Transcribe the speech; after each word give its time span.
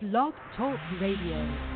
Blog 0.00 0.34
Talk 0.56 0.78
Radio. 1.00 1.73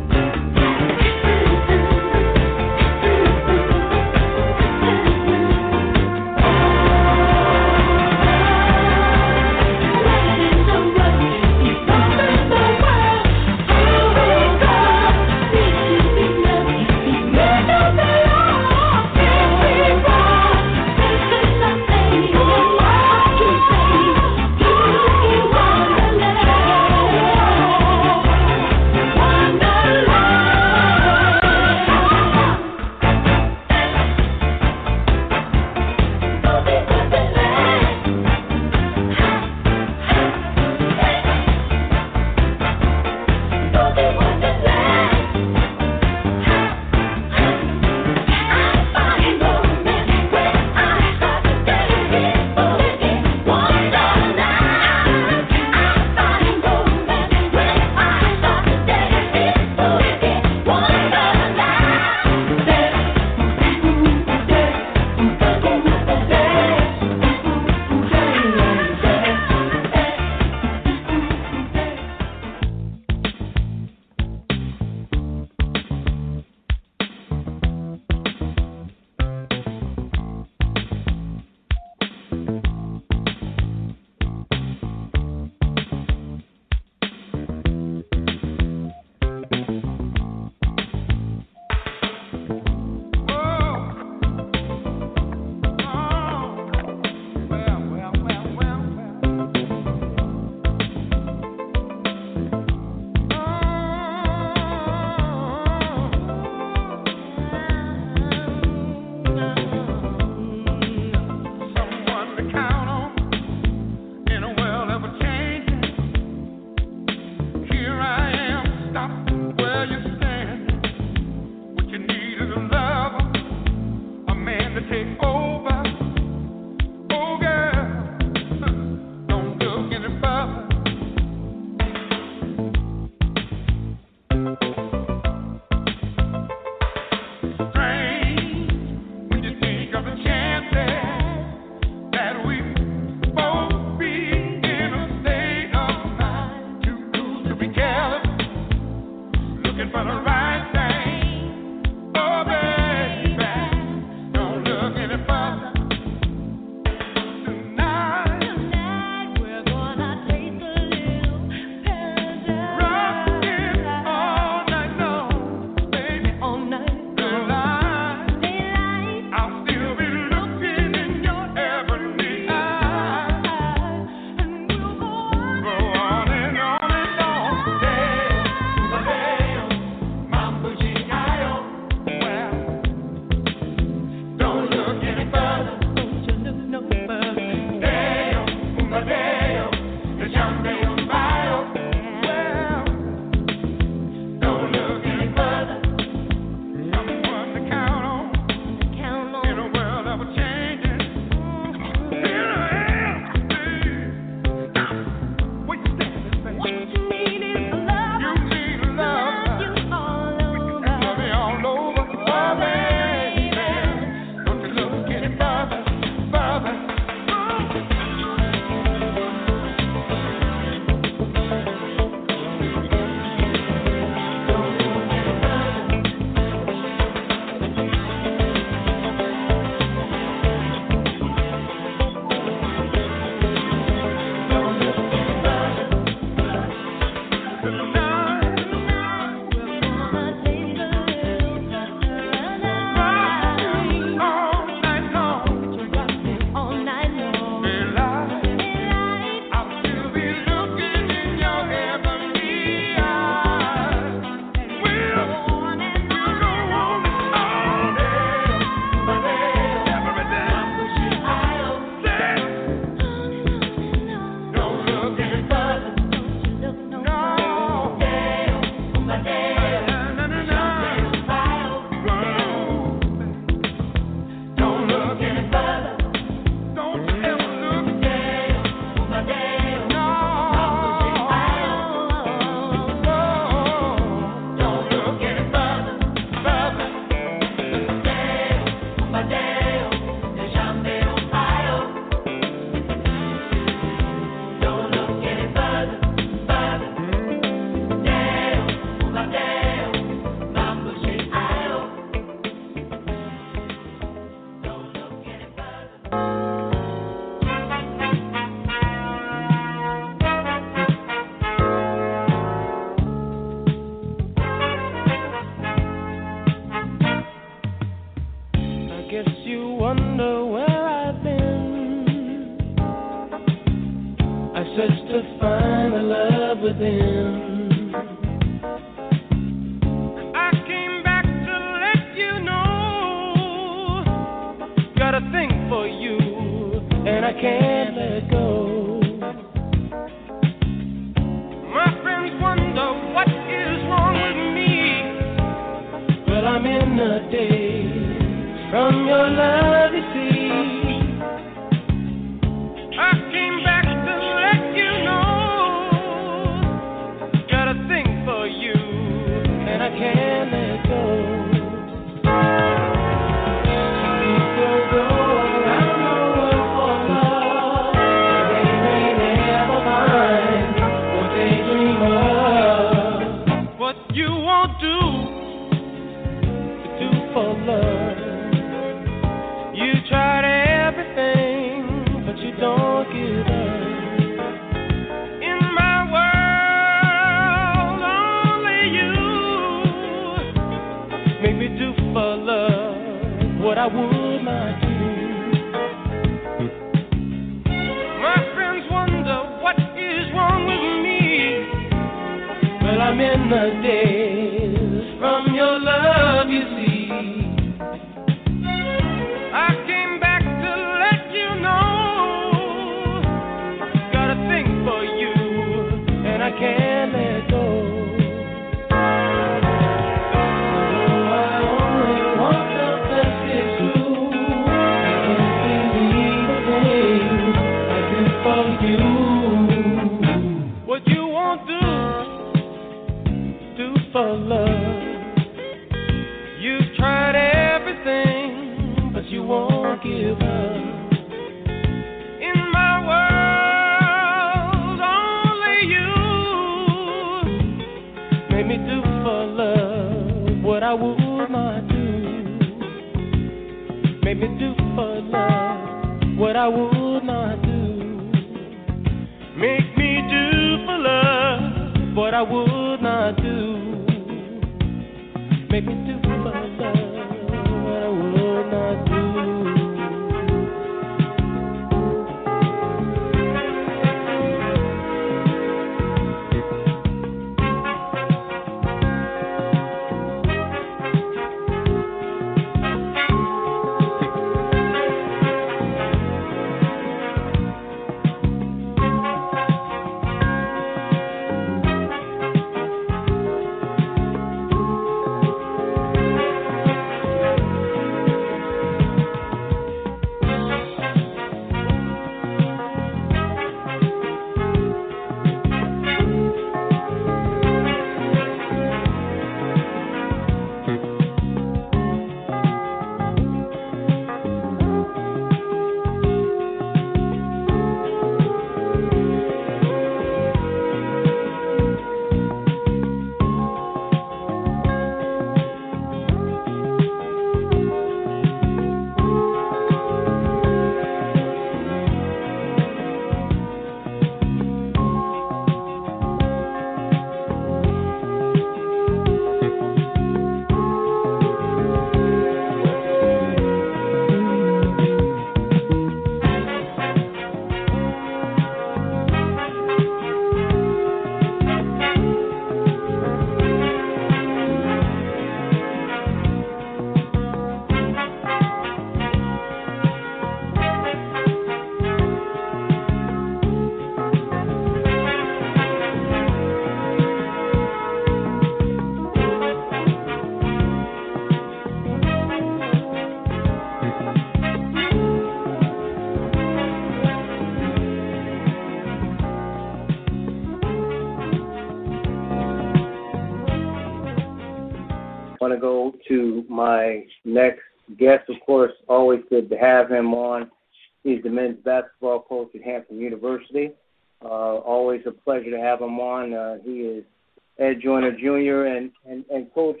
Ed 598.28 598.36
Jr. 598.40 598.84
and, 598.84 599.10
and 599.26 599.44
and 599.50 599.72
Coach. 599.74 600.00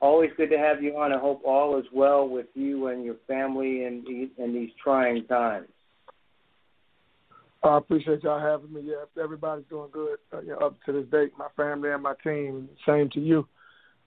Always 0.00 0.30
good 0.36 0.50
to 0.50 0.58
have 0.58 0.82
you 0.82 0.96
on. 0.96 1.12
I 1.12 1.18
hope 1.18 1.42
all 1.44 1.78
is 1.78 1.84
well 1.92 2.28
with 2.28 2.46
you 2.54 2.86
and 2.86 3.04
your 3.04 3.16
family 3.26 3.84
in 3.84 4.04
these, 4.06 4.28
in 4.38 4.54
these 4.54 4.70
trying 4.82 5.26
times. 5.26 5.66
I 7.62 7.76
appreciate 7.76 8.22
y'all 8.22 8.40
having 8.40 8.72
me. 8.72 8.82
Yeah, 8.84 9.22
everybody's 9.22 9.66
doing 9.68 9.90
good 9.92 10.18
uh, 10.32 10.40
you 10.40 10.50
know, 10.50 10.58
up 10.58 10.76
to 10.86 10.92
this 10.92 11.06
date. 11.10 11.32
My 11.36 11.48
family 11.56 11.90
and 11.90 12.02
my 12.02 12.14
team. 12.24 12.68
Same 12.86 13.10
to 13.10 13.20
you. 13.20 13.46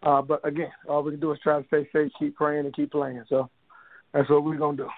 Uh, 0.01 0.21
but 0.21 0.45
again, 0.47 0.71
all 0.89 1.03
we 1.03 1.11
can 1.11 1.19
do 1.19 1.31
is 1.31 1.39
try 1.43 1.61
to 1.61 1.67
stay 1.67 1.87
safe, 1.93 2.11
keep 2.17 2.35
praying, 2.35 2.65
and 2.65 2.75
keep 2.75 2.91
playing. 2.91 3.23
So 3.29 3.49
that's 4.13 4.29
what 4.29 4.43
we're 4.43 4.57
gonna 4.57 4.77
do. 4.77 4.89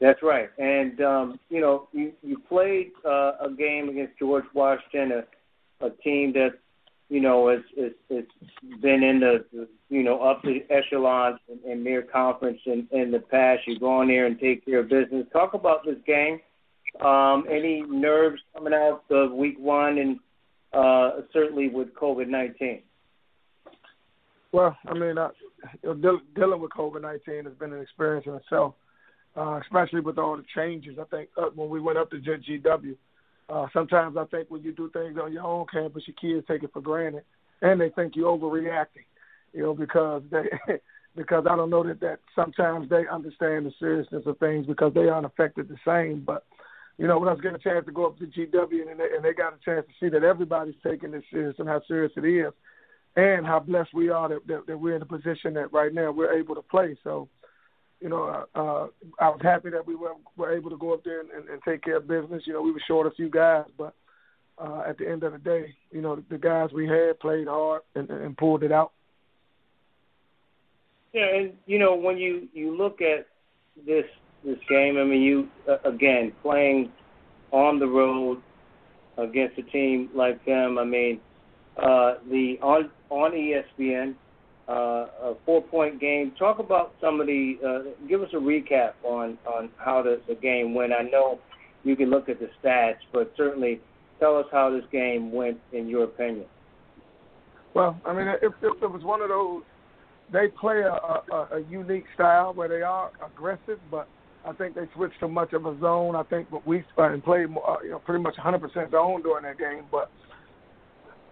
That's 0.00 0.22
right. 0.22 0.50
And 0.58 1.00
um, 1.00 1.40
you 1.48 1.60
know, 1.60 1.88
you 1.92 2.12
you 2.22 2.38
played 2.48 2.92
uh, 3.04 3.32
a 3.40 3.48
game 3.56 3.88
against 3.88 4.18
George 4.18 4.44
Washington, 4.52 5.22
a, 5.80 5.86
a 5.86 5.90
team 5.90 6.32
that 6.34 6.58
you 7.12 7.20
know 7.20 7.50
has 7.50 7.60
is, 7.76 7.92
is 8.08 8.24
been 8.80 9.02
in 9.02 9.20
the 9.20 9.68
you 9.90 10.02
know 10.02 10.22
up 10.22 10.40
the 10.42 10.64
echelons 10.70 11.38
in, 11.46 11.70
in 11.70 11.84
their 11.84 12.00
conference 12.00 12.58
in, 12.64 12.88
in 12.90 13.10
the 13.10 13.18
past. 13.18 13.60
You 13.66 13.78
go 13.78 14.00
in 14.00 14.08
there 14.08 14.24
and 14.24 14.40
take 14.40 14.64
care 14.64 14.78
of 14.78 14.88
business. 14.88 15.26
Talk 15.30 15.52
about 15.52 15.84
this 15.84 15.98
game. 16.06 16.40
Um, 17.04 17.44
any 17.50 17.82
nerves 17.82 18.40
coming 18.54 18.72
out 18.72 19.04
of 19.10 19.32
week 19.32 19.58
one, 19.58 19.98
and 19.98 20.20
uh, 20.72 21.20
certainly 21.34 21.68
with 21.68 21.94
COVID 21.94 22.28
nineteen. 22.28 22.80
Well, 24.52 24.74
I 24.86 24.94
mean, 24.94 25.18
uh, 25.18 25.28
you 25.82 25.90
know, 25.90 25.94
deal, 25.94 26.20
dealing 26.34 26.62
with 26.62 26.70
COVID 26.70 27.02
nineteen 27.02 27.44
has 27.44 27.54
been 27.54 27.74
an 27.74 27.82
experience 27.82 28.24
in 28.26 28.34
itself, 28.36 28.74
uh, 29.36 29.60
especially 29.62 30.00
with 30.00 30.16
all 30.16 30.38
the 30.38 30.44
changes. 30.54 30.96
I 30.98 31.04
think 31.14 31.28
uh, 31.36 31.50
when 31.54 31.68
we 31.68 31.78
went 31.78 31.98
up 31.98 32.10
to 32.10 32.16
GW, 32.16 32.96
uh, 33.48 33.66
sometimes 33.72 34.16
I 34.16 34.24
think 34.26 34.50
when 34.50 34.62
you 34.62 34.72
do 34.72 34.90
things 34.90 35.18
on 35.22 35.32
your 35.32 35.44
own 35.44 35.66
campus, 35.72 36.04
your 36.06 36.16
kids 36.20 36.46
take 36.46 36.62
it 36.62 36.72
for 36.72 36.80
granted, 36.80 37.24
and 37.60 37.80
they 37.80 37.90
think 37.90 38.16
you're 38.16 38.36
overreacting. 38.36 39.06
You 39.52 39.62
know, 39.62 39.74
because 39.74 40.22
they 40.30 40.44
because 41.16 41.44
I 41.48 41.56
don't 41.56 41.70
know 41.70 41.82
that 41.82 42.00
that 42.00 42.20
sometimes 42.34 42.88
they 42.88 43.06
understand 43.06 43.66
the 43.66 43.72
seriousness 43.78 44.24
of 44.26 44.38
things 44.38 44.66
because 44.66 44.94
they 44.94 45.08
aren't 45.08 45.26
affected 45.26 45.68
the 45.68 45.76
same, 45.84 46.22
but 46.24 46.44
you 46.98 47.06
know, 47.06 47.18
when 47.18 47.28
I 47.28 47.32
was 47.32 47.40
getting 47.40 47.56
a 47.56 47.58
chance 47.58 47.86
to 47.86 47.92
go 47.92 48.06
up 48.06 48.18
to 48.18 48.26
GW 48.26 48.90
and 48.90 49.00
they, 49.00 49.16
and 49.16 49.24
they 49.24 49.32
got 49.32 49.54
a 49.54 49.64
chance 49.64 49.86
to 49.86 49.92
see 49.98 50.10
that 50.10 50.24
everybody's 50.24 50.74
taking 50.86 51.10
this 51.10 51.24
serious 51.30 51.56
and 51.58 51.68
how 51.68 51.82
serious 51.88 52.12
it 52.16 52.24
is, 52.24 52.52
and 53.16 53.46
how 53.46 53.58
blessed 53.60 53.94
we 53.94 54.08
are 54.08 54.28
that, 54.28 54.46
that, 54.46 54.66
that 54.66 54.78
we're 54.78 54.96
in 54.96 55.02
a 55.02 55.06
position 55.06 55.54
that 55.54 55.72
right 55.72 55.92
now 55.92 56.10
we're 56.10 56.32
able 56.32 56.54
to 56.54 56.62
play. 56.62 56.96
So, 57.02 57.28
you 58.02 58.08
know, 58.08 58.24
uh, 58.24 58.58
uh, 58.58 58.86
I 59.20 59.28
was 59.28 59.40
happy 59.42 59.70
that 59.70 59.86
we 59.86 59.94
were, 59.94 60.12
were 60.36 60.52
able 60.52 60.70
to 60.70 60.76
go 60.76 60.92
up 60.92 61.04
there 61.04 61.20
and, 61.20 61.30
and, 61.30 61.48
and 61.48 61.62
take 61.62 61.82
care 61.82 61.98
of 61.98 62.08
business. 62.08 62.42
You 62.46 62.52
know, 62.52 62.62
we 62.62 62.72
were 62.72 62.82
short 62.86 63.06
a 63.06 63.12
few 63.12 63.30
guys, 63.30 63.66
but 63.78 63.94
uh, 64.58 64.82
at 64.88 64.98
the 64.98 65.08
end 65.08 65.22
of 65.22 65.32
the 65.32 65.38
day, 65.38 65.74
you 65.92 66.00
know, 66.00 66.16
the, 66.16 66.24
the 66.30 66.38
guys 66.38 66.70
we 66.74 66.86
had 66.88 67.20
played 67.20 67.46
hard 67.46 67.82
and, 67.94 68.10
and 68.10 68.36
pulled 68.36 68.64
it 68.64 68.72
out. 68.72 68.92
Yeah, 71.12 71.26
and 71.36 71.52
you 71.66 71.78
know 71.78 71.94
when 71.94 72.16
you 72.16 72.48
you 72.54 72.74
look 72.74 73.02
at 73.02 73.26
this 73.86 74.06
this 74.44 74.56
game, 74.68 74.96
I 74.96 75.04
mean, 75.04 75.20
you 75.20 75.48
uh, 75.68 75.76
again 75.86 76.32
playing 76.40 76.90
on 77.50 77.78
the 77.78 77.86
road 77.86 78.40
against 79.18 79.58
a 79.58 79.62
team 79.62 80.08
like 80.14 80.42
them. 80.46 80.78
I 80.78 80.84
mean, 80.84 81.20
uh, 81.76 82.14
the 82.30 82.58
on 82.62 82.90
on 83.10 83.32
ESPN, 83.32 84.14
uh, 84.68 84.72
a 84.72 85.34
four 85.44 85.62
point 85.62 86.00
game. 86.00 86.32
Talk 86.38 86.58
about 86.58 86.94
some 87.00 87.20
of 87.20 87.26
the. 87.26 87.54
Uh, 87.64 88.06
give 88.08 88.22
us 88.22 88.30
a 88.32 88.36
recap 88.36 88.92
on 89.04 89.38
on 89.46 89.70
how 89.78 90.02
the, 90.02 90.20
the 90.28 90.34
game 90.34 90.74
went. 90.74 90.92
I 90.92 91.02
know 91.02 91.38
you 91.84 91.96
can 91.96 92.10
look 92.10 92.28
at 92.28 92.38
the 92.38 92.48
stats, 92.62 92.98
but 93.12 93.32
certainly 93.36 93.80
tell 94.20 94.36
us 94.38 94.46
how 94.52 94.70
this 94.70 94.84
game 94.92 95.32
went 95.32 95.58
in 95.72 95.88
your 95.88 96.04
opinion. 96.04 96.46
Well, 97.74 97.98
I 98.04 98.12
mean, 98.12 98.28
if, 98.28 98.52
if 98.62 98.82
it 98.82 98.90
was 98.90 99.02
one 99.02 99.22
of 99.22 99.30
those, 99.30 99.62
they 100.32 100.48
play 100.48 100.82
a, 100.82 101.34
a, 101.34 101.48
a 101.56 101.60
unique 101.70 102.04
style 102.14 102.52
where 102.54 102.68
they 102.68 102.82
are 102.82 103.10
aggressive, 103.24 103.78
but 103.90 104.06
I 104.46 104.52
think 104.52 104.74
they 104.74 104.88
switched 104.94 105.20
to 105.20 105.28
much 105.28 105.52
of 105.52 105.66
a 105.66 105.78
zone. 105.80 106.16
I 106.16 106.22
think 106.24 106.50
what 106.50 106.66
we 106.66 106.84
uh, 106.98 107.04
and 107.04 107.22
played 107.22 107.46
uh, 107.46 107.76
you 107.82 107.90
know 107.90 107.98
pretty 107.98 108.22
much 108.22 108.36
100% 108.36 108.90
zone 108.90 109.22
during 109.22 109.44
that 109.44 109.58
game, 109.58 109.84
but 109.90 110.10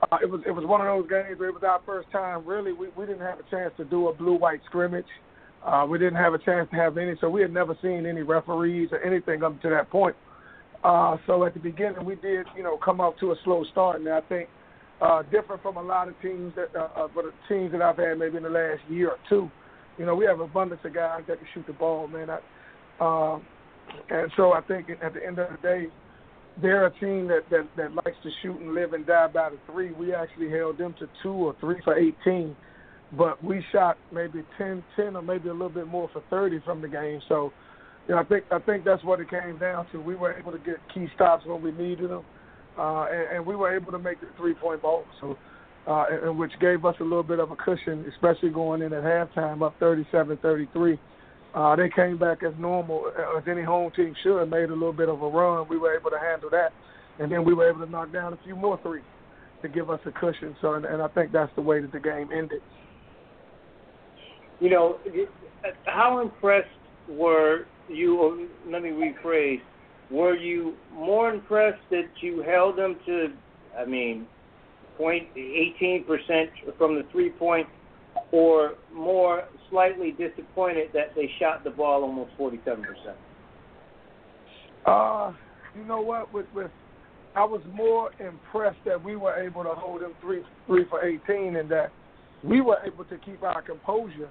uh, 0.02 0.16
it 0.22 0.30
was 0.30 0.40
it 0.46 0.50
was 0.50 0.64
one 0.64 0.80
of 0.80 0.86
those 0.86 1.08
games 1.08 1.38
where 1.38 1.48
it 1.48 1.54
was 1.54 1.62
our 1.62 1.80
first 1.84 2.10
time. 2.10 2.46
Really, 2.46 2.72
we 2.72 2.88
we 2.96 3.06
didn't 3.06 3.20
have 3.20 3.38
a 3.38 3.50
chance 3.50 3.72
to 3.76 3.84
do 3.84 4.08
a 4.08 4.14
blue 4.14 4.36
white 4.38 4.60
scrimmage. 4.66 5.06
Uh, 5.64 5.86
we 5.88 5.98
didn't 5.98 6.16
have 6.16 6.32
a 6.32 6.38
chance 6.38 6.68
to 6.70 6.76
have 6.76 6.96
any, 6.96 7.14
so 7.20 7.28
we 7.28 7.42
had 7.42 7.52
never 7.52 7.76
seen 7.82 8.06
any 8.06 8.22
referees 8.22 8.88
or 8.92 9.02
anything 9.02 9.42
up 9.42 9.60
to 9.60 9.68
that 9.68 9.90
point. 9.90 10.16
Uh, 10.82 11.18
so 11.26 11.44
at 11.44 11.52
the 11.52 11.60
beginning, 11.60 12.02
we 12.04 12.14
did, 12.14 12.46
you 12.56 12.62
know, 12.62 12.78
come 12.82 12.98
up 13.00 13.18
to 13.18 13.32
a 13.32 13.36
slow 13.44 13.62
start, 13.70 14.00
and 14.00 14.08
I 14.08 14.22
think 14.22 14.48
uh, 15.02 15.22
different 15.24 15.62
from 15.62 15.76
a 15.76 15.82
lot 15.82 16.08
of 16.08 16.14
teams 16.22 16.54
that, 16.56 16.74
uh, 16.74 16.88
uh, 16.96 17.08
but 17.14 17.24
the 17.24 17.32
teams 17.54 17.72
that 17.72 17.82
I've 17.82 17.98
had 17.98 18.18
maybe 18.18 18.38
in 18.38 18.42
the 18.42 18.50
last 18.50 18.80
year 18.88 19.10
or 19.10 19.18
two. 19.28 19.50
You 19.98 20.06
know, 20.06 20.14
we 20.14 20.24
have 20.24 20.40
abundance 20.40 20.80
of 20.84 20.94
guys 20.94 21.22
that 21.28 21.38
can 21.38 21.46
shoot 21.52 21.66
the 21.66 21.74
ball, 21.74 22.08
man. 22.08 22.30
I, 22.30 22.38
uh, 23.00 23.38
and 24.08 24.30
so 24.36 24.52
I 24.52 24.62
think 24.62 24.88
at 25.02 25.12
the 25.12 25.26
end 25.26 25.38
of 25.38 25.48
the 25.50 25.58
day, 25.62 25.86
they're 26.62 26.86
a 26.86 27.00
team 27.00 27.28
that, 27.28 27.42
that 27.50 27.66
that 27.76 27.94
likes 27.94 28.16
to 28.22 28.30
shoot 28.42 28.58
and 28.58 28.74
live 28.74 28.92
and 28.92 29.06
die 29.06 29.28
by 29.28 29.50
the 29.50 29.58
three. 29.70 29.92
We 29.92 30.14
actually 30.14 30.50
held 30.50 30.78
them 30.78 30.94
to 30.98 31.08
two 31.22 31.32
or 31.32 31.56
three 31.60 31.80
for 31.84 31.96
18, 31.96 32.56
but 33.16 33.42
we 33.42 33.64
shot 33.72 33.96
maybe 34.12 34.42
10, 34.58 34.82
10 34.96 35.16
or 35.16 35.22
maybe 35.22 35.48
a 35.48 35.52
little 35.52 35.68
bit 35.68 35.86
more 35.86 36.08
for 36.12 36.22
30 36.30 36.60
from 36.64 36.82
the 36.82 36.88
game. 36.88 37.20
So, 37.28 37.52
you 38.08 38.14
know, 38.14 38.20
I 38.20 38.24
think 38.24 38.44
I 38.50 38.58
think 38.58 38.84
that's 38.84 39.04
what 39.04 39.20
it 39.20 39.30
came 39.30 39.58
down 39.58 39.86
to. 39.92 40.00
We 40.00 40.14
were 40.16 40.32
able 40.32 40.52
to 40.52 40.58
get 40.58 40.76
key 40.92 41.06
stops 41.14 41.44
when 41.46 41.62
we 41.62 41.72
needed 41.72 42.10
them, 42.10 42.24
uh, 42.78 43.04
and, 43.04 43.36
and 43.36 43.46
we 43.46 43.56
were 43.56 43.74
able 43.74 43.92
to 43.92 43.98
make 43.98 44.20
the 44.20 44.28
three 44.36 44.54
point 44.54 44.82
ball. 44.82 45.04
So. 45.20 45.36
Uh, 45.86 46.04
and, 46.24 46.38
which 46.38 46.52
gave 46.60 46.84
us 46.84 46.94
a 47.00 47.02
little 47.02 47.22
bit 47.22 47.40
of 47.40 47.50
a 47.50 47.56
cushion, 47.56 48.04
especially 48.14 48.50
going 48.50 48.82
in 48.82 48.92
at 48.92 49.02
halftime 49.02 49.66
up 49.66 49.74
37-33. 49.80 50.98
Uh, 51.52 51.74
they 51.74 51.88
came 51.88 52.16
back 52.16 52.42
as 52.44 52.52
normal, 52.58 53.10
uh, 53.18 53.38
as 53.38 53.44
any 53.48 53.62
home 53.62 53.90
team 53.96 54.14
should, 54.22 54.44
made 54.46 54.70
a 54.70 54.72
little 54.72 54.92
bit 54.92 55.08
of 55.08 55.20
a 55.20 55.28
run. 55.28 55.66
We 55.68 55.78
were 55.78 55.96
able 55.96 56.10
to 56.10 56.18
handle 56.18 56.48
that, 56.50 56.72
and 57.18 57.30
then 57.30 57.44
we 57.44 57.54
were 57.54 57.68
able 57.68 57.84
to 57.84 57.90
knock 57.90 58.12
down 58.12 58.32
a 58.32 58.38
few 58.44 58.54
more 58.54 58.78
threes 58.82 59.02
to 59.62 59.68
give 59.68 59.90
us 59.90 60.00
a 60.06 60.12
cushion. 60.12 60.54
So, 60.60 60.74
and, 60.74 60.84
and 60.84 61.02
I 61.02 61.08
think 61.08 61.32
that's 61.32 61.52
the 61.56 61.62
way 61.62 61.80
that 61.80 61.92
the 61.92 61.98
game 61.98 62.30
ended. 62.32 62.62
You 64.60 64.70
know, 64.70 64.98
how 65.86 66.20
impressed 66.20 66.68
were 67.08 67.66
you? 67.88 68.48
Let 68.68 68.82
me 68.82 68.90
rephrase. 68.90 69.60
Were 70.10 70.36
you 70.36 70.74
more 70.92 71.30
impressed 71.30 71.82
that 71.90 72.08
you 72.20 72.42
held 72.42 72.78
them 72.78 72.96
to, 73.06 73.28
I 73.76 73.84
mean, 73.84 74.26
point 74.96 75.28
eighteen 75.36 76.04
percent 76.06 76.50
from 76.78 76.94
the 76.94 77.02
three 77.10 77.30
point 77.30 77.66
or 78.32 78.74
more 78.94 79.44
slightly 79.70 80.12
disappointed 80.12 80.88
that 80.92 81.14
they 81.14 81.30
shot 81.38 81.64
the 81.64 81.70
ball 81.70 82.02
almost 82.02 82.30
47%? 82.38 82.84
Uh, 84.86 85.32
you 85.76 85.84
know 85.84 86.00
what? 86.00 86.32
With, 86.32 86.46
with 86.54 86.70
I 87.36 87.44
was 87.44 87.60
more 87.72 88.10
impressed 88.18 88.78
that 88.84 89.02
we 89.02 89.16
were 89.16 89.36
able 89.36 89.62
to 89.62 89.70
hold 89.70 90.02
them 90.02 90.14
three 90.20 90.42
three 90.66 90.84
for 90.88 91.04
18, 91.04 91.56
and 91.56 91.70
that 91.70 91.92
we 92.42 92.60
were 92.60 92.78
able 92.84 93.04
to 93.04 93.18
keep 93.18 93.42
our 93.42 93.62
composure 93.62 94.28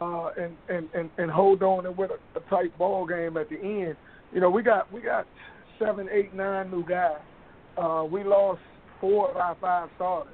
uh, 0.00 0.30
and, 0.38 0.54
and 0.68 0.88
and 0.94 1.10
and 1.16 1.30
hold 1.30 1.62
on 1.62 1.86
and 1.86 1.96
with 1.96 2.10
a, 2.10 2.38
a 2.38 2.42
tight 2.50 2.76
ball 2.76 3.06
game 3.06 3.36
at 3.36 3.48
the 3.48 3.58
end. 3.58 3.96
You 4.32 4.40
know, 4.40 4.50
we 4.50 4.62
got 4.62 4.92
we 4.92 5.00
got 5.00 5.26
seven, 5.78 6.08
eight, 6.12 6.34
nine 6.34 6.70
new 6.70 6.84
guys. 6.86 7.18
Uh, 7.78 8.04
we 8.10 8.24
lost 8.24 8.60
four 9.00 9.30
of 9.30 9.36
our 9.36 9.56
five 9.60 9.88
starters. 9.96 10.32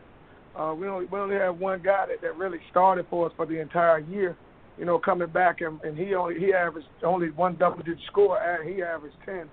Uh, 0.59 0.75
we 0.75 0.87
only 0.87 1.07
we 1.07 1.19
only 1.19 1.37
have 1.37 1.59
one 1.59 1.83
guy 1.83 2.07
that, 2.07 2.21
that 2.23 2.37
really 2.37 2.59
started 2.71 3.07
for 3.11 3.27
us 3.27 3.33
for 3.37 3.47
the 3.47 3.61
entire 3.61 3.99
year. 3.99 4.37
You 4.79 4.85
know, 4.85 4.99
coming 4.99 5.29
back 5.29 5.61
and, 5.61 5.81
and 5.83 5.97
he 5.97 6.15
only 6.15 6.39
he 6.39 6.53
averaged 6.53 6.89
only 7.03 7.31
one 7.31 7.57
double 7.57 7.79
digit 7.79 7.99
score 8.11 8.41
and 8.41 8.69
he 8.69 8.83
averaged 8.83 9.17
ten. 9.25 9.49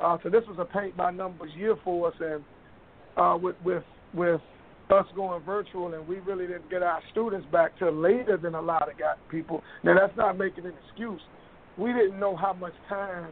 Uh, 0.00 0.18
so 0.22 0.28
this 0.28 0.42
was 0.48 0.56
a 0.58 0.64
paint 0.64 0.96
by 0.96 1.10
numbers 1.10 1.50
year 1.56 1.76
for 1.84 2.08
us, 2.08 2.14
and 2.20 2.44
uh, 3.16 3.38
with 3.40 3.56
with 3.64 3.84
with 4.12 4.40
us 4.90 5.06
going 5.16 5.42
virtual, 5.44 5.94
and 5.94 6.06
we 6.06 6.18
really 6.20 6.46
didn't 6.46 6.68
get 6.70 6.82
our 6.82 7.00
students 7.10 7.46
back 7.50 7.78
till 7.78 7.92
later 7.92 8.36
than 8.36 8.54
a 8.54 8.60
lot 8.60 8.90
of 8.90 8.98
got 8.98 9.18
people. 9.30 9.62
Now 9.82 9.94
that's 9.98 10.16
not 10.16 10.36
making 10.36 10.66
an 10.66 10.74
excuse. 10.86 11.20
We 11.78 11.92
didn't 11.92 12.20
know 12.20 12.36
how 12.36 12.52
much 12.52 12.74
time 12.88 13.30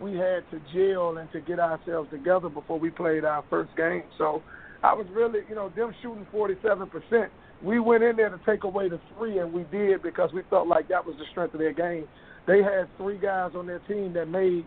we 0.00 0.12
had 0.12 0.44
to 0.50 0.60
jail 0.72 1.16
and 1.18 1.30
to 1.32 1.40
get 1.40 1.58
ourselves 1.58 2.10
together 2.10 2.48
before 2.48 2.78
we 2.78 2.90
played 2.90 3.24
our 3.24 3.44
first 3.50 3.74
game. 3.76 4.02
So 4.18 4.42
I 4.82 4.94
was 4.94 5.06
really, 5.12 5.40
you 5.48 5.54
know, 5.54 5.70
them 5.76 5.94
shooting 6.02 6.26
47%. 6.32 7.28
We 7.62 7.78
went 7.78 8.02
in 8.02 8.16
there 8.16 8.30
to 8.30 8.40
take 8.46 8.64
away 8.64 8.88
the 8.88 9.00
three, 9.16 9.38
and 9.38 9.52
we 9.52 9.64
did 9.64 10.02
because 10.02 10.30
we 10.32 10.42
felt 10.48 10.66
like 10.66 10.88
that 10.88 11.04
was 11.04 11.14
the 11.18 11.24
strength 11.30 11.54
of 11.54 11.60
their 11.60 11.74
game. 11.74 12.06
They 12.46 12.62
had 12.62 12.88
three 12.96 13.18
guys 13.18 13.52
on 13.54 13.66
their 13.66 13.80
team 13.80 14.14
that 14.14 14.26
made 14.26 14.66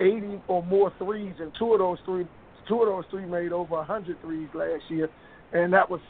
80 0.00 0.42
or 0.48 0.64
more 0.64 0.92
threes, 0.98 1.34
and 1.38 1.52
two 1.58 1.72
of 1.72 1.78
those 1.78 1.98
three, 2.04 2.26
two 2.68 2.82
of 2.82 2.88
those 2.88 3.04
three 3.10 3.24
made 3.24 3.52
over 3.52 3.76
100 3.76 4.20
threes 4.20 4.48
last 4.54 4.82
year, 4.88 5.08
and 5.52 5.72
that 5.72 5.88
was 5.88 6.00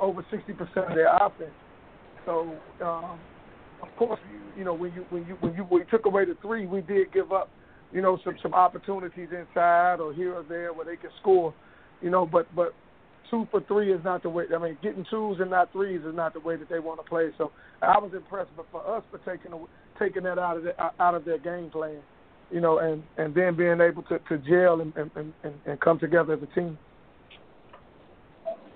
over 0.00 0.24
60% 0.32 0.60
of 0.60 0.94
their 0.94 1.14
offense. 1.16 1.50
So, 2.24 2.54
um, 2.82 3.18
of 3.82 3.88
course, 3.96 4.20
you, 4.32 4.40
you 4.58 4.64
know, 4.64 4.74
when 4.74 4.92
you 4.92 5.04
when 5.08 5.26
you 5.26 5.36
when 5.40 5.54
you 5.54 5.66
you 5.70 5.84
took 5.90 6.04
away 6.04 6.26
the 6.26 6.36
three, 6.42 6.66
we 6.66 6.82
did 6.82 7.12
give 7.12 7.32
up, 7.32 7.48
you 7.92 8.02
know, 8.02 8.18
some 8.24 8.36
some 8.42 8.54
opportunities 8.54 9.28
inside 9.32 9.96
or 10.00 10.12
here 10.12 10.34
or 10.34 10.44
there 10.44 10.72
where 10.72 10.84
they 10.84 10.96
could 10.96 11.10
score, 11.20 11.54
you 12.02 12.10
know. 12.10 12.26
But 12.26 12.46
but 12.54 12.74
two 13.30 13.46
for 13.50 13.60
three 13.62 13.92
is 13.92 14.02
not 14.04 14.22
the 14.22 14.30
way. 14.30 14.44
I 14.54 14.58
mean, 14.58 14.78
getting 14.82 15.04
twos 15.10 15.40
and 15.40 15.50
not 15.50 15.72
threes 15.72 16.00
is 16.04 16.14
not 16.14 16.32
the 16.32 16.40
way 16.40 16.56
that 16.56 16.68
they 16.68 16.78
want 16.78 17.02
to 17.02 17.08
play. 17.08 17.30
So 17.38 17.52
I 17.82 17.98
was 17.98 18.12
impressed, 18.14 18.50
but 18.56 18.66
for 18.70 18.86
us 18.96 19.02
for 19.10 19.18
taking 19.18 19.52
taking 19.98 20.22
that 20.24 20.38
out 20.38 20.56
of 20.56 20.64
the, 20.64 20.74
out 21.00 21.14
of 21.14 21.24
their 21.24 21.38
game 21.38 21.70
plan, 21.70 22.00
you 22.50 22.60
know, 22.60 22.78
and 22.78 23.02
and 23.18 23.34
then 23.34 23.56
being 23.56 23.80
able 23.80 24.02
to 24.04 24.18
to 24.18 24.38
gel 24.38 24.80
and 24.80 24.92
and 24.96 25.32
and, 25.44 25.54
and 25.66 25.80
come 25.80 25.98
together 25.98 26.34
as 26.34 26.40
a 26.42 26.54
team. 26.54 26.78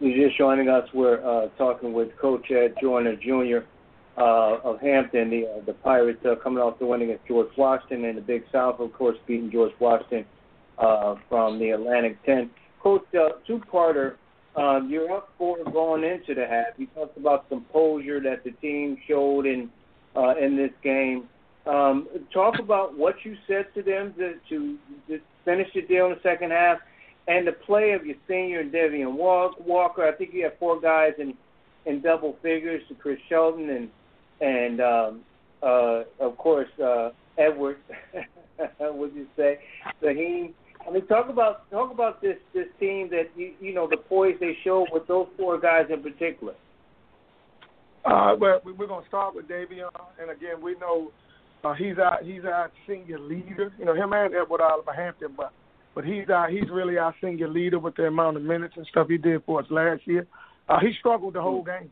You're 0.01 0.29
just 0.29 0.37
joining 0.37 0.69
us. 0.69 0.89
We're 0.93 1.25
uh, 1.25 1.49
talking 1.57 1.93
with 1.93 2.09
Coach 2.21 2.51
Ed 2.51 2.75
Joyner 2.81 3.17
Jr. 3.17 3.67
Uh, 4.17 4.59
of 4.63 4.81
Hampton, 4.81 5.31
the 5.31 5.45
uh, 5.45 5.65
the 5.65 5.73
Pirates 5.73 6.25
uh, 6.25 6.37
coming 6.43 6.61
off 6.61 6.79
the 6.79 6.87
win 6.87 7.03
against 7.03 7.27
George 7.27 7.49
Washington 7.57 8.05
in 8.05 8.15
the 8.15 8.23
Big 8.23 8.45
South, 8.53 8.79
of 8.79 8.93
course, 8.93 9.17
beating 9.27 9.51
George 9.51 9.73
Washington 9.81 10.25
uh, 10.79 11.17
from 11.29 11.59
the 11.59 11.71
Atlantic 11.71 12.25
10. 12.25 12.51
Coach, 12.81 13.03
uh, 13.15 13.39
two-parter 13.47 14.17
um, 14.57 14.89
you're 14.91 15.13
up 15.13 15.31
four 15.37 15.59
going 15.65 16.05
into 16.05 16.35
the 16.35 16.47
half. 16.47 16.79
You 16.79 16.87
talked 16.95 17.17
about 17.17 17.49
composure 17.49 18.21
that 18.21 18.45
the 18.45 18.53
team 18.53 18.97
showed 19.09 19.47
in 19.47 19.71
uh, 20.17 20.35
in 20.37 20.57
this 20.57 20.71
game. 20.83 21.29
Um, 21.67 22.09
talk 22.33 22.59
about 22.59 22.97
what 22.97 23.17
you 23.25 23.37
said 23.49 23.67
to 23.75 23.83
them 23.83 24.15
to, 24.19 24.35
to, 24.51 24.79
to 25.09 25.21
finish 25.45 25.69
the 25.75 25.83
deal 25.83 26.07
in 26.07 26.13
the 26.13 26.21
second 26.23 26.51
half, 26.51 26.79
and 27.27 27.47
the 27.47 27.53
play 27.53 27.93
of 27.93 28.05
your 28.05 28.17
senior 28.29 28.63
Davion 28.63 29.15
Walker. 29.15 30.05
I 30.05 30.13
think 30.13 30.35
you 30.35 30.45
have 30.45 30.59
four 30.59 30.81
guys 30.81 31.13
in 31.19 31.35
in 31.87 32.01
double 32.01 32.37
figures 32.43 32.83
to 32.89 32.95
Chris 32.95 33.19
Shelton 33.29 33.71
and 33.71 33.89
and 34.41 34.81
um, 34.81 35.21
uh, 35.63 36.03
of 36.21 36.37
course 36.37 36.69
uh, 36.83 37.11
Edward. 37.39 37.79
would 38.81 39.15
you 39.15 39.27
say? 39.37 39.59
Saheem 40.03 40.53
I 40.87 40.93
mean, 40.93 41.07
talk 41.07 41.29
about 41.29 41.71
talk 41.71 41.91
about 41.93 42.21
this 42.21 42.37
this 42.53 42.67
team 42.79 43.09
that 43.11 43.31
you 43.37 43.53
you 43.61 43.75
know 43.75 43.89
the 43.89 43.97
poise 43.97 44.37
they 44.41 44.57
show 44.65 44.87
with 44.93 45.07
those 45.07 45.29
four 45.37 45.59
guys 45.59 45.87
in 45.91 46.03
particular. 46.03 46.55
Uh, 48.05 48.35
well, 48.39 48.61
we're 48.65 48.87
going 48.87 49.03
to 49.03 49.09
start 49.09 49.35
with 49.35 49.49
Davion, 49.49 49.89
and 50.21 50.31
again, 50.31 50.63
we 50.63 50.75
know 50.79 51.11
uh, 51.65 51.73
he's 51.73 51.99
our 51.99 52.23
he's 52.23 52.45
our 52.45 52.71
senior 52.87 53.19
leader. 53.19 53.73
You 53.79 53.87
know 53.87 53.95
him 53.95 54.13
and 54.13 54.35
Edward 54.35 54.61
Oliver 54.61 54.93
Hampton, 54.93 55.35
but 55.37 55.53
but 55.95 56.05
he's 56.05 56.29
our 56.29 56.51
he's 56.51 56.69
really 56.71 56.99
our 56.99 57.15
senior 57.23 57.49
leader 57.49 57.79
with 57.79 57.97
the 57.97 58.05
amount 58.05 58.37
of 58.37 58.43
minutes 58.43 58.75
and 58.77 58.87
stuff 58.91 59.09
he 59.09 59.17
did 59.17 59.43
for 59.47 59.61
us 59.61 59.67
last 59.71 60.03
year. 60.07 60.27
Uh, 60.69 60.81
he 60.81 60.93
struggled 60.99 61.35
the 61.35 61.41
whole 61.41 61.63
game, 61.63 61.91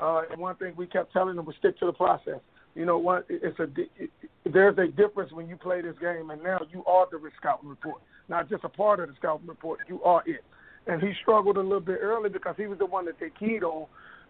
uh, 0.00 0.22
and 0.30 0.40
one 0.40 0.56
thing 0.56 0.74
we 0.76 0.86
kept 0.86 1.12
telling 1.12 1.38
him 1.38 1.44
was 1.46 1.54
stick 1.58 1.78
to 1.78 1.86
the 1.86 1.92
process. 1.92 2.40
You 2.74 2.84
know 2.84 2.98
what? 2.98 3.26
It's 3.28 3.58
a 3.58 3.68
it, 3.98 4.10
there's 4.44 4.76
a 4.78 4.88
difference 4.88 5.32
when 5.32 5.48
you 5.48 5.56
play 5.56 5.80
this 5.80 5.94
game, 6.00 6.30
and 6.30 6.42
now 6.42 6.58
you 6.70 6.84
are 6.84 7.06
the 7.10 7.18
scouting 7.38 7.68
report 7.68 8.00
not 8.28 8.48
just 8.48 8.64
a 8.64 8.68
part 8.68 9.00
of 9.00 9.08
the 9.08 9.14
scouting 9.16 9.46
report. 9.46 9.80
You 9.88 10.02
are 10.02 10.22
it. 10.26 10.44
And 10.86 11.02
he 11.02 11.12
struggled 11.22 11.56
a 11.56 11.60
little 11.60 11.80
bit 11.80 11.98
early 12.00 12.28
because 12.28 12.54
he 12.56 12.66
was 12.66 12.78
the 12.78 12.86
one 12.86 13.06
that 13.06 13.14
they 13.18 13.30
keyed 13.38 13.62
on. 13.62 13.86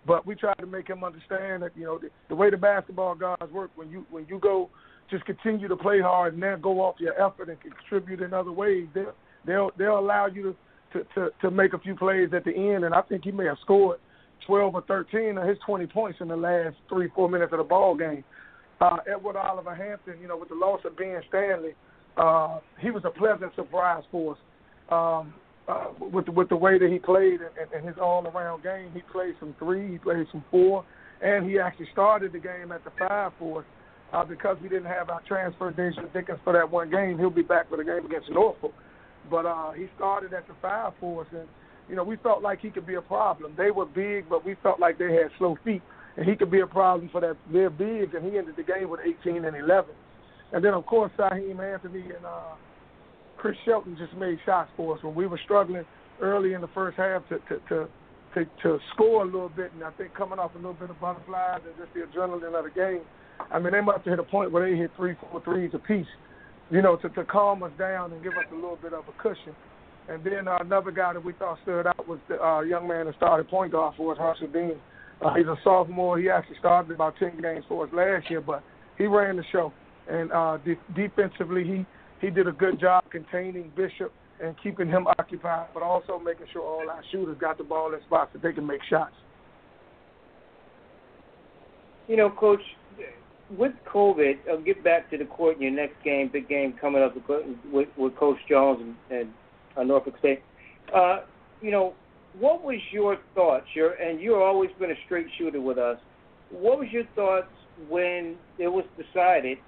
But 0.06 0.26
we 0.26 0.34
tried 0.34 0.58
to 0.58 0.66
make 0.66 0.88
him 0.88 1.02
understand 1.02 1.62
that 1.62 1.72
you 1.76 1.84
know 1.84 1.98
the, 1.98 2.10
the 2.28 2.34
way 2.34 2.50
the 2.50 2.56
basketball 2.56 3.14
guys 3.14 3.50
work. 3.50 3.70
When 3.74 3.90
you 3.90 4.04
when 4.10 4.26
you 4.28 4.38
go, 4.38 4.68
just 5.10 5.24
continue 5.24 5.66
to 5.66 5.76
play 5.76 6.00
hard 6.00 6.34
and 6.34 6.42
then 6.42 6.60
go 6.60 6.80
off 6.80 6.96
your 6.98 7.14
effort 7.20 7.48
and 7.48 7.58
contribute 7.60 8.20
in 8.20 8.34
other 8.34 8.52
ways. 8.52 8.86
They'll 8.94 9.14
they'll, 9.46 9.70
they'll 9.78 9.98
allow 9.98 10.26
you 10.26 10.54
to, 10.92 10.98
to 10.98 11.04
to 11.14 11.30
to 11.40 11.50
make 11.50 11.72
a 11.72 11.78
few 11.78 11.96
plays 11.96 12.28
at 12.34 12.44
the 12.44 12.54
end. 12.54 12.84
And 12.84 12.94
I 12.94 13.00
think 13.00 13.24
he 13.24 13.32
may 13.32 13.46
have 13.46 13.56
scored 13.62 13.98
12 14.46 14.74
or 14.74 14.82
13 14.82 15.38
of 15.38 15.48
his 15.48 15.58
20 15.66 15.86
points 15.86 16.18
in 16.20 16.28
the 16.28 16.36
last 16.36 16.76
three 16.88 17.08
four 17.14 17.28
minutes 17.28 17.52
of 17.52 17.58
the 17.58 17.64
ball 17.64 17.96
game. 17.96 18.24
Uh, 18.80 18.98
Edward 19.10 19.36
Oliver 19.36 19.74
Hampton, 19.74 20.20
you 20.20 20.28
know, 20.28 20.36
with 20.36 20.48
the 20.48 20.54
loss 20.54 20.80
of 20.84 20.96
Ben 20.96 21.20
Stanley, 21.28 21.74
uh, 22.16 22.58
he 22.80 22.90
was 22.90 23.02
a 23.04 23.10
pleasant 23.10 23.54
surprise 23.54 24.02
for 24.10 24.32
us. 24.32 24.38
Um, 24.90 25.34
uh, 25.66 25.86
with 25.98 26.28
with 26.28 26.48
the 26.50 26.56
way 26.56 26.78
that 26.78 26.90
he 26.90 26.98
played 26.98 27.40
and, 27.40 27.72
and 27.74 27.86
his 27.86 27.96
all 28.00 28.26
around 28.26 28.62
game, 28.62 28.90
he 28.92 29.00
played 29.10 29.34
some 29.40 29.54
three, 29.58 29.92
he 29.92 29.98
played 29.98 30.26
some 30.30 30.44
four, 30.50 30.84
and 31.22 31.48
he 31.48 31.58
actually 31.58 31.88
started 31.92 32.32
the 32.32 32.38
game 32.38 32.70
at 32.70 32.84
the 32.84 32.90
five 32.98 33.32
for 33.38 33.60
us. 33.60 33.66
Uh, 34.12 34.22
because 34.24 34.56
we 34.62 34.68
didn't 34.68 34.84
have 34.84 35.10
our 35.10 35.20
transfer 35.26 35.72
Deja 35.72 36.02
Dickens 36.12 36.38
for 36.44 36.52
that 36.52 36.70
one 36.70 36.88
game, 36.88 37.18
he'll 37.18 37.30
be 37.30 37.42
back 37.42 37.68
for 37.68 37.76
the 37.76 37.82
game 37.82 38.04
against 38.06 38.30
Norfolk. 38.30 38.72
But 39.28 39.44
uh, 39.44 39.72
he 39.72 39.86
started 39.96 40.32
at 40.32 40.46
the 40.46 40.54
five 40.62 40.92
for 41.00 41.22
us, 41.22 41.26
and 41.32 41.48
you 41.88 41.96
know, 41.96 42.04
we 42.04 42.16
felt 42.16 42.42
like 42.42 42.60
he 42.60 42.70
could 42.70 42.86
be 42.86 42.94
a 42.94 43.02
problem. 43.02 43.54
They 43.56 43.70
were 43.70 43.86
big, 43.86 44.28
but 44.28 44.44
we 44.44 44.56
felt 44.62 44.80
like 44.80 44.98
they 44.98 45.12
had 45.12 45.30
slow 45.38 45.56
feet, 45.64 45.82
and 46.16 46.28
he 46.28 46.36
could 46.36 46.50
be 46.50 46.60
a 46.60 46.66
problem 46.66 47.08
for 47.10 47.20
that. 47.20 47.36
They're 47.52 47.70
big, 47.70 48.14
and 48.14 48.24
he 48.24 48.38
ended 48.38 48.56
the 48.56 48.62
game 48.62 48.88
with 48.88 49.00
18 49.00 49.44
and 49.44 49.56
11. 49.56 49.90
And 50.52 50.64
then 50.64 50.74
of 50.74 50.86
course, 50.86 51.10
Shyheim 51.18 51.60
Anthony 51.60 52.02
and 52.02 52.24
uh, 52.24 52.54
Chris 53.36 53.56
Shelton 53.64 53.96
just 53.98 54.14
made 54.14 54.38
shots 54.46 54.70
for 54.76 54.96
us 54.96 55.02
when 55.02 55.14
we 55.14 55.26
were 55.26 55.40
struggling 55.44 55.84
early 56.20 56.54
in 56.54 56.60
the 56.60 56.68
first 56.68 56.96
half 56.96 57.28
to 57.28 57.38
to 57.48 57.60
to 57.68 57.88
to, 58.34 58.44
to 58.62 58.78
score 58.92 59.22
a 59.22 59.24
little 59.24 59.48
bit, 59.48 59.72
and 59.74 59.84
I 59.84 59.90
think 59.92 60.14
coming 60.14 60.38
off 60.38 60.54
a 60.54 60.58
little 60.58 60.74
bit 60.74 60.90
of 60.90 61.00
butterflies 61.00 61.60
and 61.64 61.74
just 61.78 61.94
the 61.94 62.00
adrenaline 62.00 62.58
of 62.58 62.64
the 62.64 62.70
game. 62.70 63.02
I 63.50 63.58
mean, 63.58 63.72
they 63.72 63.80
must 63.80 63.98
have 63.98 64.06
hit 64.06 64.18
a 64.18 64.24
point 64.24 64.50
where 64.50 64.68
they 64.68 64.76
hit 64.76 64.90
three, 64.96 65.14
four 65.30 65.40
threes 65.42 65.70
apiece, 65.74 66.06
you 66.70 66.82
know, 66.82 66.96
to, 66.96 67.08
to 67.10 67.24
calm 67.24 67.62
us 67.62 67.72
down 67.78 68.12
and 68.12 68.22
give 68.22 68.32
us 68.32 68.44
a 68.50 68.54
little 68.54 68.78
bit 68.80 68.92
of 68.92 69.04
a 69.08 69.22
cushion. 69.22 69.54
And 70.08 70.22
then 70.22 70.48
uh, 70.48 70.58
another 70.60 70.90
guy 70.90 71.14
that 71.14 71.24
we 71.24 71.32
thought 71.32 71.58
stood 71.62 71.86
out 71.86 72.06
was 72.06 72.18
the 72.28 72.42
uh, 72.42 72.60
young 72.60 72.86
man 72.86 73.06
that 73.06 73.14
started 73.16 73.48
point 73.48 73.72
guard 73.72 73.94
for 73.96 74.12
us, 74.12 74.18
Russell 74.20 74.48
Dean. 74.48 74.76
Uh, 75.24 75.32
he's 75.34 75.46
a 75.46 75.56
sophomore. 75.64 76.18
He 76.18 76.28
actually 76.28 76.58
started 76.58 76.92
about 76.92 77.14
10 77.18 77.40
games 77.40 77.64
for 77.68 77.86
us 77.86 77.92
last 77.92 78.30
year, 78.30 78.40
but 78.40 78.62
he 78.98 79.06
ran 79.06 79.36
the 79.36 79.44
show. 79.50 79.72
And 80.10 80.30
uh, 80.32 80.58
de- 80.58 80.78
defensively, 80.94 81.64
he, 81.64 81.86
he 82.26 82.30
did 82.30 82.46
a 82.46 82.52
good 82.52 82.78
job 82.78 83.04
containing 83.10 83.72
Bishop 83.74 84.12
and 84.42 84.54
keeping 84.62 84.88
him 84.88 85.06
occupied, 85.18 85.68
but 85.72 85.82
also 85.82 86.18
making 86.18 86.46
sure 86.52 86.62
all 86.62 86.90
our 86.90 87.02
shooters 87.10 87.38
got 87.40 87.56
the 87.56 87.64
ball 87.64 87.94
in 87.94 88.00
spots 88.02 88.30
that 88.34 88.42
they 88.42 88.52
can 88.52 88.66
make 88.66 88.80
shots. 88.90 89.14
You 92.08 92.16
know, 92.16 92.28
Coach, 92.28 92.60
with 93.56 93.72
COVID, 93.90 94.34
I'll 94.50 94.60
get 94.60 94.84
back 94.84 95.08
to 95.10 95.16
the 95.16 95.24
court 95.24 95.56
in 95.56 95.62
your 95.62 95.70
next 95.70 95.94
game, 96.04 96.28
big 96.30 96.48
game 96.48 96.74
coming 96.78 97.02
up 97.02 97.14
with, 97.72 97.88
with 97.96 98.16
Coach 98.16 98.36
Jones 98.48 98.80
and, 98.82 99.18
and 99.18 99.30
uh, 99.76 99.82
Norfolk 99.82 100.14
State. 100.18 100.42
Uh, 100.94 101.20
you 101.60 101.70
know, 101.70 101.94
what 102.38 102.62
was 102.62 102.78
your 102.90 103.18
thoughts? 103.34 103.66
Your 103.74 103.92
and 103.92 104.20
you've 104.20 104.38
always 104.38 104.70
been 104.78 104.90
a 104.90 104.98
straight 105.06 105.26
shooter 105.38 105.60
with 105.60 105.78
us. 105.78 105.98
What 106.50 106.78
was 106.78 106.88
your 106.90 107.04
thoughts 107.14 107.48
when 107.88 108.36
it 108.58 108.68
was 108.68 108.84
decided 108.96 109.58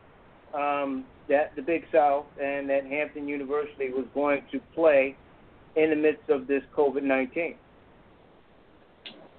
um, 0.55 1.05
that 1.29 1.55
the 1.57 1.63
Big 1.63 1.85
South 1.93 2.27
and 2.43 2.69
that 2.71 2.85
Hampton 2.85 3.29
University 3.29 3.91
was 3.91 4.07
going 4.15 4.43
to 4.53 4.61
play 4.75 5.17
in 5.77 5.91
the 5.91 5.97
midst 5.97 6.29
of 6.29 6.47
this 6.47 6.63
COVID 6.77 7.03
nineteen? 7.03 7.55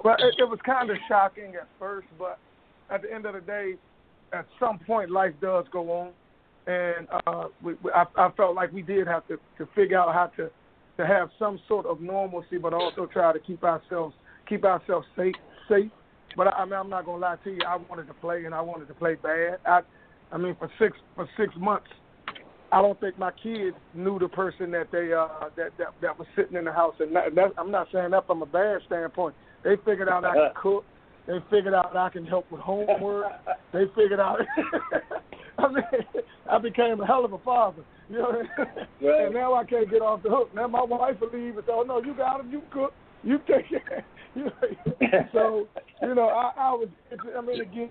Well, 0.03 0.15
it, 0.19 0.36
it 0.38 0.49
was 0.49 0.60
kind 0.65 0.89
of 0.89 0.97
shocking 1.08 1.56
at 1.56 1.67
first, 1.80 2.08
but 2.19 2.38
at 2.89 3.01
the 3.01 3.13
end 3.13 3.25
of 3.25 3.34
the 3.34 3.41
day, 3.41 3.75
at 4.32 4.45
some 4.60 4.80
point, 4.80 5.10
life 5.10 5.34
does 5.41 5.65
go 5.71 5.91
on, 5.91 6.12
and 6.67 7.08
uh, 7.25 7.45
we, 7.63 7.73
I, 7.95 8.03
I 8.17 8.30
felt 8.36 8.56
like 8.56 8.71
we 8.73 8.82
did 8.82 9.08
have 9.08 9.25
to 9.27 9.38
to 9.58 9.67
figure 9.73 9.97
out 9.97 10.13
how 10.13 10.27
to 10.38 10.51
to 10.97 11.08
have 11.08 11.30
some 11.39 11.60
sort 11.67 11.86
of 11.86 12.01
normalcy, 12.01 12.58
but 12.58 12.73
also 12.73 13.08
try 13.12 13.32
to 13.32 13.39
keep 13.39 13.63
ourselves 13.63 14.13
keep 14.47 14.65
ourselves 14.65 15.08
safe 15.15 15.36
safe. 15.69 15.91
But 16.36 16.47
I, 16.47 16.51
I 16.51 16.65
mean, 16.65 16.73
I'm 16.73 16.89
not 16.89 17.06
gonna 17.06 17.19
lie 17.19 17.38
to 17.43 17.49
you. 17.49 17.62
I 17.67 17.77
wanted 17.77 18.08
to 18.08 18.13
play, 18.15 18.45
and 18.45 18.53
I 18.53 18.62
wanted 18.62 18.88
to 18.89 18.93
play 18.93 19.15
bad. 19.15 19.60
I 19.65 19.82
I 20.32 20.38
mean, 20.38 20.56
for 20.60 20.69
six 20.77 20.97
for 21.15 21.27
six 21.38 21.53
months, 21.58 21.88
I 22.71 22.82
don't 22.82 22.99
think 22.99 23.17
my 23.17 23.32
kids 23.32 23.77
knew 23.93 24.19
the 24.19 24.27
person 24.27 24.69
that 24.71 24.91
they 24.91 25.13
uh 25.13 25.49
that 25.56 25.71
that, 25.77 25.93
that 26.01 26.19
was 26.19 26.27
sitting 26.36 26.58
in 26.58 26.65
the 26.65 26.73
house. 26.73 26.95
And 26.99 27.15
that, 27.15 27.34
that, 27.36 27.53
I'm 27.58 27.71
not 27.71 27.88
saying 27.93 28.12
that 28.12 28.27
from 28.27 28.41
a 28.41 28.45
bad 28.45 28.82
standpoint. 28.88 29.36
They 29.63 29.75
figured 29.86 30.10
out 30.10 30.25
I 30.25 30.34
could 30.34 30.62
cook. 30.62 30.86
They 31.27 31.39
figured 31.49 31.73
out 31.73 31.95
I 31.95 32.10
can 32.10 32.25
help 32.25 32.51
with 32.51 32.62
homework. 32.62 33.32
they 33.71 33.86
figured 33.95 34.19
out. 34.19 34.39
I 35.60 35.67
mean, 35.70 35.84
I 36.50 36.58
became 36.60 37.02
a 37.02 37.06
hell 37.06 37.26
of 37.26 37.34
a 37.34 37.39
father. 37.39 37.84
You 38.10 38.20
know, 38.20 38.32
right. 39.02 39.26
and 39.26 39.34
now 39.34 39.54
I 39.54 39.65
can't 39.65 39.89
get 39.89 40.02
off 40.02 40.24
the 40.24 40.30
hook. 40.30 40.54
Now 40.56 40.67
my 40.67 40.84
wife 40.84 41.20
will 41.20 41.30
leave 41.30 41.58
and 41.58 41.65
say, 41.65 41.74
"Oh 41.74 41.84
no, 41.84 42.02
you 42.02 42.13
got 42.13 42.39
him. 42.39 42.52
You 42.52 42.62
cook. 42.72 42.93
You 43.24 43.39
take 43.39 43.70
care." 43.70 44.06
You 44.36 44.46
know, 44.46 45.26
so 45.34 45.67
you 46.04 46.13
know, 46.13 46.28
I, 46.28 46.52
I 46.56 46.70
was. 46.72 46.89
I 47.36 47.41
mean, 47.41 47.60
again, 47.60 47.89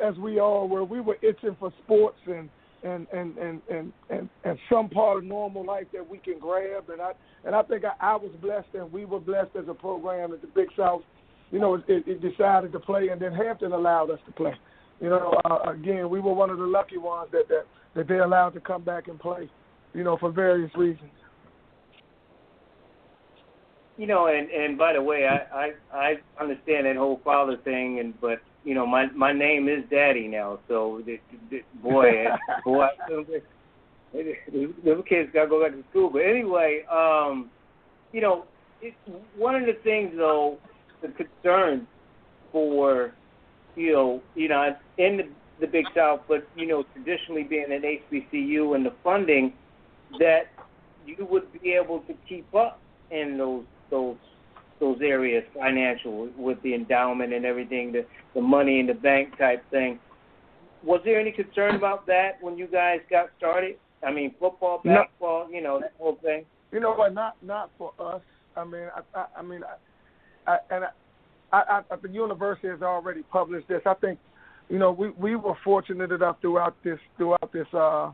as 0.00 0.14
we 0.18 0.38
all 0.38 0.68
were, 0.68 0.84
we 0.84 1.00
were 1.00 1.16
itching 1.20 1.56
for 1.58 1.72
sports 1.82 2.18
and 2.28 2.48
and 2.84 3.08
and 3.12 3.36
and 3.38 3.60
and 3.68 3.92
and, 4.08 4.28
and 4.44 4.58
some 4.70 4.88
part 4.88 5.18
of 5.18 5.24
normal 5.24 5.66
life 5.66 5.86
that 5.92 6.08
we 6.08 6.18
can 6.18 6.38
grab. 6.38 6.90
And 6.90 7.00
I 7.00 7.10
and 7.44 7.56
I 7.56 7.62
think 7.62 7.84
I, 7.84 7.94
I 7.98 8.14
was 8.14 8.30
blessed, 8.40 8.68
and 8.74 8.92
we 8.92 9.04
were 9.04 9.18
blessed 9.18 9.56
as 9.58 9.64
a 9.68 9.74
program 9.74 10.32
at 10.32 10.42
the 10.42 10.46
Big 10.48 10.68
South. 10.76 11.02
You 11.50 11.58
know, 11.58 11.74
it, 11.74 11.84
it 11.88 12.20
decided 12.20 12.70
to 12.72 12.78
play, 12.78 13.08
and 13.08 13.20
then 13.20 13.32
Hampton 13.32 13.72
allowed 13.72 14.10
us 14.10 14.20
to 14.26 14.32
play. 14.32 14.54
You 15.00 15.10
know, 15.10 15.40
uh, 15.44 15.70
again, 15.70 16.08
we 16.08 16.20
were 16.20 16.32
one 16.32 16.50
of 16.50 16.58
the 16.58 16.64
lucky 16.64 16.98
ones 16.98 17.30
that 17.32 17.48
that 17.48 17.66
that 17.94 18.08
they 18.08 18.18
allowed 18.18 18.50
to 18.50 18.60
come 18.60 18.82
back 18.82 19.08
and 19.08 19.18
play. 19.18 19.50
You 19.92 20.04
know, 20.04 20.16
for 20.18 20.30
various 20.30 20.70
reasons. 20.76 21.10
You 23.96 24.06
know, 24.06 24.26
and 24.26 24.50
and 24.50 24.76
by 24.78 24.92
the 24.92 25.02
way, 25.02 25.26
I 25.26 25.56
I 25.56 25.70
I 25.92 26.14
understand 26.40 26.86
that 26.86 26.96
whole 26.96 27.20
father 27.24 27.56
thing, 27.64 28.00
and 28.00 28.18
but 28.20 28.40
you 28.64 28.74
know, 28.74 28.86
my 28.86 29.06
my 29.12 29.32
name 29.32 29.68
is 29.68 29.84
Daddy 29.90 30.26
now, 30.26 30.58
so 30.68 31.02
the, 31.04 31.18
the, 31.50 31.60
boy, 31.82 32.24
boy, 32.64 32.86
the 34.12 35.02
kids 35.08 35.30
gotta 35.32 35.48
go 35.48 35.62
back 35.62 35.72
to 35.72 35.84
school. 35.90 36.10
But 36.10 36.20
anyway, 36.20 36.84
um, 36.90 37.50
you 38.12 38.20
know, 38.20 38.44
it, 38.80 38.94
one 39.36 39.54
of 39.54 39.66
the 39.66 39.74
things 39.84 40.12
though, 40.16 40.58
the 41.02 41.08
concern 41.08 41.86
for, 42.52 43.12
you 43.76 43.92
know, 43.92 44.22
you 44.34 44.48
know, 44.48 44.74
in 44.98 45.16
the, 45.16 45.28
the 45.60 45.66
Big 45.66 45.86
South, 45.94 46.20
but 46.28 46.46
you 46.56 46.66
know, 46.66 46.84
traditionally 46.94 47.42
being 47.42 47.66
an 47.70 47.82
HBCU 47.82 48.74
and 48.74 48.84
the 48.84 48.92
funding, 49.02 49.52
that 50.18 50.48
you 51.06 51.26
would 51.30 51.52
be 51.60 51.72
able 51.72 52.00
to 52.00 52.14
keep 52.28 52.52
up 52.54 52.80
in 53.10 53.36
those 53.38 53.64
those 53.90 54.16
those 54.80 54.98
areas 55.02 55.44
financial 55.54 56.28
with 56.36 56.60
the 56.62 56.74
endowment 56.74 57.32
and 57.32 57.44
everything, 57.44 57.92
the 57.92 58.04
the 58.34 58.40
money 58.40 58.80
in 58.80 58.86
the 58.86 58.94
bank 58.94 59.36
type 59.38 59.64
thing. 59.70 59.98
Was 60.82 61.00
there 61.04 61.18
any 61.18 61.32
concern 61.32 61.76
about 61.76 62.06
that 62.06 62.32
when 62.42 62.58
you 62.58 62.66
guys 62.66 63.00
got 63.08 63.30
started? 63.38 63.76
I 64.06 64.12
mean, 64.12 64.34
football, 64.38 64.82
basketball, 64.84 65.46
no. 65.48 65.54
you 65.54 65.62
know, 65.62 65.80
that 65.80 65.94
whole 65.98 66.18
thing. 66.22 66.44
You 66.72 66.80
know 66.80 66.92
what? 66.92 67.14
Not 67.14 67.36
not 67.42 67.70
for 67.78 67.92
us. 67.98 68.20
I 68.56 68.64
mean, 68.64 68.88
I 68.94 69.18
I, 69.18 69.26
I 69.38 69.42
mean, 69.42 69.62
I, 69.64 70.52
I 70.52 70.58
and 70.70 70.84
I, 70.84 70.88
I, 71.54 71.80
I 71.90 71.96
the 72.02 72.08
university 72.08 72.68
has 72.68 72.82
already 72.82 73.22
published 73.22 73.68
this. 73.68 73.82
I 73.86 73.94
think, 73.94 74.18
you 74.68 74.78
know, 74.78 74.92
we 74.92 75.10
we 75.10 75.36
were 75.36 75.54
fortunate 75.62 76.12
enough 76.12 76.36
throughout 76.40 76.76
this 76.82 76.98
throughout 77.16 77.50
this 77.52 77.66
uh 77.72 78.12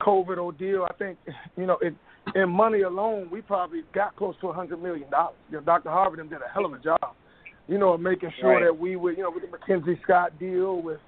COVID 0.00 0.38
ordeal. 0.38 0.86
I 0.88 0.94
think, 0.94 1.18
you 1.56 1.66
know, 1.66 1.78
it 1.80 1.94
in 2.34 2.48
money 2.48 2.82
alone, 2.82 3.28
we 3.30 3.40
probably 3.40 3.82
got 3.94 4.16
close 4.16 4.34
to 4.40 4.48
a 4.48 4.52
hundred 4.52 4.82
million 4.82 5.10
dollars. 5.10 5.36
You 5.50 5.58
know, 5.58 5.64
Dr. 5.64 5.90
Harvey 5.90 6.16
did 6.22 6.32
a 6.32 6.52
hell 6.52 6.64
of 6.64 6.72
a 6.72 6.78
job, 6.78 7.14
you 7.66 7.78
know, 7.78 7.94
of 7.94 8.00
making 8.00 8.30
sure 8.40 8.54
right. 8.54 8.64
that 8.64 8.78
we 8.78 8.96
would, 8.96 9.16
you 9.16 9.22
know, 9.22 9.30
with 9.30 9.42
the 9.42 9.50
Mackenzie 9.50 10.00
Scott 10.04 10.38
deal, 10.38 10.80
with 10.82 11.00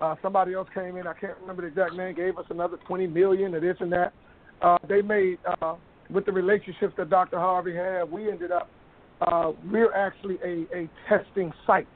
uh, 0.00 0.14
somebody 0.22 0.54
else 0.54 0.68
came 0.74 0.96
in, 0.96 1.06
I 1.06 1.14
can't 1.14 1.36
remember 1.40 1.62
the 1.62 1.68
exact 1.68 1.94
name, 1.94 2.14
gave 2.14 2.38
us 2.38 2.46
another 2.50 2.78
twenty 2.86 3.06
million 3.06 3.54
or 3.54 3.60
this 3.60 3.76
and 3.80 3.92
that. 3.92 4.12
Uh, 4.60 4.78
they 4.88 5.02
made 5.02 5.38
uh, 5.60 5.74
with 6.10 6.24
the 6.26 6.32
relationships 6.32 6.94
that 6.96 7.10
Dr. 7.10 7.38
Harvey 7.38 7.74
had, 7.74 8.10
we 8.10 8.30
ended 8.30 8.52
up 8.52 8.68
uh, 9.20 9.52
we're 9.70 9.92
actually 9.94 10.38
a, 10.44 10.66
a 10.76 10.90
testing 11.08 11.52
site 11.66 11.86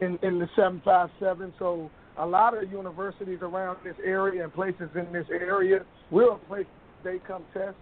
in 0.00 0.18
in 0.22 0.38
the 0.38 0.48
seven 0.56 0.80
five 0.84 1.10
seven. 1.18 1.52
So 1.58 1.90
a 2.18 2.26
lot 2.26 2.60
of 2.60 2.70
universities 2.70 3.38
around 3.42 3.78
this 3.84 3.94
area 4.04 4.44
and 4.44 4.52
places 4.52 4.90
in 4.94 5.12
this 5.12 5.26
area 5.30 5.84
will 6.10 6.38
place 6.48 6.66
they 7.02 7.18
come 7.26 7.44
test. 7.54 7.76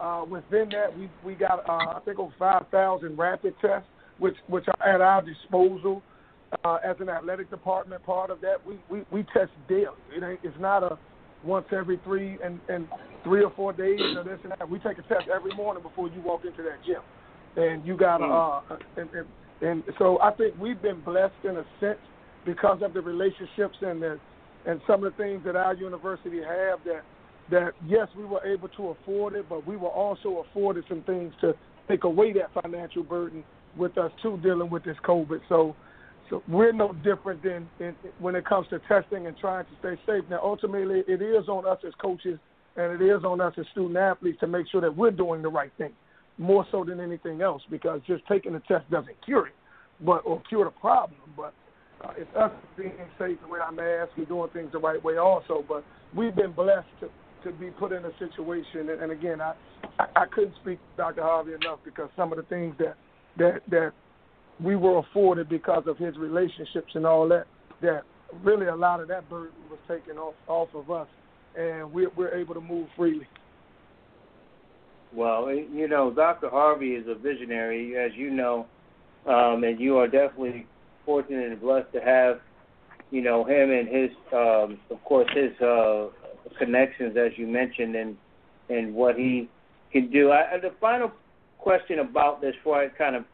Uh, 0.00 0.24
within 0.28 0.68
that, 0.70 0.96
we 0.96 1.08
we 1.24 1.34
got 1.34 1.68
uh, 1.68 1.96
I 1.96 2.00
think 2.04 2.18
over 2.18 2.34
five 2.38 2.66
thousand 2.70 3.18
rapid 3.18 3.54
tests, 3.60 3.88
which 4.18 4.36
which 4.48 4.64
are 4.68 4.88
at 4.88 5.00
our 5.00 5.22
disposal 5.22 6.02
uh, 6.64 6.78
as 6.84 6.96
an 7.00 7.08
athletic 7.08 7.50
department. 7.50 8.04
Part 8.04 8.30
of 8.30 8.40
that, 8.42 8.64
we 8.66 8.78
we, 8.90 9.04
we 9.10 9.22
test 9.34 9.50
daily. 9.68 9.86
It 10.14 10.22
ain't, 10.22 10.40
it's 10.42 10.56
not 10.60 10.82
a 10.82 10.98
once 11.44 11.66
every 11.72 11.98
three 12.04 12.38
and 12.44 12.60
and 12.68 12.86
three 13.24 13.42
or 13.42 13.52
four 13.56 13.72
days 13.72 14.00
or 14.00 14.22
this 14.22 14.38
and 14.44 14.52
that. 14.52 14.68
We 14.68 14.78
take 14.78 14.98
a 14.98 15.02
test 15.02 15.28
every 15.34 15.54
morning 15.54 15.82
before 15.82 16.08
you 16.08 16.20
walk 16.20 16.44
into 16.44 16.62
that 16.62 16.84
gym, 16.86 17.02
and 17.58 17.86
you 17.86 17.96
got 17.96 18.22
uh 18.22 18.76
and, 18.96 19.08
and 19.12 19.26
and 19.60 19.82
so 19.98 20.20
I 20.20 20.30
think 20.32 20.54
we've 20.58 20.80
been 20.80 21.00
blessed 21.00 21.34
in 21.44 21.56
a 21.56 21.64
sense 21.80 21.98
because 22.46 22.80
of 22.82 22.94
the 22.94 23.00
relationships 23.00 23.76
and 23.82 24.00
the 24.00 24.18
and 24.66 24.80
some 24.86 25.04
of 25.04 25.12
the 25.12 25.22
things 25.22 25.42
that 25.44 25.56
our 25.56 25.74
university 25.74 26.38
have 26.38 26.78
that 26.84 27.02
that 27.50 27.72
yes, 27.86 28.08
we 28.16 28.24
were 28.24 28.44
able 28.46 28.68
to 28.68 28.88
afford 28.88 29.34
it, 29.34 29.46
but 29.48 29.66
we 29.66 29.76
were 29.76 29.88
also 29.88 30.44
afforded 30.48 30.84
some 30.88 31.02
things 31.02 31.32
to 31.40 31.54
take 31.88 32.04
away 32.04 32.32
that 32.34 32.62
financial 32.62 33.02
burden 33.02 33.42
with 33.76 33.96
us 33.96 34.12
too 34.22 34.38
dealing 34.42 34.70
with 34.70 34.84
this 34.84 34.96
COVID. 35.04 35.40
So, 35.48 35.74
so 36.28 36.42
we're 36.46 36.72
no 36.72 36.92
different 36.92 37.42
than 37.42 37.68
in, 37.80 37.94
when 38.18 38.34
it 38.34 38.44
comes 38.44 38.68
to 38.68 38.80
testing 38.80 39.26
and 39.26 39.36
trying 39.38 39.64
to 39.64 39.70
stay 39.80 39.94
safe. 40.06 40.24
Now, 40.28 40.40
ultimately, 40.42 41.02
it 41.08 41.22
is 41.22 41.48
on 41.48 41.66
us 41.66 41.78
as 41.86 41.94
coaches 42.00 42.38
and 42.76 43.00
it 43.00 43.04
is 43.04 43.24
on 43.24 43.40
us 43.40 43.54
as 43.58 43.64
student 43.72 43.96
athletes 43.96 44.38
to 44.40 44.46
make 44.46 44.66
sure 44.70 44.80
that 44.80 44.94
we're 44.94 45.10
doing 45.10 45.42
the 45.42 45.48
right 45.48 45.72
thing, 45.78 45.92
more 46.38 46.64
so 46.70 46.84
than 46.84 47.00
anything 47.00 47.42
else, 47.42 47.62
because 47.70 48.00
just 48.06 48.22
taking 48.26 48.52
the 48.52 48.60
test 48.60 48.88
doesn't 48.90 49.16
cure 49.24 49.48
it, 49.48 49.54
but 50.00 50.22
or 50.24 50.40
cure 50.48 50.64
the 50.64 50.70
problem. 50.70 51.20
But 51.36 51.52
uh, 52.04 52.12
it's 52.16 52.30
us 52.36 52.52
being 52.76 52.92
safe 53.18 53.38
with 53.48 53.60
our 53.60 53.72
masks, 53.72 54.14
we're 54.16 54.24
doing 54.24 54.50
things 54.52 54.72
the 54.72 54.78
right 54.78 55.02
way 55.02 55.16
also. 55.16 55.64
But 55.68 55.84
we've 56.14 56.34
been 56.34 56.52
blessed 56.52 56.86
to 57.00 57.08
to 57.44 57.52
be 57.52 57.70
put 57.70 57.92
in 57.92 58.04
a 58.04 58.10
situation. 58.18 58.88
And, 58.90 59.02
and 59.02 59.12
again, 59.12 59.40
I, 59.40 59.54
I 59.98 60.06
I 60.16 60.26
couldn't 60.26 60.54
speak 60.62 60.78
to 60.78 60.96
Dr. 60.96 61.22
Harvey 61.22 61.52
enough 61.52 61.80
because 61.84 62.08
some 62.16 62.32
of 62.32 62.38
the 62.38 62.44
things 62.44 62.74
that 62.78 62.96
that 63.38 63.60
that 63.70 63.92
we 64.62 64.76
were 64.76 64.98
afforded 64.98 65.48
because 65.48 65.84
of 65.86 65.98
his 65.98 66.16
relationships 66.16 66.92
and 66.94 67.06
all 67.06 67.28
that 67.28 67.46
that 67.80 68.02
really 68.42 68.66
a 68.66 68.74
lot 68.74 69.00
of 69.00 69.08
that 69.08 69.28
burden 69.30 69.54
was 69.70 69.78
taken 69.88 70.18
off 70.18 70.34
off 70.46 70.68
of 70.74 70.90
us, 70.90 71.08
and 71.56 71.92
we're 71.92 72.10
we're 72.16 72.34
able 72.34 72.54
to 72.54 72.60
move 72.60 72.88
freely. 72.96 73.26
Well, 75.14 75.50
you 75.52 75.88
know, 75.88 76.10
Dr. 76.10 76.50
Harvey 76.50 76.90
is 76.90 77.06
a 77.08 77.14
visionary, 77.14 77.96
as 77.96 78.12
you 78.14 78.30
know, 78.30 78.66
um, 79.26 79.64
and 79.64 79.80
you 79.80 79.96
are 79.96 80.06
definitely 80.06 80.66
fortunate 81.06 81.50
and 81.50 81.60
blessed 81.60 81.92
to 81.92 82.00
have, 82.00 82.40
you 83.10 83.22
know, 83.22 83.44
him 83.44 83.70
and 83.70 83.88
his, 83.88 84.10
um, 84.32 84.78
of 84.90 85.02
course, 85.04 85.28
his 85.34 85.58
uh, 85.60 86.08
connections, 86.58 87.16
as 87.16 87.32
you 87.36 87.46
mentioned, 87.46 87.96
and 87.96 88.16
and 88.68 88.94
what 88.94 89.16
he 89.16 89.48
can 89.92 90.10
do. 90.10 90.30
I, 90.30 90.58
the 90.60 90.72
final 90.78 91.10
question 91.58 92.00
about 92.00 92.40
this, 92.42 92.54
before 92.56 92.82
I 92.82 92.88
kind 92.88 93.16
of 93.16 93.24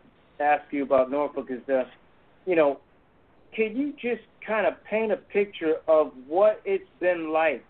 ask 0.41 0.63
you 0.71 0.85
about 0.85 1.11
Norfolk, 1.11 1.47
is 1.51 1.61
the, 1.67 1.83
you 2.47 2.55
know, 2.55 2.79
can 3.55 3.77
you 3.77 3.93
just 3.93 4.23
kind 4.47 4.67
of 4.67 4.75
paint 4.85 5.13
a 5.13 5.17
picture 5.17 5.77
of 5.89 6.13
what 6.29 6.61
it's 6.65 6.89
been 7.01 7.33
like 7.33 7.65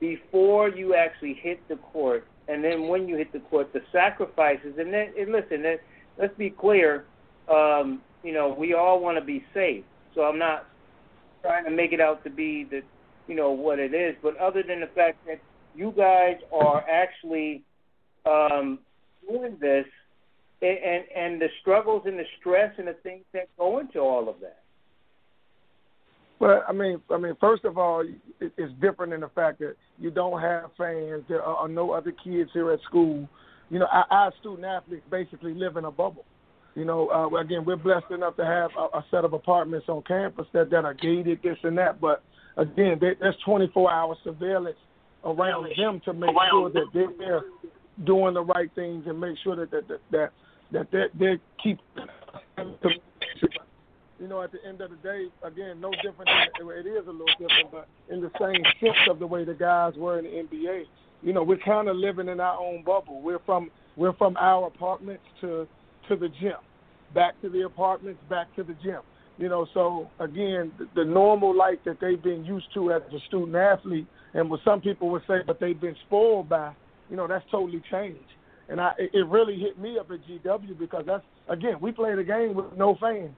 before 0.00 0.68
you 0.70 0.94
actually 0.94 1.34
hit 1.34 1.66
the 1.68 1.76
court, 1.76 2.26
and 2.50 2.64
then 2.64 2.88
when 2.88 3.06
you 3.06 3.16
hit 3.16 3.32
the 3.32 3.38
court, 3.38 3.72
the 3.72 3.82
sacrifices, 3.92 4.74
and 4.78 4.92
then 4.92 5.12
and 5.18 5.30
listen, 5.30 5.64
let's 6.18 6.36
be 6.36 6.50
clear, 6.50 7.04
um, 7.48 8.02
you 8.24 8.32
know, 8.32 8.54
we 8.58 8.74
all 8.74 9.00
want 9.00 9.16
to 9.18 9.24
be 9.24 9.44
safe, 9.54 9.84
so 10.14 10.22
I'm 10.22 10.38
not 10.38 10.66
trying 11.42 11.64
to 11.64 11.70
make 11.70 11.92
it 11.92 12.00
out 12.00 12.24
to 12.24 12.30
be 12.30 12.64
that 12.64 12.82
you 13.28 13.36
know 13.36 13.50
what 13.52 13.78
it 13.78 13.94
is, 13.94 14.16
but 14.22 14.36
other 14.38 14.62
than 14.62 14.80
the 14.80 14.88
fact 14.88 15.24
that 15.26 15.40
you 15.76 15.94
guys 15.96 16.36
are 16.52 16.84
actually 16.90 17.62
um, 18.26 18.80
doing 19.28 19.56
this, 19.60 19.86
and 20.60 21.04
and 21.16 21.40
the 21.40 21.48
struggles 21.60 22.02
and 22.06 22.18
the 22.18 22.26
stress 22.40 22.72
and 22.78 22.88
the 22.88 22.96
things 23.04 23.24
that 23.32 23.48
go 23.56 23.78
into 23.78 24.00
all 24.00 24.28
of 24.28 24.40
that. 24.40 24.59
Well, 26.40 26.64
I 26.66 26.72
mean, 26.72 27.00
I 27.10 27.18
mean, 27.18 27.36
first 27.38 27.64
of 27.66 27.76
all, 27.76 28.02
it's 28.40 28.72
different 28.80 29.12
in 29.12 29.20
the 29.20 29.28
fact 29.28 29.58
that 29.58 29.76
you 29.98 30.10
don't 30.10 30.40
have 30.40 30.70
fans. 30.76 31.22
There 31.28 31.42
are 31.42 31.68
no 31.68 31.92
other 31.92 32.12
kids 32.24 32.50
here 32.54 32.72
at 32.72 32.80
school. 32.88 33.28
You 33.68 33.78
know, 33.78 33.86
our, 33.92 34.06
our 34.10 34.32
student 34.40 34.64
athletes 34.64 35.04
basically 35.10 35.52
live 35.52 35.76
in 35.76 35.84
a 35.84 35.90
bubble. 35.90 36.24
You 36.74 36.86
know, 36.86 37.10
uh, 37.10 37.36
again, 37.38 37.64
we're 37.66 37.76
blessed 37.76 38.10
enough 38.10 38.36
to 38.36 38.44
have 38.46 38.70
a, 38.78 38.98
a 38.98 39.04
set 39.10 39.26
of 39.26 39.34
apartments 39.34 39.86
on 39.88 40.02
campus 40.02 40.46
that 40.54 40.70
that 40.70 40.86
are 40.86 40.94
gated, 40.94 41.40
this 41.42 41.58
and 41.62 41.76
that. 41.76 42.00
But 42.00 42.22
again, 42.56 42.96
they, 42.98 43.10
there's 43.20 43.36
24-hour 43.46 44.16
surveillance 44.24 44.78
around 45.24 45.68
them 45.76 46.00
to 46.06 46.14
make 46.14 46.30
sure 46.50 46.70
that 46.70 46.86
they're 46.94 47.42
doing 48.06 48.32
the 48.32 48.42
right 48.42 48.70
things 48.74 49.04
and 49.06 49.20
make 49.20 49.36
sure 49.44 49.56
that 49.56 49.70
that 49.72 50.00
that 50.10 50.30
that, 50.72 50.90
that 50.90 51.08
they 51.18 51.38
keep 51.62 51.78
you 54.20 54.28
know, 54.28 54.42
at 54.42 54.52
the 54.52 54.58
end 54.68 54.82
of 54.82 54.90
the 54.90 54.96
day, 54.96 55.26
again, 55.42 55.80
no 55.80 55.90
different. 56.02 56.28
Than, 56.58 56.68
it 56.68 56.86
is 56.86 57.06
a 57.06 57.10
little 57.10 57.26
different, 57.38 57.72
but 57.72 57.88
in 58.10 58.20
the 58.20 58.30
same 58.38 58.62
sense 58.78 58.98
of 59.08 59.18
the 59.18 59.26
way 59.26 59.44
the 59.44 59.54
guys 59.54 59.94
were 59.96 60.18
in 60.18 60.24
the 60.24 60.30
NBA. 60.30 60.82
You 61.22 61.32
know, 61.32 61.42
we're 61.42 61.58
kind 61.58 61.88
of 61.88 61.96
living 61.96 62.28
in 62.28 62.38
our 62.38 62.58
own 62.58 62.84
bubble. 62.84 63.22
We're 63.22 63.40
from 63.46 63.70
we're 63.96 64.12
from 64.12 64.36
our 64.36 64.66
apartments 64.66 65.24
to 65.40 65.66
to 66.08 66.16
the 66.16 66.28
gym, 66.40 66.60
back 67.14 67.40
to 67.40 67.48
the 67.48 67.62
apartments, 67.62 68.20
back 68.28 68.54
to 68.56 68.62
the 68.62 68.74
gym. 68.82 69.00
You 69.38 69.48
know, 69.48 69.66
so 69.72 70.10
again, 70.18 70.70
the, 70.78 70.86
the 70.96 71.04
normal 71.04 71.56
life 71.56 71.78
that 71.86 71.96
they've 71.98 72.22
been 72.22 72.44
used 72.44 72.66
to 72.74 72.92
as 72.92 73.00
a 73.14 73.20
student 73.26 73.56
athlete, 73.56 74.06
and 74.34 74.50
what 74.50 74.60
some 74.66 74.82
people 74.82 75.08
would 75.10 75.22
say, 75.26 75.36
but 75.46 75.58
they've 75.60 75.80
been 75.80 75.96
spoiled 76.06 76.50
by, 76.50 76.74
you 77.08 77.16
know, 77.16 77.26
that's 77.26 77.44
totally 77.50 77.82
changed. 77.90 78.20
And 78.68 78.80
I, 78.80 78.92
it 78.98 79.26
really 79.26 79.58
hit 79.58 79.78
me 79.78 79.98
up 79.98 80.10
at 80.10 80.20
GW 80.28 80.78
because 80.78 81.04
that's 81.06 81.24
again, 81.48 81.76
we 81.80 81.90
played 81.90 82.18
a 82.18 82.24
game 82.24 82.54
with 82.54 82.66
no 82.76 82.98
fans 83.00 83.34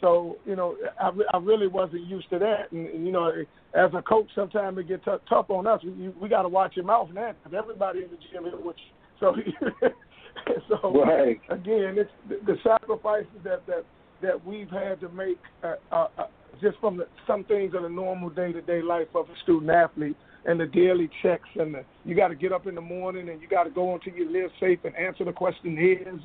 so 0.00 0.36
you 0.44 0.56
know, 0.56 0.76
I, 1.00 1.10
I 1.32 1.38
really 1.38 1.66
wasn't 1.66 2.06
used 2.06 2.28
to 2.30 2.38
that, 2.38 2.72
and, 2.72 2.86
and 2.88 3.06
you 3.06 3.12
know, 3.12 3.30
as 3.74 3.90
a 3.94 4.02
coach, 4.02 4.28
sometimes 4.34 4.78
it 4.78 4.88
gets 4.88 5.04
t- 5.04 5.10
tough 5.28 5.50
on 5.50 5.66
us. 5.66 5.80
We 5.84 6.08
we 6.20 6.28
got 6.28 6.42
to 6.42 6.48
watch 6.48 6.76
your 6.76 6.84
mouth 6.84 7.08
now 7.12 7.32
because 7.32 7.56
everybody 7.56 8.00
in 8.00 8.10
the 8.10 8.18
gym 8.32 8.46
is 8.46 8.54
with 8.64 8.76
you. 8.76 8.92
So, 9.18 9.34
so 10.68 11.02
right. 11.02 11.40
again, 11.48 11.96
it's 11.96 12.10
the, 12.28 12.38
the 12.44 12.58
sacrifices 12.62 13.30
that 13.44 13.66
that 13.66 13.86
that 14.20 14.44
we've 14.44 14.68
had 14.68 15.00
to 15.00 15.08
make 15.08 15.38
uh, 15.64 15.76
uh, 15.90 16.08
uh, 16.18 16.26
just 16.60 16.78
from 16.80 16.98
the, 16.98 17.06
some 17.26 17.44
things 17.44 17.74
of 17.74 17.82
the 17.82 17.88
normal 17.88 18.30
day 18.30 18.52
to 18.52 18.60
day 18.60 18.82
life 18.82 19.08
of 19.14 19.26
a 19.26 19.42
student 19.42 19.70
athlete 19.70 20.16
and 20.44 20.60
the 20.60 20.66
daily 20.66 21.10
checks 21.22 21.48
and 21.56 21.74
the, 21.74 21.84
you 22.04 22.14
got 22.14 22.28
to 22.28 22.34
get 22.34 22.52
up 22.52 22.66
in 22.66 22.74
the 22.74 22.80
morning 22.80 23.28
and 23.28 23.40
you 23.40 23.48
got 23.48 23.64
to 23.64 23.70
go 23.70 23.94
until 23.94 24.14
you 24.14 24.30
live 24.30 24.50
safe 24.60 24.78
and 24.84 24.94
answer 24.96 25.24
the 25.24 25.32
questionnaires 25.32 26.06
and 26.06 26.20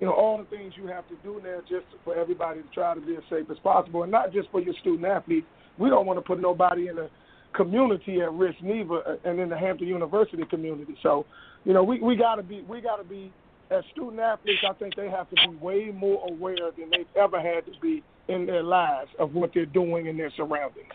you 0.00 0.06
know, 0.06 0.12
all 0.12 0.38
the 0.38 0.44
things 0.44 0.72
you 0.76 0.86
have 0.86 1.06
to 1.08 1.14
do 1.22 1.40
now 1.44 1.60
just 1.68 1.84
for 2.04 2.16
everybody 2.16 2.62
to 2.62 2.68
try 2.72 2.94
to 2.94 3.00
be 3.00 3.16
as 3.16 3.22
safe 3.28 3.46
as 3.50 3.58
possible, 3.58 4.02
and 4.02 4.10
not 4.10 4.32
just 4.32 4.50
for 4.50 4.60
your 4.60 4.74
student 4.80 5.04
athletes. 5.04 5.46
We 5.78 5.88
don't 5.88 6.06
want 6.06 6.18
to 6.18 6.22
put 6.22 6.40
nobody 6.40 6.88
in 6.88 6.96
the 6.96 7.08
community 7.54 8.20
at 8.20 8.32
risk 8.32 8.56
neither, 8.62 9.06
uh, 9.06 9.16
and 9.24 9.38
in 9.38 9.48
the 9.48 9.58
Hampton 9.58 9.88
University 9.88 10.44
community. 10.48 10.96
So, 11.02 11.26
you 11.64 11.72
know, 11.72 11.84
we 11.84 12.00
we 12.00 12.16
got 12.16 12.36
to 12.36 12.42
be 12.42 12.62
we 12.62 12.80
got 12.80 12.96
to 12.96 13.04
be 13.04 13.30
as 13.70 13.84
student 13.92 14.20
athletes. 14.20 14.60
I 14.68 14.72
think 14.74 14.96
they 14.96 15.10
have 15.10 15.28
to 15.30 15.36
be 15.36 15.56
way 15.56 15.90
more 15.94 16.26
aware 16.28 16.70
than 16.76 16.90
they've 16.90 17.06
ever 17.16 17.40
had 17.40 17.66
to 17.66 17.72
be 17.80 18.02
in 18.28 18.46
their 18.46 18.62
lives 18.62 19.10
of 19.18 19.34
what 19.34 19.50
they're 19.54 19.66
doing 19.66 20.06
in 20.06 20.16
their 20.16 20.32
surroundings. 20.36 20.92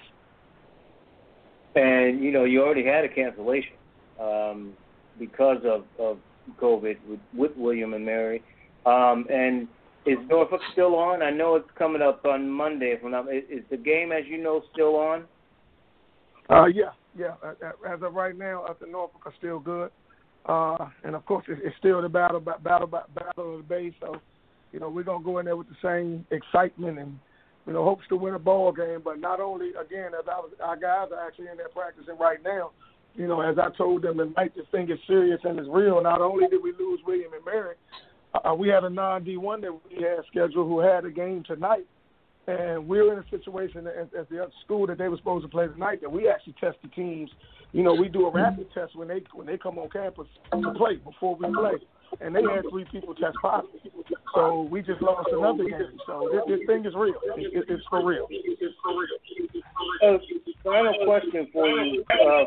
And 1.76 2.24
you 2.24 2.32
know, 2.32 2.46
you 2.46 2.64
already 2.64 2.86
had 2.86 3.06
a 3.06 3.10
cancellation 3.10 3.74
um, 4.20 4.74
because 5.20 5.60
of 5.64 5.84
of 6.00 6.18
COVID 6.60 6.98
with, 7.08 7.20
with 7.36 7.52
William 7.56 7.94
and 7.94 8.06
Mary. 8.06 8.44
Um, 8.86 9.26
and 9.30 9.68
is 10.06 10.18
Norfolk 10.30 10.62
still 10.72 10.96
on? 10.96 11.24
I 11.24 11.32
know 11.32 11.56
it's 11.56 11.70
coming 11.78 12.02
up 12.02 12.24
on 12.26 12.50
Monday. 12.50 12.96
If 12.98 13.04
not, 13.04 13.26
is 13.34 13.64
the 13.72 13.78
game, 13.78 14.12
as 14.12 14.24
you 14.28 14.42
know, 14.42 14.62
still 14.72 14.96
on? 14.96 15.26
Uh, 16.50 16.66
yeah, 16.66 16.92
yeah. 17.18 17.34
As 17.90 18.02
of 18.04 18.14
right 18.14 18.38
now, 18.38 18.64
up 18.66 18.82
in 18.84 18.92
Norfolk 18.92 19.22
are 19.26 19.34
still 19.40 19.60
good, 19.60 19.90
uh, 20.46 20.78
and 21.04 21.16
of 21.16 21.26
course, 21.26 21.46
it's 21.48 21.76
still 21.80 22.02
the 22.02 22.10
battle, 22.10 22.40
battle, 22.40 22.88
battle 22.88 23.56
of 23.56 23.58
the 23.58 23.66
Bay. 23.68 23.96
So, 24.00 24.18
you 24.72 24.80
know, 24.80 24.90
we're 24.90 25.04
gonna 25.04 25.24
go 25.24 25.40
in 25.40 25.46
there 25.46 25.56
with 25.56 25.68
the 25.70 25.76
same 25.82 26.26
excitement 26.30 27.00
and, 27.00 27.18
you 27.66 27.74
know, 27.74 27.84
hopes 27.84 28.04
to 28.10 28.16
win 28.16 28.36
a 28.36 28.40
ball 28.40 28.72
game. 28.72 29.02
But 29.04 29.20
not 29.20 29.40
only, 29.40 29.70
again, 29.70 30.12
as 30.14 30.26
I 30.32 30.38
was, 30.38 30.52
our 30.64 30.76
guys 30.76 31.08
are 31.12 31.28
actually 31.28 31.48
in 31.48 31.58
there 31.58 31.70
practicing 31.70 32.18
right 32.20 32.44
now. 32.44 32.72
You 33.16 33.28
know, 33.28 33.42
as 33.42 33.58
I 33.58 33.76
told 33.76 34.04
them 34.04 34.18
tonight, 34.18 34.52
this 34.56 34.66
thing 34.72 34.92
is 34.92 35.00
serious 35.08 35.40
and 35.46 35.58
it's 35.58 35.70
real. 35.72 36.04
Not 36.04 36.22
only 36.22 36.48
did 36.48 36.62
we 36.62 36.74
lose 36.78 37.00
William 37.08 37.34
and 37.34 37.46
Mary, 37.46 37.76
uh, 38.44 38.54
we 38.54 38.70
had 38.70 38.84
a 38.84 38.90
non 38.90 39.24
D1 39.24 39.62
that 39.62 39.74
we 39.74 40.04
had 40.04 40.26
scheduled 40.28 40.68
who 40.68 40.80
had 40.80 41.06
a 41.06 41.12
game 41.12 41.44
tonight, 41.46 41.86
and 42.48 42.88
we 42.88 43.00
are 43.00 43.14
in 43.14 43.20
a 43.20 43.30
situation 43.30 43.88
at, 43.88 44.14
at 44.14 44.30
the 44.30 44.48
school 44.64 44.88
that 44.88 44.98
they 44.98 45.08
were 45.08 45.18
supposed 45.18 45.44
to 45.44 45.50
play 45.50 45.68
tonight 45.68 46.02
that 46.02 46.12
we 46.12 46.28
actually 46.28 46.56
test 46.60 46.78
the 46.82 46.90
teams. 46.90 47.30
You 47.72 47.84
know, 47.84 47.94
we 47.94 48.08
do 48.08 48.26
a 48.26 48.32
rapid 48.32 48.68
test 48.74 48.96
when 48.96 49.08
they 49.08 49.22
when 49.34 49.48
they 49.48 49.58
come 49.58 49.78
on 49.78 49.90
campus 49.90 50.28
to 50.52 50.74
play 50.78 50.96
before 50.96 51.36
we 51.36 51.48
play 51.54 51.78
and 52.22 52.36
they 52.36 52.42
had 52.42 52.64
three 52.70 52.86
people 52.92 53.16
test 53.16 53.38
positive. 53.42 53.92
So 54.34 54.68
we 54.70 54.82
just 54.82 55.02
lost 55.02 55.30
another 55.32 55.64
game. 55.64 55.98
So 56.06 56.30
this, 56.32 56.58
this 56.58 56.68
thing 56.68 56.86
is 56.86 56.94
real. 56.96 57.16
It, 57.38 57.54
it, 57.54 57.66
it's 57.70 57.84
for 57.90 58.06
real. 58.06 58.28
Uh, 60.04 60.18
final 60.64 60.94
question 61.06 61.48
for 61.54 61.68
you. 61.68 62.04
Uh, 62.10 62.44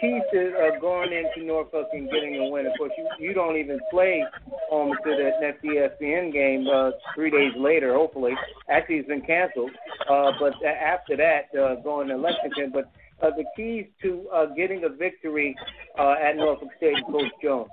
Keith 0.00 0.22
is 0.32 0.52
uh, 0.54 0.80
going 0.80 1.12
into 1.12 1.46
Norfolk 1.46 1.86
and 1.92 2.10
getting 2.10 2.36
a 2.36 2.50
win. 2.50 2.66
Of 2.66 2.72
course, 2.76 2.92
you, 2.98 3.28
you 3.28 3.34
don't 3.34 3.56
even 3.56 3.78
play 3.90 4.24
home 4.68 4.96
to 5.04 5.10
the 5.10 5.30
next 5.40 5.62
ESPN 5.62 6.32
game 6.32 6.66
uh, 6.66 6.90
three 7.14 7.30
days 7.30 7.52
later, 7.56 7.94
hopefully. 7.94 8.34
Actually, 8.68 8.96
it's 8.96 9.08
been 9.08 9.22
canceled. 9.22 9.70
Uh, 10.10 10.32
but 10.40 10.54
after 10.64 11.16
that, 11.16 11.56
uh, 11.58 11.76
going 11.76 12.08
to 12.08 12.16
Lexington. 12.16 12.72
But 12.72 12.90
uh, 13.22 13.30
the 13.36 13.44
keys 13.56 13.86
to 14.02 14.28
uh, 14.34 14.46
getting 14.56 14.84
a 14.84 14.88
victory 14.88 15.56
uh, 15.98 16.16
at 16.20 16.36
Norfolk 16.36 16.70
State, 16.76 16.96
Coach 17.10 17.30
Jones. 17.42 17.68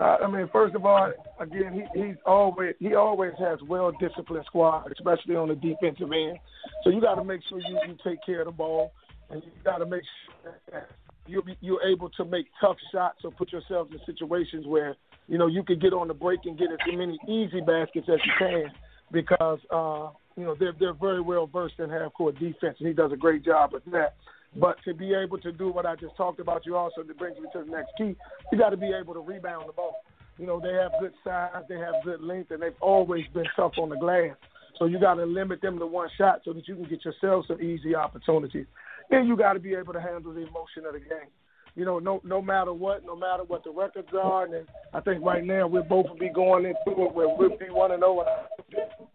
Uh, 0.00 0.16
I 0.22 0.30
mean, 0.30 0.48
first 0.52 0.76
of 0.76 0.84
all, 0.84 1.12
again, 1.40 1.72
he 1.72 2.00
he's 2.00 2.16
always 2.24 2.74
he 2.78 2.94
always 2.94 3.32
has 3.38 3.58
well 3.66 3.92
disciplined 3.98 4.44
squad, 4.46 4.92
especially 4.92 5.34
on 5.34 5.48
the 5.48 5.56
defensive 5.56 6.12
end. 6.12 6.38
So 6.84 6.90
you 6.90 7.00
got 7.00 7.16
to 7.16 7.24
make 7.24 7.40
sure 7.48 7.58
you 7.58 7.78
you 7.86 7.96
take 8.04 8.18
care 8.24 8.40
of 8.40 8.46
the 8.46 8.52
ball, 8.52 8.92
and 9.30 9.42
you 9.42 9.50
got 9.64 9.78
to 9.78 9.86
make 9.86 10.02
sure 10.42 10.54
that 10.70 10.88
you 11.26 11.42
you're 11.60 11.82
able 11.82 12.10
to 12.10 12.24
make 12.24 12.46
tough 12.60 12.76
shots 12.92 13.18
or 13.24 13.32
put 13.32 13.52
yourself 13.52 13.88
in 13.90 13.98
situations 14.06 14.66
where 14.66 14.96
you 15.26 15.36
know 15.36 15.48
you 15.48 15.64
can 15.64 15.78
get 15.80 15.92
on 15.92 16.06
the 16.06 16.14
break 16.14 16.40
and 16.44 16.58
get 16.58 16.68
as 16.70 16.78
many 16.96 17.18
easy 17.28 17.60
baskets 17.60 18.08
as 18.08 18.20
you 18.24 18.32
can 18.38 18.70
because 19.10 19.58
uh, 19.70 20.10
you 20.36 20.44
know 20.44 20.54
they're 20.58 20.74
they're 20.78 20.94
very 20.94 21.20
well 21.20 21.46
versed 21.46 21.78
in 21.78 21.90
half 21.90 22.12
court 22.14 22.34
defense, 22.38 22.76
and 22.78 22.86
he 22.86 22.94
does 22.94 23.12
a 23.12 23.16
great 23.16 23.44
job 23.44 23.72
with 23.72 23.84
that. 23.86 24.14
But 24.60 24.76
to 24.84 24.94
be 24.94 25.14
able 25.14 25.38
to 25.38 25.52
do 25.52 25.70
what 25.70 25.86
I 25.86 25.94
just 25.94 26.16
talked 26.16 26.40
about, 26.40 26.66
you 26.66 26.76
also 26.76 27.02
that 27.02 27.18
brings 27.18 27.38
me 27.38 27.46
to 27.52 27.64
the 27.64 27.70
next 27.70 27.90
key. 27.96 28.16
You 28.50 28.58
got 28.58 28.70
to 28.70 28.76
be 28.76 28.92
able 28.92 29.14
to 29.14 29.20
rebound 29.20 29.68
the 29.68 29.72
ball. 29.72 30.02
You 30.38 30.46
know, 30.46 30.60
they 30.60 30.72
have 30.74 30.92
good 31.00 31.12
size, 31.24 31.64
they 31.68 31.78
have 31.78 31.94
good 32.04 32.22
length, 32.22 32.50
and 32.50 32.62
they've 32.62 32.72
always 32.80 33.24
been 33.34 33.46
tough 33.56 33.72
on 33.78 33.88
the 33.88 33.96
glass. 33.96 34.36
So 34.78 34.84
you 34.84 35.00
got 35.00 35.14
to 35.14 35.24
limit 35.24 35.60
them 35.60 35.78
to 35.78 35.86
one 35.86 36.08
shot 36.16 36.42
so 36.44 36.52
that 36.52 36.66
you 36.68 36.76
can 36.76 36.84
get 36.84 37.04
yourself 37.04 37.46
some 37.48 37.60
easy 37.60 37.94
opportunities. 37.94 38.66
then 39.10 39.26
you 39.26 39.36
got 39.36 39.54
to 39.54 39.58
be 39.58 39.74
able 39.74 39.92
to 39.92 40.00
handle 40.00 40.32
the 40.32 40.46
emotion 40.46 40.86
of 40.86 40.92
the 40.92 41.00
game. 41.00 41.30
You 41.74 41.84
know, 41.84 41.98
no 42.00 42.20
no 42.24 42.42
matter 42.42 42.72
what, 42.72 43.04
no 43.04 43.14
matter 43.14 43.44
what 43.44 43.62
the 43.62 43.70
records 43.70 44.08
are, 44.12 44.46
and 44.46 44.66
I 44.92 45.00
think 45.00 45.24
right 45.24 45.44
now 45.44 45.68
we'll 45.68 45.84
both 45.84 46.06
be 46.18 46.28
going 46.28 46.64
into 46.64 47.02
it 47.02 47.14
where 47.14 47.28
we'll 47.28 47.56
be 47.56 47.70
one 47.70 47.92
and 47.92 48.02
oh, 48.02 48.24
zero. 48.70 49.08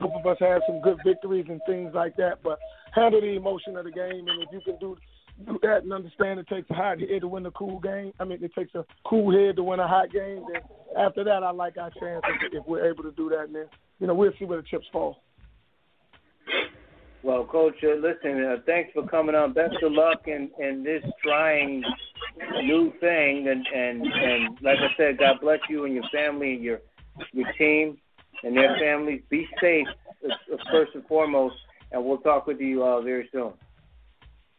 Both 0.00 0.12
of 0.16 0.26
us 0.26 0.36
have 0.40 0.62
some 0.66 0.80
good 0.80 0.98
victories 1.04 1.46
and 1.48 1.60
things 1.66 1.92
like 1.94 2.16
that, 2.16 2.42
but 2.42 2.58
handle 2.92 3.20
the 3.20 3.36
emotion 3.36 3.76
of 3.76 3.84
the 3.84 3.92
game, 3.92 4.26
and 4.28 4.42
if 4.42 4.48
you 4.52 4.60
can 4.64 4.76
do 4.78 4.96
do 5.46 5.58
that 5.62 5.82
and 5.82 5.92
understand 5.92 6.38
it 6.38 6.46
takes 6.48 6.68
a 6.70 6.74
hot 6.74 7.00
head 7.00 7.20
to 7.20 7.28
win 7.28 7.46
a 7.46 7.50
cool 7.52 7.80
game. 7.80 8.12
I 8.20 8.24
mean, 8.24 8.42
it 8.42 8.54
takes 8.54 8.74
a 8.74 8.84
cool 9.04 9.32
head 9.32 9.56
to 9.56 9.62
win 9.62 9.80
a 9.80 9.88
hot 9.88 10.12
game. 10.12 10.44
Then 10.52 10.62
after 10.96 11.24
that, 11.24 11.42
I 11.42 11.50
like 11.50 11.76
our 11.78 11.90
chances 11.90 12.30
if 12.52 12.66
we're 12.66 12.88
able 12.88 13.02
to 13.04 13.12
do 13.12 13.28
that. 13.30 13.44
And 13.44 13.54
then, 13.54 13.66
you 13.98 14.06
know, 14.06 14.14
we'll 14.14 14.32
see 14.38 14.44
where 14.44 14.60
the 14.60 14.68
chips 14.68 14.86
fall. 14.92 15.22
Well, 17.22 17.44
Coach, 17.44 17.76
uh, 17.84 17.94
listen, 17.94 18.44
uh, 18.44 18.62
thanks 18.66 18.90
for 18.92 19.06
coming 19.06 19.34
on. 19.34 19.52
Best 19.52 19.76
of 19.82 19.92
luck 19.92 20.22
in, 20.26 20.50
in 20.58 20.82
this 20.82 21.04
trying 21.24 21.82
new 22.62 22.92
thing. 23.00 23.48
And, 23.48 23.64
and, 23.66 24.02
and 24.02 24.58
like 24.60 24.78
I 24.78 24.94
said, 24.96 25.18
God 25.18 25.36
bless 25.40 25.60
you 25.70 25.84
and 25.84 25.94
your 25.94 26.04
family 26.12 26.54
and 26.54 26.62
your, 26.64 26.80
your 27.32 27.52
team 27.52 27.98
and 28.42 28.56
their 28.56 28.76
families. 28.78 29.22
Be 29.28 29.46
safe, 29.60 29.86
uh, 30.24 30.56
first 30.70 30.92
and 30.94 31.06
foremost. 31.06 31.56
And 31.90 32.04
we'll 32.04 32.18
talk 32.18 32.46
with 32.46 32.60
you 32.60 32.82
uh, 32.84 33.00
very 33.02 33.28
soon. 33.32 33.52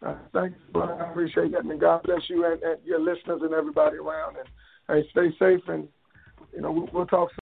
Uh, 0.06 0.16
thanks, 0.34 0.58
brother. 0.72 1.02
I 1.02 1.10
appreciate 1.10 1.52
that. 1.54 1.64
And 1.64 1.80
God 1.80 2.04
bless 2.04 2.22
you 2.30 2.46
and, 2.46 2.62
and 2.62 2.78
your 2.86 3.00
listeners 3.00 3.42
and 3.42 3.54
everybody 3.54 3.98
around. 3.98 4.36
And 4.38 4.48
hey, 4.88 5.10
stay 5.12 5.30
safe. 5.40 5.62
And, 5.68 5.88
you 6.54 6.62
know, 6.62 6.72
we'll, 6.72 6.90
we'll 6.94 7.08
talk 7.08 7.30
soon. 7.30 7.43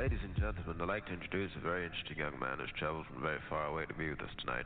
Ladies 0.00 0.24
and 0.24 0.34
gentlemen, 0.34 0.80
I'd 0.80 0.88
like 0.88 1.04
to 1.08 1.12
introduce 1.12 1.50
a 1.58 1.60
very 1.60 1.84
interesting 1.84 2.16
young 2.16 2.40
man 2.40 2.56
who's 2.56 2.72
traveled 2.78 3.04
from 3.12 3.20
very 3.20 3.36
far 3.50 3.66
away 3.66 3.84
to 3.84 3.92
be 3.92 4.08
with 4.08 4.22
us 4.22 4.30
tonight. 4.40 4.64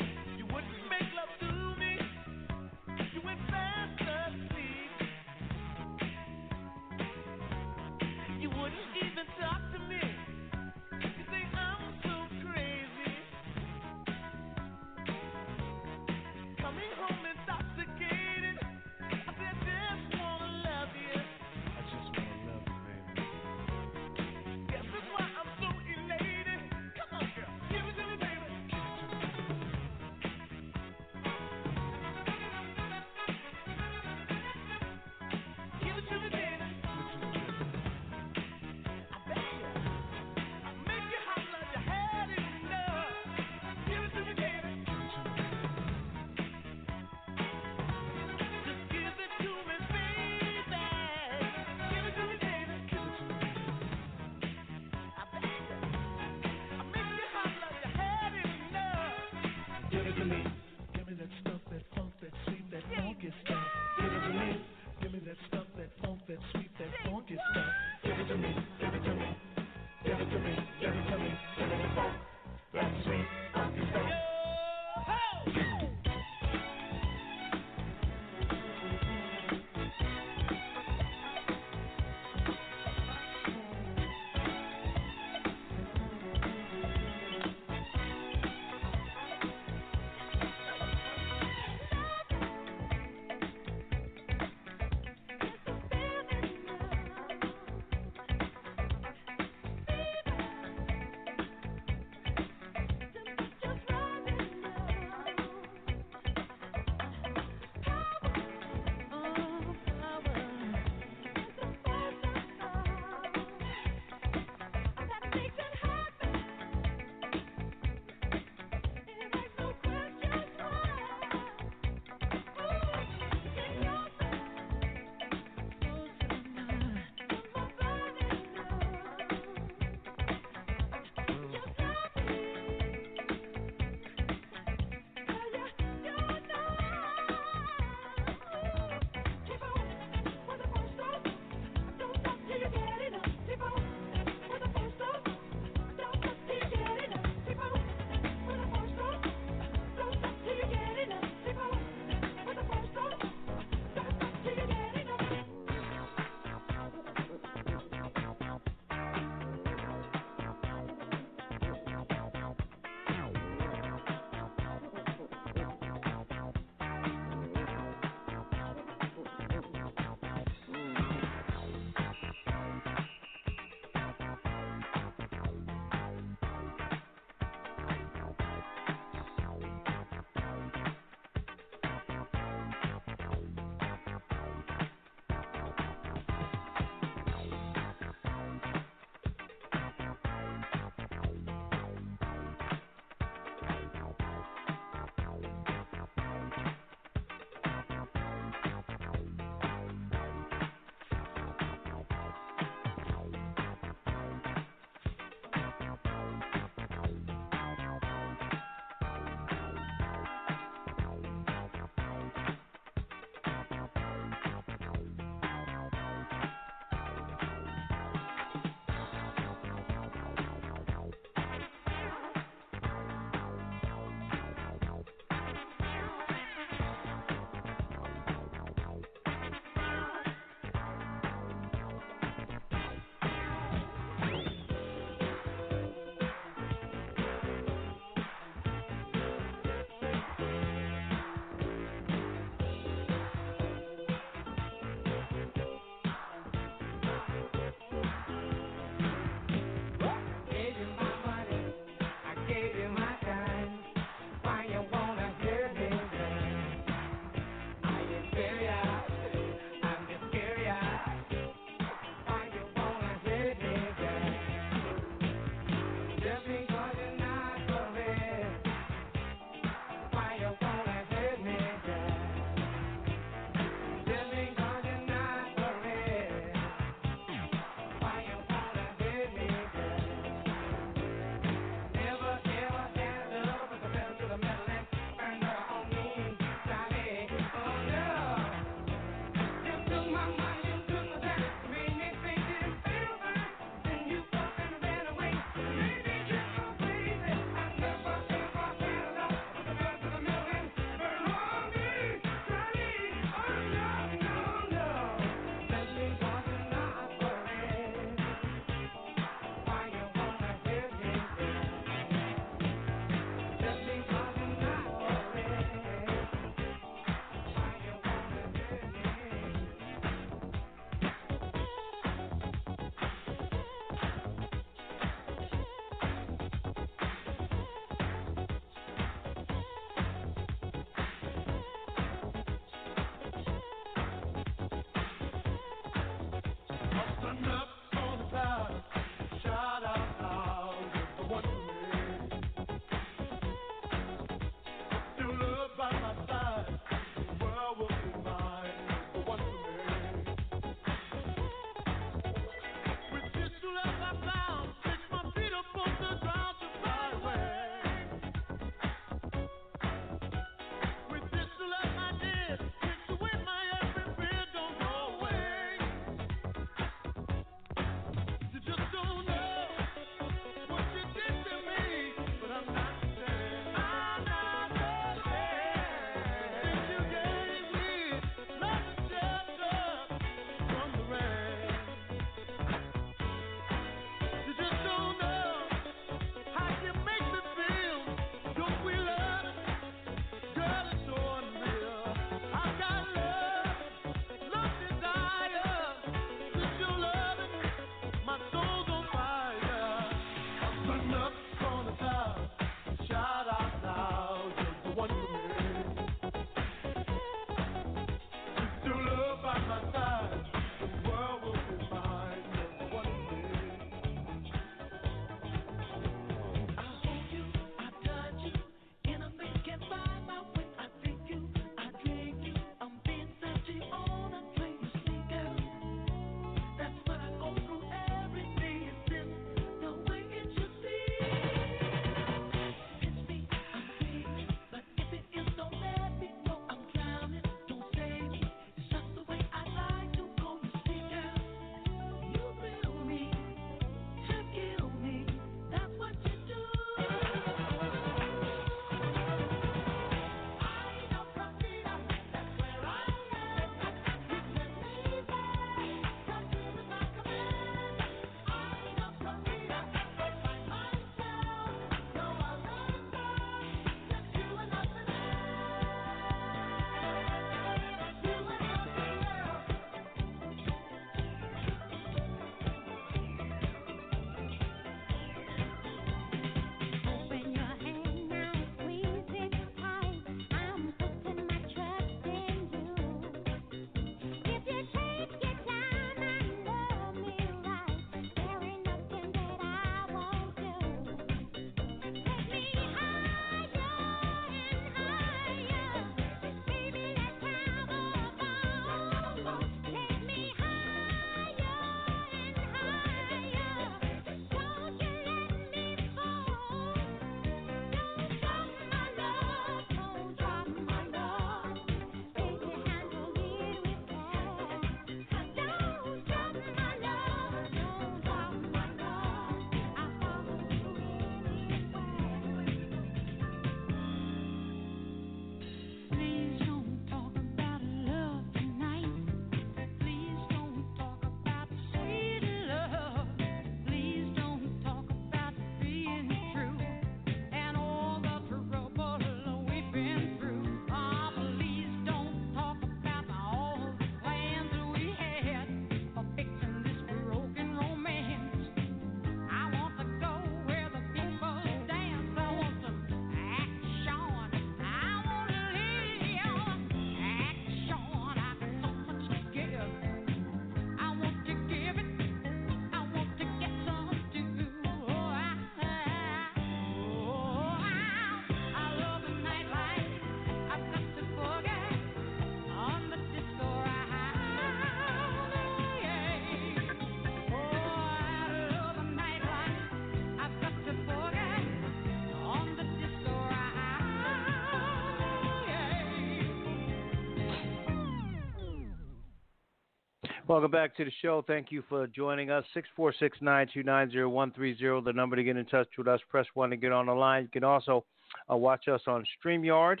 Welcome 590.46 590.72
back 590.72 590.94
to 590.98 591.06
the 591.06 591.10
show. 591.22 591.42
Thank 591.46 591.72
you 591.72 591.82
for 591.88 592.06
joining 592.06 592.50
us. 592.50 592.66
646 592.74 593.38
929 593.40 594.30
0130, 594.30 595.02
the 595.02 595.12
number 595.14 595.36
to 595.36 595.42
get 595.42 595.56
in 595.56 595.64
touch 595.64 595.88
with 595.96 596.06
us. 596.06 596.20
Press 596.28 596.44
1 596.52 596.68
to 596.68 596.76
get 596.76 596.92
on 596.92 597.06
the 597.06 597.14
line. 597.14 597.44
You 597.44 597.48
can 597.48 597.64
also 597.64 598.04
uh, 598.52 598.56
watch 598.56 598.86
us 598.88 599.00
on 599.06 599.24
StreamYard 599.42 600.00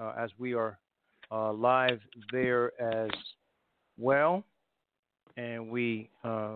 uh, 0.00 0.12
as 0.16 0.30
we 0.38 0.54
are 0.54 0.78
uh, 1.32 1.52
live 1.52 1.98
there 2.30 2.70
as 2.80 3.10
well. 3.98 4.44
And 5.36 5.68
we 5.68 6.08
uh, 6.22 6.54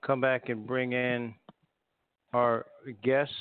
come 0.00 0.22
back 0.22 0.48
and 0.48 0.66
bring 0.66 0.92
in 0.92 1.34
our 2.32 2.64
guests. 3.04 3.34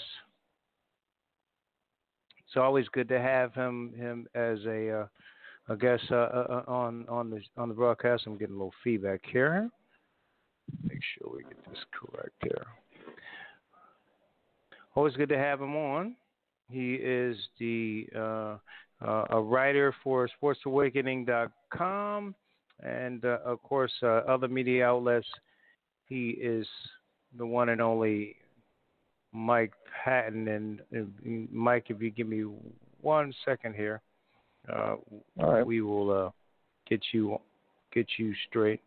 It's 2.45 2.57
always 2.57 2.86
good 2.89 3.07
to 3.07 3.22
have 3.22 3.53
him 3.53 3.93
him 3.95 4.28
as 4.36 4.59
a 4.66 5.03
uh, 5.03 5.05
I 5.68 5.76
guess 5.76 5.99
uh, 6.11 6.16
uh, 6.16 6.45
uh, 6.49 6.63
on 6.72 7.05
on 7.09 7.32
the 7.32 7.41
on 7.57 7.70
the 7.70 7.76
broadcast, 7.76 8.24
I'm 8.28 8.38
getting 8.38 8.55
a 8.55 8.57
little 8.57 8.74
feedback 8.84 9.22
here. 9.32 9.68
Make 10.84 10.99
sure 11.18 11.32
we 11.36 11.41
get 11.43 11.57
this 11.68 11.84
correct 11.91 12.36
here. 12.43 12.68
Always 14.93 15.16
good 15.16 15.30
to 15.30 15.38
have 15.38 15.61
him 15.61 15.76
on. 15.76 16.16
He 16.70 16.93
is 16.95 17.38
the 17.59 18.07
uh, 18.16 18.57
uh, 19.03 19.26
a 19.32 19.41
writer 19.41 19.93
for 20.03 20.30
SportsAwakening.com 20.41 22.36
and 22.84 23.26
uh, 23.26 23.39
of 23.45 23.61
course 23.63 23.91
other 24.03 24.47
media 24.47 24.88
outlets. 24.88 25.28
He 26.07 26.30
is 26.30 26.68
the 27.38 27.45
one 27.45 27.70
and 27.70 27.82
only 27.82 28.36
Mike 29.34 29.74
Patton. 30.03 30.47
And, 30.47 30.82
and 30.91 31.49
Mike, 31.51 31.86
if 31.89 32.01
you 32.01 32.11
give 32.11 32.28
me 32.28 32.45
one 33.01 33.34
second 33.45 33.76
here 33.76 34.01
uh, 34.72 34.95
All 35.39 35.53
right. 35.53 35.66
we 35.66 35.82
will 35.82 36.11
uh, 36.11 36.30
get 36.89 37.01
you 37.11 37.38
get 37.93 38.07
you 38.18 38.34
straight. 38.49 38.82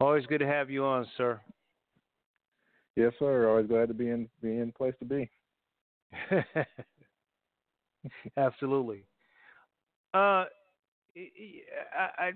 Always 0.00 0.26
good 0.26 0.38
to 0.38 0.46
have 0.46 0.70
you 0.70 0.84
on, 0.84 1.06
sir. 1.16 1.40
Yes, 2.96 3.12
sir. 3.18 3.48
Always 3.48 3.66
glad 3.66 3.88
to 3.88 3.94
be 3.94 4.10
in 4.10 4.28
be 4.42 4.58
in 4.58 4.72
place 4.72 4.94
to 5.00 5.04
be. 5.04 5.30
Absolutely. 8.36 9.04
Uh, 10.12 10.44
I, 11.16 12.08
I, 12.18 12.32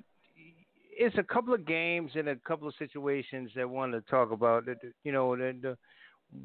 it's 0.99 1.17
a 1.17 1.23
couple 1.23 1.55
of 1.55 1.65
games 1.67 2.11
and 2.15 2.29
a 2.29 2.37
couple 2.37 2.67
of 2.67 2.75
situations 2.79 3.51
that 3.55 3.63
I 3.63 3.67
wanted 3.67 4.05
to 4.05 4.11
talk 4.11 4.33
about. 4.33 4.65
You 5.05 5.13
know, 5.13 5.37
the, 5.37 5.57
the, 5.61 5.77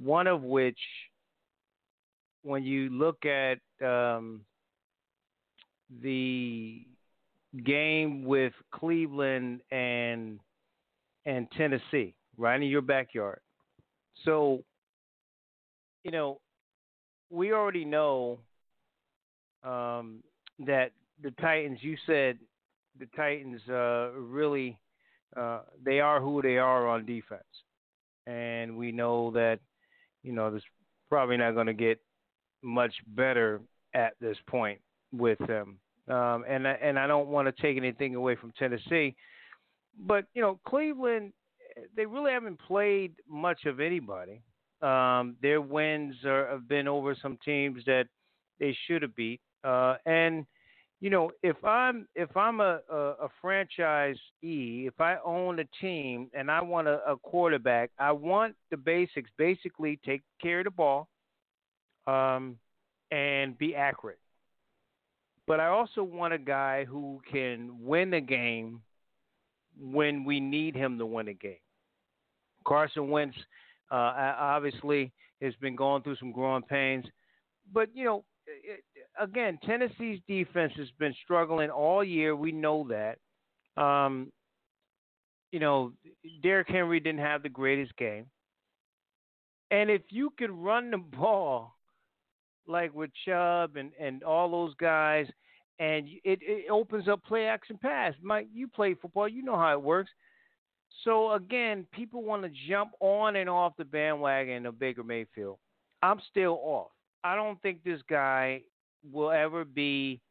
one 0.01 0.27
of 0.27 0.43
which 0.43 0.77
when 2.43 2.63
you 2.63 2.89
look 2.89 3.25
at 3.25 3.59
um, 3.85 4.41
the 6.01 6.85
game 7.65 8.23
with 8.25 8.53
Cleveland 8.71 9.61
and 9.71 10.39
and 11.25 11.47
Tennessee, 11.57 12.13
right 12.37 12.61
in 12.61 12.67
your 12.67 12.81
backyard. 12.81 13.39
So, 14.25 14.63
you 16.03 16.11
know, 16.11 16.41
we 17.29 17.53
already 17.53 17.85
know 17.85 18.39
um, 19.63 20.21
that 20.65 20.91
the 21.21 21.31
Titans. 21.39 21.79
You 21.81 21.95
said 22.05 22.37
the 22.99 23.07
Titans 23.15 23.61
uh, 23.69 24.11
really 24.19 24.77
uh, 25.35 25.61
they 25.83 25.99
are 25.99 26.19
who 26.19 26.41
they 26.41 26.57
are 26.57 26.87
on 26.87 27.05
defense, 27.05 27.43
and 28.27 28.77
we 28.77 28.91
know 28.91 29.31
that 29.31 29.59
you 30.23 30.33
know 30.33 30.51
there's 30.51 30.63
probably 31.09 31.37
not 31.37 31.53
going 31.53 31.67
to 31.67 31.73
get 31.73 31.99
much 32.63 32.93
better 33.07 33.61
at 33.93 34.13
this 34.19 34.37
point 34.47 34.79
with 35.11 35.37
them. 35.47 35.77
Um, 36.07 36.43
and 36.47 36.67
and 36.67 36.99
I 36.99 37.07
don't 37.07 37.29
want 37.29 37.53
to 37.53 37.61
take 37.61 37.77
anything 37.77 38.15
away 38.15 38.35
from 38.35 38.51
Tennessee, 38.59 39.15
but 40.05 40.25
you 40.33 40.41
know 40.41 40.59
Cleveland, 40.67 41.31
they 41.95 42.05
really 42.05 42.31
haven't 42.31 42.59
played 42.59 43.13
much 43.29 43.65
of 43.65 43.79
anybody. 43.79 44.41
Um, 44.81 45.37
their 45.41 45.61
wins 45.61 46.15
are, 46.25 46.49
have 46.49 46.67
been 46.67 46.89
over 46.89 47.15
some 47.21 47.37
teams 47.45 47.83
that 47.85 48.07
they 48.59 48.75
should 48.85 49.01
have 49.01 49.15
beat. 49.15 49.39
Uh, 49.63 49.95
and 50.05 50.45
you 50.99 51.09
know, 51.09 51.31
if 51.41 51.61
I'm 51.63 52.07
if 52.15 52.35
I'm 52.35 52.61
a, 52.61 52.79
a, 52.89 52.95
a 52.95 53.29
franchise 53.41 54.17
E, 54.41 54.85
if 54.87 55.01
I 55.01 55.17
own 55.25 55.59
a 55.59 55.65
team 55.81 56.29
and 56.33 56.49
I 56.49 56.61
want 56.61 56.87
a, 56.87 56.99
a 57.05 57.17
quarterback, 57.17 57.91
I 57.99 58.11
want 58.13 58.55
the 58.71 58.77
basics. 58.77 59.29
Basically, 59.37 59.99
take 60.05 60.21
care 60.41 60.59
of 60.59 60.65
the 60.65 60.71
ball, 60.71 61.09
um, 62.07 62.57
and 63.11 63.57
be 63.57 63.75
accurate. 63.75 64.19
But 65.45 65.59
I 65.59 65.67
also 65.67 66.03
want 66.03 66.33
a 66.33 66.37
guy 66.37 66.85
who 66.85 67.21
can 67.29 67.71
win 67.81 68.13
a 68.13 68.21
game 68.21 68.81
when 69.79 70.23
we 70.23 70.39
need 70.39 70.75
him 70.75 70.97
to 70.99 71.05
win 71.05 71.27
a 71.27 71.33
game. 71.33 71.57
Carson 72.65 73.09
Wentz 73.09 73.35
uh, 73.91 74.13
obviously 74.39 75.11
has 75.41 75.53
been 75.55 75.75
going 75.75 76.01
through 76.03 76.15
some 76.15 76.31
growing 76.31 76.63
pains, 76.63 77.05
but 77.73 77.89
you 77.93 78.05
know, 78.05 78.23
again, 79.19 79.59
Tennessee's 79.65 80.19
defense 80.27 80.73
has 80.77 80.87
been 80.99 81.13
struggling 81.23 81.69
all 81.69 82.03
year. 82.03 82.35
We 82.35 82.51
know 82.51 82.87
that. 82.89 83.81
Um, 83.81 84.31
you 85.51 85.59
know, 85.59 85.93
Derrick 86.41 86.67
Henry 86.69 86.99
didn't 86.99 87.21
have 87.21 87.43
the 87.43 87.49
greatest 87.49 87.95
game. 87.97 88.25
And 89.71 89.89
if 89.89 90.01
you 90.09 90.31
can 90.37 90.61
run 90.61 90.91
the 90.91 90.97
ball 90.97 91.72
like 92.67 92.93
with 92.93 93.11
Chubb 93.25 93.75
and, 93.75 93.91
and 93.99 94.23
all 94.23 94.49
those 94.49 94.73
guys, 94.75 95.27
and 95.79 96.07
it, 96.23 96.39
it 96.41 96.69
opens 96.69 97.07
up 97.07 97.23
play 97.23 97.45
action 97.45 97.77
pass. 97.81 98.13
Mike, 98.21 98.47
you 98.53 98.67
play 98.67 98.93
football, 98.93 99.27
you 99.27 99.43
know 99.43 99.57
how 99.57 99.73
it 99.73 99.81
works. 99.81 100.11
So 101.03 101.33
again, 101.33 101.85
people 101.91 102.23
want 102.23 102.43
to 102.43 102.51
jump 102.69 102.91
on 102.99 103.35
and 103.35 103.49
off 103.49 103.73
the 103.77 103.85
bandwagon 103.85 104.65
of 104.65 104.79
Baker 104.79 105.03
Mayfield. 105.03 105.57
I'm 106.01 106.19
still 106.29 106.59
off. 106.63 106.91
I 107.23 107.35
don't 107.35 107.61
think 107.61 107.83
this 107.83 108.01
guy 108.09 108.61
will 109.11 109.31
ever 109.31 109.65
be 109.65 110.21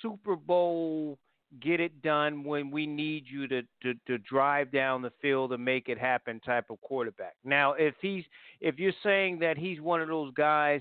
Super 0.00 0.36
Bowl 0.36 1.18
get 1.60 1.80
it 1.80 2.02
done 2.02 2.44
when 2.44 2.70
we 2.70 2.86
need 2.86 3.24
you 3.26 3.46
to, 3.46 3.62
to, 3.82 3.94
to 4.06 4.18
drive 4.18 4.72
down 4.72 5.02
the 5.02 5.12
field 5.20 5.52
and 5.52 5.64
make 5.64 5.88
it 5.88 5.98
happen 5.98 6.40
type 6.40 6.66
of 6.70 6.80
quarterback. 6.80 7.34
Now, 7.44 7.74
if 7.74 7.94
he's 8.00 8.24
if 8.60 8.78
you're 8.78 8.92
saying 9.02 9.38
that 9.40 9.58
he's 9.58 9.80
one 9.80 10.00
of 10.00 10.08
those 10.08 10.32
guys 10.34 10.80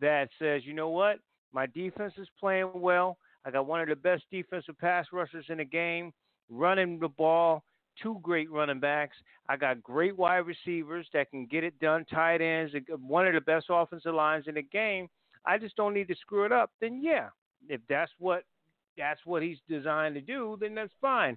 that 0.00 0.28
says, 0.38 0.62
you 0.64 0.74
know 0.74 0.90
what, 0.90 1.18
my 1.52 1.66
defense 1.66 2.14
is 2.18 2.28
playing 2.38 2.70
well. 2.74 3.18
I 3.44 3.50
got 3.50 3.66
one 3.66 3.80
of 3.80 3.88
the 3.88 3.96
best 3.96 4.24
defensive 4.30 4.78
pass 4.78 5.06
rushers 5.12 5.46
in 5.48 5.58
the 5.58 5.64
game, 5.64 6.12
running 6.48 6.98
the 6.98 7.08
ball, 7.08 7.62
two 8.02 8.18
great 8.22 8.50
running 8.50 8.80
backs. 8.80 9.16
I 9.48 9.56
got 9.56 9.82
great 9.82 10.16
wide 10.16 10.46
receivers 10.46 11.06
that 11.12 11.30
can 11.30 11.46
get 11.46 11.64
it 11.64 11.78
done, 11.78 12.04
tight 12.06 12.40
ends, 12.40 12.74
one 12.88 13.26
of 13.26 13.34
the 13.34 13.40
best 13.40 13.66
offensive 13.68 14.14
lines 14.14 14.46
in 14.48 14.54
the 14.54 14.62
game. 14.62 15.08
I 15.46 15.58
just 15.58 15.76
don't 15.76 15.94
need 15.94 16.08
to 16.08 16.14
screw 16.16 16.44
it 16.44 16.52
up. 16.52 16.70
Then 16.80 17.02
yeah, 17.02 17.28
if 17.68 17.80
that's 17.88 18.12
what 18.18 18.44
that's 18.96 19.20
what 19.24 19.42
he's 19.42 19.58
designed 19.68 20.14
to 20.14 20.20
do, 20.20 20.56
then 20.60 20.74
that's 20.74 20.92
fine. 21.00 21.36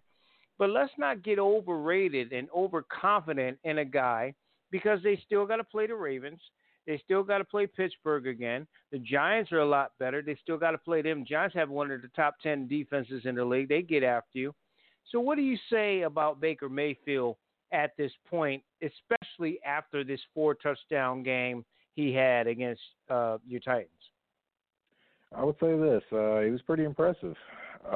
But 0.58 0.70
let's 0.70 0.94
not 0.98 1.24
get 1.24 1.40
overrated 1.40 2.32
and 2.32 2.48
overconfident 2.56 3.60
in 3.64 3.80
a 3.80 3.86
guy 3.86 4.34
because 4.72 5.02
they 5.04 5.22
still 5.26 5.46
got 5.46 5.58
to 5.58 5.64
play 5.64 5.88
the 5.88 5.96
Ravens. 5.96 6.42
They 6.88 7.00
still 7.04 7.22
got 7.22 7.40
to 7.40 7.44
play 7.44 7.68
Pittsburgh 7.68 8.28
again. 8.28 8.66
The 8.94 9.00
Giants 9.00 9.52
are 9.52 9.60
a 9.60 9.68
lot 9.68 9.92
better. 10.00 10.22
They 10.22 10.38
still 10.42 10.58
got 10.58 10.72
to 10.72 10.78
play 10.78 11.02
them. 11.02 11.26
Giants 11.28 11.54
have 11.56 11.70
one 11.70 11.92
of 11.92 12.02
the 12.02 12.08
top 12.16 12.38
10 12.42 12.68
defenses 12.68 13.24
in 13.26 13.36
the 13.36 13.44
league. 13.44 13.68
They 13.68 13.82
get 13.82 14.04
after 14.04 14.40
you. 14.40 14.56
So, 15.12 15.20
what 15.20 15.36
do 15.36 15.42
you 15.42 15.58
say 15.70 16.02
about 16.02 16.40
Baker 16.40 16.70
Mayfield 16.70 17.36
at 17.74 17.92
this 17.98 18.12
point, 18.30 18.64
especially 18.82 19.60
after 19.66 20.04
this 20.04 20.20
four 20.34 20.56
touchdown 20.56 21.24
game 21.24 21.66
he 21.96 22.14
had 22.14 22.48
against 22.48 22.82
uh, 23.10 23.38
your 23.46 23.60
Titans? 23.60 23.92
I 25.36 25.44
would 25.44 25.56
say 25.60 25.78
this: 25.78 26.04
uh, 26.12 26.42
he 26.42 26.52
was 26.52 26.62
pretty 26.66 26.84
impressive. 26.84 27.36
Uh, 27.90 27.96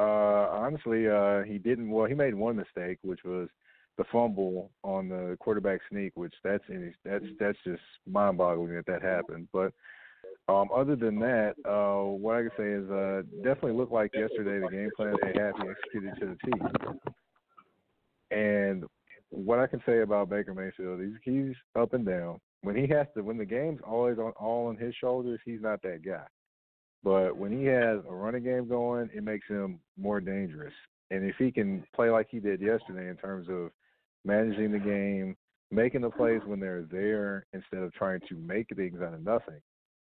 honestly, 0.51 1.07
uh, 1.07 1.41
he 1.41 1.57
didn't. 1.57 1.89
Well, 1.89 2.05
he 2.05 2.13
made 2.13 2.33
one 2.33 2.55
mistake, 2.55 2.99
which 3.01 3.23
was 3.25 3.49
the 3.97 4.03
fumble 4.11 4.71
on 4.83 5.09
the 5.09 5.37
quarterback 5.39 5.79
sneak, 5.89 6.13
which 6.15 6.33
that's 6.43 6.63
that's 7.03 7.25
that's 7.39 7.57
just 7.65 7.81
mind-boggling 8.07 8.73
that 8.75 8.85
that 8.87 9.01
happened. 9.01 9.47
But 9.51 9.73
um, 10.47 10.69
other 10.75 10.95
than 10.95 11.19
that, 11.19 11.53
uh, 11.65 12.03
what 12.11 12.35
I 12.35 12.41
can 12.41 12.51
say 12.57 12.69
is 12.71 12.89
uh, 12.89 13.21
definitely 13.43 13.73
looked 13.73 13.91
like 13.93 14.11
yesterday 14.13 14.59
the 14.59 14.71
game 14.71 14.89
plan 14.95 15.15
they 15.21 15.39
had 15.39 15.53
executed 15.55 16.19
to 16.19 16.25
the 16.25 16.37
T. 16.45 16.51
And 18.31 18.85
what 19.29 19.59
I 19.59 19.67
can 19.67 19.81
say 19.85 20.01
about 20.01 20.29
Baker 20.29 20.53
Mayfield, 20.53 21.01
he's 21.01 21.17
he's 21.23 21.55
up 21.75 21.93
and 21.93 22.05
down. 22.05 22.39
When 22.63 22.75
he 22.75 22.87
has 22.93 23.07
to, 23.15 23.21
when 23.23 23.37
the 23.37 23.45
game's 23.45 23.81
always 23.85 24.17
on 24.19 24.31
all 24.39 24.67
on 24.67 24.77
his 24.77 24.93
shoulders, 24.95 25.39
he's 25.45 25.61
not 25.61 25.81
that 25.83 26.03
guy. 26.05 26.25
But 27.03 27.35
when 27.35 27.51
he 27.51 27.65
has 27.65 27.99
a 28.07 28.13
running 28.13 28.43
game 28.43 28.67
going, 28.67 29.09
it 29.13 29.23
makes 29.23 29.47
him 29.47 29.79
more 29.97 30.21
dangerous. 30.21 30.73
And 31.09 31.25
if 31.25 31.35
he 31.37 31.51
can 31.51 31.83
play 31.95 32.09
like 32.09 32.27
he 32.29 32.39
did 32.39 32.61
yesterday 32.61 33.09
in 33.09 33.17
terms 33.17 33.47
of 33.49 33.71
managing 34.25 34.71
the 34.71 34.79
game, 34.79 35.35
making 35.71 36.01
the 36.01 36.09
plays 36.09 36.41
when 36.45 36.59
they're 36.59 36.83
there 36.91 37.45
instead 37.53 37.81
of 37.81 37.93
trying 37.93 38.19
to 38.29 38.35
make 38.35 38.67
things 38.75 39.01
out 39.01 39.13
of 39.13 39.23
nothing, 39.23 39.59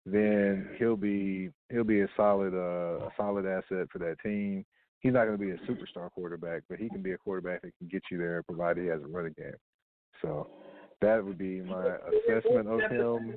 then 0.05 0.69
he'll 0.77 0.97
be 0.97 1.49
he'll 1.71 1.83
be 1.83 2.01
a 2.01 2.07
solid 2.17 2.53
uh, 2.53 3.05
a 3.05 3.09
solid 3.15 3.45
asset 3.45 3.87
for 3.91 3.99
that 3.99 4.17
team. 4.23 4.65
he's 4.99 5.13
not 5.13 5.25
going 5.25 5.37
to 5.37 5.43
be 5.43 5.51
a 5.51 5.57
superstar 5.69 6.11
quarterback, 6.11 6.63
but 6.69 6.79
he 6.79 6.89
can 6.89 7.01
be 7.01 7.11
a 7.11 7.17
quarterback 7.17 7.61
that 7.61 7.71
can 7.77 7.87
get 7.87 8.03
you 8.09 8.17
there, 8.17 8.41
provided 8.43 8.83
he 8.83 8.89
has 8.89 9.01
a 9.01 9.07
running 9.07 9.35
game. 9.37 9.53
So 10.21 10.47
that 11.01 11.23
would 11.23 11.37
be 11.37 11.61
my 11.61 11.97
assessment 12.07 12.67
of 12.67 12.79
him. 12.89 13.35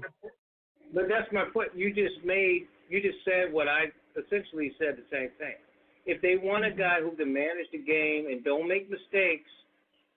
But 0.95 1.05
that's 1.09 1.31
my 1.33 1.45
point. 1.53 1.71
You 1.75 1.93
just 1.93 2.25
made, 2.25 2.67
you 2.89 3.03
just 3.03 3.19
said 3.25 3.53
what 3.53 3.69
I 3.69 3.87
essentially 4.17 4.73
said 4.79 4.97
the 4.97 5.07
same 5.11 5.31
thing. 5.39 5.59
If 6.07 6.23
they 6.23 6.37
want 6.37 6.65
a 6.65 6.71
guy 6.71 7.03
who 7.03 7.11
can 7.17 7.33
manage 7.33 7.67
the 7.73 7.79
game 7.79 8.27
and 8.31 8.45
don't 8.45 8.69
make 8.69 8.89
mistakes, 8.89 9.51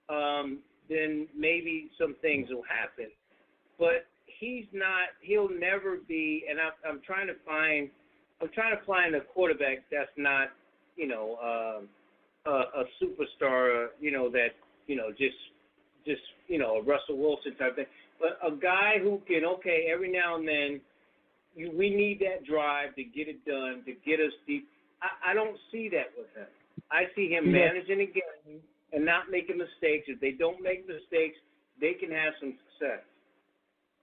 um, 0.10 0.60
then 0.90 1.28
maybe 1.38 1.90
some 2.00 2.16
things 2.22 2.50
will 2.50 2.64
happen. 2.64 3.12
But 3.78 4.08
he's 4.40 4.66
not. 4.74 5.10
He'll 5.22 5.50
never 5.50 5.98
be. 6.08 6.46
And 6.50 6.60
I'm, 6.60 6.72
I'm 6.88 7.02
trying 7.06 7.28
to 7.28 7.36
find. 7.46 7.90
I'm 8.42 8.50
trying 8.54 8.78
to 8.78 8.84
find 8.86 9.16
a 9.16 9.22
quarterback 9.22 9.80
that's 9.92 10.16
not, 10.18 10.48
you 10.96 11.08
know, 11.08 11.38
uh, 11.44 12.50
a, 12.50 12.54
a 12.82 12.84
superstar. 13.02 13.88
You 14.00 14.12
know 14.12 14.30
that, 14.32 14.56
you 14.88 14.96
know, 14.96 15.10
just, 15.12 15.36
just, 16.06 16.22
you 16.48 16.58
know, 16.58 16.78
a 16.78 16.82
Russell 16.82 17.18
Wilson 17.18 17.56
type 17.56 17.76
thing. 17.76 17.86
But 18.20 18.40
a 18.46 18.56
guy 18.56 18.94
who 19.02 19.22
can, 19.28 19.44
okay, 19.46 19.88
every 19.94 20.12
now 20.12 20.36
and 20.38 20.48
then, 20.48 20.82
you, 21.56 21.72
we 21.78 21.90
need 21.90 22.20
that 22.22 22.46
drive 22.46 22.96
to 22.96 23.04
get 23.04 23.28
it 23.28 23.44
done, 23.46 23.84
to 23.86 23.94
get 24.06 24.20
us 24.20 24.32
deep. 24.48 24.68
I, 25.02 25.32
I 25.32 25.34
don't 25.34 25.58
see 25.72 25.90
that 25.90 26.12
with 26.18 26.28
him. 26.36 26.48
I 26.92 27.04
see 27.16 27.30
him 27.30 27.46
Yeah. 27.46 27.72
managing 27.74 28.02
a 28.02 28.06
game 28.06 28.62
and 28.94 29.06
not 29.06 29.30
making 29.32 29.58
mistakes. 29.58 30.06
If 30.08 30.20
they 30.20 30.32
don't 30.32 30.62
make 30.62 30.88
mistakes, 30.88 31.38
they 31.80 31.94
can 31.94 32.12
have 32.12 32.34
some 32.40 32.54
success. 32.72 33.04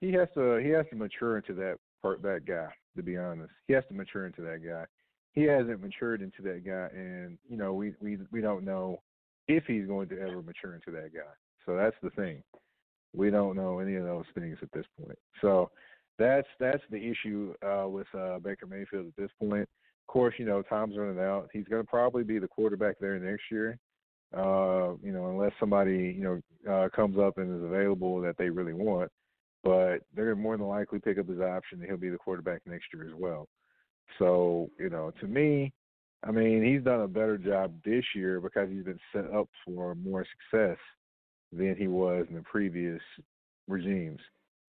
He 0.01 0.11
has 0.13 0.27
to 0.35 0.57
he 0.57 0.69
has 0.69 0.85
to 0.89 0.95
mature 0.95 1.37
into 1.37 1.53
that 1.53 1.77
part 2.01 2.21
that 2.21 2.45
guy. 2.45 2.69
To 2.95 3.03
be 3.03 3.17
honest, 3.17 3.51
he 3.67 3.73
has 3.73 3.83
to 3.89 3.93
mature 3.93 4.25
into 4.25 4.41
that 4.41 4.65
guy. 4.65 4.85
He 5.33 5.43
hasn't 5.43 5.81
matured 5.81 6.21
into 6.21 6.41
that 6.43 6.65
guy, 6.65 6.89
and 6.97 7.37
you 7.47 7.57
know 7.57 7.73
we 7.73 7.93
we 8.01 8.17
we 8.31 8.41
don't 8.41 8.65
know 8.65 9.01
if 9.47 9.63
he's 9.65 9.85
going 9.85 10.09
to 10.09 10.19
ever 10.19 10.41
mature 10.41 10.75
into 10.75 10.91
that 10.91 11.13
guy. 11.13 11.31
So 11.65 11.75
that's 11.75 11.95
the 12.01 12.09
thing. 12.11 12.41
We 13.13 13.29
don't 13.29 13.55
know 13.55 13.79
any 13.79 13.95
of 13.95 14.03
those 14.03 14.25
things 14.35 14.57
at 14.61 14.71
this 14.71 14.85
point. 14.99 15.17
So 15.41 15.69
that's 16.17 16.47
that's 16.59 16.83
the 16.89 16.97
issue 16.97 17.53
uh, 17.65 17.87
with 17.87 18.07
uh, 18.17 18.39
Baker 18.39 18.65
Mayfield 18.65 19.07
at 19.07 19.15
this 19.15 19.31
point. 19.39 19.63
Of 19.63 20.13
course, 20.13 20.33
you 20.37 20.45
know 20.45 20.61
time's 20.61 20.97
running 20.97 21.19
out. 21.19 21.49
He's 21.53 21.67
going 21.67 21.83
to 21.83 21.89
probably 21.89 22.23
be 22.23 22.39
the 22.39 22.47
quarterback 22.47 22.95
there 22.99 23.19
next 23.19 23.43
year. 23.51 23.77
Uh, 24.35 24.93
you 25.01 25.11
know, 25.13 25.29
unless 25.29 25.53
somebody 25.59 26.15
you 26.17 26.23
know 26.65 26.73
uh, 26.73 26.89
comes 26.89 27.17
up 27.17 27.37
and 27.37 27.57
is 27.57 27.63
available 27.63 28.19
that 28.21 28.37
they 28.37 28.49
really 28.49 28.73
want 28.73 29.09
but 29.63 29.97
they're 30.15 30.33
gonna 30.33 30.41
more 30.41 30.55
than 30.55 30.65
likely 30.65 30.97
pick 30.97 31.17
up 31.17 31.27
his 31.27 31.41
option 31.41 31.79
and 31.79 31.83
he'll 31.87 31.97
be 31.97 32.09
the 32.09 32.17
quarterback 32.17 32.61
next 32.65 32.85
year 32.93 33.05
as 33.05 33.13
well. 33.13 33.49
So, 34.17 34.69
you 34.79 34.89
know, 34.89 35.11
to 35.19 35.27
me, 35.27 35.73
I 36.23 36.31
mean, 36.31 36.63
he's 36.63 36.83
done 36.83 37.01
a 37.01 37.07
better 37.07 37.37
job 37.37 37.73
this 37.83 38.03
year 38.15 38.39
because 38.39 38.69
he's 38.69 38.85
been 38.85 38.99
set 39.13 39.25
up 39.31 39.49
for 39.65 39.93
more 39.95 40.25
success 40.25 40.77
than 41.51 41.75
he 41.77 41.87
was 41.87 42.25
in 42.29 42.35
the 42.35 42.41
previous 42.43 43.01
regimes. 43.67 44.19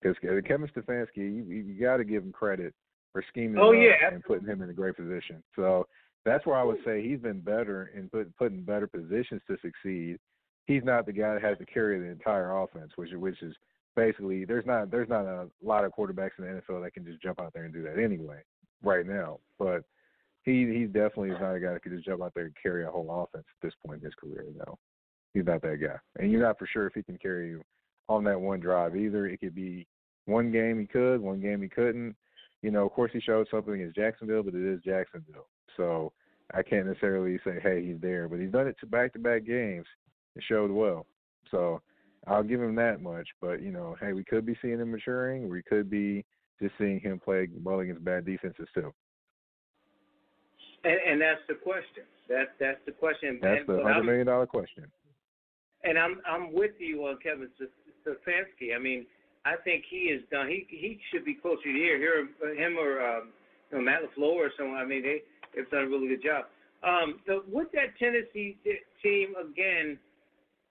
Because 0.03 0.17
Kevin 0.21 0.69
Stefanski, 0.69 1.17
you, 1.17 1.45
you 1.45 1.81
got 1.81 1.97
to 1.97 2.05
give 2.05 2.23
him 2.23 2.33
credit 2.33 2.75
for 3.13 3.25
scheming 3.29 3.59
Oh, 3.61 3.73
yeah. 3.73 3.93
and 4.13 4.23
putting 4.23 4.47
him 4.47 4.63
in 4.63 4.71
a 4.71 4.75
great 4.75 4.97
position. 4.97 5.43
So 5.57 5.87
that's 6.29 6.47
where 6.47 6.57
I 6.57 6.63
would 6.63 6.79
say 6.85 7.03
he's 7.03 7.21
been 7.21 7.41
better 7.41 7.91
in 7.95 8.09
put, 8.09 8.35
putting 8.37 8.63
better 8.63 8.87
positions 8.87 9.43
to 9.49 9.57
succeed. 9.63 10.19
He's 10.67 10.85
not 10.85 11.07
the 11.07 11.13
guy 11.13 11.35
that 11.35 11.43
has 11.43 11.59
to 11.59 11.67
carry 11.67 11.99
the 11.99 12.07
entire 12.07 12.57
offense, 12.57 12.93
which 12.97 13.11
which 13.13 13.43
is 13.43 13.55
basically 13.97 14.45
there's 14.45 14.67
not 14.67 14.91
there's 14.91 15.09
not 15.09 15.25
a 15.25 15.49
lot 15.63 15.85
of 15.85 15.93
quarterbacks 15.93 16.39
in 16.39 16.45
the 16.45 16.63
NFL 16.63 16.83
that 16.83 16.95
can 16.95 17.05
just 17.05 17.23
jump 17.23 17.41
out 17.41 17.53
there 17.55 17.65
and 17.65 17.75
do 17.75 17.83
that 17.83 17.99
anyway 17.99 18.41
right 18.83 19.07
now. 19.07 19.39
But 19.59 19.83
he 20.45 20.67
he 20.73 20.85
definitely 20.85 21.31
is 21.31 21.41
not 21.41 21.55
a 21.55 21.61
guy 21.61 21.73
that 21.73 21.83
can 21.83 21.95
just 21.95 22.07
jump 22.07 22.23
out 22.23 22.33
there 22.35 22.45
and 22.45 22.55
carry 22.63 22.85
a 22.85 22.91
whole 22.91 23.09
offense 23.11 23.45
at 23.49 23.67
this 23.67 23.75
point 23.85 24.01
in 24.01 24.05
his 24.05 24.15
career. 24.15 24.45
No, 24.57 24.79
he's 25.35 25.47
not 25.47 25.63
that 25.63 25.81
guy, 25.81 25.97
and 26.19 26.31
you're 26.31 26.43
not 26.43 26.59
for 26.59 26.67
sure 26.67 26.87
if 26.87 26.95
he 26.95 27.03
can 27.03 27.19
carry 27.19 27.49
you 27.49 27.63
on 28.09 28.25
that 28.25 28.41
one 28.41 28.61
drive 28.61 28.97
either. 28.97 29.27
It 29.27 29.41
could 29.41 29.55
be 29.55 29.87
one 30.27 30.53
game 30.53 30.79
he 30.81 30.87
could, 30.87 31.21
one 31.21 31.41
game 31.41 31.63
he 31.63 31.69
couldn't. 31.69 32.15
You 32.63 32.71
know, 32.71 32.85
of 32.85 32.93
course 32.93 33.11
he 33.13 33.21
showed 33.21 33.47
something 33.51 33.75
against 33.75 33.97
Jacksonville, 33.97 34.43
but 34.43 34.55
it 34.55 34.65
is 34.65 34.81
Jacksonville, 34.83 35.47
so 35.79 36.13
I 36.53 36.63
can't 36.63 36.87
necessarily 36.87 37.39
say 37.43 37.59
hey 37.63 37.83
he's 37.87 38.01
there. 38.03 38.29
But 38.29 38.41
he's 38.41 38.53
done 38.53 38.67
it 38.67 38.77
to 38.81 38.87
back 38.87 39.15
to 39.15 39.19
back 39.19 39.47
games. 39.47 39.87
It 40.37 40.45
showed 40.47 40.71
well, 40.71 41.07
so. 41.51 41.81
I'll 42.27 42.43
give 42.43 42.61
him 42.61 42.75
that 42.75 43.01
much, 43.01 43.27
but 43.41 43.63
you 43.63 43.71
know, 43.71 43.97
hey, 44.01 44.13
we 44.13 44.23
could 44.23 44.45
be 44.45 44.55
seeing 44.61 44.81
him 44.81 44.91
maturing. 44.91 45.49
We 45.49 45.63
could 45.63 45.89
be 45.89 46.27
just 46.61 46.75
seeing 46.77 47.01
him 47.01 47.21
play 47.21 47.49
well 47.63 47.81
against 47.81 48.05
bad 48.05 48.27
defenses 48.27 48.69
too. 48.75 48.93
And, 50.85 50.99
and 51.09 51.21
that's 51.21 51.41
the 51.49 51.55
question. 51.55 52.05
That 52.29 52.55
that's 52.61 52.81
the 52.87 52.93
question. 52.93 53.39
That's 53.41 53.61
and, 53.67 53.79
the 53.79 53.83
hundred 53.83 54.05
million 54.05 54.27
dollar 54.27 54.47
question. 54.47 54.85
And 55.85 55.99
I'm 55.99 56.21
I'm 56.29 56.53
with 56.53 56.73
you 56.79 57.07
on 57.07 57.19
Kevin 57.23 57.49
Stefanski. 58.05 58.75
I 58.75 58.79
mean, 58.79 59.07
I 59.45 59.55
think 59.65 59.85
he 59.89 60.13
is 60.13 60.23
done. 60.31 60.49
He 60.49 60.67
he 60.69 61.01
should 61.13 61.25
be 61.25 61.35
closer 61.35 61.63
to 61.63 61.71
year. 61.71 61.99
Here, 61.99 62.29
him 62.55 62.77
or 62.79 63.01
um, 63.01 63.29
you 63.71 63.79
know, 63.79 63.85
Matt 63.85 64.01
LaFleur 64.03 64.35
or 64.35 64.51
someone. 64.59 64.79
I 64.79 64.85
mean, 64.85 65.03
they 65.03 65.23
They've 65.55 65.69
done 65.71 65.85
a 65.85 65.89
really 65.89 66.09
good 66.09 66.23
job. 66.23 66.45
Um, 66.83 67.21
the, 67.27 67.43
with 67.51 67.69
that 67.73 67.99
Tennessee 67.99 68.57
team 69.03 69.35
again, 69.35 69.99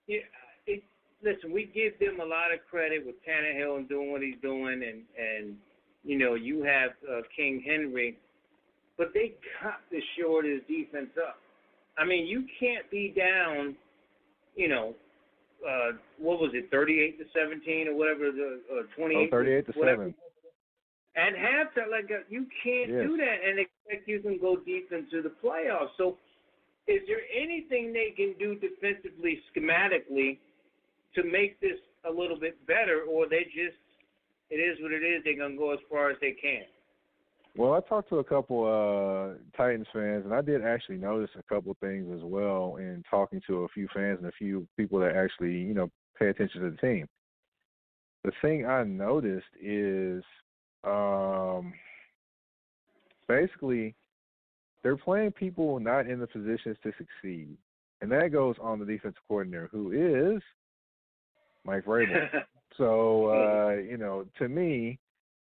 it, 0.06 0.24
it, 0.66 0.82
listen, 1.22 1.52
we 1.52 1.70
give 1.74 1.98
them 1.98 2.20
a 2.20 2.24
lot 2.24 2.52
of 2.52 2.60
credit 2.70 3.04
with 3.04 3.16
Tannehill 3.26 3.76
and 3.76 3.88
doing 3.88 4.10
what 4.10 4.22
he's 4.22 4.40
doing, 4.40 4.82
and 4.82 5.02
and 5.18 5.56
you 6.04 6.16
know 6.16 6.34
you 6.34 6.62
have 6.62 6.92
uh, 7.10 7.20
King 7.36 7.62
Henry, 7.66 8.16
but 8.96 9.08
they 9.12 9.34
cut 9.60 9.80
the 9.90 10.00
shore 10.16 10.42
defense 10.42 11.10
up. 11.18 11.38
I 11.98 12.04
mean, 12.06 12.26
you 12.26 12.46
can't 12.60 12.88
be 12.90 13.12
down, 13.16 13.74
you 14.54 14.68
know, 14.68 14.94
uh, 15.68 15.92
what 16.18 16.40
was 16.40 16.52
it, 16.54 16.70
38 16.70 17.18
to 17.18 17.24
17 17.34 17.88
or 17.88 17.96
whatever, 17.96 18.30
the 18.30 18.60
uh, 18.72 18.82
28 18.96 19.26
oh, 19.26 19.30
38 19.30 19.66
to 19.66 19.78
whatever. 19.78 20.02
7. 20.04 20.14
And 21.16 21.34
have 21.36 21.74
to 21.74 21.90
like 21.90 22.10
uh, 22.10 22.22
you 22.28 22.46
can't 22.62 22.90
yes. 22.90 23.02
do 23.02 23.16
that 23.16 23.36
and 23.44 23.58
expect 23.58 24.08
you 24.08 24.20
can 24.20 24.38
go 24.38 24.56
deep 24.56 24.92
into 24.92 25.22
the 25.22 25.32
playoffs. 25.42 25.90
So, 25.96 26.16
is 26.86 27.00
there 27.08 27.22
anything 27.34 27.92
they 27.92 28.14
can 28.16 28.34
do 28.38 28.54
defensively, 28.54 29.40
schematically, 29.50 30.38
to 31.14 31.24
make 31.24 31.60
this 31.60 31.78
a 32.08 32.12
little 32.12 32.38
bit 32.38 32.64
better, 32.66 33.02
or 33.02 33.28
they 33.28 33.44
just 33.44 33.76
it 34.50 34.56
is 34.56 34.78
what 34.80 34.92
it 34.92 35.02
is. 35.02 35.22
They're 35.24 35.36
gonna 35.36 35.56
go 35.56 35.72
as 35.72 35.80
far 35.90 36.10
as 36.10 36.16
they 36.20 36.32
can. 36.32 36.62
Well, 37.56 37.74
I 37.74 37.80
talked 37.80 38.08
to 38.10 38.18
a 38.18 38.24
couple 38.24 38.64
uh 38.64 39.38
Titans 39.56 39.86
fans, 39.92 40.24
and 40.24 40.34
I 40.34 40.40
did 40.40 40.64
actually 40.64 40.98
notice 40.98 41.30
a 41.38 41.42
couple 41.42 41.76
things 41.80 42.08
as 42.14 42.22
well 42.22 42.76
in 42.76 43.02
talking 43.10 43.42
to 43.46 43.64
a 43.64 43.68
few 43.68 43.88
fans 43.94 44.18
and 44.18 44.28
a 44.28 44.32
few 44.32 44.66
people 44.76 45.00
that 45.00 45.16
actually 45.16 45.58
you 45.58 45.74
know 45.74 45.90
pay 46.18 46.28
attention 46.28 46.62
to 46.62 46.70
the 46.70 46.76
team. 46.76 47.06
The 48.24 48.32
thing 48.42 48.66
I 48.66 48.84
noticed 48.84 49.46
is 49.60 50.22
um 50.84 51.72
basically 53.26 53.94
they're 54.82 54.96
playing 54.96 55.32
people 55.32 55.80
not 55.80 56.06
in 56.06 56.20
the 56.20 56.26
positions 56.26 56.76
to 56.82 56.92
succeed. 56.96 57.56
And 58.00 58.10
that 58.12 58.32
goes 58.32 58.54
on 58.60 58.78
the 58.78 58.84
defensive 58.84 59.20
coordinator 59.26 59.68
who 59.72 59.92
is 59.92 60.42
Mike 61.64 61.84
Vrabel. 61.84 62.28
So 62.76 63.30
uh, 63.30 63.80
you 63.80 63.96
know, 63.96 64.24
to 64.38 64.48
me, 64.48 65.00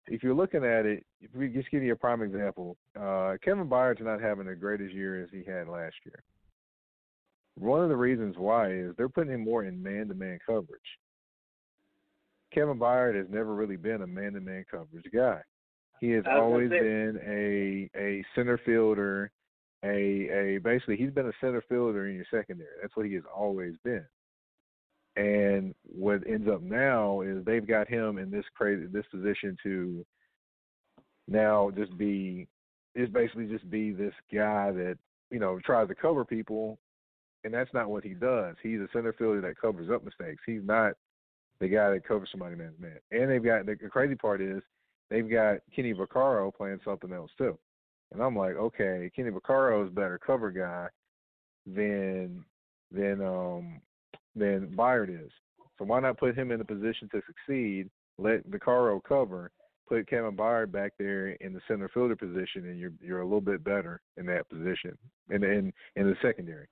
if 0.07 0.21
you're 0.21 0.35
looking 0.35 0.63
at 0.63 0.85
it, 0.85 1.05
if 1.21 1.33
we 1.33 1.47
just 1.47 1.71
give 1.71 1.81
you 1.81 1.93
a 1.93 1.95
prime 1.95 2.21
example, 2.21 2.77
uh, 2.99 3.37
Kevin 3.43 3.67
Byard's 3.67 4.01
not 4.03 4.21
having 4.21 4.45
the 4.45 4.55
greatest 4.55 4.93
year 4.93 5.23
as 5.23 5.29
he 5.31 5.43
had 5.49 5.67
last 5.67 5.95
year. 6.05 6.21
One 7.55 7.81
of 7.81 7.89
the 7.89 7.95
reasons 7.95 8.35
why 8.37 8.71
is 8.71 8.93
they're 8.97 9.09
putting 9.09 9.33
him 9.33 9.43
more 9.43 9.63
in 9.63 9.81
man-to-man 9.81 10.39
coverage. 10.45 10.81
Kevin 12.53 12.77
Byard 12.79 13.15
has 13.15 13.27
never 13.29 13.55
really 13.55 13.77
been 13.77 14.01
a 14.01 14.07
man-to-man 14.07 14.65
coverage 14.69 15.05
guy. 15.13 15.41
He 15.99 16.11
has 16.11 16.23
I 16.25 16.29
was 16.29 16.35
gonna 16.35 16.43
always 16.43 16.69
say- 16.69 16.79
been 16.79 17.19
a 17.25 17.89
a 17.97 18.25
center 18.35 18.57
fielder, 18.59 19.31
a 19.83 20.29
a 20.29 20.57
basically 20.59 20.97
he's 20.97 21.11
been 21.11 21.27
a 21.27 21.33
center 21.39 21.61
fielder 21.69 22.07
in 22.07 22.15
your 22.15 22.25
secondary. 22.29 22.69
That's 22.81 22.95
what 22.95 23.05
he 23.05 23.13
has 23.13 23.23
always 23.33 23.75
been. 23.83 24.05
And 25.15 25.75
what 25.83 26.25
ends 26.27 26.47
up 26.47 26.61
now 26.61 27.21
is 27.21 27.43
they've 27.45 27.65
got 27.67 27.87
him 27.87 28.17
in 28.17 28.31
this 28.31 28.45
crazy 28.55 28.87
this 28.87 29.05
position 29.07 29.55
to 29.63 30.05
now 31.27 31.71
just 31.71 31.97
be 31.97 32.47
is 32.95 33.09
basically 33.09 33.47
just 33.47 33.69
be 33.69 33.91
this 33.91 34.13
guy 34.33 34.71
that 34.71 34.97
you 35.31 35.39
know 35.39 35.59
tries 35.59 35.87
to 35.87 35.95
cover 35.95 36.25
people, 36.25 36.79
and 37.43 37.53
that's 37.53 37.73
not 37.73 37.89
what 37.89 38.03
he 38.03 38.13
does. 38.13 38.55
He's 38.61 38.79
a 38.79 38.87
center 38.91 39.13
fielder 39.13 39.41
that 39.41 39.57
covers 39.59 39.89
up 39.89 40.03
mistakes. 40.03 40.43
He's 40.45 40.63
not 40.65 40.93
the 41.59 41.67
guy 41.67 41.91
that 41.91 42.07
covers 42.07 42.29
somebody 42.31 42.55
man. 42.55 42.73
And 43.11 43.29
they've 43.29 43.43
got 43.43 43.65
the 43.65 43.75
crazy 43.75 44.15
part 44.15 44.41
is 44.41 44.61
they've 45.09 45.29
got 45.29 45.57
Kenny 45.75 45.93
Vaccaro 45.93 46.53
playing 46.53 46.79
something 46.83 47.11
else 47.13 47.31
too. 47.37 47.57
And 48.11 48.21
I'm 48.21 48.35
like, 48.35 48.55
okay, 48.55 49.09
Kenny 49.15 49.31
Vaccaro 49.31 49.85
is 49.85 49.93
better 49.93 50.19
cover 50.23 50.51
guy 50.51 50.87
than 51.65 52.43
than 52.91 53.21
um 53.21 53.81
than 54.35 54.73
Byard 54.75 55.09
is. 55.09 55.31
So 55.77 55.85
why 55.85 55.99
not 55.99 56.19
put 56.19 56.37
him 56.37 56.51
in 56.51 56.61
a 56.61 56.65
position 56.65 57.09
to 57.11 57.21
succeed, 57.25 57.89
let 58.17 58.47
Vaccaro 58.49 59.01
cover, 59.03 59.51
put 59.87 60.07
Kevin 60.07 60.35
Byard 60.35 60.71
back 60.71 60.93
there 60.99 61.29
in 61.29 61.53
the 61.53 61.61
center 61.67 61.89
fielder 61.89 62.15
position, 62.15 62.67
and 62.67 62.79
you're 62.79 62.93
you're 63.01 63.21
a 63.21 63.25
little 63.25 63.41
bit 63.41 63.63
better 63.63 64.01
in 64.17 64.25
that 64.27 64.49
position 64.49 64.97
in 65.29 65.43
in 65.43 65.73
in 65.95 66.07
the 66.07 66.15
secondary. 66.21 66.67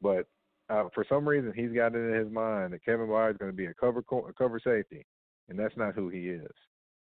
But 0.00 0.26
uh, 0.70 0.84
for 0.94 1.04
some 1.08 1.28
reason, 1.28 1.52
he's 1.54 1.72
got 1.72 1.94
it 1.94 1.98
in 1.98 2.14
his 2.14 2.32
mind 2.32 2.72
that 2.72 2.84
Kevin 2.84 3.06
Byard 3.06 3.32
is 3.32 3.36
going 3.36 3.50
to 3.50 3.56
be 3.56 3.66
a 3.66 3.74
cover 3.74 4.00
a 4.00 4.32
cover 4.32 4.60
safety, 4.62 5.04
and 5.48 5.58
that's 5.58 5.76
not 5.76 5.94
who 5.94 6.08
he 6.08 6.28
is. 6.28 6.50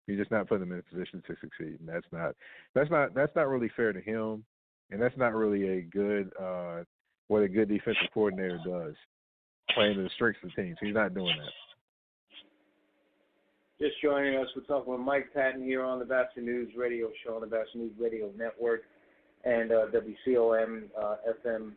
He's 0.07 0.17
just 0.17 0.31
not 0.31 0.49
putting 0.49 0.63
him 0.63 0.71
in 0.71 0.79
a 0.79 0.83
position 0.83 1.21
to 1.27 1.35
succeed, 1.39 1.79
and 1.79 1.87
that's 1.87 2.07
not 2.11 2.35
that's 2.73 2.89
not 2.89 3.13
that's 3.13 3.35
not 3.35 3.47
really 3.47 3.71
fair 3.75 3.93
to 3.93 4.01
him, 4.01 4.43
and 4.89 5.01
that's 5.01 5.17
not 5.17 5.35
really 5.35 5.77
a 5.77 5.81
good 5.81 6.31
uh, 6.41 6.83
what 7.27 7.43
a 7.43 7.47
good 7.47 7.69
defensive 7.69 8.09
coordinator 8.13 8.59
does, 8.65 8.95
playing 9.75 9.95
to 9.95 10.03
the 10.03 10.09
strengths 10.15 10.43
of 10.43 10.53
teams. 10.55 10.77
He's 10.81 10.95
not 10.95 11.13
doing 11.13 11.35
that. 11.37 11.53
Just 13.79 14.01
joining 14.01 14.37
us, 14.37 14.47
we're 14.55 14.63
talking 14.63 14.91
with 14.91 15.01
Mike 15.01 15.33
Patton 15.33 15.63
here 15.63 15.83
on 15.83 15.97
the 15.97 16.05
Boston 16.05 16.45
News 16.45 16.71
Radio 16.77 17.09
Show 17.23 17.35
on 17.35 17.41
the 17.41 17.47
Boston 17.47 17.81
News 17.81 17.93
Radio 17.99 18.31
Network 18.37 18.81
and 19.43 19.71
uh, 19.71 19.85
WCOM 19.87 20.83
uh, 20.99 21.15
FM 21.45 21.71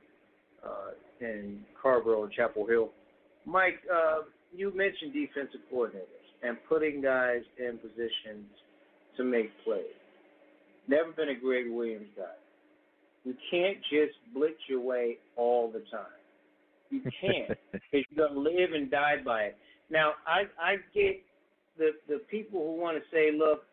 uh, 0.65 1.25
in 1.25 1.61
Carrboro 1.81 2.25
and 2.25 2.33
Chapel 2.33 2.67
Hill. 2.67 2.91
Mike, 3.47 3.81
uh, 3.93 4.23
you 4.55 4.75
mentioned 4.75 5.13
defensive 5.13 5.61
coordinators 5.73 6.25
and 6.43 6.57
putting 6.69 7.01
guys 7.01 7.43
in 7.59 7.79
positions 7.79 8.47
to 9.17 9.25
make 9.25 9.51
plays. 9.65 9.85
Never 10.89 11.13
been 11.13 11.31
a 11.31 11.35
Gregg 11.35 11.71
Williams 11.71 12.09
guy. 12.17 12.25
You 13.25 13.35
can't 13.51 13.79
just 13.91 14.17
blitz 14.35 14.59
your 14.69 14.81
way 14.81 15.19
all 15.37 15.71
the 15.71 15.83
time. 15.91 16.07
You 16.91 17.01
can't 17.21 17.59
because 17.73 18.07
you're 18.11 18.29
gonna 18.29 18.39
live 18.39 18.73
and 18.75 18.91
die 18.91 19.17
by 19.25 19.43
it. 19.45 19.57
Now, 19.91 20.13
I 20.27 20.43
I 20.61 20.77
get 20.95 21.23
the 21.79 21.91
the 22.09 22.19
people 22.31 22.61
who 22.61 22.81
want 22.81 22.99
to 22.99 23.03
say, 23.11 23.31
look, 23.37 23.65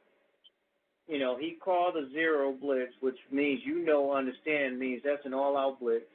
you 1.07 1.19
know, 1.19 1.37
he 1.37 1.57
called 1.63 1.97
a 1.97 2.09
zero 2.11 2.53
blitz, 2.53 2.93
which 3.01 3.17
means 3.31 3.61
you 3.65 3.85
know, 3.85 4.13
understand 4.13 4.79
means 4.79 5.01
that's 5.03 5.25
an 5.25 5.33
all-out 5.33 5.79
blitz. 5.79 6.05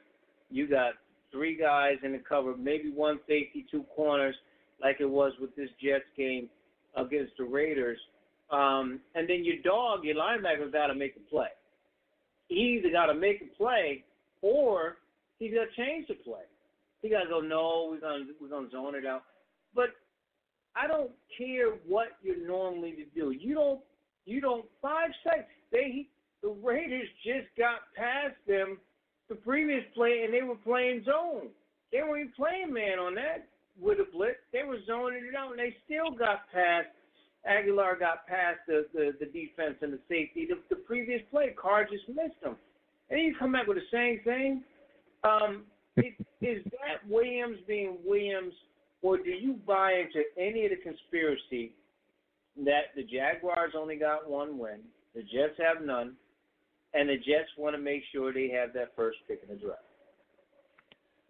You 0.49 0.67
got 0.67 0.93
three 1.31 1.57
guys 1.57 1.95
in 2.03 2.13
the 2.13 2.19
cover, 2.19 2.55
maybe 2.55 2.91
one 2.91 3.19
safety, 3.27 3.65
two 3.69 3.83
corners, 3.95 4.35
like 4.81 4.97
it 4.99 5.09
was 5.09 5.33
with 5.39 5.55
this 5.55 5.69
Jets 5.81 6.05
game 6.15 6.49
against 6.95 7.33
the 7.37 7.43
Raiders. 7.43 7.99
Um, 8.49 9.01
and 9.15 9.27
then 9.29 9.43
your 9.43 9.57
dog, 9.63 10.03
your 10.03 10.15
linebacker, 10.15 10.71
got 10.71 10.87
to 10.87 10.95
make 10.95 11.15
a 11.17 11.29
play. 11.29 11.49
He 12.47 12.79
either 12.79 12.91
got 12.91 13.07
to 13.07 13.13
make 13.13 13.41
a 13.41 13.57
play 13.57 14.03
or 14.41 14.97
he's 15.37 15.53
got 15.53 15.65
to 15.65 15.75
change 15.75 16.07
the 16.07 16.13
play. 16.13 16.43
He 17.01 17.09
got 17.09 17.23
to 17.23 17.29
go, 17.29 17.41
no, 17.41 17.89
we're 17.91 17.99
gonna 17.99 18.23
we're 18.41 18.47
gonna 18.47 18.69
zone 18.69 18.95
it 18.95 19.05
out. 19.05 19.23
But 19.75 19.89
I 20.75 20.87
don't 20.87 21.11
care 21.37 21.71
what 21.87 22.07
you're 22.23 22.47
normally 22.47 22.91
to 22.93 23.05
do. 23.15 23.31
You 23.31 23.55
don't. 23.55 23.79
You 24.25 24.41
don't. 24.41 24.65
Five 24.81 25.09
seconds. 25.23 25.45
They 25.71 26.07
the 26.41 26.49
Raiders 26.49 27.07
just 27.23 27.47
got 27.57 27.79
past 27.95 28.35
them 28.47 28.77
the 29.29 29.35
previous 29.35 29.83
play, 29.95 30.23
and 30.23 30.33
they 30.33 30.41
were 30.41 30.55
playing 30.55 31.03
zone. 31.05 31.49
They 31.91 31.99
weren't 31.99 32.29
even 32.29 32.33
playing 32.35 32.73
man 32.73 32.99
on 32.99 33.15
that 33.15 33.47
with 33.79 33.99
a 33.99 34.11
blitz. 34.11 34.39
They 34.51 34.63
were 34.63 34.77
zoning 34.85 35.23
it 35.27 35.35
out, 35.35 35.51
and 35.51 35.59
they 35.59 35.75
still 35.85 36.11
got 36.11 36.49
past. 36.53 36.87
Agholor 37.49 37.97
got 37.99 38.27
past 38.27 38.59
the 38.67 38.87
the, 38.93 39.13
the 39.19 39.25
defense 39.25 39.77
and 39.81 39.93
the 39.93 39.99
safety. 40.09 40.47
The, 40.49 40.57
the 40.69 40.81
previous 40.81 41.21
play, 41.31 41.53
Carr 41.59 41.85
just 41.85 42.07
missed 42.09 42.41
them, 42.43 42.57
and 43.09 43.21
you 43.21 43.35
come 43.37 43.53
back 43.53 43.67
with 43.67 43.77
the 43.77 43.89
same 43.91 44.21
thing. 44.23 44.63
Um, 45.23 45.63
it, 45.97 46.13
is 46.41 46.63
that 46.65 47.07
Williams 47.09 47.57
being 47.67 47.97
Williams 48.05 48.53
or 49.01 49.17
do 49.17 49.29
you 49.29 49.55
buy 49.65 49.93
into 49.93 50.23
any 50.37 50.65
of 50.65 50.71
the 50.71 50.77
conspiracy 50.77 51.73
that 52.65 52.93
the 52.95 53.03
Jaguars 53.03 53.73
only 53.77 53.95
got 53.95 54.29
one 54.29 54.57
win, 54.57 54.79
the 55.15 55.21
Jets 55.21 55.59
have 55.59 55.85
none, 55.85 56.15
and 56.97 57.09
the 57.09 57.17
Jets 57.17 57.49
want 57.57 57.75
to 57.75 57.81
make 57.81 58.03
sure 58.11 58.33
they 58.33 58.49
have 58.49 58.73
that 58.73 58.95
first 58.95 59.19
pick 59.27 59.41
in 59.47 59.55
the 59.55 59.61
draft? 59.61 59.81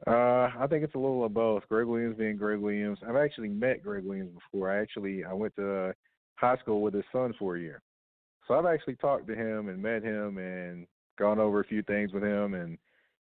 Uh, 0.06 0.52
I 0.64 0.68
think 0.70 0.84
it's 0.84 0.96
a 0.96 1.00
little 1.00 1.26
of 1.26 1.34
both. 1.34 1.64
Gregg 1.70 1.88
Williams 1.88 2.18
being 2.18 2.38
Gregg 2.38 2.60
Williams. 2.60 3.00
I've 3.08 3.16
actually 3.16 3.50
met 3.50 3.84
Gregg 3.84 4.04
Williams 4.04 4.32
before. 4.34 4.72
I 4.72 4.82
actually 4.82 5.24
I 5.24 5.34
went 5.34 5.56
to 5.56 5.94
high 6.36 6.58
school 6.58 6.82
with 6.82 6.94
his 6.94 7.04
son 7.12 7.34
for 7.40 7.58
a 7.58 7.60
year, 7.60 7.82
so 8.48 8.54
I've 8.54 8.66
actually 8.66 8.96
talked 8.96 9.28
to 9.28 9.36
him 9.36 9.70
and 9.70 9.82
met 9.82 10.04
him 10.04 10.38
and 10.38 10.86
gone 11.18 11.40
over 11.40 11.62
a 11.62 11.66
few 11.66 11.82
things 11.82 12.14
with 12.14 12.24
him. 12.24 12.54
And 12.54 12.78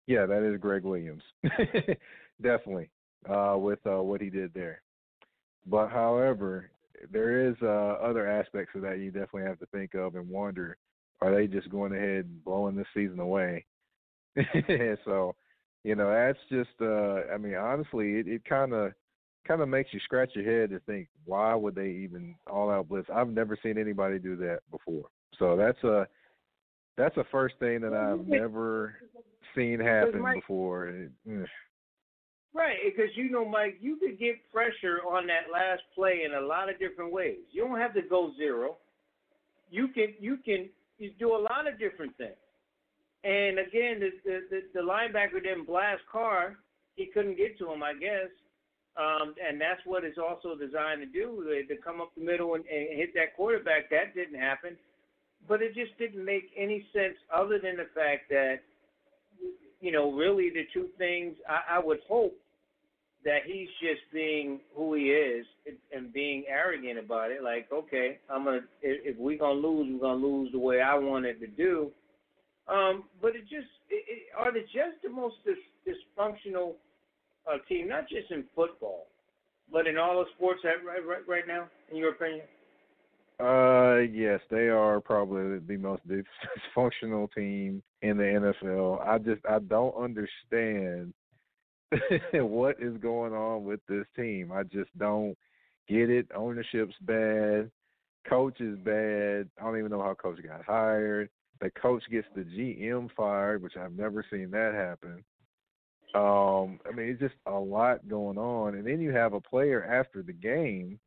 yeah, 0.07 0.25
that 0.25 0.43
is 0.43 0.61
Gregg 0.61 0.85
Williams, 0.85 1.23
definitely 2.43 2.89
uh, 3.29 3.57
with 3.59 3.81
uh, 3.85 4.03
what 4.03 4.21
he 4.21 4.31
did 4.31 4.55
there. 4.55 4.83
But 5.67 5.89
however, 5.89 6.71
there 7.11 7.49
is 7.49 7.57
uh, 7.61 7.97
other 8.01 8.29
aspects 8.29 8.75
of 8.77 8.83
that 8.83 8.99
you 8.99 9.11
definitely 9.11 9.45
have 9.45 9.59
to 9.59 9.67
think 9.67 9.95
of 9.95 10.15
and 10.15 10.29
wonder: 10.29 10.77
Are 11.23 11.35
they 11.35 11.47
just 11.47 11.71
going 11.71 11.93
ahead 11.93 12.27
and 12.27 12.45
blowing 12.45 12.77
this 12.77 12.87
season 12.95 13.21
away? 13.21 13.65
so, 15.05 15.35
you 15.85 15.95
know, 15.95 16.11
that's 16.11 16.39
just. 16.51 16.81
Uh, 16.81 17.33
I 17.33 17.39
mean, 17.39 17.55
honestly, 17.55 18.15
it, 18.15 18.29
it 18.29 18.45
kind 18.45 18.73
of 18.73 18.93
kind 19.47 19.61
of 19.61 19.69
makes 19.69 19.93
you 19.93 20.01
scratch 20.01 20.31
your 20.35 20.45
head 20.45 20.71
to 20.71 20.81
think, 20.81 21.09
why 21.25 21.55
would 21.55 21.75
they 21.75 21.89
even 21.89 22.35
all 22.51 22.71
out 22.71 22.89
blitz? 22.89 23.09
I've 23.13 23.29
never 23.29 23.57
seen 23.63 23.79
anybody 23.79 24.19
do 24.19 24.37
that 24.37 24.61
before. 24.71 25.07
So 25.39 25.57
that's 25.57 25.83
a 25.85 26.07
that's 26.97 27.17
a 27.17 27.25
first 27.31 27.55
thing 27.59 27.81
that 27.81 27.95
I've 27.95 28.27
never 28.27 28.97
seen 29.57 29.81
happen 29.81 30.25
before. 30.35 30.89
It, 30.89 31.11
Right, 32.55 32.77
because 32.85 33.11
you 33.17 33.31
know, 33.31 33.47
Mike, 33.47 33.79
you 33.81 33.97
could 33.97 34.19
get 34.19 34.37
pressure 34.53 34.99
on 35.09 35.27
that 35.29 35.51
last 35.51 35.83
play 35.95 36.23
in 36.27 36.35
a 36.35 36.47
lot 36.47 36.69
of 36.69 36.79
different 36.79 37.11
ways. 37.11 37.39
You 37.51 37.67
don't 37.67 37.79
have 37.79 37.95
to 37.95 38.03
go 38.03 38.33
zero. 38.37 38.77
You 39.71 39.89
can 39.89 40.09
you 40.21 40.37
can 40.45 40.69
you 40.99 41.11
do 41.19 41.35
a 41.35 41.43
lot 41.51 41.67
of 41.71 41.79
different 41.79 42.17
things. 42.17 42.37
And 43.25 43.59
again, 43.59 44.01
the 44.01 44.11
the, 44.25 44.41
the, 44.51 44.61
the 44.75 44.81
linebacker 44.81 45.43
didn't 45.43 45.67
blast 45.67 46.03
Carr. 46.11 46.57
He 46.97 47.07
couldn't 47.07 47.37
get 47.37 47.59
to 47.59 47.73
him, 47.73 47.83
I 47.83 47.95
guess. 47.95 48.31
Um, 48.95 49.35
and 49.43 49.59
that's 49.59 49.81
what 49.87 50.05
it's 50.05 50.19
also 50.19 50.55
designed 50.55 51.01
to 51.01 51.07
do, 51.07 51.45
to 51.67 51.77
come 51.77 52.01
up 52.03 52.13
the 52.15 52.23
middle 52.23 52.55
and, 52.57 52.65
and 52.67 52.99
hit 52.99 53.15
that 53.15 53.35
quarterback. 53.37 53.89
That 53.89 54.15
didn't 54.15 54.39
happen. 54.39 54.77
But 55.49 55.63
it 55.63 55.75
just 55.75 55.97
didn't 55.99 56.23
make 56.23 56.51
any 56.57 56.87
sense 56.93 57.15
other 57.35 57.59
than 57.59 57.77
the 57.77 57.89
fact 57.95 58.29
that, 58.29 58.57
you 59.81 59.93
know, 59.93 60.13
really 60.13 60.51
the 60.51 60.65
two 60.75 60.89
things 60.99 61.35
I, 61.49 61.77
I 61.77 61.79
would 61.79 62.01
hope 62.07 62.37
that 63.25 63.41
he's 63.47 63.69
just 63.81 64.01
being 64.13 64.61
who 64.75 64.95
he 64.95 65.11
is 65.11 65.47
and 65.95 66.13
being 66.13 66.45
arrogant 66.49 66.99
about 66.99 67.31
it. 67.31 67.43
Like, 67.43 67.69
okay, 67.73 68.19
I'm 68.31 68.45
gonna 68.45 68.61
if 68.83 69.17
we're 69.19 69.39
gonna 69.39 69.61
lose, 69.61 69.89
we're 69.93 70.01
gonna 70.01 70.27
lose 70.27 70.51
the 70.53 70.59
way 70.59 70.81
I 70.81 70.97
wanted 70.97 71.41
to 71.41 71.47
do. 71.47 71.91
Um, 72.69 73.05
but 73.21 73.37
it 73.37 73.43
just 73.43 73.69
it, 73.91 74.05
it, 74.09 74.23
are 74.37 74.53
they 74.53 74.61
just 74.61 75.03
the 75.03 75.11
most 75.11 75.37
dis- 75.45 75.95
dysfunctional 76.19 76.75
uh, 77.51 77.59
team, 77.69 77.89
not 77.89 78.09
just 78.09 78.31
in 78.31 78.45
football, 78.55 79.07
but 79.73 79.87
in 79.87 79.99
all 79.99 80.21
the 80.21 80.31
sports 80.37 80.61
right, 80.65 81.05
right 81.07 81.29
right 81.29 81.47
now, 81.47 81.69
in 81.91 81.97
your 81.97 82.11
opinion? 82.11 82.43
Uh, 83.41 83.99
yes, 84.13 84.41
they 84.51 84.69
are 84.69 85.01
probably 85.01 85.59
the 85.59 85.77
most 85.77 86.03
dysfunctional 86.77 87.33
team 87.35 87.83
in 88.03 88.17
the 88.17 88.55
NFL. 88.63 89.07
I 89.07 89.19
just 89.19 89.45
I 89.49 89.59
don't 89.61 89.95
understand 89.97 91.13
what 92.33 92.77
is 92.81 92.97
going 92.99 93.33
on 93.33 93.65
with 93.65 93.81
this 93.89 94.07
team. 94.17 94.53
I 94.53 94.63
just 94.65 94.97
don't 94.99 95.37
get 95.89 96.11
it. 96.11 96.27
Ownership's 96.35 96.95
bad. 97.03 97.71
Coach 98.29 98.61
is 98.61 98.79
bad. 98.79 99.49
I 99.61 99.65
don't 99.65 99.79
even 99.79 99.91
know 99.91 100.03
how 100.03 100.15
coach 100.15 100.39
got 100.47 100.65
hired. 100.65 101.29
The 101.61 101.71
coach 101.71 102.03
gets 102.11 102.27
the 102.35 102.43
GM 102.43 103.09
fired, 103.17 103.63
which 103.63 103.77
I've 103.77 103.93
never 103.93 104.25
seen 104.31 104.51
that 104.51 104.75
happen. 104.75 105.25
Um, 106.15 106.79
I 106.87 106.95
mean, 106.95 107.09
it's 107.09 107.21
just 107.21 107.35
a 107.47 107.53
lot 107.53 108.07
going 108.09 108.39
on. 108.39 108.75
And 108.75 108.87
then 108.87 109.01
you 109.01 109.13
have 109.13 109.33
a 109.33 109.41
player 109.41 109.85
after 109.85 110.23
the 110.23 110.33
game, 110.33 110.99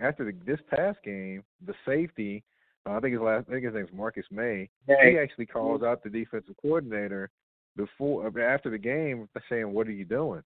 after 0.00 0.24
the, 0.24 0.32
this 0.46 0.60
past 0.70 0.98
game, 1.04 1.44
the 1.66 1.74
safety, 1.84 2.42
uh, 2.86 2.92
I 2.92 3.00
think 3.00 3.12
his 3.12 3.20
last, 3.20 3.46
I 3.48 3.52
think 3.52 3.64
his 3.64 3.74
name's 3.74 3.92
Marcus 3.92 4.26
Maye. 4.30 4.68
He 4.86 5.18
actually 5.18 5.46
calls 5.46 5.82
out 5.82 6.02
the 6.02 6.10
defensive 6.10 6.54
coordinator 6.62 7.30
before 7.76 8.26
after 8.40 8.70
the 8.70 8.78
game 8.78 9.28
saying, 9.48 9.72
"What 9.72 9.86
are 9.86 9.92
you 9.92 10.04
doing? 10.04 10.42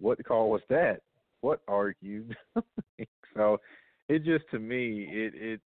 What 0.00 0.24
call 0.24 0.50
was 0.50 0.62
that? 0.68 1.00
What 1.40 1.60
are 1.68 1.94
you 2.00 2.24
doing?" 2.54 3.08
so 3.34 3.60
it 4.08 4.24
just 4.24 4.44
to 4.50 4.58
me 4.58 5.08
it 5.10 5.34
it 5.34 5.60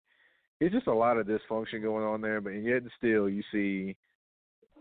it's 0.61 0.75
just 0.75 0.87
a 0.87 0.95
lot 0.95 1.19
of 1.19 1.27
dysfunction 1.27 1.83
going 1.83 2.05
on 2.05 2.21
there, 2.21 2.41
but 2.41 2.51
yet 2.51 2.83
still 2.97 3.29
you 3.29 3.43
see 3.53 3.97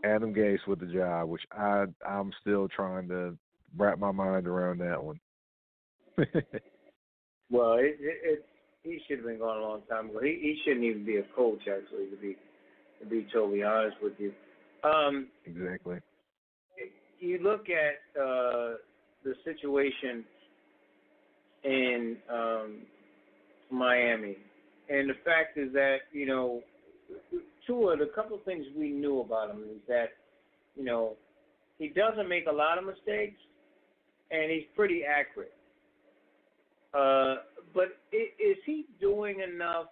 Adam 0.04 0.34
Gase 0.34 0.66
with 0.66 0.80
the 0.80 0.86
job, 0.86 1.28
which 1.28 1.42
I 1.52 1.84
I'm 2.06 2.32
still 2.40 2.68
trying 2.68 3.08
to 3.08 3.36
wrap 3.76 3.98
my 3.98 4.12
mind 4.12 4.46
around 4.46 4.78
that 4.78 5.02
one. 5.02 5.20
well, 7.50 7.74
it, 7.74 7.96
it, 8.00 8.18
it 8.22 8.46
he 8.82 9.00
should 9.06 9.18
have 9.18 9.26
been 9.26 9.38
gone 9.38 9.58
a 9.58 9.60
long 9.60 9.82
time 9.88 10.10
ago. 10.10 10.20
He 10.22 10.38
he 10.40 10.60
shouldn't 10.64 10.84
even 10.84 11.04
be 11.04 11.16
a 11.16 11.24
coach 11.34 11.60
actually 11.60 12.06
to 12.10 12.16
be 12.16 12.36
to 13.00 13.06
be 13.06 13.26
totally 13.32 13.62
honest 13.62 13.96
with 14.02 14.14
you. 14.18 14.32
Um, 14.82 15.28
exactly 15.44 15.98
you 17.20 17.38
look 17.42 17.66
at 17.68 18.20
uh, 18.20 18.74
the 19.24 19.34
situation 19.44 20.24
in 21.64 22.16
um, 22.32 22.76
Miami, 23.70 24.36
and 24.88 25.10
the 25.10 25.14
fact 25.24 25.58
is 25.58 25.72
that 25.72 25.98
you 26.12 26.26
know, 26.26 26.62
Tua. 27.66 27.96
The 27.96 28.10
couple 28.14 28.38
things 28.44 28.66
we 28.76 28.90
knew 28.90 29.20
about 29.20 29.50
him 29.50 29.62
is 29.62 29.80
that 29.88 30.10
you 30.76 30.84
know 30.84 31.16
he 31.78 31.88
doesn't 31.88 32.28
make 32.28 32.46
a 32.46 32.52
lot 32.52 32.78
of 32.78 32.84
mistakes, 32.84 33.38
and 34.30 34.50
he's 34.50 34.66
pretty 34.74 35.02
accurate. 35.04 35.52
Uh, 36.94 37.36
but 37.74 37.98
is 38.12 38.56
he 38.64 38.86
doing 39.00 39.40
enough 39.40 39.86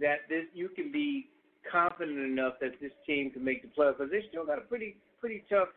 that 0.00 0.18
this 0.28 0.44
you 0.52 0.68
can 0.68 0.92
be 0.92 1.28
confident 1.70 2.18
enough 2.18 2.54
that 2.60 2.72
this 2.80 2.92
team 3.06 3.30
can 3.30 3.42
make 3.44 3.62
the 3.62 3.68
playoffs? 3.68 3.98
Because 3.98 4.12
they 4.12 4.22
still 4.28 4.44
got 4.44 4.58
a 4.58 4.62
pretty 4.62 4.96
pretty 5.24 5.42
tough, 5.48 5.68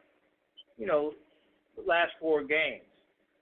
you 0.78 0.86
know, 0.86 1.14
last 1.88 2.12
four 2.20 2.44
games. 2.44 2.84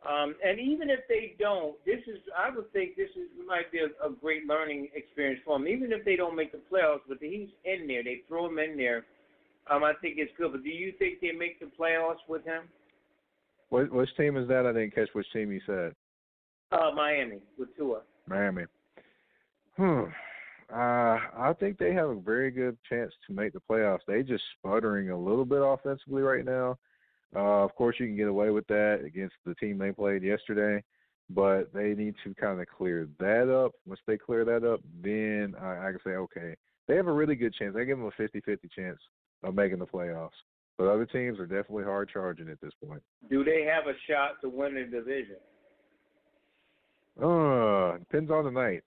Um, 0.07 0.35
and 0.45 0.59
even 0.59 0.91
if 0.91 0.99
they 1.09 1.33
don't, 1.39 1.75
this 1.83 1.97
is 2.05 2.19
I 2.37 2.55
would 2.55 2.71
think 2.73 2.95
this 2.95 3.09
is 3.15 3.27
might 3.47 3.71
be 3.71 3.79
a, 3.79 4.07
a 4.07 4.11
great 4.11 4.45
learning 4.45 4.89
experience 4.93 5.41
for 5.43 5.57
them. 5.57 5.67
Even 5.67 5.91
if 5.91 6.05
they 6.05 6.15
don't 6.15 6.35
make 6.35 6.51
the 6.51 6.59
playoffs, 6.71 6.99
but 7.09 7.17
he's 7.19 7.49
in 7.63 7.87
there, 7.87 8.03
they 8.03 8.21
throw 8.27 8.45
him 8.45 8.59
in 8.59 8.77
there. 8.77 9.05
Um, 9.67 9.83
I 9.83 9.93
think 9.99 10.17
it's 10.19 10.31
good. 10.37 10.51
But 10.51 10.63
do 10.63 10.69
you 10.69 10.93
think 10.99 11.21
they 11.21 11.31
make 11.31 11.59
the 11.59 11.71
playoffs 11.79 12.21
with 12.29 12.45
him? 12.45 12.65
What 13.69 13.91
which 13.91 14.15
team 14.15 14.37
is 14.37 14.47
that? 14.47 14.67
I 14.67 14.73
didn't 14.73 14.93
catch 14.93 15.09
which 15.13 15.25
team 15.33 15.51
you 15.51 15.61
said. 15.65 15.95
Uh, 16.71 16.91
Miami 16.95 17.39
with 17.57 17.75
Tua. 17.75 18.01
Miami. 18.27 18.65
Hmm. 19.75 20.03
Uh, 20.73 21.19
I 21.37 21.53
think 21.59 21.77
they 21.77 21.93
have 21.93 22.09
a 22.09 22.19
very 22.19 22.49
good 22.49 22.77
chance 22.89 23.13
to 23.27 23.33
make 23.33 23.53
the 23.53 23.61
playoffs. 23.69 23.99
They 24.07 24.23
just 24.23 24.43
sputtering 24.57 25.11
a 25.11 25.17
little 25.17 25.45
bit 25.45 25.61
offensively 25.61 26.23
right 26.23 26.43
now. 26.43 26.77
Uh, 27.35 27.63
of 27.63 27.75
course, 27.75 27.97
you 27.99 28.07
can 28.07 28.15
get 28.15 28.27
away 28.27 28.49
with 28.49 28.65
that 28.67 29.01
against 29.05 29.35
the 29.45 29.53
team 29.55 29.77
they 29.77 29.91
played 29.91 30.23
yesterday, 30.23 30.83
but 31.29 31.71
they 31.73 31.93
need 31.93 32.15
to 32.23 32.33
kind 32.35 32.59
of 32.59 32.67
clear 32.67 33.07
that 33.19 33.53
up. 33.53 33.73
Once 33.85 33.99
they 34.07 34.17
clear 34.17 34.45
that 34.45 34.63
up, 34.63 34.79
then 35.03 35.53
I, 35.61 35.87
I 35.87 35.91
can 35.91 35.99
say, 36.03 36.11
okay, 36.11 36.55
they 36.87 36.95
have 36.95 37.07
a 37.07 37.13
really 37.13 37.35
good 37.35 37.53
chance. 37.53 37.75
I 37.77 37.83
give 37.83 37.97
them 37.97 38.07
a 38.07 38.21
50-50 38.21 38.57
chance 38.75 38.99
of 39.43 39.53
making 39.53 39.79
the 39.79 39.85
playoffs. 39.85 40.29
But 40.77 40.87
other 40.87 41.05
teams 41.05 41.39
are 41.39 41.45
definitely 41.45 41.83
hard 41.83 42.09
charging 42.11 42.49
at 42.49 42.59
this 42.59 42.73
point. 42.85 43.01
Do 43.29 43.43
they 43.43 43.63
have 43.63 43.87
a 43.87 43.97
shot 44.09 44.41
to 44.41 44.49
win 44.49 44.75
the 44.75 44.83
division? 44.83 45.37
Uh, 47.21 47.97
depends 47.97 48.29
on 48.29 48.43
the 48.45 48.51
night. 48.51 48.83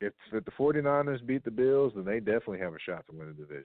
If, 0.00 0.12
if 0.32 0.44
the 0.44 0.50
49ers 0.52 1.24
beat 1.26 1.44
the 1.44 1.50
Bills, 1.50 1.92
then 1.94 2.04
they 2.04 2.20
definitely 2.20 2.60
have 2.60 2.72
a 2.72 2.80
shot 2.80 3.04
to 3.10 3.16
win 3.16 3.28
the 3.28 3.34
division. 3.34 3.64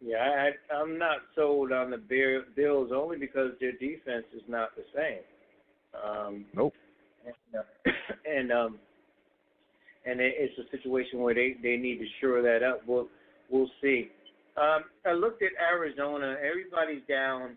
Yeah, 0.00 0.18
I, 0.18 0.74
I'm 0.74 0.98
not 0.98 1.18
sold 1.34 1.72
on 1.72 1.90
the 1.90 1.96
Bear, 1.96 2.42
Bills 2.54 2.90
only 2.94 3.16
because 3.16 3.52
their 3.58 3.72
defense 3.72 4.26
is 4.34 4.42
not 4.46 4.70
the 4.76 4.82
same. 4.94 5.22
Um, 5.94 6.44
nope. 6.54 6.74
And, 7.24 7.60
uh, 7.60 7.90
and 8.30 8.52
um, 8.52 8.78
and 10.04 10.20
it, 10.20 10.34
it's 10.36 10.58
a 10.58 10.76
situation 10.76 11.20
where 11.20 11.34
they 11.34 11.56
they 11.62 11.76
need 11.76 11.98
to 11.98 12.06
shore 12.20 12.42
that 12.42 12.62
up. 12.62 12.82
We'll 12.86 13.08
we'll 13.48 13.70
see. 13.80 14.10
Um, 14.56 14.84
I 15.06 15.12
looked 15.12 15.42
at 15.42 15.52
Arizona. 15.60 16.36
Everybody's 16.38 17.02
down 17.08 17.56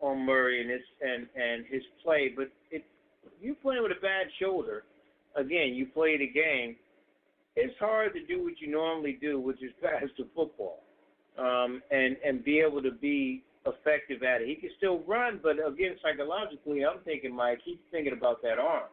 on 0.00 0.26
Murray 0.26 0.60
and 0.60 0.70
his 0.70 0.80
and 1.00 1.26
and 1.40 1.64
his 1.66 1.82
play, 2.02 2.32
but 2.36 2.48
you 3.40 3.54
playing 3.62 3.82
with 3.82 3.92
a 3.92 4.00
bad 4.00 4.26
shoulder. 4.40 4.84
Again, 5.36 5.74
you 5.74 5.86
play 5.86 6.16
the 6.16 6.26
game. 6.26 6.76
It's 7.54 7.74
hard 7.78 8.12
to 8.14 8.24
do 8.24 8.44
what 8.44 8.54
you 8.60 8.70
normally 8.70 9.18
do, 9.20 9.40
which 9.40 9.62
is 9.62 9.72
pass 9.82 10.04
the 10.18 10.26
football, 10.34 10.82
um, 11.38 11.82
and 11.90 12.16
and 12.24 12.44
be 12.44 12.60
able 12.60 12.82
to 12.82 12.90
be 12.90 13.42
effective 13.66 14.22
at 14.22 14.42
it. 14.42 14.48
He 14.48 14.54
can 14.54 14.70
still 14.76 15.00
run, 15.00 15.40
but 15.42 15.56
again, 15.66 15.96
psychologically, 16.02 16.84
I'm 16.84 17.00
thinking, 17.04 17.34
Mike, 17.34 17.58
he's 17.64 17.78
thinking 17.90 18.12
about 18.12 18.40
that 18.42 18.58
arm. 18.58 18.88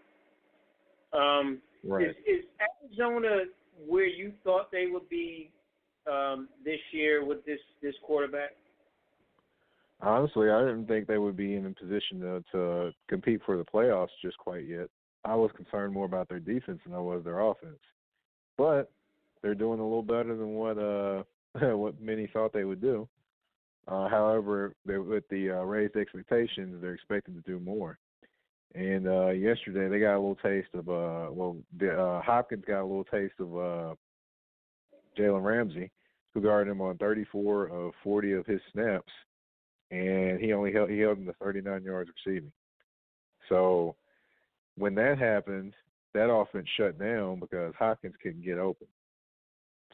Um, 1.14 1.60
right. 1.84 2.08
Is, 2.10 2.16
is 2.26 2.46
Arizona 2.90 3.44
where 3.88 4.06
you 4.06 4.34
thought 4.44 4.72
they 4.72 4.88
would 4.88 5.08
be 5.10 5.52
um, 6.12 6.50
this 6.66 6.80
year 6.92 7.26
with 7.26 7.46
this 7.46 7.60
this 7.82 7.94
quarterback? 8.06 8.52
Honestly, 10.04 10.50
I 10.50 10.60
didn't 10.60 10.88
think 10.88 11.08
they 11.08 11.18
would 11.18 11.38
be 11.38 11.56
in 11.56 11.66
a 11.66 11.70
position 11.70 12.20
to, 12.20 12.44
to 12.52 12.92
compete 13.08 13.40
for 13.46 13.56
the 13.58 13.64
playoffs 13.64 14.10
just 14.22 14.38
quite 14.38 14.68
yet. 14.68 14.88
I 15.24 15.34
was 15.36 15.50
concerned 15.56 15.94
more 15.94 16.06
about 16.06 16.28
their 16.28 16.42
defense 16.42 16.82
than 16.86 16.94
I 16.94 17.00
was 17.00 17.24
their 17.24 17.40
offense. 17.40 17.80
But 18.58 18.92
they're 19.42 19.56
doing 19.56 19.80
a 19.80 19.84
little 19.84 20.04
better 20.04 20.36
than 20.36 20.56
what 20.56 20.78
uh 20.78 21.24
what 21.76 22.02
many 22.02 22.28
thought 22.34 22.52
they 22.52 22.66
would 22.66 22.82
do. 22.82 23.08
Uh, 23.88 24.10
however, 24.10 24.74
they, 24.86 24.98
with 24.98 25.28
the 25.30 25.52
uh, 25.52 25.64
raised 25.64 25.96
expectations, 25.96 26.78
they're 26.82 26.94
expected 26.94 27.36
to 27.36 27.42
do 27.42 27.60
more. 27.60 27.98
And 28.76 29.08
uh, 29.08 29.30
yesterday, 29.30 29.88
they 29.88 30.00
got 30.00 30.16
a 30.16 30.20
little 30.20 30.38
taste 30.38 30.70
of 30.74 30.90
uh, 30.90 31.32
well, 31.32 31.58
the, 31.78 31.92
uh, 31.92 32.22
Hopkins 32.22 32.64
got 32.66 32.82
a 32.82 32.86
little 32.86 33.04
taste 33.06 33.36
of 33.40 33.56
uh, 33.56 33.94
Jalen 35.18 35.44
Ramsey, 35.44 35.92
who 36.34 36.42
guarded 36.42 36.72
him 36.72 36.82
on 36.82 36.98
34 36.98 37.68
of 37.68 37.92
40 38.04 38.32
of 38.34 38.46
his 38.48 38.62
snaps, 38.72 39.12
and 39.92 40.40
he 40.40 40.54
only 40.54 40.74
held 40.74 40.90
he 40.90 41.00
held 41.00 41.18
him 41.18 41.26
to 41.26 41.34
39 41.34 41.84
yards 41.84 42.10
receiving. 42.26 42.52
So 43.50 43.96
when 44.76 44.96
that 44.96 45.18
happened, 45.20 45.74
that 46.14 46.32
offense 46.32 46.68
shut 46.78 46.98
down 47.00 47.40
because 47.40 47.74
Hopkins 47.78 48.16
couldn't 48.22 48.46
get 48.46 48.58
open. 48.58 48.88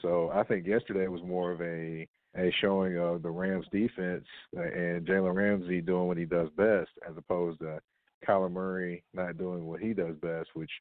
So 0.02 0.32
I 0.34 0.44
think 0.44 0.66
yesterday 0.66 1.08
was 1.08 1.24
more 1.24 1.52
of 1.52 1.62
a 1.62 2.08
a 2.38 2.54
showing 2.62 2.98
of 2.98 3.24
the 3.24 3.30
Rams 3.30 3.66
defense 3.72 4.26
uh, 4.56 4.62
and 4.62 5.06
Jalen 5.06 5.34
Ramsey 5.34 5.82
doing 5.82 6.08
what 6.08 6.18
he 6.18 6.26
does 6.26 6.50
best, 6.56 6.90
as 7.08 7.18
opposed 7.18 7.60
to 7.60 7.80
Kyler 8.28 8.52
Murray 8.52 9.04
not 9.14 9.38
doing 9.38 9.66
what 9.66 9.80
he 9.80 9.94
does 9.94 10.16
best. 10.22 10.50
Which 10.54 10.72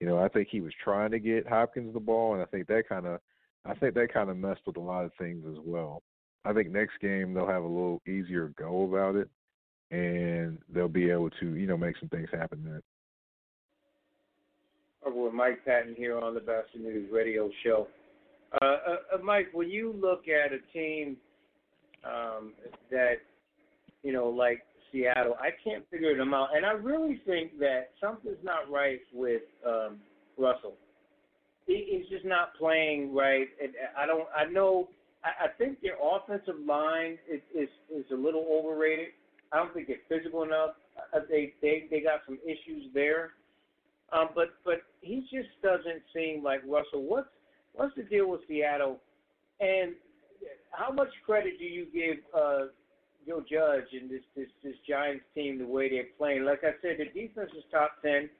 you 0.00 0.06
know 0.06 0.18
I 0.18 0.28
think 0.28 0.48
he 0.50 0.60
was 0.60 0.72
trying 0.82 1.10
to 1.12 1.18
get 1.18 1.48
Hopkins 1.48 1.94
the 1.94 2.00
ball, 2.00 2.34
and 2.34 2.42
I 2.42 2.46
think 2.46 2.66
that 2.68 2.88
kind 2.88 3.06
of 3.06 3.20
I 3.64 3.74
think 3.74 3.94
that 3.94 4.12
kind 4.12 4.30
of 4.30 4.36
messed 4.36 4.60
with 4.66 4.76
a 4.76 4.80
lot 4.80 5.04
of 5.04 5.12
things 5.18 5.44
as 5.50 5.58
well. 5.64 6.02
I 6.48 6.54
think 6.54 6.70
next 6.70 6.98
game 7.02 7.34
they'll 7.34 7.46
have 7.46 7.62
a 7.62 7.68
little 7.68 8.00
easier 8.06 8.54
go 8.58 8.84
about 8.84 9.16
it, 9.16 9.28
and 9.90 10.56
they'll 10.72 10.88
be 10.88 11.10
able 11.10 11.28
to 11.28 11.54
you 11.54 11.66
know 11.66 11.76
make 11.76 11.96
some 11.98 12.08
things 12.08 12.28
happen 12.32 12.62
then. 12.64 12.80
Over 15.04 15.24
with 15.24 15.34
Mike 15.34 15.62
Patton 15.66 15.94
here 15.94 16.18
on 16.18 16.32
the 16.32 16.40
Boston 16.40 16.84
News 16.84 17.10
Radio 17.12 17.50
Show. 17.62 17.86
Uh, 18.62 18.64
uh, 18.64 18.96
uh, 19.14 19.18
Mike, 19.22 19.48
when 19.52 19.68
you 19.68 19.94
look 20.00 20.24
at 20.26 20.52
a 20.52 20.58
team 20.72 21.18
um, 22.02 22.54
that 22.90 23.16
you 24.02 24.14
know, 24.14 24.28
like 24.28 24.62
Seattle, 24.90 25.36
I 25.38 25.50
can't 25.62 25.84
figure 25.90 26.16
them 26.16 26.32
out, 26.32 26.48
and 26.56 26.64
I 26.64 26.72
really 26.72 27.20
think 27.26 27.58
that 27.58 27.90
something's 28.00 28.42
not 28.42 28.70
right 28.70 29.00
with 29.12 29.42
um, 29.66 29.98
Russell. 30.38 30.76
He, 31.66 31.86
he's 31.90 32.08
just 32.08 32.24
not 32.24 32.54
playing 32.58 33.14
right. 33.14 33.48
And 33.62 33.72
I 33.98 34.06
don't. 34.06 34.26
I 34.34 34.50
know. 34.50 34.88
I, 35.24 35.46
I 35.46 35.48
think 35.56 35.80
their 35.80 35.96
offensive 36.02 36.60
line 36.66 37.18
is, 37.30 37.40
is 37.54 37.68
is 37.94 38.04
a 38.12 38.16
little 38.16 38.46
overrated. 38.50 39.08
I 39.52 39.56
don't 39.56 39.72
think 39.72 39.88
they're 39.88 39.96
physical 40.08 40.42
enough. 40.42 40.70
Uh, 41.14 41.20
they 41.28 41.54
they 41.62 41.86
they 41.90 42.00
got 42.00 42.20
some 42.26 42.38
issues 42.44 42.86
there. 42.94 43.32
Um, 44.12 44.28
but 44.34 44.48
but 44.64 44.82
he 45.00 45.20
just 45.32 45.48
doesn't 45.62 46.02
seem 46.14 46.42
like 46.42 46.60
Russell. 46.66 47.02
What's 47.02 47.28
what's 47.74 47.94
the 47.96 48.02
deal 48.02 48.30
with 48.30 48.40
Seattle? 48.48 48.98
And 49.60 49.94
how 50.70 50.92
much 50.92 51.08
credit 51.26 51.58
do 51.58 51.64
you 51.64 51.86
give 51.92 52.18
uh, 52.34 52.66
Joe 53.26 53.42
Judge 53.50 53.88
and 53.92 54.10
this 54.10 54.22
this 54.36 54.48
this 54.62 54.74
Giants 54.88 55.24
team 55.34 55.58
the 55.58 55.66
way 55.66 55.90
they're 55.90 56.04
playing? 56.16 56.44
Like 56.44 56.64
I 56.64 56.72
said, 56.80 56.96
the 56.98 57.06
defense 57.06 57.50
is 57.56 57.64
top 57.70 57.92
ten. 58.02 58.30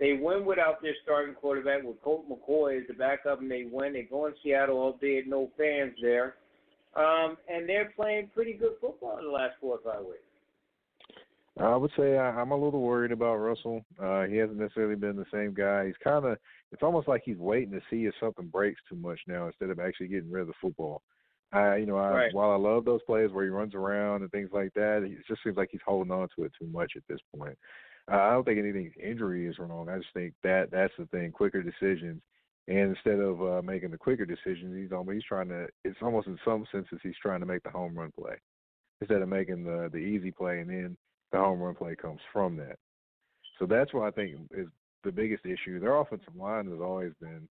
They 0.00 0.14
win 0.14 0.46
without 0.46 0.80
their 0.80 0.94
starting 1.04 1.34
quarterback 1.34 1.82
with 1.84 2.00
Colt 2.02 2.24
McCoy 2.28 2.80
as 2.80 2.86
the 2.88 2.94
backup, 2.94 3.40
and 3.40 3.50
they 3.50 3.66
win. 3.70 3.92
They 3.92 4.02
go 4.02 4.26
in 4.26 4.32
Seattle, 4.42 4.78
albeit 4.78 5.28
no 5.28 5.50
fans 5.58 5.92
there, 6.00 6.36
um, 6.96 7.36
and 7.48 7.68
they're 7.68 7.92
playing 7.94 8.30
pretty 8.34 8.54
good 8.54 8.72
football 8.80 9.18
in 9.18 9.26
the 9.26 9.30
last 9.30 9.56
four 9.60 9.78
or 9.78 9.92
five 9.92 10.04
weeks. 10.04 10.22
I 11.58 11.76
would 11.76 11.90
say 11.98 12.16
I, 12.16 12.30
I'm 12.40 12.52
a 12.52 12.56
little 12.56 12.80
worried 12.80 13.12
about 13.12 13.36
Russell. 13.36 13.84
Uh, 14.02 14.22
he 14.22 14.36
hasn't 14.36 14.58
necessarily 14.58 14.94
been 14.94 15.16
the 15.16 15.26
same 15.32 15.52
guy. 15.52 15.86
He's 15.86 15.94
kind 16.02 16.24
of 16.24 16.38
it's 16.72 16.82
almost 16.82 17.06
like 17.06 17.22
he's 17.24 17.36
waiting 17.36 17.72
to 17.72 17.80
see 17.90 18.06
if 18.06 18.14
something 18.20 18.46
breaks 18.46 18.80
too 18.88 18.96
much 18.96 19.20
now 19.26 19.46
instead 19.48 19.68
of 19.68 19.78
actually 19.78 20.08
getting 20.08 20.30
rid 20.30 20.42
of 20.42 20.46
the 20.46 20.54
football. 20.62 21.02
I, 21.52 21.76
you 21.76 21.86
know, 21.86 21.96
I, 21.96 22.10
right. 22.10 22.34
while 22.34 22.52
I 22.52 22.56
love 22.56 22.84
those 22.84 23.02
plays 23.02 23.30
where 23.32 23.44
he 23.44 23.50
runs 23.50 23.74
around 23.74 24.22
and 24.22 24.30
things 24.30 24.50
like 24.52 24.72
that, 24.74 25.02
it 25.02 25.18
just 25.26 25.42
seems 25.42 25.56
like 25.56 25.68
he's 25.72 25.80
holding 25.84 26.12
on 26.12 26.28
to 26.36 26.44
it 26.44 26.52
too 26.58 26.68
much 26.68 26.92
at 26.96 27.02
this 27.08 27.18
point. 27.36 27.58
I 28.10 28.32
don't 28.32 28.44
think 28.44 28.58
anything 28.58 28.92
injury 29.00 29.46
is 29.46 29.58
wrong. 29.58 29.88
I 29.88 29.98
just 29.98 30.12
think 30.14 30.34
that 30.42 30.70
that's 30.70 30.92
the 30.98 31.06
thing, 31.06 31.30
quicker 31.30 31.62
decisions. 31.62 32.20
And 32.68 32.94
instead 32.96 33.18
of 33.20 33.42
uh, 33.42 33.62
making 33.62 33.90
the 33.90 33.98
quicker 33.98 34.26
decisions, 34.26 34.76
he's 34.76 34.92
almost 34.92 35.14
he's 35.14 35.24
trying 35.24 35.48
to. 35.48 35.66
It's 35.84 35.98
almost 36.02 36.26
in 36.26 36.38
some 36.44 36.66
senses 36.70 36.98
he's 37.02 37.14
trying 37.22 37.40
to 37.40 37.46
make 37.46 37.62
the 37.62 37.70
home 37.70 37.96
run 37.96 38.12
play 38.18 38.34
instead 39.00 39.22
of 39.22 39.28
making 39.28 39.64
the 39.64 39.88
the 39.92 39.98
easy 39.98 40.30
play, 40.30 40.60
and 40.60 40.70
then 40.70 40.96
the 41.32 41.38
home 41.38 41.60
run 41.60 41.74
play 41.74 41.96
comes 41.96 42.20
from 42.32 42.56
that. 42.56 42.76
So 43.58 43.66
that's 43.66 43.92
what 43.92 44.06
I 44.06 44.10
think 44.10 44.36
is 44.52 44.68
the 45.04 45.12
biggest 45.12 45.44
issue. 45.46 45.80
Their 45.80 45.96
offensive 45.96 46.36
line 46.36 46.66
has 46.70 46.80
always 46.80 47.12
been 47.20 47.48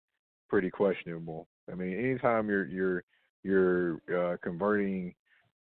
pretty 0.48 0.70
questionable. 0.70 1.48
I 1.72 1.76
mean, 1.76 1.98
anytime 1.98 2.50
you're 2.50 2.66
you're 2.66 3.04
you're 3.44 4.02
uh, 4.16 4.38
converting 4.44 5.14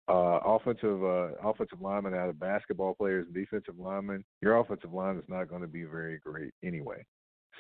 uh, 0.08 0.40
offensive 0.46 1.04
uh, 1.04 1.30
offensive 1.44 1.82
linemen 1.82 2.14
out 2.14 2.30
of 2.30 2.40
basketball 2.40 2.96
players 2.96 3.28
defensive 3.34 3.78
linemen, 3.78 4.24
your 4.42 4.58
offensive 4.58 4.94
line 4.94 5.18
is 5.18 5.24
not 5.28 5.50
going 5.50 5.62
to 5.62 5.68
be 5.68 5.84
very 5.84 6.20
great 6.20 6.54
anyway. 6.64 7.06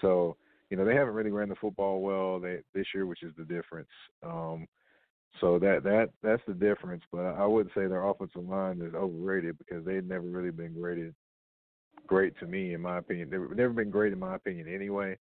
So 0.02 0.38
you 0.70 0.78
know 0.78 0.86
they 0.86 0.96
haven't 0.96 1.14
really 1.14 1.32
ran 1.32 1.50
the 1.50 1.56
football 1.56 2.02
well 2.02 2.40
they, 2.40 2.60
this 2.74 2.88
year, 2.94 3.06
which 3.06 3.24
is 3.24 3.34
the 3.38 3.46
difference. 3.46 3.90
Um, 4.24 4.68
so 5.42 5.60
that 5.60 5.84
that 5.84 6.10
that's 6.24 6.42
the 6.48 6.54
difference. 6.54 7.04
But 7.12 7.36
I 7.36 7.46
wouldn't 7.46 7.74
say 7.76 7.88
their 7.88 8.08
offensive 8.08 8.48
line 8.48 8.82
is 8.82 8.94
overrated 8.94 9.58
because 9.58 9.86
they've 9.86 10.06
never 10.06 10.28
really 10.28 10.52
been 10.52 10.74
graded 10.74 11.14
great 12.08 12.38
to 12.40 12.48
me, 12.48 12.74
in 12.74 12.82
my 12.82 12.98
opinion. 13.00 13.30
They've 13.30 13.58
never 13.58 13.74
been 13.74 13.90
great 13.90 14.14
in 14.14 14.20
my 14.20 14.36
opinion 14.36 14.74
anyway. 14.74 15.18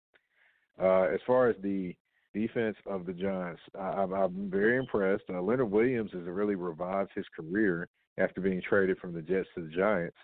Uh, 0.82 1.04
as 1.04 1.20
far 1.26 1.50
as 1.50 1.56
the 1.62 1.96
defense 2.34 2.78
of 2.86 3.06
the 3.06 3.14
Giants. 3.14 3.62
I, 3.80 4.04
I'm 4.04 4.50
very 4.50 4.78
impressed. 4.78 5.24
Uh, 5.30 5.42
Leonard 5.42 5.72
Williams 5.72 6.12
has 6.14 6.24
really 6.24 6.56
revived 6.56 7.12
his 7.16 7.26
career 7.36 7.88
after 8.18 8.42
being 8.42 8.62
traded 8.62 8.98
from 8.98 9.14
the 9.14 9.22
Jets 9.22 9.48
to 9.56 9.62
the 9.62 9.76
Giants, 9.76 10.18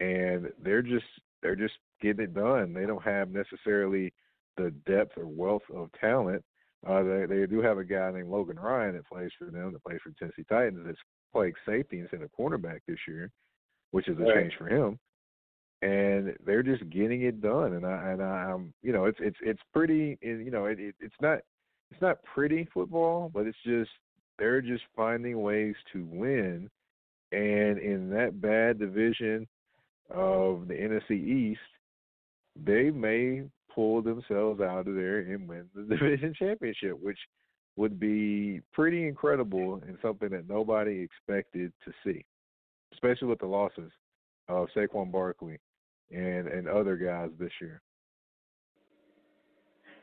and 0.00 0.48
they're 0.62 0.82
just 0.82 1.06
they're 1.42 1.56
just 1.56 1.74
getting 2.00 2.24
it 2.24 2.34
done. 2.34 2.72
They 2.72 2.86
don't 2.86 3.02
have 3.02 3.30
necessarily 3.30 4.12
the 4.56 4.70
depth 4.86 5.18
or 5.18 5.26
wealth 5.26 5.62
of 5.74 5.90
talent. 6.00 6.42
Uh, 6.86 7.02
they 7.02 7.26
they 7.26 7.46
do 7.46 7.62
have 7.62 7.78
a 7.78 7.84
guy 7.84 8.10
named 8.12 8.28
Logan 8.28 8.58
Ryan 8.58 8.94
that 8.94 9.08
plays 9.08 9.30
for 9.38 9.46
them, 9.46 9.72
that 9.72 9.84
plays 9.84 10.00
for 10.02 10.12
Tennessee 10.18 10.44
Titans, 10.48 10.84
that's 10.86 10.98
playing 11.32 11.54
safety 11.66 12.00
instead 12.00 12.22
of 12.22 12.30
cornerback 12.38 12.80
this 12.86 12.98
year, 13.08 13.30
which 13.90 14.08
is 14.08 14.18
a 14.18 14.22
right. 14.22 14.34
change 14.34 14.52
for 14.58 14.68
him 14.68 14.98
and 15.84 16.34
they're 16.46 16.62
just 16.62 16.88
getting 16.88 17.22
it 17.22 17.42
done. 17.42 17.74
And 17.74 17.84
I 17.84 18.10
and 18.10 18.22
I, 18.22 18.50
am 18.50 18.72
you 18.82 18.92
know 18.92 19.04
it's 19.04 19.18
it's 19.20 19.36
it's 19.42 19.60
pretty 19.72 20.18
you 20.22 20.50
know 20.50 20.64
it, 20.64 20.80
it 20.80 20.94
it's 20.98 21.14
not 21.20 21.40
it's 21.90 22.00
not 22.00 22.22
pretty 22.22 22.66
football, 22.72 23.30
but 23.32 23.46
it's 23.46 23.58
just 23.64 23.90
they're 24.38 24.62
just 24.62 24.82
finding 24.96 25.42
ways 25.42 25.74
to 25.92 26.06
win. 26.10 26.70
And 27.32 27.78
in 27.78 28.08
that 28.10 28.40
bad 28.40 28.78
division 28.78 29.46
of 30.10 30.68
the 30.68 30.74
NFC 30.74 31.10
East, 31.12 31.60
they 32.64 32.90
may 32.90 33.42
pull 33.74 34.00
themselves 34.00 34.60
out 34.60 34.88
of 34.88 34.94
there 34.94 35.18
and 35.18 35.46
win 35.46 35.68
the 35.74 35.82
division 35.96 36.34
championship, 36.38 36.98
which 37.02 37.18
would 37.76 38.00
be 38.00 38.60
pretty 38.72 39.06
incredible 39.06 39.82
and 39.86 39.98
something 40.00 40.30
that 40.30 40.48
nobody 40.48 41.00
expected 41.00 41.72
to 41.84 41.92
see, 42.04 42.24
especially 42.94 43.28
with 43.28 43.40
the 43.40 43.46
losses 43.46 43.90
of 44.48 44.68
Saquon 44.76 45.10
Barkley 45.10 45.58
and 46.10 46.48
and 46.48 46.68
other 46.68 46.96
guys 46.96 47.30
this 47.38 47.52
year. 47.60 47.80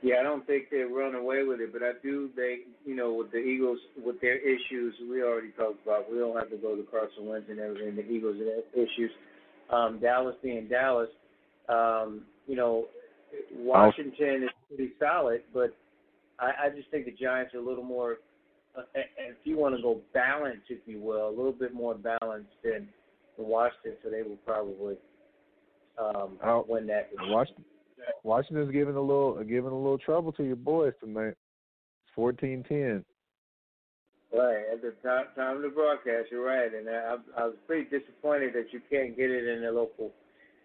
Yeah, 0.03 0.15
I 0.19 0.23
don't 0.23 0.45
think 0.47 0.71
they 0.71 0.79
run 0.79 1.13
away 1.13 1.43
with 1.43 1.59
it, 1.59 1.71
but 1.71 1.83
I 1.83 1.91
do 2.01 2.29
think, 2.35 2.61
you 2.85 2.95
know, 2.95 3.13
with 3.13 3.31
the 3.31 3.37
Eagles, 3.37 3.77
with 4.03 4.19
their 4.19 4.37
issues, 4.37 4.95
we 5.07 5.21
already 5.21 5.51
talked 5.51 5.83
about. 5.85 6.11
We 6.11 6.17
don't 6.17 6.35
have 6.35 6.49
to 6.49 6.57
go 6.57 6.75
to 6.75 6.81
Carson 6.89 7.27
Wentz 7.27 7.47
and 7.51 7.59
everything. 7.59 7.95
The 7.95 8.09
Eagles 8.09 8.37
and 8.39 8.47
their 8.47 8.83
issues. 8.83 9.11
Um, 9.69 9.99
Dallas 9.99 10.35
being 10.41 10.67
Dallas, 10.67 11.09
um, 11.69 12.23
you 12.47 12.55
know, 12.55 12.87
Washington 13.55 14.43
is 14.43 14.49
pretty 14.67 14.91
solid, 14.99 15.43
but 15.53 15.75
I, 16.39 16.65
I 16.65 16.69
just 16.75 16.89
think 16.89 17.05
the 17.05 17.11
Giants 17.11 17.53
are 17.53 17.59
a 17.59 17.65
little 17.65 17.83
more, 17.83 18.17
uh, 18.77 18.81
if 18.95 19.37
you 19.43 19.57
want 19.57 19.75
to 19.75 19.81
go 19.81 20.01
balanced, 20.13 20.65
if 20.69 20.79
you 20.85 20.99
will, 20.99 21.29
a 21.29 21.35
little 21.35 21.53
bit 21.53 21.73
more 21.73 21.93
balanced 21.93 22.49
than 22.63 22.89
the 23.37 23.43
Washington, 23.43 23.93
so 24.03 24.09
they 24.09 24.23
will 24.23 24.39
probably 24.45 24.95
um, 26.01 26.37
I'll, 26.43 26.65
win 26.67 26.87
that. 26.87 27.09
Washington, 27.19 27.65
Washington's 28.23 28.71
giving 28.71 28.95
a 28.95 29.01
little 29.01 29.43
giving 29.43 29.71
a 29.71 29.77
little 29.77 29.97
trouble 29.97 30.31
to 30.33 30.43
your 30.43 30.55
boys 30.55 30.93
tonight. 30.99 31.29
It's 31.29 32.15
fourteen 32.15 32.63
ten. 32.67 33.05
Right 34.33 34.63
at 34.71 34.81
the 34.81 34.93
time, 35.03 35.25
time 35.35 35.57
of 35.57 35.61
the 35.61 35.69
broadcast, 35.69 36.27
you're 36.31 36.45
right, 36.45 36.73
and 36.73 36.87
I, 36.89 37.17
I 37.37 37.45
was 37.47 37.55
pretty 37.67 37.89
disappointed 37.89 38.53
that 38.53 38.71
you 38.71 38.79
can't 38.89 39.15
get 39.17 39.29
it 39.29 39.45
in 39.45 39.61
the 39.61 39.71
local. 39.71 40.11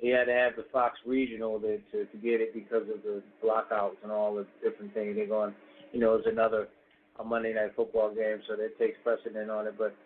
You 0.01 0.15
had 0.15 0.27
to 0.27 0.33
have 0.33 0.57
the 0.57 0.67
Fox 0.73 0.99
Regional 1.05 1.59
to, 1.61 1.79
to 1.91 2.05
to 2.05 2.17
get 2.19 2.41
it 2.41 2.55
because 2.55 2.83
of 2.83 3.03
the 3.03 3.23
blockouts 3.43 3.97
and 4.03 4.13
all 4.13 4.35
the 4.35 4.47
different 4.63 4.95
things. 4.95 5.17
They're 5.17 5.27
going, 5.27 5.55
you 5.93 6.01
know, 6.01 6.15
it's 6.15 6.27
another 6.27 6.69
a 7.19 7.25
Monday 7.25 7.55
night 7.55 7.73
football 7.75 8.15
game, 8.15 8.39
so 8.49 8.57
that 8.57 8.79
takes 8.79 8.99
precedent 9.03 9.51
on 9.51 9.67
it. 9.67 9.75
But 9.77 9.97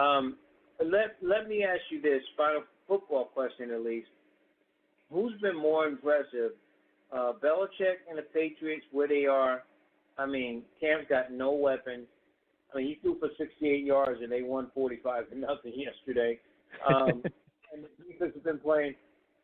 um, 0.00 0.36
let 0.84 1.16
let 1.22 1.48
me 1.48 1.64
ask 1.64 1.80
you 1.90 2.02
this 2.02 2.22
final 2.36 2.64
football 2.86 3.26
question, 3.32 3.70
at 3.70 3.82
least. 3.82 4.08
Who's 5.12 5.40
been 5.40 5.56
more 5.56 5.86
impressive, 5.86 6.52
uh, 7.12 7.32
Belichick 7.42 8.02
and 8.08 8.18
the 8.18 8.22
Patriots, 8.34 8.84
where 8.90 9.08
they 9.08 9.26
are? 9.26 9.62
I 10.18 10.26
mean, 10.26 10.62
Cam's 10.80 11.06
got 11.08 11.32
no 11.32 11.52
weapons. 11.52 12.06
I 12.72 12.78
mean, 12.78 12.88
he 12.88 12.94
threw 12.96 13.18
for 13.18 13.28
68 13.38 13.84
yards 13.84 14.20
and 14.22 14.30
they 14.30 14.42
won 14.42 14.70
45 14.74 15.30
to 15.30 15.38
nothing 15.38 15.72
yesterday. 15.76 16.40
Um, 16.88 17.22
and 17.72 17.84
the 17.84 18.12
defense 18.12 18.32
has 18.34 18.42
been 18.42 18.58
playing 18.58 18.94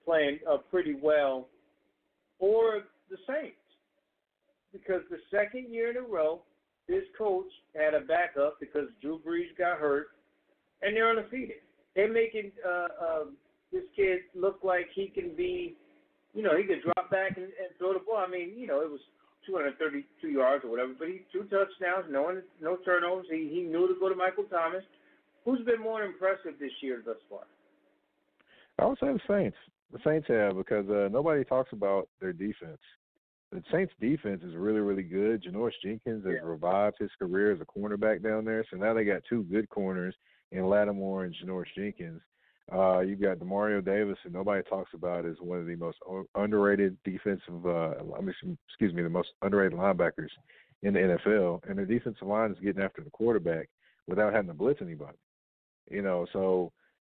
playing 0.04 0.40
uh, 0.50 0.58
pretty 0.70 0.94
well. 1.00 1.48
Or 2.38 2.82
the 3.08 3.16
Saints, 3.26 3.56
because 4.72 5.02
the 5.10 5.18
second 5.30 5.72
year 5.72 5.90
in 5.90 5.96
a 5.96 6.00
row, 6.00 6.40
this 6.88 7.04
coach 7.16 7.46
had 7.76 7.94
a 7.94 8.00
backup 8.00 8.58
because 8.58 8.88
Drew 9.00 9.20
Brees 9.20 9.56
got 9.56 9.78
hurt, 9.78 10.08
and 10.82 10.96
they're 10.96 11.10
undefeated. 11.10 11.62
They're 11.94 12.12
making 12.12 12.50
uh, 12.66 12.88
uh, 13.00 13.24
this 13.72 13.84
kid 13.96 14.20
look 14.34 14.60
like 14.62 14.86
he 14.94 15.08
can 15.08 15.34
be, 15.36 15.76
you 16.34 16.42
know, 16.42 16.56
he 16.56 16.64
could 16.64 16.82
drop 16.82 17.10
back 17.10 17.36
and, 17.36 17.46
and 17.46 17.72
throw 17.78 17.94
the 17.94 18.00
ball. 18.00 18.22
I 18.26 18.30
mean, 18.30 18.52
you 18.56 18.66
know, 18.66 18.80
it 18.80 18.90
was 18.90 19.00
232 19.46 20.28
yards 20.28 20.64
or 20.64 20.70
whatever, 20.70 20.92
but 20.98 21.08
he 21.08 21.22
two 21.32 21.44
touchdowns, 21.44 22.06
no 22.10 22.22
one, 22.22 22.42
no 22.60 22.76
turnovers. 22.84 23.26
He 23.30 23.50
he 23.52 23.62
knew 23.62 23.88
to 23.88 23.94
go 23.98 24.08
to 24.08 24.14
Michael 24.14 24.44
Thomas. 24.44 24.84
Who's 25.44 25.64
been 25.64 25.80
more 25.80 26.04
impressive 26.04 26.58
this 26.60 26.70
year 26.80 27.02
thus 27.04 27.16
far? 27.28 27.40
I 28.78 28.86
would 28.86 28.98
say 28.98 29.08
the 29.12 29.20
Saints. 29.28 29.56
The 29.92 29.98
Saints 30.04 30.28
have 30.28 30.56
because 30.56 30.88
uh, 30.88 31.08
nobody 31.10 31.44
talks 31.44 31.72
about 31.72 32.08
their 32.20 32.32
defense. 32.32 32.78
The 33.50 33.62
Saints' 33.70 33.92
defense 34.00 34.42
is 34.42 34.54
really, 34.54 34.80
really 34.80 35.02
good. 35.02 35.44
Janoris 35.44 35.72
Jenkins 35.84 36.24
has 36.24 36.36
yeah. 36.36 36.48
revived 36.48 36.96
his 36.98 37.10
career 37.18 37.52
as 37.52 37.60
a 37.60 37.66
cornerback 37.66 38.22
down 38.22 38.46
there, 38.46 38.64
so 38.70 38.78
now 38.78 38.94
they 38.94 39.04
got 39.04 39.22
two 39.28 39.42
good 39.44 39.68
corners 39.68 40.14
in 40.52 40.64
Lattimore 40.66 41.24
and 41.24 41.34
Janoris 41.34 41.66
Jenkins. 41.76 42.22
Uh, 42.72 43.00
you've 43.00 43.20
got 43.20 43.38
Demario 43.38 43.84
Davis, 43.84 44.16
who 44.24 44.30
nobody 44.30 44.62
talks 44.62 44.90
about 44.94 45.26
is 45.26 45.36
one 45.40 45.58
of 45.58 45.66
the 45.66 45.76
most 45.76 45.98
underrated 46.34 46.96
defensive. 47.04 47.66
Uh, 47.66 47.92
excuse 48.66 48.94
me, 48.94 49.02
the 49.02 49.10
most 49.10 49.28
underrated 49.42 49.78
linebackers 49.78 50.30
in 50.82 50.94
the 50.94 51.00
NFL, 51.00 51.60
and 51.68 51.76
their 51.76 51.86
defensive 51.86 52.26
line 52.26 52.50
is 52.50 52.58
getting 52.62 52.82
after 52.82 53.02
the 53.02 53.10
quarterback 53.10 53.68
without 54.06 54.32
having 54.32 54.48
to 54.48 54.54
blitz 54.54 54.80
anybody. 54.80 55.18
You 55.90 56.02
know, 56.02 56.26
so 56.32 56.72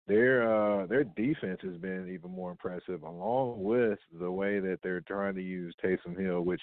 their 0.07 0.53
uh, 0.53 0.87
their 0.87 1.05
defense 1.05 1.61
has 1.63 1.77
been 1.79 2.09
even 2.13 2.31
more 2.31 2.51
impressive, 2.51 3.03
along 3.03 3.63
with 3.63 3.99
the 4.21 4.31
way 4.31 4.61
that 4.61 4.81
they're 4.83 5.01
trying 5.01 5.35
to 5.37 5.43
use 5.43 5.75
Taysom 5.83 6.21
Hill. 6.21 6.43
Which, 6.43 6.61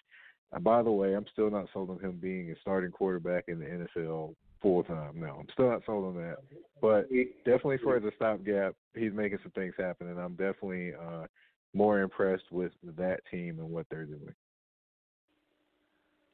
uh, 0.55 0.59
by 0.59 0.83
the 0.83 0.91
way, 0.91 1.15
I'm 1.15 1.25
still 1.31 1.49
not 1.49 1.67
sold 1.73 1.89
on 1.89 1.99
him 1.99 2.19
being 2.21 2.51
a 2.51 2.59
starting 2.61 2.91
quarterback 2.91 3.45
in 3.47 3.59
the 3.59 3.65
NFL 3.65 4.35
full 4.64 4.84
time. 4.84 5.19
No, 5.19 5.38
I'm 5.40 5.48
still 5.53 5.69
not 5.69 5.84
sold 5.85 6.06
on 6.06 6.23
that. 6.23 6.38
But 6.81 7.07
definitely 7.45 7.77
for 7.84 7.95
as 7.98 8.03
a 8.03 8.11
stopgap, 8.15 8.73
he's 8.95 9.14
making 9.14 9.38
some 9.44 9.52
things 9.52 9.76
happen, 9.77 10.07
and 10.07 10.19
I'm 10.19 10.31
definitely 10.31 10.94
uh, 10.95 11.27
more 11.76 12.02
impressed 12.02 12.52
with 12.52 12.72
that 12.98 13.19
team 13.30 13.60
and 13.60 13.69
what 13.69 13.85
they're 13.91 14.06
doing. 14.06 14.34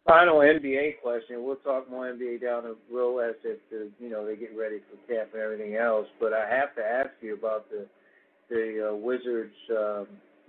Final 0.08 0.38
NBA 0.38 1.02
question. 1.04 1.44
We'll 1.44 1.58
talk 1.58 1.90
more 1.90 2.12
NBA 2.12 2.42
down 2.42 2.64
the 2.64 2.78
road 2.92 3.20
as 3.20 3.36
if 3.44 3.60
the, 3.70 3.90
you 4.00 4.10
know 4.10 4.26
they 4.26 4.36
get 4.36 4.58
ready 4.58 4.80
for 4.90 5.14
camp 5.14 5.32
and 5.34 5.42
everything 5.42 5.76
else. 5.76 6.08
But 6.20 6.34
I 6.34 6.50
have 6.50 6.74
to 6.76 6.82
ask 6.82 7.10
you 7.22 7.36
about 7.36 7.70
the 7.70 7.86
the 8.50 8.90
uh, 8.92 8.96
Wizards 8.96 9.54
um, 9.78 10.08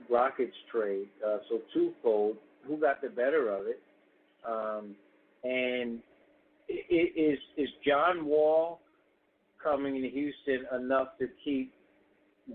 Rockets 0.09 0.57
trade. 0.73 1.09
Uh, 1.27 1.39
so 1.49 1.61
twofold. 1.75 2.37
Who 2.67 2.77
got 2.77 3.03
the 3.03 3.09
better 3.09 3.49
of 3.49 3.67
it? 3.67 3.83
Um, 4.49 4.95
and 5.45 6.01
is 6.91 7.39
is 7.57 7.69
John 7.87 8.27
Wall 8.27 8.81
coming 9.63 10.01
to 10.03 10.09
Houston 10.09 10.67
enough 10.75 11.09
to 11.19 11.29
keep 11.45 11.73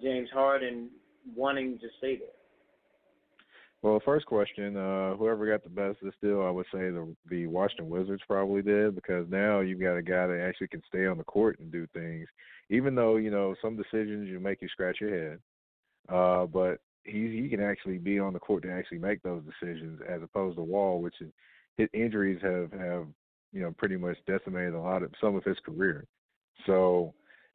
James 0.02 0.30
Harden 0.34 0.90
wanting 1.36 1.78
to 1.80 1.88
stay 1.98 2.18
there? 2.18 2.30
Well, 3.82 4.02
first 4.04 4.26
question, 4.26 4.76
uh, 4.78 5.16
whoever 5.16 5.46
got 5.46 5.64
the 5.64 5.70
best 5.70 6.02
of 6.02 6.06
this 6.06 6.16
deal, 6.20 6.42
I 6.42 6.50
would 6.50 6.66
say 6.74 6.90
the 6.90 7.16
the 7.30 7.46
Washington 7.48 7.90
Wizards 7.90 8.24
probably 8.28 8.62
did 8.62 8.96
because 8.96 9.28
now 9.30 9.60
you've 9.60 9.80
got 9.80 9.96
a 9.96 10.02
guy 10.02 10.28
that 10.28 10.42
actually 10.42 10.70
can 10.70 10.82
stay 10.88 11.06
on 11.06 11.18
the 11.18 11.24
court 11.24 11.60
and 11.60 11.72
do 11.72 11.86
things, 11.94 12.28
even 12.70 12.96
though 12.96 13.18
you 13.18 13.30
know 13.30 13.56
some 13.62 13.78
decisions 13.78 14.28
you 14.28 14.40
make 14.40 14.62
you 14.62 14.70
scratch 14.70 14.98
your 15.00 15.30
head. 15.30 15.40
Uh, 16.10 16.46
but 16.46 16.80
he 17.04 17.42
he 17.42 17.48
can 17.48 17.62
actually 17.62 18.00
be 18.00 18.18
on 18.18 18.34
the 18.34 18.40
court 18.40 18.64
to 18.64 18.72
actually 18.72 18.98
make 18.98 19.22
those 19.22 19.44
decisions 19.44 20.02
as 20.10 20.22
opposed 20.24 20.58
to 20.58 20.64
Wall, 20.64 21.00
which 21.02 21.22
is 21.22 21.32
his 21.78 21.90
injuries 21.94 22.40
have 22.42 22.72
have 22.72 23.06
you 23.56 23.62
know 23.62 23.74
pretty 23.78 23.96
much 23.96 24.18
decimated 24.28 24.74
a 24.74 24.80
lot 24.80 25.02
of 25.02 25.12
some 25.22 25.36
of 25.36 25.44
his 25.44 25.58
career. 25.66 26.06
So 26.66 27.14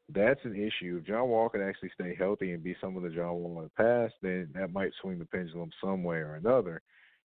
that's 0.08 0.40
an 0.44 0.54
issue. 0.54 0.98
If 0.98 1.06
John 1.06 1.28
Wall 1.28 1.48
can 1.50 1.62
actually 1.62 1.90
stay 1.94 2.16
healthy 2.18 2.52
and 2.52 2.64
be 2.64 2.74
some 2.80 2.96
of 2.96 3.02
the 3.02 3.10
John 3.10 3.34
Wall 3.34 3.58
in 3.58 3.64
the 3.64 3.82
past, 3.82 4.14
then 4.22 4.48
that 4.54 4.72
might 4.72 4.92
swing 5.00 5.18
the 5.18 5.26
pendulum 5.26 5.70
some 5.80 6.02
way 6.02 6.16
or 6.16 6.34
another. 6.34 6.80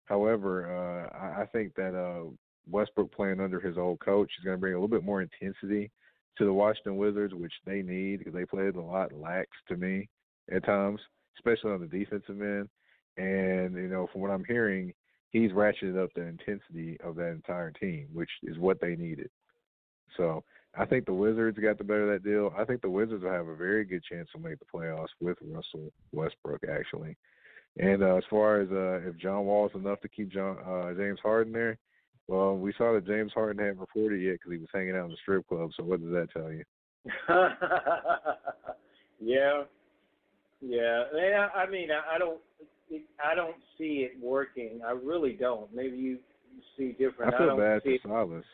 However, 0.06 0.70
uh, 0.70 1.42
I, 1.42 1.46
think 1.48 1.74
that 1.76 1.96
uh, 1.96 2.30
Westbrook 2.70 3.12
playing 3.12 3.40
under 3.40 3.60
his 3.60 3.78
old 3.78 4.00
coach 4.02 4.30
is 4.38 4.44
going 4.44 4.58
to 4.58 4.62
bring 4.62 4.74
a 4.74 4.78
little 4.78 4.88
bit 4.88 5.04
more 5.04 5.24
intensity 5.24 5.90
to 6.38 6.46
the 6.46 6.54
Washington 6.54 6.98
Wizards, 6.98 7.34
which 7.34 7.54
they 7.66 7.82
need 7.82 8.20
because 8.20 8.34
they 8.34 8.46
played 8.46 8.76
a 8.76 8.82
lot 8.82 9.14
lax 9.14 9.50
to 9.68 9.78
me 9.78 10.08
at 10.54 10.64
times, 10.64 11.00
especially 11.38 11.72
on 11.72 11.82
the 11.82 11.88
defensive 11.88 12.40
end. 12.40 12.70
And 13.18 13.76
you 13.76 13.88
know, 13.88 14.08
from 14.12 14.22
what 14.22 14.32
I'm 14.32 14.46
hearing, 14.46 14.94
he's 15.36 15.52
ratcheted 15.52 16.02
up 16.02 16.10
the 16.16 16.22
intensity 16.22 16.98
of 17.04 17.16
that 17.18 17.32
entire 17.32 17.72
team, 17.72 18.08
which 18.14 18.30
is 18.44 18.58
what 18.58 18.80
they 18.80 18.96
needed. 18.96 19.30
So 20.16 20.46
I 20.78 20.86
think 20.86 21.06
the 21.06 21.14
Wizards 21.14 21.60
got 21.60 21.78
the 21.78 21.84
better 21.84 22.10
of 22.10 22.22
that 22.22 22.30
deal. 22.30 22.54
I 22.58 22.64
think 22.64 22.82
the 22.82 22.90
Wizards 22.90 23.24
will 23.24 23.32
have 23.32 23.50
a 23.50 23.56
very 23.56 23.84
good 23.84 24.02
chance 24.10 24.30
to 24.32 24.40
make 24.40 24.60
the 24.60 24.66
playoffs 24.74 25.10
with 25.20 25.38
Russell 25.42 25.92
Westbrook, 26.14 26.62
actually. 26.72 27.18
And 27.78 28.02
uh, 28.02 28.16
as 28.16 28.24
far 28.30 28.62
as 28.62 28.70
uh, 28.72 29.10
if 29.10 29.18
John 29.18 29.44
Wall 29.44 29.68
is 29.68 29.76
enough 29.76 30.00
to 30.02 30.08
keep 30.08 30.32
John 30.32 30.58
uh, 30.66 30.94
James 30.94 31.20
Harden 31.22 31.52
there, 31.52 31.78
well, 32.30 32.56
we 32.56 32.74
saw 32.78 32.94
that 32.94 33.06
James 33.06 33.34
Harden 33.34 33.62
hadn't 33.62 33.82
reported 33.82 34.22
yet 34.22 34.36
because 34.36 34.54
he 34.54 34.58
was 34.58 34.70
hanging 34.74 34.96
out 34.96 35.06
in 35.06 35.12
the 35.12 35.18
strip 35.22 35.46
club. 35.50 35.72
So 35.76 35.84
what 35.84 36.02
does 36.02 36.12
that 36.12 36.30
tell 36.32 36.50
you? 36.50 36.64
yeah, 39.20 39.64
yeah. 40.62 41.48
I 41.54 41.70
mean, 41.70 41.90
I 41.92 42.18
don't, 42.18 42.40
I 43.24 43.36
don't 43.36 43.56
see 43.78 44.08
it 44.10 44.12
working. 44.22 44.82
I 44.86 44.92
really 44.92 45.34
don't. 45.34 45.74
Maybe 45.74 45.98
you 45.98 46.20
see 46.78 46.92
different. 46.92 47.34
I 47.34 47.38
feel 47.38 47.52
I 47.52 47.58
bad 47.58 47.82
for 47.84 47.98
Silas. 48.04 48.46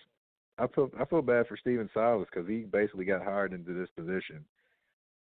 I 0.57 0.67
feel 0.67 0.89
I 0.99 1.05
feel 1.05 1.21
bad 1.21 1.47
for 1.47 1.57
Stephen 1.57 1.89
Silas 1.93 2.27
because 2.31 2.47
he 2.47 2.59
basically 2.59 3.05
got 3.05 3.23
hired 3.23 3.53
into 3.53 3.73
this 3.73 3.89
position 3.95 4.45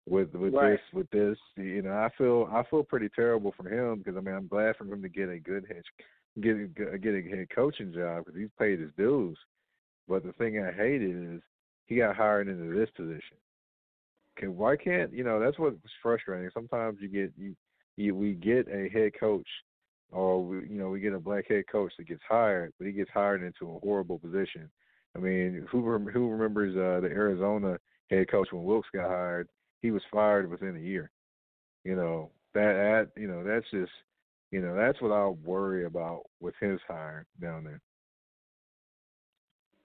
with 0.08 0.34
with 0.34 0.54
right. 0.54 0.72
this 0.72 0.80
with 0.92 1.10
this. 1.10 1.38
You 1.56 1.82
know, 1.82 1.92
I 1.92 2.08
feel 2.16 2.48
I 2.52 2.62
feel 2.68 2.82
pretty 2.82 3.08
terrible 3.14 3.54
for 3.56 3.68
him 3.68 3.98
because 3.98 4.16
I 4.16 4.20
mean 4.20 4.34
I'm 4.34 4.48
glad 4.48 4.76
for 4.76 4.84
him 4.84 5.02
to 5.02 5.08
get 5.08 5.28
a 5.28 5.38
good 5.38 5.66
head 5.68 5.82
get 6.40 6.56
a, 6.56 6.98
get 6.98 7.14
a 7.14 7.22
head 7.22 7.48
coaching 7.54 7.92
job 7.92 8.24
because 8.24 8.38
he's 8.38 8.50
paid 8.58 8.80
his 8.80 8.90
dues. 8.96 9.36
But 10.08 10.24
the 10.24 10.32
thing 10.32 10.62
I 10.62 10.72
hated 10.72 11.34
is 11.36 11.40
he 11.86 11.96
got 11.96 12.16
hired 12.16 12.48
into 12.48 12.76
this 12.76 12.90
position. 12.96 13.36
Can 14.36 14.56
why 14.56 14.76
can't 14.76 15.12
you 15.12 15.24
know 15.24 15.40
that's 15.40 15.58
what's 15.58 15.76
frustrating. 16.02 16.50
Sometimes 16.52 16.98
you 17.00 17.08
get 17.08 17.32
you, 17.36 17.54
we 18.10 18.32
get 18.32 18.68
a 18.68 18.88
head 18.88 19.12
coach 19.18 19.46
or 20.12 20.42
we, 20.44 20.56
you 20.68 20.78
know 20.78 20.88
we 20.88 21.00
get 21.00 21.12
a 21.12 21.18
black 21.18 21.48
head 21.48 21.64
coach 21.70 21.92
that 21.98 22.08
gets 22.08 22.22
hired, 22.28 22.72
but 22.78 22.86
he 22.86 22.92
gets 22.92 23.10
hired 23.12 23.42
into 23.42 23.74
a 23.74 23.78
horrible 23.80 24.18
position. 24.18 24.70
I 25.14 25.18
mean, 25.18 25.66
who 25.70 25.98
who 26.12 26.30
remembers 26.30 26.74
uh, 26.76 27.00
the 27.00 27.12
Arizona 27.12 27.78
head 28.10 28.30
coach 28.30 28.48
when 28.50 28.64
Wilks 28.64 28.88
got 28.94 29.08
hired? 29.08 29.48
He 29.82 29.90
was 29.90 30.02
fired 30.12 30.50
within 30.50 30.76
a 30.76 30.80
year. 30.80 31.10
You 31.84 31.96
know 31.96 32.30
that 32.54 33.08
that 33.14 33.20
you 33.20 33.28
know 33.28 33.44
that's 33.44 33.66
just 33.70 33.92
you 34.50 34.60
know 34.60 34.74
that's 34.74 35.00
what 35.00 35.12
I 35.12 35.26
worry 35.44 35.84
about 35.84 36.22
with 36.40 36.54
his 36.60 36.80
hire 36.88 37.26
down 37.40 37.64
there. 37.64 37.80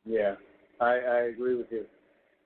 Yeah, 0.05 0.35
I, 0.79 0.93
I 0.93 1.19
agree 1.33 1.55
with 1.55 1.67
you. 1.71 1.85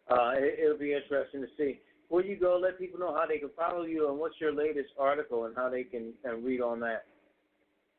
Uh, 0.10 0.32
it, 0.36 0.60
it'll 0.64 0.78
be 0.78 0.94
interesting 0.94 1.42
to 1.42 1.48
see. 1.58 1.80
Before 2.10 2.24
you 2.24 2.40
go, 2.40 2.60
let 2.60 2.80
people 2.80 3.00
know 3.00 3.14
how 3.14 3.28
they 3.28 3.38
can 3.38 3.52
follow 3.56 3.84
you 3.84 4.10
and 4.10 4.18
what's 4.18 4.42
your 4.42 4.52
latest 4.52 4.90
article 4.98 5.46
and 5.46 5.56
how 5.56 5.70
they 5.70 5.84
can 5.84 6.12
uh, 6.28 6.36
read 6.38 6.60
on 6.60 6.80
that. 6.80 7.06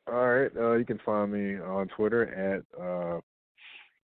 All 0.09 0.28
right, 0.28 0.51
uh, 0.57 0.73
you 0.73 0.85
can 0.85 0.99
find 1.07 1.32
me 1.32 1.61
on 1.61 1.87
Twitter 1.97 2.27
at 2.35 2.82
uh, 2.82 3.20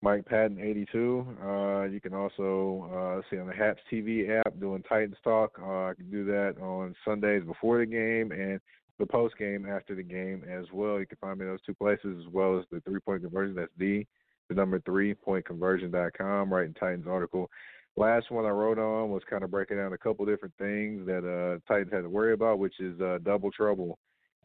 Mike 0.02 0.26
Patton 0.26 0.60
82. 0.60 1.26
Uh, 1.42 1.82
you 1.84 2.00
can 2.02 2.12
also 2.12 2.90
uh, 2.92 3.22
see 3.30 3.38
on 3.38 3.46
the 3.46 3.54
Haps 3.54 3.80
TV 3.90 4.38
app 4.38 4.60
doing 4.60 4.82
Titans 4.82 5.16
Talk. 5.24 5.58
Uh, 5.58 5.86
I 5.86 5.94
can 5.94 6.10
do 6.10 6.26
that 6.26 6.56
on 6.60 6.94
Sundays 7.02 7.44
before 7.44 7.78
the 7.78 7.86
game 7.86 8.32
and 8.32 8.60
the 8.98 9.06
post 9.06 9.38
game 9.38 9.66
after 9.66 9.94
the 9.94 10.02
game 10.02 10.44
as 10.46 10.66
well. 10.74 11.00
You 11.00 11.06
can 11.06 11.18
find 11.22 11.38
me 11.38 11.46
in 11.46 11.52
those 11.52 11.62
two 11.64 11.74
places 11.74 12.18
as 12.20 12.30
well 12.30 12.58
as 12.58 12.66
the 12.70 12.80
three 12.80 13.00
point 13.00 13.22
conversion. 13.22 13.56
That's 13.56 13.72
D, 13.78 14.06
the 14.50 14.54
number 14.54 14.78
three 14.80 15.14
point 15.14 15.46
conversion.com, 15.46 16.52
writing 16.52 16.74
Titans 16.74 17.06
article. 17.08 17.50
Last 17.98 18.30
one 18.30 18.44
I 18.44 18.50
wrote 18.50 18.78
on 18.78 19.10
was 19.10 19.22
kind 19.28 19.42
of 19.42 19.50
breaking 19.50 19.78
down 19.78 19.94
a 19.94 19.98
couple 19.98 20.26
different 20.26 20.54
things 20.58 21.06
that 21.06 21.24
uh, 21.24 21.58
Titans 21.66 21.92
had 21.92 22.02
to 22.02 22.10
worry 22.10 22.34
about, 22.34 22.58
which 22.58 22.78
is 22.78 23.00
uh, 23.00 23.18
double 23.24 23.50
trouble, 23.50 23.98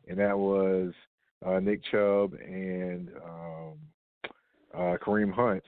and 0.08 0.18
that 0.20 0.38
was 0.38 0.94
uh, 1.46 1.60
Nick 1.60 1.82
Chubb 1.92 2.34
and 2.34 3.10
um, 3.26 3.74
uh, 4.74 4.96
Kareem 5.06 5.34
Hunt, 5.34 5.64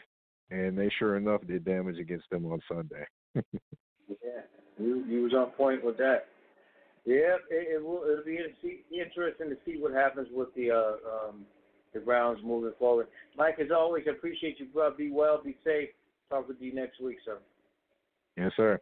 and 0.49 0.77
they 0.77 0.89
sure 0.97 1.17
enough 1.17 1.41
did 1.45 1.65
damage 1.65 1.99
against 1.99 2.29
them 2.29 2.45
on 2.45 2.61
Sunday. 2.69 3.05
yeah, 3.35 4.43
you 4.79 5.03
you 5.05 5.23
was 5.23 5.33
on 5.33 5.47
point 5.51 5.83
with 5.83 5.97
that. 5.97 6.27
Yeah, 7.05 7.35
it, 7.51 7.75
it 7.75 7.83
will. 7.83 8.03
It'll 8.09 8.23
be 8.23 8.39
interesting 8.97 9.49
to 9.49 9.57
see 9.65 9.77
what 9.77 9.91
happens 9.91 10.29
with 10.31 10.55
the 10.55 10.71
uh, 10.71 11.27
um, 11.27 11.45
the 11.93 11.99
Browns 11.99 12.39
moving 12.45 12.71
forward. 12.79 13.07
Mike, 13.37 13.59
as 13.59 13.71
always, 13.75 14.05
I 14.07 14.11
appreciate 14.11 14.57
you. 14.59 14.67
Bro. 14.67 14.95
Be 14.95 15.11
well, 15.11 15.41
be 15.43 15.57
safe. 15.65 15.89
Talk 16.29 16.47
with 16.47 16.61
you 16.61 16.73
next 16.73 17.01
week, 17.01 17.17
sir. 17.25 17.39
Yes, 18.37 18.51
sir. 18.57 18.79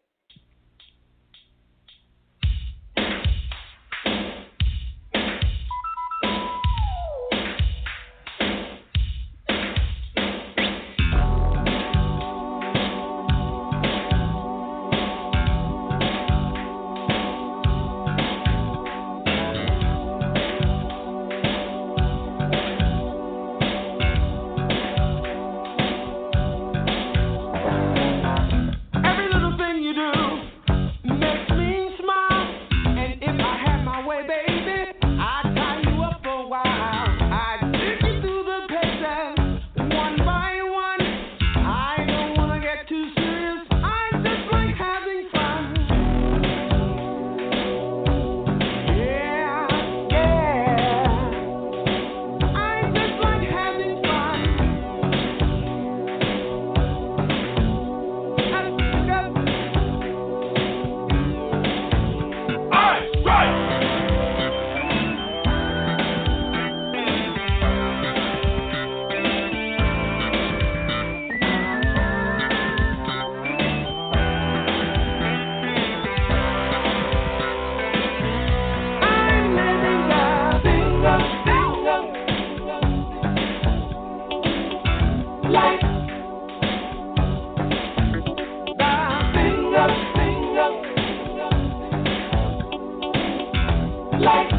like 94.22 94.52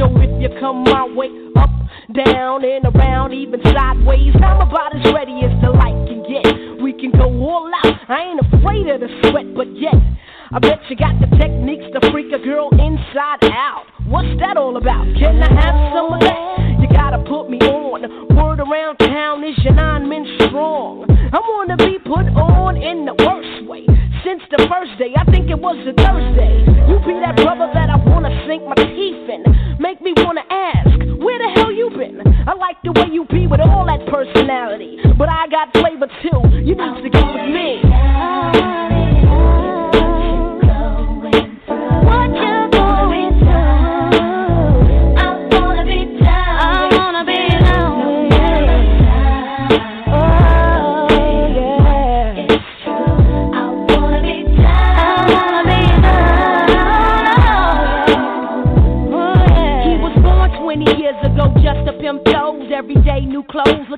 sideshow 0.00 0.20
if 0.20 0.42
you 0.42 0.60
come 0.60 0.84
my 0.84 1.06
way. 1.06 1.28
Up, 1.56 1.70
down, 2.14 2.64
and 2.64 2.84
around, 2.94 3.32
even 3.32 3.60
sideways. 3.62 4.34
I'm 4.36 4.68
about 4.68 4.96
as 4.96 5.12
ready 5.12 5.40
as 5.44 5.52
the 5.62 5.70
light 5.70 5.96
can 6.08 6.22
get. 6.24 6.82
We 6.82 6.92
can 6.92 7.10
go 7.12 7.26
all 7.26 7.70
out. 7.84 7.94
I 8.08 8.32
ain't 8.32 8.40
afraid 8.40 8.88
of 8.88 9.00
the 9.00 9.08
sweat, 9.28 9.54
but 9.54 9.68
yet. 9.76 9.94
I 10.52 10.58
bet 10.58 10.80
you 10.88 10.96
got 10.96 11.14
the 11.20 11.30
techniques 11.38 11.86
to 11.94 12.10
freak 12.10 12.32
a 12.32 12.38
girl 12.42 12.70
inside 12.72 13.44
out. 13.54 13.86
What's 14.06 14.34
that 14.40 14.56
all 14.56 14.76
about? 14.76 15.06
Can 15.14 15.38
I 15.42 15.46
have 15.46 15.94
some 15.94 16.12
of 16.12 16.20
that? 16.20 16.80
You 16.82 16.88
gotta 16.90 17.22
put 17.22 17.48
me 17.48 17.58
on. 17.58 18.02
Word 18.34 18.58
around 18.58 18.96
town 18.98 19.44
is 19.44 19.56
your 19.62 19.74
nine 19.74 20.08
men 20.08 20.26
strong. 20.48 21.06
I 21.08 21.38
wanna 21.38 21.76
be 21.76 21.98
put 22.02 22.26
on 22.34 22.76
in 22.76 23.06
the 23.06 23.14
worst 23.22 23.68
way. 23.70 23.86
Since 24.26 24.42
the 24.50 24.66
first 24.66 24.98
day, 24.98 25.14
I 25.14 25.24
think 25.30 25.50
it 25.50 25.58
was 25.58 25.78
a 25.86 25.94
Thursday. 25.94 26.66
You 26.90 26.98
be 27.06 27.14
that 27.22 27.36
brother 27.36 27.70
that 27.72 27.88
I 27.88 27.96
wanna 28.10 28.34
sink 28.48 28.66
my 28.66 28.74
teeth 28.74 29.30
in. 29.30 29.69
Make 30.02 30.16
me 30.16 30.24
wanna 30.24 30.40
ask, 30.48 30.88
where 31.18 31.38
the 31.38 31.52
hell 31.56 31.70
you 31.70 31.90
been? 31.90 32.22
I 32.48 32.54
like 32.54 32.76
the 32.82 32.92
way 32.92 33.08
you 33.12 33.26
be 33.26 33.46
with 33.46 33.60
all 33.60 33.84
that 33.84 34.06
personality. 34.08 34.96
But 35.18 35.28
I 35.28 35.46
got 35.48 35.72
flavor 35.74 36.06
too. 36.22 36.40
You 36.64 36.74
need 36.74 37.02
to 37.02 37.10
get 37.10 37.26
with 37.34 37.52
me. 37.52 37.99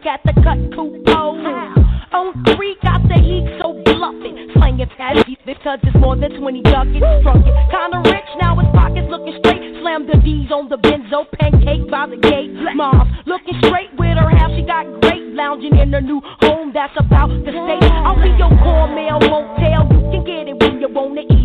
At 0.06 0.20
the 0.24 0.32
cut, 0.42 0.58
coupe 0.74 1.04
pose. 1.06 1.44
On 2.12 2.32
three, 2.54 2.76
got 2.82 3.00
the 3.08 3.16
heat, 3.16 3.46
so 3.60 3.72
bluffing. 3.84 4.50
Slanging 4.54 4.90
fatty, 4.98 5.38
because 5.46 5.78
it's 5.82 5.96
more 5.96 6.16
than 6.16 6.32
20 6.38 6.62
ducats. 6.62 7.22
Drunk 7.22 7.46
it, 7.46 7.54
kinda 7.70 8.02
rich, 8.10 8.30
now 8.40 8.56
his 8.56 8.68
pockets 8.72 9.08
looking 9.08 9.38
straight. 9.40 9.80
Slam 9.80 10.06
the 10.06 10.18
D's 10.18 10.50
on 10.50 10.68
the 10.68 10.76
benzo, 10.76 11.24
pancake 11.38 11.88
by 11.90 12.06
the 12.06 12.16
gate. 12.16 12.50
Mom's 12.74 13.10
looking 13.26 13.56
straight 13.64 13.90
with 13.98 14.16
her 14.18 14.28
half, 14.28 14.50
she 14.52 14.62
got 14.62 14.84
great. 15.00 15.22
Lounging 15.32 15.78
in 15.78 15.92
her 15.92 16.00
new 16.00 16.20
home, 16.42 16.72
that's 16.74 16.92
about 16.98 17.28
to 17.28 17.50
stay. 17.50 17.80
I'll 18.04 18.20
be 18.20 18.28
your 18.36 18.52
core 18.60 18.88
mail, 18.92 19.18
won't 19.22 19.56
tell. 19.58 19.88
You 19.88 20.00
can 20.12 20.24
get 20.24 20.48
it 20.48 20.51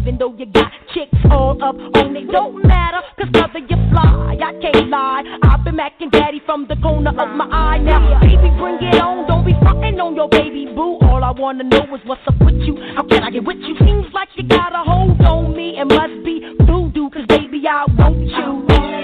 even 0.07 0.19
though 0.19 0.33
you 0.37 0.45
got 0.45 0.71
chicks 0.93 1.19
all 1.29 1.61
up 1.61 1.75
on 1.75 2.15
it. 2.15 2.31
Don't 2.31 2.65
matter, 2.65 3.01
cause 3.19 3.29
brother, 3.29 3.59
you 3.59 3.75
fly. 3.91 4.37
I 4.39 4.53
can't 4.61 4.87
lie. 4.87 5.23
I've 5.43 5.65
been 5.65 5.75
macking 5.75 6.11
daddy 6.11 6.41
from 6.45 6.65
the 6.69 6.77
corner 6.77 7.09
of 7.09 7.35
my 7.35 7.45
eye. 7.51 7.79
Now, 7.79 8.17
baby, 8.21 8.49
bring 8.57 8.79
it 8.79 9.01
on. 9.01 9.27
Don't 9.27 9.43
be 9.43 9.51
frontin' 9.61 9.99
on 9.99 10.15
your 10.15 10.29
baby 10.29 10.65
boo. 10.65 10.97
All 11.01 11.23
I 11.25 11.31
wanna 11.31 11.65
know 11.65 11.83
is 11.93 12.01
what's 12.05 12.21
up 12.25 12.39
with 12.39 12.55
you. 12.55 12.77
How 12.95 13.03
can 13.03 13.21
I 13.21 13.31
get 13.31 13.43
with 13.43 13.57
you? 13.57 13.75
Seems 13.79 14.05
like 14.13 14.29
you 14.35 14.47
got 14.47 14.71
a 14.73 14.83
hold 14.89 15.19
on 15.21 15.53
me. 15.53 15.75
and 15.75 15.89
must 15.89 16.23
be 16.23 16.55
voodoo, 16.61 17.09
cause 17.09 17.25
baby, 17.27 17.61
I 17.67 17.83
want 17.97 18.17
you. 18.17 18.96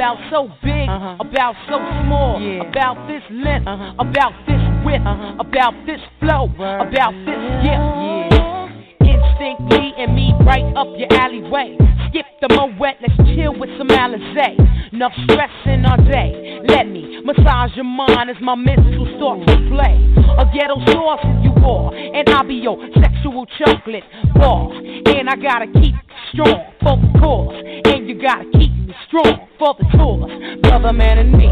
About 0.00 0.16
so 0.32 0.48
big, 0.64 0.88
uh-huh. 0.88 1.20
about 1.20 1.54
so 1.68 1.76
small, 2.00 2.40
Yeah. 2.40 2.64
about 2.64 2.96
this 3.06 3.20
length, 3.28 3.68
uh-huh. 3.68 4.00
about 4.00 4.32
this 4.48 4.62
width, 4.82 5.04
uh-huh. 5.04 5.36
about 5.44 5.74
this 5.84 6.00
flow, 6.18 6.48
about 6.56 7.12
this 7.28 7.42
gift. 7.60 8.40
Instinctly 9.04 9.92
and 10.00 10.14
me 10.16 10.32
right 10.40 10.64
up 10.74 10.88
your 10.96 11.12
alleyway. 11.12 11.76
Skip 12.08 12.24
the 12.40 12.48
moet, 12.48 12.96
let's 13.04 13.12
chill 13.36 13.52
with 13.60 13.68
some 13.76 13.88
Alizé. 13.88 14.56
Enough 14.94 15.12
stressing 15.28 15.84
all 15.84 16.00
day. 16.08 16.64
Let 16.66 16.88
me 16.88 17.20
massage 17.20 17.76
your 17.76 17.84
mind 17.84 18.30
as 18.30 18.40
my 18.40 18.54
mental 18.54 19.04
starts 19.20 19.44
to 19.52 19.56
play. 19.68 20.00
A 20.40 20.48
ghetto 20.48 20.80
sauce 20.96 21.20
is 21.28 21.44
you 21.44 21.52
are, 21.60 21.92
and 21.92 22.26
I'll 22.30 22.48
be 22.48 22.54
your 22.54 22.80
sexual 22.96 23.44
chocolate 23.60 24.04
bar. 24.34 24.72
And 24.72 25.28
I 25.28 25.36
gotta 25.36 25.66
keep 25.66 25.94
strong 26.32 26.72
for 26.80 26.96
the 26.96 27.18
cause, 27.18 27.54
and 27.84 28.08
you 28.08 28.20
gotta 28.20 28.44
keep 28.52 28.72
me 28.72 28.94
strong 29.06 29.48
for 29.58 29.74
the 29.78 29.84
cause. 29.96 30.30
Brother, 30.62 30.92
man, 30.92 31.18
and 31.18 31.32
me, 31.32 31.46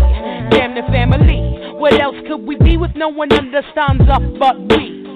damn 0.51 0.75
the 0.75 0.83
family. 0.93 1.75
What 1.75 2.01
else 2.01 2.17
could 2.27 2.47
we 2.47 2.57
be 2.57 2.77
with 2.77 2.93
no 2.97 3.09
one 3.09 3.33
understands 3.33 4.09
us 4.09 4.23
but 4.39 4.59
we? 4.77 5.07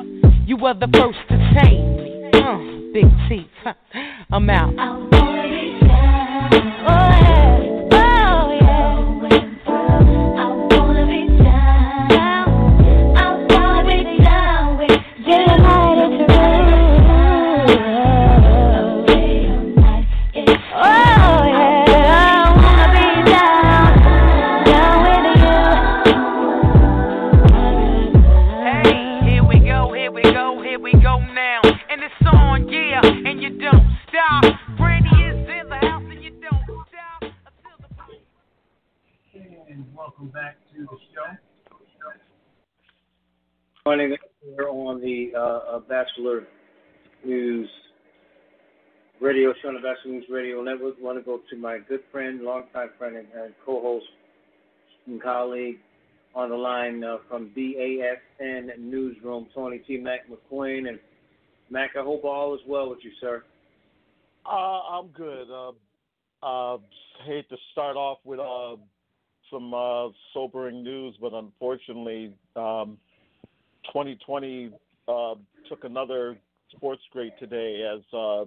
You 0.47 0.56
were 0.56 0.74
the 0.74 0.89
first 0.93 1.18
to 1.28 1.36
tame 1.59 1.97
me. 1.97 2.30
Uh, 2.34 2.59
big 2.93 3.10
teeth. 3.28 3.47
I'm 4.30 4.51
out. 4.51 4.74
Oh. 6.89 7.72
Joining 43.84 44.12
us 44.12 44.18
here 44.44 44.68
on 44.68 45.00
the 45.00 45.32
uh, 45.34 45.40
uh, 45.40 45.78
Batchelor 45.80 46.46
News 47.24 47.68
radio 49.20 49.52
show 49.60 49.70
on 49.70 49.74
the 49.74 49.80
Batchelor 49.80 50.12
News 50.12 50.24
Radio 50.30 50.62
Network. 50.62 50.94
I 51.00 51.04
want 51.04 51.18
to 51.18 51.24
go 51.24 51.40
to 51.50 51.56
my 51.56 51.80
good 51.88 51.98
friend, 52.12 52.42
longtime 52.42 52.90
friend, 52.96 53.16
and, 53.16 53.26
and 53.34 53.52
co-host 53.66 54.06
and 55.09 55.20
colleague 55.20 55.78
on 56.32 56.50
the 56.50 56.54
line 56.54 57.02
uh, 57.02 57.16
from 57.28 57.50
BASN 57.56 58.78
Newsroom, 58.78 59.48
Tony 59.52 59.78
T. 59.78 59.96
Mac 59.96 60.20
McQueen. 60.30 60.88
And 60.88 61.00
Mac, 61.68 61.90
I 61.98 62.04
hope 62.04 62.22
all 62.22 62.54
is 62.54 62.60
well 62.68 62.88
with 62.88 63.00
you, 63.02 63.10
sir. 63.20 63.42
Uh, 64.46 64.48
I'm 64.48 65.09
good. 65.09 65.48
Uh, 65.50 65.72
uh, 66.46 66.78
hate 67.26 67.48
to 67.48 67.56
start 67.72 67.96
off 67.96 68.18
with 68.22 68.38
uh, 68.38 68.76
some 69.50 69.74
uh, 69.74 70.10
sobering 70.32 70.84
news, 70.84 71.16
but 71.20 71.32
unfortunately, 71.32 72.36
um, 72.54 72.96
2020 73.86 74.70
uh, 75.09 75.34
took 75.68 75.84
another 75.84 76.36
sports 76.70 77.02
great 77.12 77.38
today 77.38 77.82
as 77.82 78.02
uh, 78.16 78.44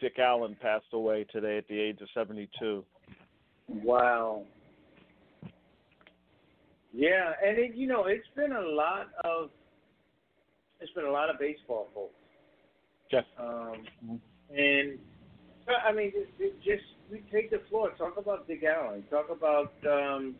Dick 0.00 0.18
Allen 0.18 0.56
passed 0.60 0.86
away 0.92 1.24
today 1.32 1.58
at 1.58 1.68
the 1.68 1.78
age 1.78 1.98
of 2.00 2.08
72. 2.14 2.84
Wow. 3.68 4.44
Yeah, 6.92 7.32
and 7.44 7.58
it, 7.58 7.74
you 7.74 7.86
know, 7.86 8.04
it's 8.04 8.26
been 8.36 8.52
a 8.52 8.60
lot 8.60 9.08
of 9.24 9.50
it's 10.80 10.92
been 10.92 11.04
a 11.04 11.10
lot 11.10 11.30
of 11.30 11.38
baseball 11.38 11.88
folks. 11.94 12.14
Yes. 13.10 13.24
Um, 13.38 14.20
and 14.50 14.98
I 15.86 15.92
mean, 15.92 16.12
it, 16.14 16.28
it 16.38 16.56
just 16.62 16.84
we 17.10 17.22
take 17.32 17.50
the 17.50 17.60
floor. 17.70 17.90
Talk 17.96 18.16
about 18.18 18.46
Dick 18.46 18.62
Allen. 18.64 19.04
Talk 19.08 19.30
about 19.30 19.72
um, 19.88 20.34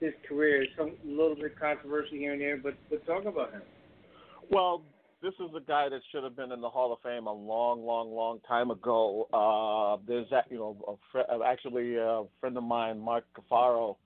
his 0.00 0.12
career. 0.28 0.66
Some 0.76 0.92
a 1.04 1.08
little 1.08 1.36
bit 1.36 1.58
controversy 1.58 2.18
here 2.18 2.32
and 2.32 2.40
there, 2.40 2.56
but 2.56 2.74
but 2.90 3.04
talk 3.06 3.24
about 3.24 3.52
him. 3.52 3.62
Well, 4.50 4.82
this 5.22 5.32
is 5.34 5.50
a 5.56 5.60
guy 5.60 5.88
that 5.88 6.00
should 6.12 6.22
have 6.24 6.36
been 6.36 6.52
in 6.52 6.60
the 6.60 6.68
Hall 6.68 6.92
of 6.92 6.98
Fame 7.02 7.26
a 7.26 7.32
long, 7.32 7.84
long, 7.84 8.14
long 8.14 8.40
time 8.46 8.70
ago. 8.70 9.26
Uh, 9.32 10.00
there's 10.06 10.28
that, 10.30 10.44
you 10.50 10.58
know, 10.58 10.76
a 10.86 10.94
fr- 11.10 11.32
uh, 11.32 11.42
actually 11.44 11.96
a 11.96 12.22
friend 12.40 12.56
of 12.56 12.62
mine, 12.62 13.00
Mark 13.00 13.24
Carfagno, 13.34 13.96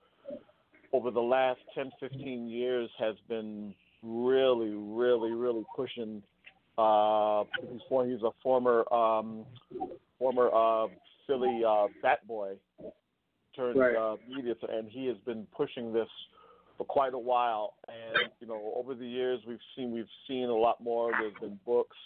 over 0.93 1.11
the 1.11 1.21
last 1.21 1.59
10, 1.75 1.91
15 1.99 2.49
years 2.49 2.89
has 2.97 3.15
been 3.29 3.73
really, 4.01 4.71
really, 4.71 5.31
really 5.31 5.63
pushing. 5.75 6.23
Uh, 6.77 7.43
he's, 7.69 7.81
he's 7.89 8.23
a 8.23 8.31
former, 8.41 8.91
um, 8.91 9.45
former 10.17 10.49
uh, 10.53 10.87
Philly 11.27 11.61
uh, 11.67 11.87
bat 12.01 12.25
boy 12.27 12.55
turned 13.55 13.79
Right. 13.79 13.95
uh, 13.95 14.17
media, 14.27 14.55
and 14.69 14.89
he 14.89 15.07
has 15.07 15.17
been 15.25 15.47
pushing 15.55 15.93
this 15.93 16.09
for 16.77 16.85
quite 16.85 17.13
a 17.13 17.19
while. 17.19 17.75
And 17.87 18.31
you 18.39 18.47
know, 18.47 18.73
over 18.75 18.93
the 18.95 19.07
years, 19.07 19.39
we've 19.47 19.59
seen 19.75 19.91
we've 19.91 20.05
seen 20.27 20.45
a 20.49 20.55
lot 20.55 20.81
more. 20.81 21.11
There's 21.19 21.33
been 21.39 21.59
books, 21.65 21.97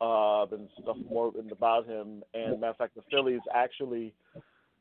uh, 0.00 0.46
been 0.46 0.68
stuff 0.82 0.96
more 1.08 1.30
written 1.30 1.52
about 1.52 1.86
him. 1.86 2.22
And 2.34 2.60
matter 2.60 2.70
of 2.70 2.76
fact, 2.76 2.94
the 2.94 3.02
Phillies 3.10 3.40
actually 3.54 4.14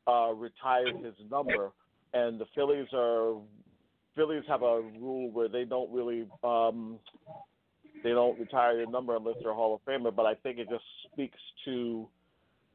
uh, 0.07 0.31
retired 0.33 0.95
his 1.03 1.15
number. 1.29 1.71
And 2.13 2.39
the 2.39 2.45
Phillies 2.55 2.87
are 2.93 3.35
Phillies 4.15 4.43
have 4.47 4.61
a 4.61 4.81
rule 4.99 5.29
where 5.31 5.49
they 5.49 5.65
don't 5.65 5.91
really 5.91 6.27
um, 6.43 6.97
they 8.03 8.11
don't 8.11 8.39
retire 8.39 8.79
your 8.79 8.89
number 8.89 9.15
unless 9.15 9.35
they're 9.41 9.51
a 9.51 9.55
Hall 9.55 9.75
of 9.75 9.81
Famer. 9.85 10.15
But 10.15 10.25
I 10.25 10.35
think 10.35 10.57
it 10.59 10.69
just 10.69 10.83
speaks 11.11 11.39
to 11.65 12.07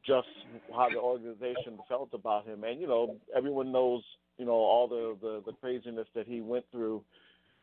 just 0.07 0.29
how 0.75 0.89
the 0.89 0.99
organization 0.99 1.79
felt 1.89 2.11
about 2.13 2.47
him. 2.47 2.65
And 2.65 2.81
you 2.81 2.87
know, 2.87 3.17
everyone 3.37 3.73
knows 3.73 4.03
you 4.39 4.45
know 4.45 4.53
all 4.53 4.89
the 4.89 5.17
the, 5.21 5.43
the 5.47 5.53
craziness 5.53 6.07
that 6.15 6.27
he 6.27 6.41
went 6.41 6.65
through 6.73 7.03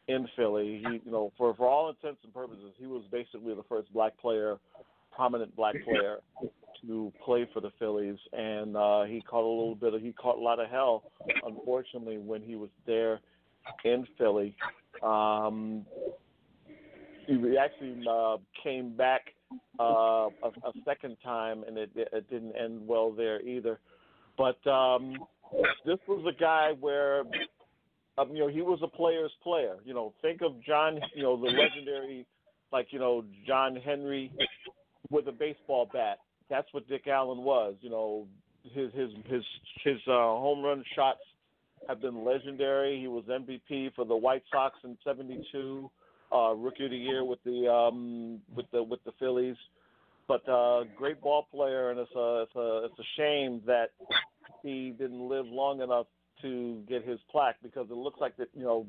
in 0.08 0.28
Philly. 0.36 0.84
He 0.86 1.02
you 1.06 1.12
know 1.12 1.32
for 1.38 1.56
for 1.56 1.68
all 1.68 1.90
intents 1.90 2.20
and 2.24 2.34
purposes, 2.34 2.74
he 2.78 2.86
was 2.86 3.04
basically 3.12 3.54
the 3.54 3.64
first 3.68 3.92
black 3.94 4.18
player, 4.20 4.58
prominent 5.12 5.56
black 5.56 5.76
player 5.84 6.20
to 6.82 7.12
play 7.26 7.50
for 7.54 7.60
the 7.60 7.72
Phillies, 7.80 8.18
and 8.34 8.78
uh, 8.78 9.04
he 9.04 9.22
caught 9.22 9.44
a 9.44 9.48
little 9.48 9.76
bit 9.76 9.94
of 9.94 10.02
he 10.02 10.12
caught 10.14 10.38
a 10.38 10.42
lot 10.42 10.60
of 10.60 10.70
hell, 10.70 11.04
unfortunately, 11.46 12.18
when 12.18 12.42
he 12.42 12.56
was 12.56 12.70
there 12.86 13.20
in 13.84 14.06
Philly. 14.18 14.56
Um, 15.04 15.86
he 17.28 17.58
actually 17.58 18.04
uh, 18.10 18.38
came 18.64 18.96
back 18.96 19.34
uh, 19.80 19.84
a, 19.84 20.48
a 20.48 20.72
second 20.86 21.18
time, 21.24 21.64
and 21.68 21.78
it, 21.78 21.92
it 21.96 22.30
didn't 22.30 22.56
end 22.56 22.88
well 22.88 23.12
there 23.12 23.42
either. 23.42 23.80
But 24.38 24.66
um, 24.70 25.18
this 25.86 25.98
was 26.08 26.26
a 26.28 26.40
guy 26.40 26.72
where, 26.80 27.22
um, 28.18 28.30
you 28.32 28.40
know, 28.40 28.48
he 28.48 28.62
was 28.62 28.80
a 28.84 28.88
player's 28.88 29.32
player. 29.44 29.78
You 29.84 29.94
know, 29.94 30.14
think 30.22 30.42
of 30.42 30.64
John, 30.64 31.00
you 31.16 31.24
know, 31.24 31.38
the 31.38 31.48
legendary, 31.48 32.26
like 32.72 32.88
you 32.92 33.00
know, 33.00 33.24
John 33.46 33.76
Henry 33.76 34.32
with 35.10 35.28
a 35.28 35.32
baseball 35.32 35.90
bat. 35.92 36.20
That's 36.50 36.68
what 36.72 36.88
Dick 36.88 37.08
Allen 37.08 37.40
was. 37.40 37.76
You 37.82 37.90
know, 37.90 38.28
his 38.74 38.92
his 38.94 39.10
his 39.26 39.44
his 39.84 39.98
uh, 40.08 40.12
home 40.12 40.64
run 40.64 40.84
shots 40.96 41.20
have 41.88 42.02
been 42.02 42.24
legendary. 42.24 43.00
He 43.00 43.08
was 43.08 43.24
MVP 43.26 43.94
for 43.96 44.06
the 44.06 44.16
White 44.16 44.44
Sox 44.52 44.76
in 44.84 44.98
'72, 45.04 45.90
uh, 46.34 46.54
Rookie 46.56 46.86
of 46.86 46.92
the 46.92 46.98
Year 46.98 47.24
with 47.24 47.40
the 47.44 47.72
um, 47.72 48.40
with 48.56 48.66
the 48.72 48.84
with 48.84 49.04
the 49.06 49.12
Phillies. 49.20 49.56
But 50.28 50.48
uh, 50.50 50.84
great 50.98 51.22
ball 51.22 51.48
player, 51.52 51.92
and 51.92 52.00
it's 52.00 52.12
a 52.16 52.44
it's 52.44 52.56
a 52.56 52.86
it's 52.86 53.00
a 53.00 53.08
shame 53.16 53.62
that 53.66 53.92
he 54.62 54.94
didn't 54.98 55.28
live 55.28 55.46
long 55.46 55.82
enough 55.82 56.08
to 56.42 56.84
get 56.88 57.06
his 57.06 57.20
plaque 57.32 57.56
because 57.64 57.88
it 57.90 57.96
looks 57.96 58.20
like 58.20 58.36
that 58.38 58.50
you 58.54 58.64
know 58.64 58.86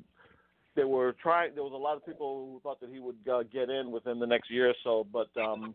they 0.74 0.85
were 0.85 1.15
trying. 1.23 1.55
There 1.55 1.65
was 1.65 1.73
a 1.73 1.77
lot 1.77 1.97
of 1.97 2.05
people 2.05 2.51
who 2.52 2.60
thought 2.60 2.81
that 2.81 2.90
he 2.90 2.98
would 3.01 3.16
uh, 3.31 3.43
get 3.44 3.70
in 3.70 3.90
within 3.90 4.19
the 4.19 4.27
next 4.27 4.51
year 4.51 4.70
or 4.70 4.74
so, 4.85 5.06
but 5.12 5.28
um, 5.40 5.74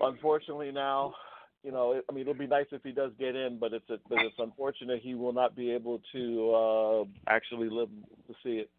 unfortunately 0.00 0.70
now, 0.72 1.14
you 1.62 1.70
know, 1.70 2.00
I 2.08 2.12
mean, 2.12 2.22
it'll 2.22 2.34
be 2.34 2.46
nice 2.46 2.66
if 2.72 2.82
he 2.82 2.92
does 2.92 3.12
get 3.18 3.36
in, 3.36 3.58
but 3.60 3.72
it's 3.72 3.88
a, 3.88 3.98
but 4.08 4.18
it's 4.18 4.34
unfortunate 4.38 5.00
he 5.02 5.14
will 5.14 5.32
not 5.32 5.54
be 5.54 5.70
able 5.70 6.00
to 6.12 6.52
uh, 6.52 7.04
actually 7.32 7.68
live 7.70 7.88
to 8.26 8.34
see 8.42 8.56
it. 8.56 8.70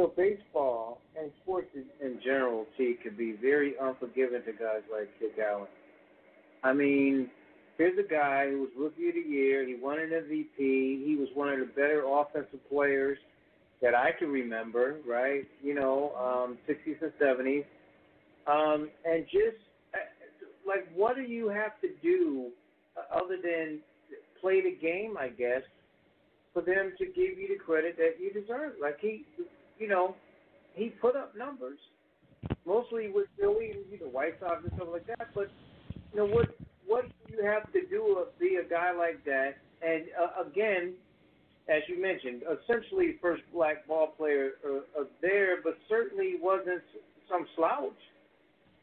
So 0.00 0.14
baseball 0.16 0.98
and 1.14 1.30
sports 1.42 1.68
in, 1.74 2.20
general, 2.24 2.64
T, 2.78 2.96
can 3.02 3.14
be 3.16 3.32
very 3.32 3.74
unforgiving 3.78 4.40
to 4.46 4.52
guys 4.52 4.80
like 4.90 5.10
Dick 5.20 5.32
Allen. 5.38 5.66
I 6.64 6.72
mean, 6.72 7.28
here's 7.76 7.98
a 7.98 8.08
guy 8.08 8.48
who 8.48 8.60
was 8.60 8.70
rookie 8.78 9.08
of 9.10 9.14
the 9.14 9.30
year. 9.30 9.66
He 9.66 9.74
won 9.74 9.98
an 9.98 10.08
MVP. 10.08 10.56
He 10.56 11.16
was 11.20 11.28
one 11.34 11.50
of 11.50 11.58
the 11.58 11.66
better 11.66 12.04
offensive 12.08 12.66
players 12.70 13.18
that 13.82 13.94
I 13.94 14.12
can 14.18 14.28
remember. 14.28 14.96
Right? 15.06 15.46
You 15.62 15.74
know, 15.74 16.14
um, 16.16 16.56
60s 16.66 17.02
and 17.02 17.12
70s. 17.20 17.66
Um, 18.46 18.88
and 19.04 19.26
just 19.26 19.60
uh, 19.92 19.98
like, 20.66 20.88
what 20.94 21.14
do 21.14 21.22
you 21.22 21.50
have 21.50 21.78
to 21.82 21.88
do 22.02 22.46
uh, 22.96 23.22
other 23.22 23.36
than 23.36 23.80
play 24.40 24.62
the 24.62 24.74
game? 24.80 25.18
I 25.20 25.28
guess 25.28 25.60
for 26.54 26.62
them 26.62 26.94
to 26.98 27.04
give 27.04 27.38
you 27.38 27.48
the 27.48 27.62
credit 27.62 27.96
that 27.98 28.14
you 28.18 28.32
deserve. 28.32 28.72
Like 28.80 28.98
he, 28.98 29.24
you 29.80 29.88
know, 29.88 30.14
he 30.74 30.90
put 30.90 31.16
up 31.16 31.36
numbers, 31.36 31.78
mostly 32.64 33.10
with 33.10 33.26
Philly 33.38 33.70
and 33.72 33.80
you 33.90 33.98
know 34.00 34.12
White 34.12 34.38
Sox 34.38 34.58
and 34.62 34.72
stuff 34.76 34.88
like 34.92 35.06
that. 35.06 35.28
But 35.34 35.50
you 36.12 36.18
know 36.20 36.26
what? 36.26 36.46
What 36.86 37.04
do 37.26 37.32
you 37.32 37.44
have 37.44 37.72
to 37.72 37.80
do 37.88 38.16
to 38.18 38.26
be 38.38 38.56
a 38.56 38.68
guy 38.68 38.92
like 38.92 39.24
that? 39.24 39.56
And 39.82 40.04
uh, 40.20 40.48
again, 40.48 40.94
as 41.68 41.82
you 41.88 42.00
mentioned, 42.00 42.42
essentially 42.62 43.16
first 43.22 43.42
black 43.52 43.86
ball 43.88 44.08
player 44.08 44.52
uh, 44.64 45.00
uh, 45.00 45.04
there, 45.22 45.62
but 45.62 45.78
certainly 45.88 46.34
wasn't 46.40 46.82
some 47.28 47.46
slouch. 47.56 47.92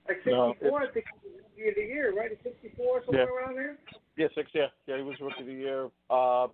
Like 0.08 0.26
No, 0.26 0.54
64, 0.54 0.82
I 0.82 0.88
think 0.94 1.06
he 1.22 1.30
was 1.30 1.44
rookie 1.58 1.70
of 1.70 1.76
the 1.76 1.82
year, 1.82 2.16
right? 2.16 2.32
64, 2.44 3.04
somewhere 3.06 3.28
Yeah. 3.28 3.30
around 3.30 3.56
there. 3.56 3.78
Yeah, 4.16 4.28
six. 4.34 4.50
Yeah, 4.54 4.68
yeah. 4.88 4.98
He 4.98 5.04
was 5.04 5.20
rookie 5.20 5.42
of 5.42 5.48
the 5.48 5.54
year. 5.54 5.90
Uh, 6.10 6.48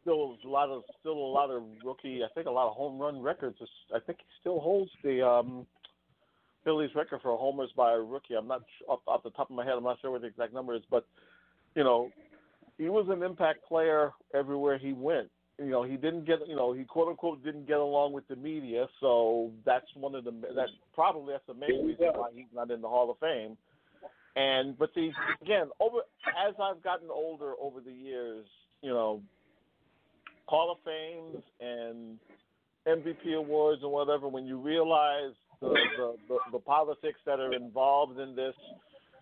still 0.00 0.36
a 0.44 0.48
lot 0.48 0.68
of 0.68 0.82
still 1.00 1.12
a 1.12 1.32
lot 1.32 1.50
of 1.50 1.62
rookie. 1.84 2.22
I 2.24 2.32
think 2.34 2.46
a 2.46 2.50
lot 2.50 2.68
of 2.68 2.76
home 2.76 2.98
run 2.98 3.22
records. 3.22 3.56
I 3.94 3.98
think 4.00 4.18
he 4.18 4.26
still 4.40 4.60
holds 4.60 4.90
the 5.02 5.26
um, 5.26 5.66
Phillies 6.64 6.90
record 6.94 7.20
for 7.22 7.36
homers 7.36 7.70
by 7.76 7.92
a 7.92 7.98
rookie. 7.98 8.34
I'm 8.34 8.48
not 8.48 8.62
off 8.88 9.22
the 9.22 9.30
top 9.30 9.50
of 9.50 9.56
my 9.56 9.64
head. 9.64 9.74
I'm 9.76 9.84
not 9.84 9.98
sure 10.00 10.10
what 10.10 10.22
the 10.22 10.28
exact 10.28 10.54
number 10.54 10.74
is, 10.74 10.82
but 10.90 11.06
you 11.74 11.84
know, 11.84 12.10
he 12.78 12.88
was 12.88 13.06
an 13.08 13.22
impact 13.22 13.66
player 13.66 14.12
everywhere 14.34 14.78
he 14.78 14.92
went. 14.92 15.28
You 15.58 15.70
know, 15.70 15.82
he 15.82 15.96
didn't 15.96 16.26
get 16.26 16.38
you 16.48 16.56
know 16.56 16.72
he 16.72 16.84
quote 16.84 17.08
unquote 17.08 17.44
didn't 17.44 17.66
get 17.66 17.78
along 17.78 18.12
with 18.12 18.26
the 18.28 18.36
media, 18.36 18.86
so 19.00 19.50
that's 19.64 19.86
one 19.94 20.14
of 20.14 20.24
the 20.24 20.30
that 20.30 20.68
probably 20.94 21.34
that's 21.34 21.46
the 21.46 21.54
main 21.54 21.86
reason 21.86 22.06
why 22.14 22.30
he's 22.34 22.46
not 22.54 22.70
in 22.70 22.80
the 22.80 22.88
Hall 22.88 23.10
of 23.10 23.18
Fame. 23.18 23.56
And 24.34 24.78
but 24.78 24.90
see 24.94 25.12
again 25.42 25.68
over 25.78 25.98
as 26.48 26.54
I've 26.60 26.82
gotten 26.82 27.08
older 27.10 27.52
over 27.60 27.80
the 27.80 27.92
years, 27.92 28.46
you 28.80 28.90
know, 28.90 29.20
Hall 30.46 30.72
of 30.72 30.78
Fames 30.84 31.42
and 31.60 32.18
MVP 32.86 33.36
awards 33.36 33.82
and 33.82 33.92
whatever, 33.92 34.28
when 34.28 34.46
you 34.46 34.58
realize 34.58 35.34
the 35.60 35.68
the, 35.96 36.14
the, 36.28 36.38
the 36.52 36.58
politics 36.58 37.18
that 37.26 37.38
are 37.38 37.52
involved 37.52 38.18
in 38.18 38.34
this, 38.34 38.54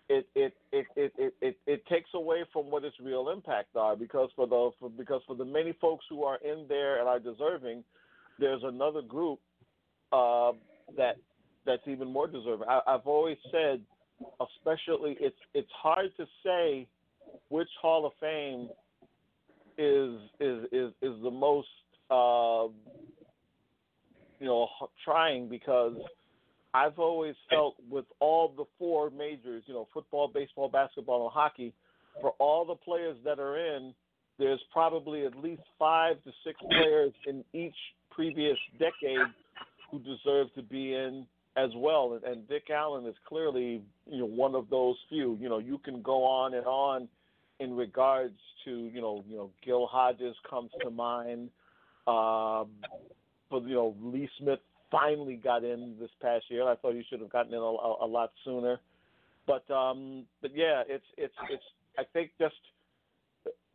it 0.09 0.27
it, 0.35 0.53
it, 0.71 0.85
it, 0.95 1.13
it, 1.17 1.33
it 1.41 1.57
it 1.67 1.85
takes 1.87 2.09
away 2.13 2.43
from 2.51 2.71
what 2.71 2.83
its 2.83 2.95
real 3.01 3.29
impact 3.29 3.75
are 3.75 3.95
because 3.95 4.29
for 4.35 4.47
the 4.47 4.71
for, 4.79 4.89
because 4.89 5.21
for 5.27 5.35
the 5.35 5.45
many 5.45 5.73
folks 5.79 6.05
who 6.09 6.23
are 6.23 6.37
in 6.43 6.65
there 6.67 6.99
and 6.99 7.07
are 7.07 7.19
deserving, 7.19 7.83
there's 8.39 8.63
another 8.63 9.01
group 9.01 9.39
uh, 10.11 10.51
that 10.97 11.17
that's 11.65 11.87
even 11.87 12.11
more 12.11 12.27
deserving. 12.27 12.67
I, 12.67 12.81
I've 12.87 13.05
always 13.05 13.37
said, 13.51 13.81
especially 14.41 15.17
it's 15.19 15.37
it's 15.53 15.71
hard 15.81 16.11
to 16.17 16.25
say 16.43 16.87
which 17.49 17.69
Hall 17.81 18.05
of 18.05 18.13
Fame 18.19 18.69
is 19.81 20.19
is 20.39 20.63
is 20.71 20.91
is 21.01 21.23
the 21.23 21.31
most 21.31 21.67
uh, 22.09 22.67
you 24.39 24.47
know 24.47 24.67
trying 25.03 25.49
because 25.49 25.95
I've 26.73 26.99
always 26.99 27.35
felt 27.49 27.75
with 27.89 28.05
all 28.19 28.53
the 28.55 28.63
four 28.79 29.09
majors, 29.09 29.63
you 29.65 29.73
know, 29.73 29.87
football, 29.93 30.29
baseball, 30.33 30.69
basketball, 30.69 31.23
and 31.25 31.33
hockey, 31.33 31.73
for 32.21 32.31
all 32.39 32.65
the 32.65 32.75
players 32.75 33.17
that 33.25 33.39
are 33.39 33.57
in, 33.57 33.93
there's 34.39 34.61
probably 34.71 35.25
at 35.25 35.35
least 35.37 35.61
five 35.77 36.15
to 36.23 36.31
six 36.45 36.59
players 36.69 37.11
in 37.27 37.43
each 37.53 37.75
previous 38.09 38.57
decade 38.79 39.19
who 39.89 39.99
deserve 39.99 40.53
to 40.55 40.63
be 40.63 40.93
in 40.93 41.25
as 41.57 41.69
well. 41.75 42.13
And, 42.13 42.23
and 42.23 42.47
Dick 42.47 42.69
Allen 42.69 43.05
is 43.05 43.15
clearly, 43.27 43.81
you 44.09 44.19
know, 44.19 44.25
one 44.25 44.55
of 44.55 44.69
those 44.69 44.95
few. 45.09 45.37
You 45.41 45.49
know, 45.49 45.59
you 45.59 45.77
can 45.77 46.01
go 46.01 46.23
on 46.23 46.53
and 46.53 46.65
on 46.65 47.09
in 47.61 47.75
regards 47.75 48.37
to, 48.65 48.89
you 48.93 49.01
know, 49.01 49.23
you 49.27 49.37
know, 49.37 49.51
Gil 49.63 49.87
Hodges 49.87 50.35
comes 50.49 50.71
to 50.83 50.89
mind. 50.89 51.49
Um, 52.07 52.69
but 53.49 53.63
you 53.63 53.75
know, 53.75 53.95
Lee 54.01 54.29
Smith 54.39 54.59
finally 54.89 55.35
got 55.35 55.63
in 55.63 55.95
this 55.99 56.09
past 56.21 56.45
year. 56.49 56.67
I 56.67 56.75
thought 56.75 56.95
he 56.95 57.03
should 57.09 57.21
have 57.21 57.29
gotten 57.29 57.53
in 57.53 57.59
a, 57.59 57.61
a, 57.61 58.07
lot 58.07 58.31
sooner. 58.43 58.79
But 59.45 59.69
um, 59.71 60.25
but 60.41 60.51
yeah, 60.55 60.83
it's 60.87 61.05
it's 61.17 61.33
it's. 61.49 61.63
I 61.99 62.03
think 62.13 62.31
just 62.39 62.55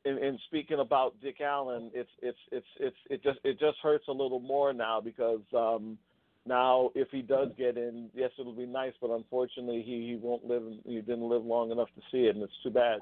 in, 0.04 0.18
in 0.18 0.38
speaking 0.46 0.80
about 0.80 1.20
Dick 1.22 1.40
Allen, 1.40 1.90
it's 1.94 2.10
it's 2.22 2.38
it's 2.50 2.66
it's 2.80 2.96
it 3.10 3.22
just 3.22 3.38
it 3.44 3.58
just 3.58 3.78
hurts 3.82 4.08
a 4.08 4.12
little 4.12 4.40
more 4.40 4.72
now 4.72 5.00
because 5.00 5.42
um, 5.56 5.98
now 6.46 6.90
if 6.94 7.08
he 7.10 7.22
does 7.22 7.48
get 7.58 7.76
in, 7.76 8.10
yes, 8.14 8.30
it'll 8.38 8.52
be 8.52 8.66
nice, 8.66 8.92
but 9.00 9.10
unfortunately 9.10 9.82
he 9.84 10.08
he 10.08 10.18
won't 10.20 10.44
live. 10.44 10.62
He 10.84 10.96
didn't 10.96 11.28
live 11.28 11.44
long 11.44 11.70
enough 11.70 11.88
to 11.96 12.02
see 12.10 12.26
it, 12.26 12.34
and 12.34 12.42
it's 12.42 12.52
too 12.62 12.70
bad. 12.70 13.00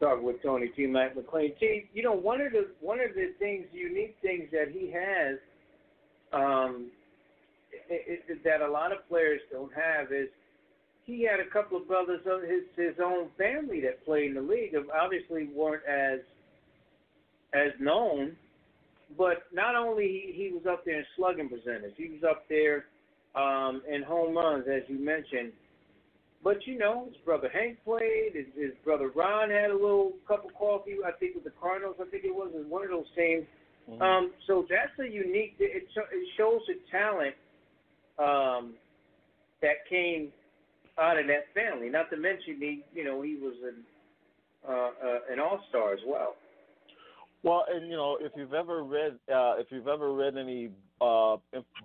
Talking 0.00 0.24
with 0.24 0.42
Tony 0.42 0.68
T. 0.76 0.86
Mac 0.86 1.16
McLean. 1.16 1.52
T. 1.58 1.88
You 1.92 2.02
know 2.02 2.12
one 2.12 2.40
of 2.40 2.52
the 2.52 2.68
one 2.80 3.00
of 3.00 3.14
the 3.14 3.32
things, 3.38 3.66
unique 3.72 4.16
things 4.22 4.48
that 4.52 4.68
he 4.70 4.92
has, 4.92 5.38
um, 6.32 6.90
it, 7.88 8.22
it, 8.28 8.44
that 8.44 8.60
a 8.60 8.70
lot 8.70 8.92
of 8.92 9.06
players 9.08 9.40
don't 9.50 9.72
have 9.74 10.12
is 10.12 10.28
he 11.04 11.22
had 11.24 11.40
a 11.40 11.50
couple 11.50 11.78
of 11.78 11.88
brothers 11.88 12.20
of 12.26 12.42
his 12.42 12.62
his 12.76 12.94
own 13.04 13.28
family 13.36 13.80
that 13.80 14.04
played 14.04 14.28
in 14.28 14.34
the 14.34 14.40
league. 14.40 14.74
Obviously, 14.94 15.48
weren't 15.54 15.82
as 15.88 16.20
as 17.52 17.72
known, 17.80 18.36
but 19.16 19.44
not 19.52 19.74
only 19.74 20.04
he, 20.04 20.44
he 20.44 20.52
was 20.52 20.62
up 20.70 20.84
there 20.84 20.98
in 20.98 21.04
slugging 21.16 21.48
percentage, 21.48 21.94
he 21.96 22.10
was 22.10 22.22
up 22.22 22.44
there 22.48 22.84
um, 23.34 23.82
in 23.90 24.02
home 24.02 24.36
runs, 24.36 24.66
as 24.68 24.82
you 24.86 24.98
mentioned. 24.98 25.52
But 26.42 26.66
you 26.66 26.78
know, 26.78 27.06
his 27.06 27.16
brother 27.24 27.50
Hank 27.52 27.78
played. 27.84 28.32
His, 28.34 28.46
his 28.54 28.72
brother 28.84 29.10
Ron 29.14 29.50
had 29.50 29.70
a 29.70 29.74
little 29.74 30.12
cup 30.26 30.44
of 30.44 30.54
coffee. 30.54 30.96
I 31.04 31.12
think 31.12 31.34
with 31.34 31.44
the 31.44 31.52
Cardinals. 31.60 31.96
I 32.00 32.08
think 32.10 32.24
it 32.24 32.34
was 32.34 32.52
in 32.54 32.68
one 32.70 32.84
of 32.84 32.90
those 32.90 33.10
teams. 33.16 33.44
Mm-hmm. 33.90 34.02
Um, 34.02 34.32
so 34.46 34.66
that's 34.68 34.92
a 35.00 35.10
unique. 35.10 35.56
It, 35.58 35.88
it 35.96 36.28
shows 36.36 36.60
the 36.68 36.74
talent 36.90 37.34
um, 38.18 38.74
that 39.62 39.86
came 39.88 40.28
out 41.00 41.18
of 41.18 41.26
that 41.26 41.46
family. 41.54 41.88
Not 41.88 42.10
to 42.10 42.16
mention 42.16 42.56
he, 42.58 42.82
you 42.94 43.04
know, 43.04 43.22
he 43.22 43.36
was 43.36 43.54
an 43.64 43.84
uh, 44.68 44.72
uh, 44.72 45.32
an 45.32 45.40
all 45.40 45.60
star 45.68 45.92
as 45.92 46.00
well. 46.06 46.34
Well, 47.42 47.64
and 47.72 47.88
you 47.88 47.96
know, 47.96 48.18
if 48.20 48.32
you've 48.36 48.54
ever 48.54 48.82
read 48.82 49.12
uh, 49.32 49.54
if 49.58 49.68
you've 49.70 49.88
ever 49.88 50.12
read 50.12 50.36
any 50.36 50.70
uh, 51.00 51.36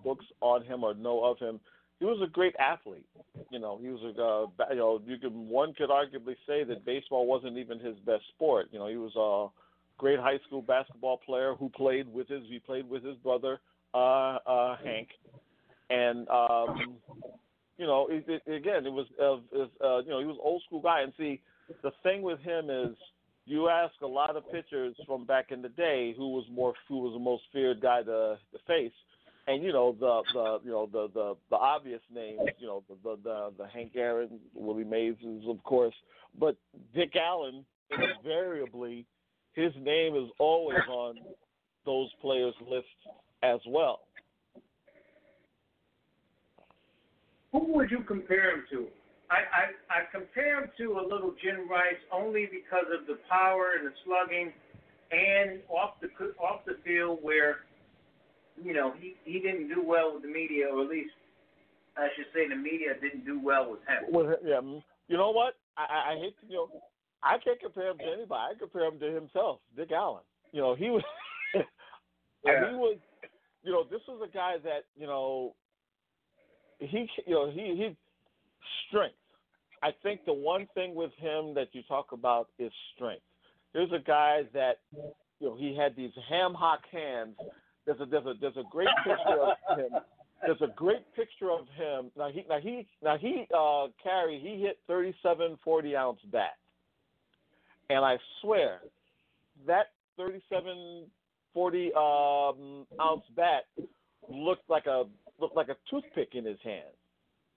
books 0.03 0.25
on 0.41 0.63
him 0.65 0.83
or 0.83 0.93
know 0.93 1.23
of 1.23 1.37
him, 1.39 1.59
he 2.03 2.09
was 2.09 2.19
a 2.21 2.29
great 2.29 2.53
athlete. 2.59 3.07
You 3.49 3.59
know, 3.59 3.79
he 3.81 3.87
was 3.87 4.01
a 4.03 4.61
uh, 4.61 4.69
you 4.71 4.75
know 4.75 5.01
you 5.05 5.17
could 5.17 5.33
one 5.33 5.73
could 5.73 5.89
arguably 5.89 6.35
say 6.45 6.65
that 6.65 6.83
baseball 6.85 7.25
wasn't 7.25 7.57
even 7.57 7.79
his 7.79 7.95
best 8.05 8.23
sport. 8.35 8.67
You 8.71 8.79
know, 8.79 8.87
he 8.87 8.97
was 8.97 9.15
a 9.15 9.47
great 9.97 10.19
high 10.19 10.39
school 10.45 10.61
basketball 10.61 11.21
player 11.25 11.53
who 11.57 11.69
played 11.69 12.13
with 12.13 12.27
his 12.27 12.43
he 12.49 12.59
played 12.59 12.89
with 12.89 13.05
his 13.05 13.15
brother 13.17 13.61
uh, 13.93 14.37
uh, 14.45 14.75
Hank, 14.83 15.07
and 15.89 16.27
um, 16.27 16.97
you 17.77 17.85
know 17.85 18.07
it, 18.09 18.25
it, 18.27 18.53
again 18.53 18.85
it 18.85 18.91
was 18.91 19.07
uh, 19.17 19.35
uh, 19.81 19.99
you 19.99 20.09
know 20.09 20.19
he 20.19 20.25
was 20.25 20.37
old 20.43 20.61
school 20.63 20.81
guy. 20.81 21.03
And 21.03 21.13
see, 21.17 21.39
the 21.83 21.91
thing 22.03 22.21
with 22.21 22.41
him 22.41 22.69
is 22.69 22.97
you 23.45 23.69
ask 23.69 23.93
a 24.01 24.07
lot 24.07 24.35
of 24.35 24.43
pitchers 24.51 24.93
from 25.07 25.25
back 25.25 25.51
in 25.51 25.61
the 25.61 25.69
day 25.69 26.13
who 26.17 26.33
was 26.33 26.43
more 26.51 26.73
who 26.89 26.99
was 26.99 27.13
the 27.13 27.19
most 27.19 27.43
feared 27.53 27.79
guy 27.79 28.03
to, 28.03 28.37
to 28.51 28.59
face 28.67 28.91
and 29.47 29.63
you 29.63 29.73
know 29.73 29.95
the 29.99 30.21
the 30.33 30.59
you 30.63 30.71
know 30.71 30.87
the 30.91 31.09
the 31.13 31.35
the 31.49 31.55
obvious 31.55 32.01
names, 32.13 32.39
you 32.59 32.67
know 32.67 32.83
the 32.89 32.95
the 33.03 33.17
the, 33.23 33.53
the 33.63 33.67
Hank 33.67 33.91
Aaron, 33.95 34.39
Willie 34.53 34.83
Mays, 34.83 35.15
of 35.47 35.63
course, 35.63 35.95
but 36.39 36.55
Dick 36.93 37.13
Allen 37.15 37.65
invariably 37.91 39.05
his 39.53 39.71
name 39.79 40.15
is 40.15 40.29
always 40.39 40.79
on 40.89 41.15
those 41.85 42.09
players' 42.21 42.55
lists 42.67 42.89
as 43.43 43.59
well. 43.67 44.01
Who 47.51 47.71
would 47.73 47.91
you 47.91 48.03
compare 48.07 48.51
him 48.51 48.63
to? 48.71 48.87
I, 49.29 49.35
I, 49.35 49.99
I 49.99 49.99
compare 50.11 50.63
him 50.63 50.69
to 50.77 50.99
a 50.99 51.03
little 51.03 51.33
Jim 51.43 51.69
Rice 51.69 52.01
only 52.11 52.47
because 52.47 52.85
of 52.99 53.05
the 53.05 53.19
power 53.29 53.73
and 53.77 53.87
the 53.87 53.93
slugging, 54.05 54.51
and 55.11 55.59
off 55.69 55.95
the 56.01 56.09
off 56.41 56.65
the 56.65 56.77
field 56.83 57.19
where 57.21 57.57
you 58.61 58.73
know, 58.73 58.93
he 58.99 59.15
he 59.25 59.39
didn't 59.39 59.69
do 59.69 59.81
well 59.83 60.13
with 60.13 60.23
the 60.23 60.29
media, 60.29 60.67
or 60.67 60.83
at 60.83 60.89
least 60.89 61.11
I 61.97 62.07
should 62.15 62.25
say 62.33 62.47
the 62.47 62.55
media 62.55 62.89
didn't 63.01 63.25
do 63.25 63.39
well 63.39 63.71
with 63.71 63.79
him. 63.81 64.13
With 64.13 64.39
yeah, 64.43 64.61
you 65.07 65.17
know 65.17 65.31
what? 65.31 65.55
I, 65.77 66.13
I 66.13 66.15
hate 66.19 66.35
to 66.41 66.47
you 66.47 66.55
know, 66.55 66.81
I 67.23 67.37
can't 67.43 67.59
compare 67.59 67.91
him 67.91 67.97
to 67.97 68.05
anybody. 68.05 68.55
I 68.55 68.59
compare 68.59 68.85
him 68.85 68.99
to 68.99 69.11
himself, 69.11 69.59
Dick 69.75 69.91
Allen. 69.91 70.23
You 70.51 70.61
know, 70.61 70.75
he 70.75 70.89
was 70.89 71.03
yeah. 71.55 72.69
he 72.69 72.75
was 72.75 72.97
you 73.63 73.71
know, 73.71 73.83
this 73.89 74.01
was 74.07 74.21
a 74.23 74.31
guy 74.31 74.55
that, 74.63 74.83
you 74.95 75.07
know, 75.07 75.55
he 76.79 77.07
you 77.25 77.33
know, 77.33 77.49
he 77.49 77.75
he 77.75 77.95
strength. 78.87 79.15
I 79.81 79.91
think 80.03 80.25
the 80.25 80.33
one 80.33 80.67
thing 80.73 80.95
with 80.95 81.11
him 81.17 81.53
that 81.55 81.67
you 81.71 81.81
talk 81.87 82.11
about 82.11 82.47
is 82.59 82.71
strength. 82.95 83.23
There's 83.73 83.91
a 83.91 84.03
guy 84.05 84.43
that 84.53 84.79
you 85.39 85.49
know, 85.49 85.55
he 85.57 85.75
had 85.75 85.95
these 85.95 86.11
ham 86.29 86.53
hock 86.53 86.81
hands 86.91 87.35
there's 87.85 87.99
a 87.99 88.05
there's 88.05 88.25
a 88.25 88.33
there's 88.39 88.57
a 88.57 88.63
great 88.71 88.87
picture 89.03 89.41
of 89.41 89.77
him. 89.77 89.99
There's 90.45 90.61
a 90.61 90.73
great 90.75 91.05
picture 91.15 91.51
of 91.51 91.67
him. 91.75 92.11
Now 92.17 92.29
he 92.29 92.45
now 92.49 92.59
he 92.59 92.87
now 93.03 93.17
he 93.17 93.47
uh 93.55 93.87
carried 94.01 94.41
he 94.41 94.61
hit 94.61 94.79
37 94.87 95.57
40 95.63 95.95
ounce 95.95 96.19
bat, 96.31 96.57
and 97.89 98.03
I 98.03 98.17
swear 98.41 98.79
that 99.67 99.87
37 100.17 101.05
40 101.53 101.91
um, 101.93 102.85
ounce 102.99 103.23
bat 103.35 103.63
looked 104.29 104.69
like 104.69 104.85
a 104.85 105.03
looked 105.39 105.55
like 105.55 105.69
a 105.69 105.75
toothpick 105.89 106.29
in 106.33 106.45
his 106.45 106.57
hand 106.63 106.93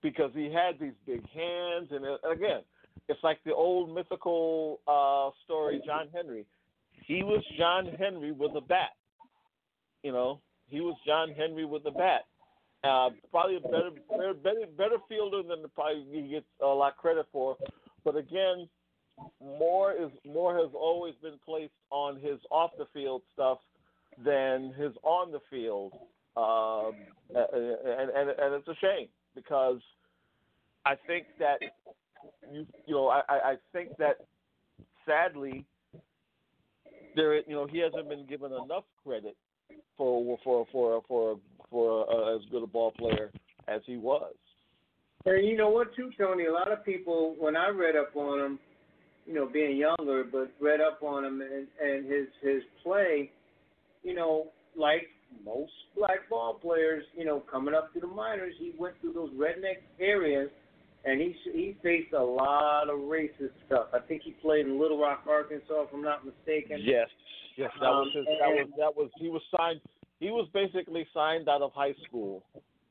because 0.02 0.30
he 0.34 0.52
had 0.52 0.78
these 0.80 0.94
big 1.06 1.22
hands 1.30 1.88
and, 1.90 2.04
and 2.04 2.18
again 2.32 2.60
it's 3.08 3.22
like 3.22 3.38
the 3.44 3.54
old 3.54 3.94
mythical 3.94 4.80
uh 4.86 5.30
story 5.44 5.80
John 5.84 6.08
Henry. 6.14 6.44
He 7.06 7.22
was 7.22 7.42
John 7.58 7.86
Henry 7.98 8.32
with 8.32 8.52
a 8.56 8.60
bat. 8.60 8.95
You 10.02 10.12
know, 10.12 10.40
he 10.68 10.80
was 10.80 10.96
John 11.06 11.30
Henry 11.36 11.64
with 11.64 11.84
the 11.84 11.90
bat. 11.90 12.22
Uh, 12.84 13.10
probably 13.30 13.56
a 13.56 13.60
better, 13.60 13.90
better, 14.10 14.66
better, 14.76 14.96
fielder 15.08 15.42
than 15.42 15.62
the, 15.62 15.68
probably 15.68 16.06
he 16.10 16.28
gets 16.28 16.46
a 16.62 16.66
lot 16.66 16.92
of 16.92 16.96
credit 16.98 17.26
for. 17.32 17.56
But 18.04 18.16
again, 18.16 18.68
more 19.40 19.92
is 19.92 20.10
more 20.24 20.56
has 20.56 20.70
always 20.74 21.14
been 21.22 21.38
placed 21.44 21.72
on 21.90 22.20
his 22.20 22.38
off 22.50 22.70
the 22.78 22.86
field 22.92 23.22
stuff 23.32 23.58
than 24.24 24.72
his 24.78 24.92
on 25.02 25.32
the 25.32 25.40
field, 25.50 25.94
um, 26.36 26.92
and, 27.34 28.10
and 28.10 28.30
and 28.30 28.54
it's 28.54 28.68
a 28.68 28.74
shame 28.80 29.08
because 29.34 29.80
I 30.84 30.94
think 31.06 31.26
that 31.38 31.58
you 32.52 32.66
you 32.86 32.94
know 32.94 33.08
I 33.08 33.22
I 33.28 33.54
think 33.72 33.96
that 33.98 34.18
sadly 35.06 35.64
there 37.16 37.36
you 37.36 37.54
know 37.54 37.66
he 37.66 37.78
hasn't 37.78 38.08
been 38.08 38.26
given 38.26 38.52
enough 38.52 38.84
credit 39.04 39.36
for 39.96 40.38
for 40.44 40.66
for 40.72 41.02
for 41.08 41.38
for 41.70 42.10
uh, 42.10 42.36
as 42.36 42.42
good 42.50 42.62
a 42.62 42.66
ball 42.66 42.92
player 42.92 43.30
as 43.68 43.80
he 43.86 43.96
was. 43.96 44.34
And 45.24 45.46
you 45.46 45.56
know 45.56 45.70
what, 45.70 45.94
too, 45.96 46.10
Tony? 46.16 46.46
A 46.46 46.52
lot 46.52 46.70
of 46.70 46.84
people, 46.84 47.34
when 47.38 47.56
I 47.56 47.68
read 47.68 47.96
up 47.96 48.14
on 48.14 48.40
him, 48.40 48.58
you 49.26 49.34
know, 49.34 49.48
being 49.52 49.76
younger, 49.76 50.22
but 50.30 50.52
read 50.60 50.80
up 50.80 51.02
on 51.02 51.24
him 51.24 51.40
and, 51.40 51.66
and 51.82 52.06
his 52.06 52.26
his 52.42 52.62
play, 52.82 53.30
you 54.04 54.14
know, 54.14 54.46
like 54.76 55.08
most 55.44 55.72
black 55.96 56.28
ball 56.30 56.54
players, 56.54 57.04
you 57.16 57.24
know, 57.24 57.42
coming 57.50 57.74
up 57.74 57.90
through 57.92 58.02
the 58.02 58.06
minors, 58.06 58.54
he 58.58 58.72
went 58.78 58.94
through 59.00 59.14
those 59.14 59.30
redneck 59.30 59.78
areas, 59.98 60.48
and 61.06 61.20
he 61.20 61.34
he 61.52 61.76
faced 61.82 62.12
a 62.12 62.22
lot 62.22 62.90
of 62.90 62.98
racist 62.98 63.54
stuff. 63.66 63.86
I 63.94 64.00
think 64.00 64.22
he 64.22 64.32
played 64.32 64.66
in 64.66 64.78
Little 64.78 65.00
Rock, 65.00 65.24
Arkansas, 65.28 65.82
if 65.82 65.88
I'm 65.94 66.02
not 66.02 66.26
mistaken. 66.26 66.80
Yes, 66.82 67.08
Yes, 67.56 67.70
that 67.80 67.88
was 67.88 68.08
his, 68.14 68.24
that 68.26 68.48
was 68.48 68.68
that 68.78 68.96
was 68.96 69.10
he 69.18 69.28
was 69.28 69.42
signed. 69.56 69.80
He 70.20 70.30
was 70.30 70.48
basically 70.52 71.06
signed 71.12 71.48
out 71.48 71.62
of 71.62 71.72
high 71.72 71.94
school, 72.06 72.44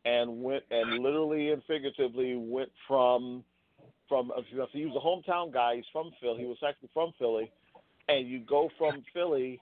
and 0.05 0.41
went 0.41 0.63
and 0.71 1.03
literally 1.03 1.51
and 1.51 1.61
figuratively 1.67 2.35
went 2.35 2.69
from 2.87 3.43
from 4.09 4.31
he 4.71 4.85
was 4.85 4.95
a 4.95 5.31
hometown 5.31 5.53
guy. 5.53 5.75
He's 5.75 5.85
from 5.93 6.11
Philly. 6.19 6.41
He 6.41 6.45
was 6.45 6.57
actually 6.67 6.89
from 6.93 7.13
Philly, 7.19 7.51
and 8.07 8.27
you 8.27 8.39
go 8.39 8.69
from 8.77 9.03
Philly 9.13 9.59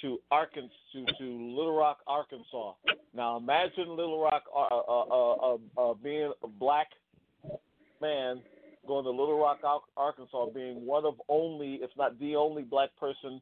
to 0.00 0.18
Arkansas 0.30 0.72
to, 0.92 1.04
to 1.18 1.24
Little 1.24 1.76
Rock, 1.76 1.98
Arkansas. 2.06 2.72
Now 3.14 3.36
imagine 3.36 3.90
Little 3.90 4.22
Rock 4.22 4.44
uh, 4.54 4.74
uh, 4.74 4.82
uh, 4.88 5.54
uh, 5.54 5.90
uh, 5.90 5.94
being 6.02 6.32
black 6.58 6.88
man 8.00 8.40
going 8.86 9.04
to 9.04 9.10
Little 9.10 9.38
Rock, 9.38 9.60
Arkansas, 9.96 10.46
being 10.54 10.86
one 10.86 11.04
of 11.04 11.14
only, 11.28 11.80
if 11.82 11.90
not 11.96 12.18
the 12.20 12.36
only 12.36 12.62
black 12.62 12.90
person 12.98 13.40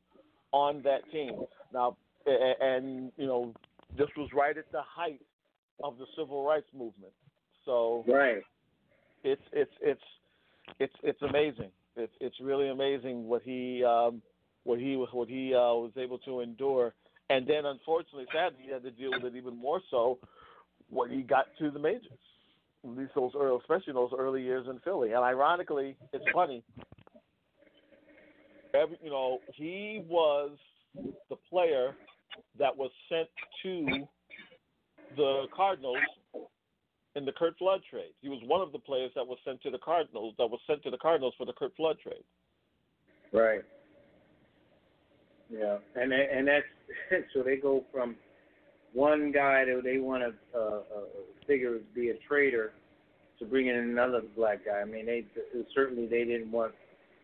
on 0.53 0.83
that 0.83 1.01
team. 1.13 1.43
Now, 1.73 1.97
and 2.27 3.13
you 3.17 3.27
know, 3.27 3.55
this 3.97 4.09
was 4.17 4.31
right 4.35 4.57
at 4.57 4.71
the 4.73 4.83
height 4.83 5.21
of 5.83 5.99
the 5.99 6.07
civil 6.17 6.45
rights 6.45 6.69
movement. 6.73 7.13
So 7.65 8.05
Right. 8.07 8.43
it's 9.23 9.43
it's 9.53 9.73
it's 9.81 10.03
it's 10.79 10.95
it's 11.03 11.23
amazing. 11.23 11.71
It's 11.97 12.13
it's 12.21 12.37
really 12.41 12.69
amazing 12.69 13.27
what 13.27 13.43
he 13.43 13.85
um, 13.85 14.23
what 14.65 14.79
he 14.79 14.97
what 14.97 15.29
he 15.29 15.55
uh, 15.55 15.75
was 15.75 15.93
able 15.97 16.19
to 16.21 16.41
endure. 16.41 16.95
And 17.31 17.47
then, 17.47 17.65
unfortunately, 17.65 18.27
sadly, 18.35 18.65
he 18.67 18.71
had 18.71 18.83
to 18.83 18.91
deal 18.91 19.11
with 19.13 19.25
it 19.25 19.37
even 19.37 19.57
more 19.57 19.81
so 19.91 20.19
when 20.91 21.11
he 21.11 21.23
got 21.23 21.47
to 21.59 21.71
the 21.71 21.79
majors. 21.79 22.19
Least 22.85 23.13
those 23.15 23.33
early, 23.35 23.59
especially 23.61 23.95
those 23.95 24.11
early 24.17 24.43
years 24.43 24.67
in 24.69 24.79
Philly. 24.81 25.13
And 25.13 25.25
ironically, 25.25 25.97
it's 26.13 26.25
funny. 26.35 26.63
Every, 28.75 28.99
you 29.03 29.11
know, 29.11 29.39
he 29.55 30.03
was 30.07 30.51
the 31.31 31.37
player 31.49 31.95
that 32.59 32.77
was 32.77 32.91
sent 33.09 33.29
to 33.63 34.07
the 35.17 35.45
Cardinals 35.57 35.97
in 37.17 37.25
the 37.25 37.33
Curt 37.33 37.57
Flood 37.59 37.81
trade. 37.89 38.13
He 38.21 38.29
was 38.29 38.41
one 38.47 38.61
of 38.61 38.73
the 38.73 38.79
players 38.79 39.13
that 39.15 39.27
was 39.27 39.39
sent 39.45 39.63
to 39.63 39.71
the 39.71 39.79
Cardinals 39.79 40.35
that 40.39 40.47
was 40.47 40.61
sent 40.67 40.83
to 40.83 40.91
the 40.91 40.99
Cardinals 40.99 41.35
for 41.39 41.47
the 41.47 41.53
Curt 41.53 41.75
Flood 41.77 41.97
trade. 42.03 42.25
Right. 43.33 43.63
Yeah, 45.51 45.79
and 45.95 46.13
and 46.13 46.49
that's 46.49 46.67
so 47.35 47.43
they 47.43 47.57
go 47.57 47.85
from 47.93 48.17
one 48.95 49.33
guy 49.33 49.65
that 49.65 49.83
they 49.85 49.99
want 49.99 50.23
to 50.23 50.59
uh, 50.59 50.77
uh, 50.77 50.81
figure 51.47 51.79
be 51.95 52.11
a 52.11 52.15
traitor 52.27 52.73
to 53.39 53.45
bringing 53.45 53.75
in 53.75 53.91
another 53.91 54.23
black 54.37 54.65
guy. 54.65 54.81
I 54.81 54.85
mean, 54.85 55.07
they 55.07 55.25
certainly 55.75 56.07
they 56.07 56.25
didn't 56.25 56.51
want 56.51 56.73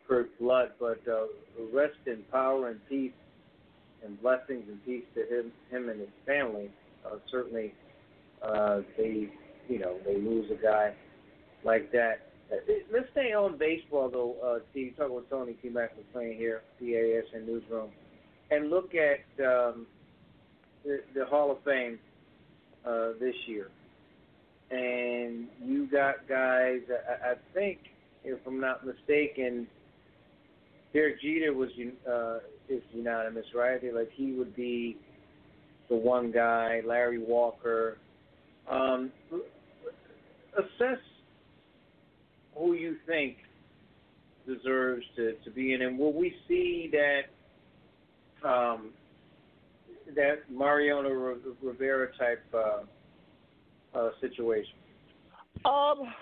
Curt 0.06 0.30
Flood, 0.38 0.72
but 0.78 1.00
uh, 1.08 1.26
rest 1.72 1.96
in 2.06 2.22
power 2.32 2.68
and 2.68 2.80
peace 2.88 3.12
and 4.04 4.20
blessings 4.20 4.64
and 4.68 4.84
peace 4.84 5.04
to 5.14 5.20
him, 5.20 5.52
him 5.70 5.88
and 5.88 6.00
his 6.00 6.08
family. 6.26 6.70
Uh, 7.06 7.16
certainly, 7.30 7.72
uh, 8.42 8.80
they 8.98 9.28
you 9.68 9.78
know 9.78 9.96
they 10.04 10.16
lose 10.16 10.50
a 10.50 10.60
guy 10.60 10.92
like 11.64 11.92
that. 11.92 12.32
Uh, 12.52 12.56
Let's 12.92 13.06
stay 13.12 13.32
on 13.32 13.56
baseball 13.56 14.10
though, 14.10 14.34
uh, 14.44 14.58
Steve. 14.72 14.94
Talk 14.96 15.10
with 15.10 15.30
Tony 15.30 15.54
T. 15.62 15.68
Mac 15.68 15.92
McLean 15.96 16.36
here, 16.36 16.62
BASN 16.82 17.46
Newsroom, 17.46 17.90
and 18.50 18.68
look 18.68 18.92
at 18.94 19.44
um, 19.44 19.86
the, 20.84 21.00
the 21.14 21.24
Hall 21.26 21.50
of 21.50 21.62
Fame 21.64 21.98
uh, 22.86 23.10
this 23.18 23.34
year. 23.46 23.68
And 24.70 25.48
you 25.62 25.88
got 25.90 26.28
guys. 26.28 26.80
I, 26.88 27.30
I 27.30 27.34
think, 27.54 27.78
if 28.24 28.38
I'm 28.46 28.60
not 28.60 28.86
mistaken, 28.86 29.66
Derek 30.92 31.20
Jeter 31.20 31.52
was 31.52 31.70
uh, 32.08 32.38
is 32.68 32.82
unanimous, 32.92 33.46
right? 33.54 33.80
Like 33.94 34.10
he 34.14 34.32
would 34.32 34.54
be 34.54 34.96
the 35.88 35.96
one 35.96 36.30
guy. 36.30 36.82
Larry 36.86 37.18
Walker. 37.18 37.98
Um, 38.70 39.10
assess 40.56 40.98
who 42.56 42.74
you 42.74 42.96
think 43.06 43.36
deserves 44.46 45.04
to, 45.16 45.34
to 45.44 45.50
be 45.50 45.72
in, 45.72 45.82
and 45.82 45.98
will 45.98 46.12
we 46.12 46.34
see 46.46 46.92
that 46.92 48.48
um, 48.48 48.90
that 50.16 50.50
Mariano 50.50 51.10
Ri- 51.10 51.40
Rivera 51.62 52.08
type 52.16 52.42
uh, 52.54 53.98
uh, 53.98 54.10
situation? 54.20 54.74
Um, 55.64 56.12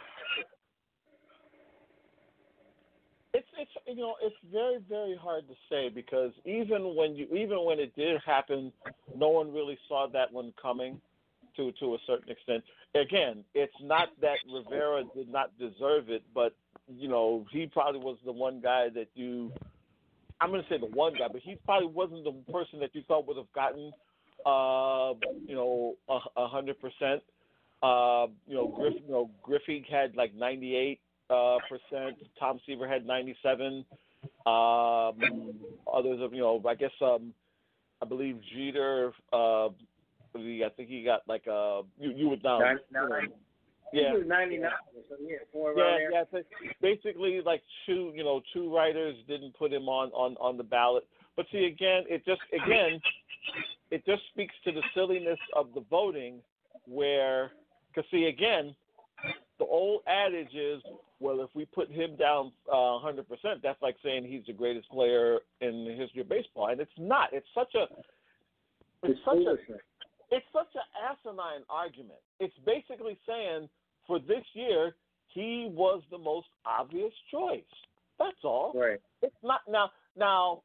it's 3.35 3.47
it's 3.59 3.71
you 3.87 3.97
know 3.97 4.15
it's 4.23 4.37
very 4.53 4.79
very 4.89 5.17
hard 5.17 5.47
to 5.49 5.55
say 5.71 5.89
because 5.89 6.33
even 6.45 6.95
when 6.97 7.15
you 7.15 7.27
even 7.27 7.65
when 7.65 7.79
it 7.79 7.95
did 7.95 8.21
happen, 8.25 8.73
no 9.17 9.29
one 9.29 9.53
really 9.53 9.79
saw 9.89 10.07
that 10.09 10.33
one 10.33 10.53
coming, 10.61 11.01
to 11.57 11.73
to 11.73 11.95
a 11.95 11.99
certain 12.07 12.31
extent. 12.31 12.65
Again, 12.95 13.45
it's 13.55 13.75
not 13.83 14.09
that 14.23 14.39
Rivera 14.53 15.05
did 15.15 15.31
not 15.31 15.51
deserve 15.59 16.09
it, 16.09 16.23
but 16.35 16.55
you 16.89 17.09
know 17.09 17.45
he 17.51 17.67
probably 17.67 18.01
was 18.01 18.17
the 18.25 18.33
one 18.33 18.61
guy 18.61 18.89
that 18.95 19.09
you. 19.15 19.53
I'm 20.41 20.51
going 20.51 20.63
to 20.63 20.69
say 20.69 20.79
the 20.79 20.87
one 20.87 21.15
guy, 21.15 21.27
but 21.31 21.41
he 21.43 21.57
probably 21.65 21.89
wasn't 21.89 22.25
the 22.25 22.53
person 22.53 22.79
that 22.81 22.95
you 22.95 23.03
thought 23.09 23.27
would 23.27 23.37
have 23.37 23.53
gotten, 23.55 23.93
uh, 24.47 25.15
you 25.47 25.55
know, 25.55 25.95
a 26.09 26.19
a 26.41 26.47
hundred 26.49 26.77
percent. 26.81 27.23
Uh, 27.83 28.27
you 28.47 28.55
know, 28.55 28.69
Griff, 28.69 28.95
you 29.07 29.13
know, 29.13 29.31
Griffey 29.43 29.85
had 29.91 30.17
like 30.17 30.35
98 30.35 31.01
uh, 31.31 31.59
percent. 31.69 32.17
Tom 32.39 32.61
Seaver 32.67 32.89
had 32.89 33.07
97. 33.07 33.85
Um, 34.47 35.55
others 35.93 36.21
of 36.21 36.33
you 36.33 36.41
know, 36.41 36.63
I 36.69 36.75
guess 36.75 36.91
um, 37.01 37.33
I 38.03 38.07
believe 38.07 38.41
Jeter. 38.53 39.13
Uh, 39.33 39.69
he- 40.37 40.65
I 40.65 40.69
think 40.71 40.89
he 40.89 41.03
got 41.05 41.23
like 41.29 41.47
uh, 41.47 41.83
you 41.99 42.11
you 42.15 42.29
would 42.29 42.43
know. 42.43 42.59
Yeah. 43.93 44.13
Was 44.13 44.23
99, 44.27 44.71
so 45.09 45.17
yeah, 45.21 45.37
four 45.53 45.75
Yeah, 45.77 45.83
around 45.83 45.99
there. 45.99 46.13
yeah. 46.13 46.25
so 46.31 46.43
Basically, 46.81 47.41
like 47.41 47.63
two, 47.87 48.13
you 48.15 48.25
know, 48.25 48.43
two 48.53 48.75
writers 48.75 49.17
didn't 49.27 49.57
put 49.57 49.73
him 49.73 49.89
on 49.89 50.11
on 50.11 50.37
on 50.37 50.57
the 50.57 50.65
ballot. 50.65 51.07
But 51.37 51.47
see, 51.53 51.67
again, 51.67 52.05
it 52.09 52.25
just 52.27 52.41
again, 52.53 53.01
it 53.91 54.05
just 54.05 54.23
speaks 54.33 54.55
to 54.65 54.73
the 54.73 54.83
silliness 54.95 55.39
of 55.55 55.69
the 55.75 55.83
voting, 55.89 56.41
where, 56.87 57.53
because 57.89 58.09
see, 58.11 58.25
again, 58.25 58.75
the 59.59 59.65
old 59.65 60.03
adage 60.07 60.55
is, 60.55 60.83
well, 61.21 61.41
if 61.41 61.51
we 61.55 61.65
put 61.65 61.91
him 61.91 62.17
down 62.17 62.53
uh, 62.71 62.77
100%, 62.77 63.25
that's 63.63 63.81
like 63.83 63.97
saying 64.05 64.25
he's 64.25 64.45
the 64.47 64.53
greatest 64.53 64.89
player 64.91 65.39
in 65.61 65.85
the 65.85 65.95
history 65.95 66.21
of 66.21 66.29
baseball, 66.29 66.69
and 66.69 66.81
it's 66.81 66.91
not. 66.99 67.31
It's 67.33 67.47
such 67.55 67.75
a, 67.75 67.85
it's, 69.03 69.19
It's 69.19 69.21
such 69.25 69.37
a, 69.37 69.57
it's 70.31 70.47
such 70.53 70.75
an 70.75 70.83
asinine 71.11 71.63
argument. 71.71 72.21
It's 72.39 72.55
basically 72.67 73.19
saying 73.27 73.69
for 74.09 74.19
this 74.19 74.45
year 74.55 74.97
he 75.29 75.69
was 75.71 76.03
the 76.11 76.19
most 76.19 76.49
obvious 76.67 77.13
choice. 77.31 77.63
That's 78.19 78.43
all. 78.43 78.73
Right. 78.75 79.01
It's 79.23 79.37
not 79.45 79.61
now. 79.69 79.91
Now, 80.17 80.63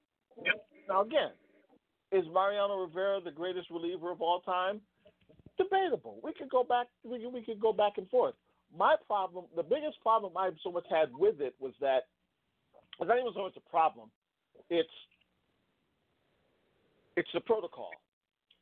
now 0.90 1.02
again, 1.04 1.30
is 2.12 2.24
Mariano 2.34 2.78
Rivera 2.78 3.20
the 3.24 3.30
greatest 3.30 3.70
reliever 3.70 4.12
of 4.12 4.22
all 4.22 4.40
time? 4.40 4.82
Debatable. 5.58 6.18
We 6.24 6.34
could 6.34 6.50
go 6.50 6.64
back. 6.64 6.88
We 7.04 7.20
could, 7.20 7.32
we 7.32 7.44
could 7.44 7.60
go 7.60 7.72
back 7.72 7.94
and 7.98 8.10
forth. 8.10 8.34
My 8.76 8.96
problem, 9.06 9.46
the 9.56 9.62
biggest 9.62 10.02
problem 10.02 10.36
I 10.36 10.50
so 10.64 10.72
much 10.72 10.86
had 10.90 11.10
with 11.14 11.40
it 11.40 11.54
was 11.60 11.74
that 11.80 12.08
it's 13.00 13.08
not 13.08 13.20
even 13.20 13.32
so 13.36 13.44
much 13.44 13.58
a 13.58 13.70
problem. 13.70 14.10
It's 14.72 14.90
it's 17.16 17.30
the 17.34 17.42
protocol. 17.42 17.92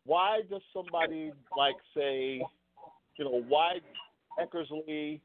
Why 0.05 0.41
does 0.49 0.61
somebody 0.73 1.31
like 1.57 1.75
say, 1.95 2.41
you 3.17 3.25
know, 3.25 3.43
why 3.47 3.75
Eckersley 4.39 5.19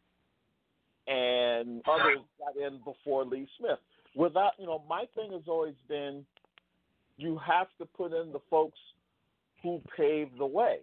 and 1.06 1.82
others 1.88 2.18
got 2.38 2.56
in 2.56 2.78
before 2.84 3.24
Lee 3.24 3.46
Smith? 3.58 3.78
Without, 4.14 4.52
you 4.58 4.66
know, 4.66 4.82
my 4.88 5.04
thing 5.14 5.32
has 5.32 5.42
always 5.46 5.74
been, 5.88 6.24
you 7.16 7.38
have 7.46 7.68
to 7.78 7.84
put 7.84 8.12
in 8.12 8.32
the 8.32 8.40
folks 8.50 8.78
who 9.62 9.80
paved 9.96 10.38
the 10.38 10.46
way, 10.46 10.78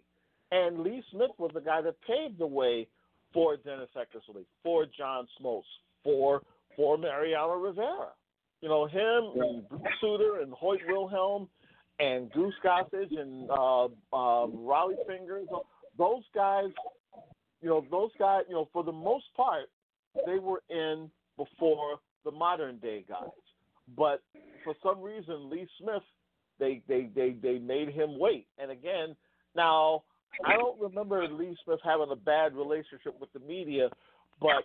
and 0.52 0.80
Lee 0.80 1.04
Smith 1.12 1.32
was 1.38 1.52
the 1.54 1.62
guy 1.62 1.82
that 1.82 1.96
paved 2.08 2.38
the 2.38 2.48
way 2.48 2.88
for 3.34 3.58
Dennis 3.58 3.90
Eckersley, 3.98 4.46
for 4.64 4.86
John 4.86 5.28
Smoltz, 5.40 5.64
for 6.04 6.42
for 6.76 6.98
Mariano 6.98 7.56
Rivera. 7.56 8.10
You 8.62 8.70
know, 8.70 8.86
him 8.86 9.42
and 9.42 9.70
Bruce 9.70 9.82
Sutter 10.00 10.42
and 10.42 10.54
Hoyt 10.54 10.80
Wilhelm 10.88 11.48
and 12.00 12.32
Goose 12.32 12.54
Gossage 12.64 13.20
and 13.20 13.50
uh, 13.50 13.86
uh, 13.86 14.48
Rollie 14.48 14.96
Fingers. 15.08 15.48
Those 15.98 16.24
guys, 16.34 16.70
you 17.64 17.70
know, 17.70 17.86
those 17.90 18.12
guys, 18.20 18.44
you 18.50 18.56
know, 18.56 18.68
for 18.74 18.84
the 18.84 18.92
most 18.92 19.26
part, 19.36 19.70
they 20.28 20.38
were 20.38 20.62
in 20.70 21.10
before 21.38 21.98
the 22.26 22.32
modern 22.32 22.78
day 22.78 23.06
guys. 23.08 23.30
But 23.98 24.22
for 24.64 24.76
some 24.84 25.02
reason, 25.02 25.50
Lee 25.50 25.68
Smith, 25.80 26.04
they 26.60 26.82
they 26.88 27.10
they 27.16 27.36
they 27.42 27.58
made 27.60 27.90
him 27.90 28.20
wait. 28.20 28.48
And 28.58 28.70
again, 28.70 29.16
now 29.56 30.04
I 30.46 30.58
don't 30.58 30.80
remember 30.80 31.26
Lee 31.28 31.58
Smith 31.64 31.80
having 31.84 32.12
a 32.12 32.16
bad 32.16 32.54
relationship 32.54 33.20
with 33.20 33.32
the 33.34 33.40
media, 33.40 33.90
but 34.42 34.64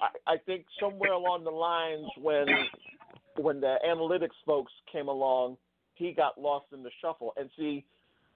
I, 0.00 0.34
I 0.34 0.36
think 0.44 0.66
somewhere 0.78 1.12
along 1.12 1.44
the 1.44 1.50
lines 1.50 2.06
when 2.20 2.46
when 3.38 3.60
the 3.60 3.76
analytics 3.86 4.36
folks 4.44 4.72
came 4.92 5.08
along, 5.08 5.56
he 5.94 6.12
got 6.12 6.38
lost 6.38 6.66
in 6.72 6.82
the 6.82 6.90
shuffle. 7.00 7.32
And 7.38 7.48
see, 7.56 7.84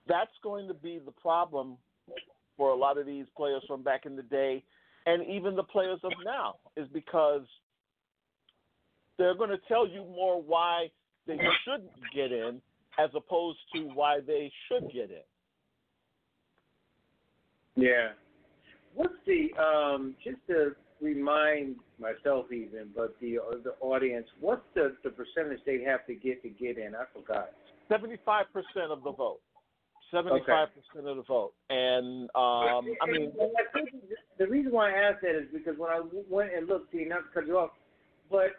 that's 0.09 0.33
going 0.43 0.69
to 0.69 0.75
be 0.75 1.01
the 1.05 1.13
problem 1.13 1.77
for 2.61 2.73
a 2.73 2.77
lot 2.77 2.99
of 2.99 3.07
these 3.07 3.25
players 3.39 3.63
from 3.67 3.83
back 3.83 4.05
in 4.05 4.17
the 4.17 4.23
day, 4.23 4.63
and 5.07 5.27
even 5.27 5.57
the 5.57 5.63
players 5.63 5.99
of 6.05 6.13
now, 6.23 6.57
is 6.77 6.87
because 6.93 7.41
they're 9.17 9.35
going 9.35 9.49
to 9.49 9.57
tell 9.67 9.89
you 9.89 10.05
more 10.15 10.43
why 10.43 10.91
they 11.27 11.39
shouldn't 11.65 11.91
get 12.15 12.33
in 12.33 12.61
as 12.99 13.09
opposed 13.17 13.57
to 13.75 13.85
why 13.95 14.19
they 14.27 14.53
should 14.69 14.93
get 14.93 15.11
in. 15.11 15.25
Yeah. 17.83 18.09
What's 18.95 19.15
the 19.27 19.49
um 19.59 20.15
just 20.23 20.37
to 20.49 20.77
remind 21.01 21.77
myself 21.99 22.53
even, 22.53 22.91
but 22.95 23.17
the 23.23 23.39
uh, 23.39 23.57
the 23.65 23.73
audience, 23.81 24.27
what's 24.39 24.67
the 24.75 24.97
the 25.03 25.09
percentage 25.09 25.61
they 25.65 25.83
have 25.83 26.05
to 26.09 26.15
get 26.15 26.43
to 26.43 26.51
get 26.51 26.77
in? 26.77 26.95
I 26.95 27.05
forgot. 27.15 27.53
Seventy-five 27.89 28.47
percent 28.53 28.91
of 28.91 29.03
the 29.03 29.13
vote. 29.13 29.41
Seventy-five 30.11 30.69
percent 30.75 31.09
of 31.09 31.17
the 31.17 31.23
vote, 31.23 31.53
and 31.69 32.25
um, 32.35 32.97
I 33.01 33.07
mean, 33.07 33.33
I 33.41 33.79
think 33.79 33.91
the 34.39 34.47
reason 34.47 34.73
why 34.73 34.91
I 34.91 35.11
asked 35.11 35.23
that 35.23 35.37
is 35.37 35.47
because 35.53 35.79
when 35.79 35.91
I 35.91 36.01
went 36.29 36.55
and 36.55 36.67
looked, 36.67 36.93
see, 36.93 37.05
not 37.05 37.19
to 37.19 37.35
cut 37.35 37.47
you 37.47 37.59
off, 37.59 37.71
but 38.31 38.51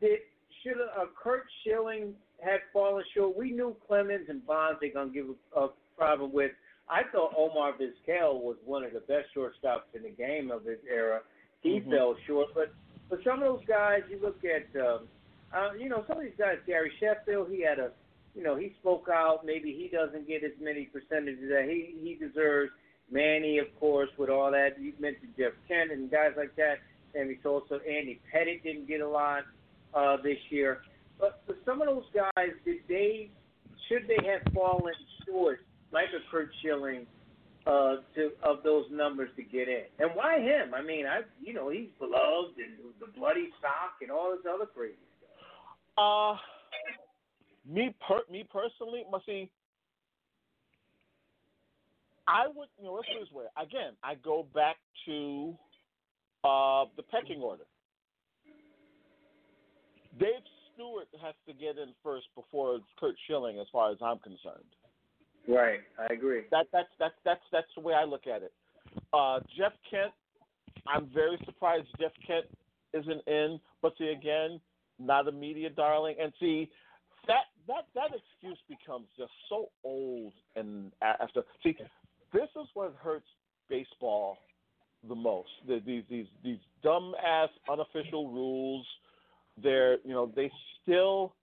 did 0.00 0.20
should 0.62 0.80
uh, 0.80 1.06
Curt 1.20 1.44
Schilling 1.62 2.14
had 2.42 2.60
fallen 2.72 3.04
short? 3.14 3.36
We 3.36 3.50
knew 3.50 3.76
Clemens 3.86 4.26
and 4.28 4.46
Bonds 4.46 4.78
they 4.80 4.90
gonna 4.90 5.10
give 5.10 5.26
a, 5.56 5.60
a 5.60 5.68
problem 5.96 6.32
with. 6.32 6.52
I 6.88 7.02
thought 7.12 7.32
Omar 7.36 7.72
Vizquel 7.72 8.40
was 8.40 8.56
one 8.64 8.84
of 8.84 8.92
the 8.92 9.00
best 9.00 9.28
shortstops 9.36 9.94
in 9.94 10.02
the 10.02 10.10
game 10.10 10.50
of 10.50 10.64
his 10.64 10.78
era. 10.88 11.20
He 11.62 11.80
Mhm. 11.80 11.90
fell 11.90 12.16
short, 12.26 12.48
but 12.54 12.72
for 13.08 13.22
some 13.22 13.42
of 13.42 13.56
those 13.56 13.64
guys, 13.66 14.02
you 14.10 14.18
look 14.18 14.44
at, 14.44 14.66
um, 14.80 15.08
uh, 15.52 15.72
you 15.78 15.88
know, 15.88 16.04
some 16.06 16.18
of 16.18 16.24
these 16.24 16.36
guys, 16.36 16.58
Gary 16.66 16.92
Sheffield, 17.00 17.50
he 17.50 17.62
had 17.62 17.78
a, 17.78 17.90
you 18.34 18.42
know, 18.42 18.56
he 18.56 18.74
spoke 18.80 19.08
out. 19.12 19.44
Maybe 19.44 19.72
he 19.72 19.94
doesn't 19.94 20.26
get 20.26 20.42
as 20.44 20.52
many 20.60 20.86
percentages 20.86 21.48
that 21.48 21.64
he 21.68 21.94
he 22.02 22.14
deserves. 22.14 22.72
Manny, 23.10 23.58
of 23.58 23.66
course, 23.78 24.08
with 24.16 24.30
all 24.30 24.50
that. 24.50 24.80
You 24.80 24.92
mentioned 24.98 25.34
Jeff 25.36 25.52
Kent 25.68 25.92
and 25.92 26.10
guys 26.10 26.32
like 26.36 26.56
that. 26.56 26.76
Sammy 27.12 27.38
Sosa, 27.42 27.74
Andy 27.86 28.20
Pettitte 28.32 28.62
didn't 28.62 28.88
get 28.88 29.00
a 29.00 29.08
lot 29.08 29.44
uh, 29.94 30.16
this 30.22 30.38
year. 30.50 30.80
But 31.20 31.42
for 31.46 31.54
some 31.64 31.80
of 31.80 31.86
those 31.86 32.04
guys, 32.14 32.50
did 32.64 32.78
they 32.88 33.30
should 33.88 34.08
they 34.08 34.18
have 34.26 34.52
fallen 34.52 34.94
short, 35.26 35.60
like 35.92 36.06
a 36.08 36.30
Curt 36.30 36.50
Schilling, 36.60 37.06
uh, 37.66 37.96
to 38.14 38.30
of 38.42 38.62
those 38.64 38.86
numbers 38.90 39.30
to 39.36 39.42
get 39.42 39.68
in? 39.68 39.84
And 39.98 40.10
why 40.14 40.40
him? 40.40 40.74
I 40.74 40.82
mean, 40.82 41.06
I 41.06 41.20
you 41.40 41.54
know 41.54 41.68
he's 41.68 41.88
beloved 41.98 42.58
and 42.58 42.74
the 43.00 43.06
bloody 43.18 43.50
sock 43.60 44.00
and 44.02 44.10
all 44.10 44.32
this 44.32 44.44
other 44.52 44.66
crazy 44.66 44.96
stuff. 45.18 45.30
Uh, 45.96 46.36
me 47.68 47.94
per 48.06 48.20
me 48.30 48.46
personally, 48.50 49.04
must 49.10 49.26
see. 49.26 49.50
I 52.26 52.46
would, 52.46 52.68
you 52.78 52.84
know, 52.84 52.94
let's 52.94 53.08
put 53.08 53.16
it 53.16 53.20
this 53.20 53.32
way. 53.32 53.44
Again, 53.60 53.92
I 54.02 54.14
go 54.14 54.46
back 54.54 54.76
to 55.06 55.54
uh, 56.42 56.84
the 56.96 57.02
pecking 57.02 57.40
order. 57.40 57.64
Dave 60.18 60.40
Stewart 60.72 61.08
has 61.22 61.34
to 61.46 61.52
get 61.52 61.76
in 61.76 61.92
first 62.02 62.26
before 62.34 62.78
Curt 62.98 63.14
Schilling, 63.26 63.58
as 63.58 63.66
far 63.72 63.90
as 63.90 63.98
I'm 64.00 64.18
concerned. 64.20 64.64
Right, 65.46 65.80
I 65.98 66.12
agree. 66.12 66.42
That 66.50 66.66
that's 66.72 66.88
that's 66.98 67.14
that's 67.24 67.40
that's 67.52 67.66
the 67.76 67.82
way 67.82 67.94
I 67.94 68.04
look 68.04 68.26
at 68.26 68.42
it. 68.42 68.52
Uh, 69.12 69.40
Jeff 69.56 69.72
Kent, 69.90 70.12
I'm 70.86 71.10
very 71.12 71.38
surprised 71.44 71.86
Jeff 72.00 72.12
Kent 72.26 72.46
isn't 72.94 73.26
in. 73.26 73.60
But 73.82 73.92
see 73.98 74.08
again, 74.08 74.60
not 74.98 75.28
a 75.28 75.32
media 75.32 75.68
darling, 75.68 76.16
and 76.20 76.32
see 76.40 76.70
that 77.26 77.44
that 77.66 77.84
that 77.94 78.10
excuse 78.14 78.58
becomes 78.68 79.06
just 79.18 79.32
so 79.48 79.68
old 79.84 80.32
and 80.56 80.92
after. 81.02 81.42
See, 81.62 81.76
this 82.32 82.48
is 82.60 82.68
what 82.74 82.94
hurts 83.02 83.26
baseball 83.68 84.38
the 85.08 85.14
most. 85.14 85.48
The, 85.66 85.80
these 85.84 86.04
these 86.10 86.26
these 86.42 86.58
dumb 86.82 87.14
ass 87.24 87.50
unofficial 87.70 88.30
rules. 88.30 88.86
They're 89.62 89.98
you 90.04 90.12
know 90.12 90.32
they 90.34 90.50
still 90.82 91.34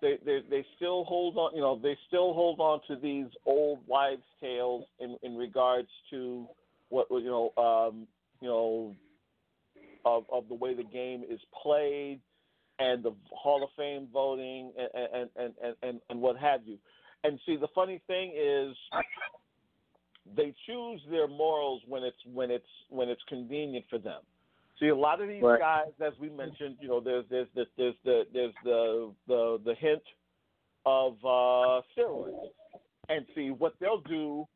they, 0.00 0.18
they 0.24 0.40
they 0.48 0.64
still 0.76 1.04
hold 1.04 1.36
on 1.36 1.54
you 1.54 1.60
know 1.60 1.78
they 1.82 1.96
still 2.06 2.32
hold 2.32 2.60
on 2.60 2.80
to 2.88 2.96
these 2.96 3.26
old 3.44 3.80
wives 3.86 4.22
tales 4.40 4.84
in 5.00 5.16
in 5.22 5.36
regards 5.36 5.88
to 6.10 6.46
what 6.90 7.06
you 7.10 7.24
know 7.24 7.52
um 7.56 8.06
you 8.40 8.48
know 8.48 8.94
of 10.04 10.24
of 10.32 10.48
the 10.48 10.54
way 10.54 10.74
the 10.74 10.84
game 10.84 11.24
is 11.28 11.40
played 11.62 12.20
and 12.78 13.02
the 13.02 13.14
Hall 13.30 13.62
of 13.62 13.70
Fame 13.76 14.08
voting 14.12 14.72
and 14.78 15.28
and 15.36 15.54
and 15.60 15.74
and, 15.82 16.00
and, 16.10 16.20
what 16.20 16.36
have 16.36 16.60
you. 16.66 16.78
And 17.24 17.38
see 17.46 17.56
the 17.56 17.68
funny 17.74 18.00
thing 18.06 18.32
is 18.36 18.76
they 20.36 20.54
choose 20.66 21.00
their 21.10 21.28
morals 21.28 21.82
when 21.86 22.02
it's 22.02 22.16
when 22.32 22.50
it's 22.50 22.64
when 22.90 23.08
it's 23.08 23.22
convenient 23.28 23.84
for 23.88 23.98
them. 23.98 24.20
See, 24.78 24.88
a 24.88 24.96
lot 24.96 25.22
of 25.22 25.28
these 25.28 25.42
Right. 25.42 25.58
guys, 25.58 25.92
as 26.00 26.12
we 26.18 26.28
mentioned, 26.28 26.76
you 26.80 26.88
know, 26.88 27.00
there's 27.00 27.24
there's 27.30 27.48
there's 27.54 27.68
there's 27.76 27.94
the 28.04 28.26
there's 28.32 28.54
the 28.64 29.12
the 29.26 29.60
the 29.64 29.74
hint 29.74 30.02
of 30.84 31.14
uh, 31.24 31.82
steroids, 31.96 32.50
and 33.08 33.26
see 33.34 33.50
what 33.50 33.74
they'll 33.80 34.02
do. 34.02 34.46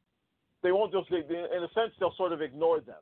They 0.62 0.72
won't 0.72 0.92
just, 0.92 1.10
in 1.10 1.24
a 1.24 1.68
sense, 1.74 1.92
they'll 1.98 2.14
sort 2.16 2.32
of 2.32 2.42
ignore 2.42 2.80
them, 2.80 3.00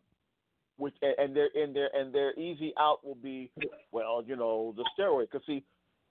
which 0.78 0.94
and 1.02 1.36
their 1.36 1.48
and 1.54 1.74
their 1.74 1.90
and 1.94 2.14
their 2.14 2.38
easy 2.38 2.72
out 2.78 3.04
will 3.04 3.18
be, 3.22 3.50
well, 3.92 4.22
you 4.26 4.36
know, 4.36 4.74
the 4.76 4.84
steroid. 4.98 5.26
Because 5.30 5.46
see, 5.46 5.64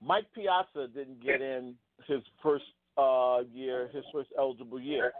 Mike 0.04 0.28
Piazza 0.36 0.88
didn't 0.94 1.24
get 1.24 1.42
in 1.42 1.74
his 2.08 2.22
first 2.44 2.66
uh, 2.98 3.40
year, 3.54 3.90
his 3.94 4.04
first 4.14 4.30
eligible 4.38 4.80
year. 4.80 5.14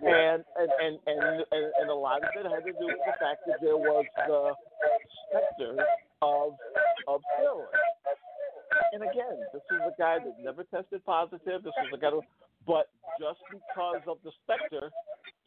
And 0.00 0.44
and, 0.56 0.70
and 0.80 0.98
and 1.06 1.44
and 1.50 1.72
and 1.80 1.90
a 1.90 1.94
lot 1.94 2.22
of 2.22 2.28
it 2.36 2.48
had 2.48 2.64
to 2.64 2.72
do 2.72 2.86
with 2.86 3.02
the 3.04 3.12
fact 3.18 3.42
that 3.46 3.58
there 3.60 3.76
was 3.76 4.04
the 4.28 4.54
specter 5.26 5.84
of 6.22 6.52
of 7.08 7.20
steroids. 7.34 7.66
And 8.92 9.02
again, 9.02 9.38
this 9.52 9.62
is 9.72 9.80
a 9.82 9.94
guy 9.98 10.18
that 10.18 10.36
never 10.40 10.62
tested 10.64 11.04
positive. 11.04 11.62
This 11.64 11.72
was 11.76 11.90
a 11.92 11.98
guy, 11.98 12.10
who, 12.10 12.22
but 12.66 12.88
just 13.18 13.40
because 13.50 14.02
of 14.06 14.18
the 14.24 14.30
specter, 14.44 14.90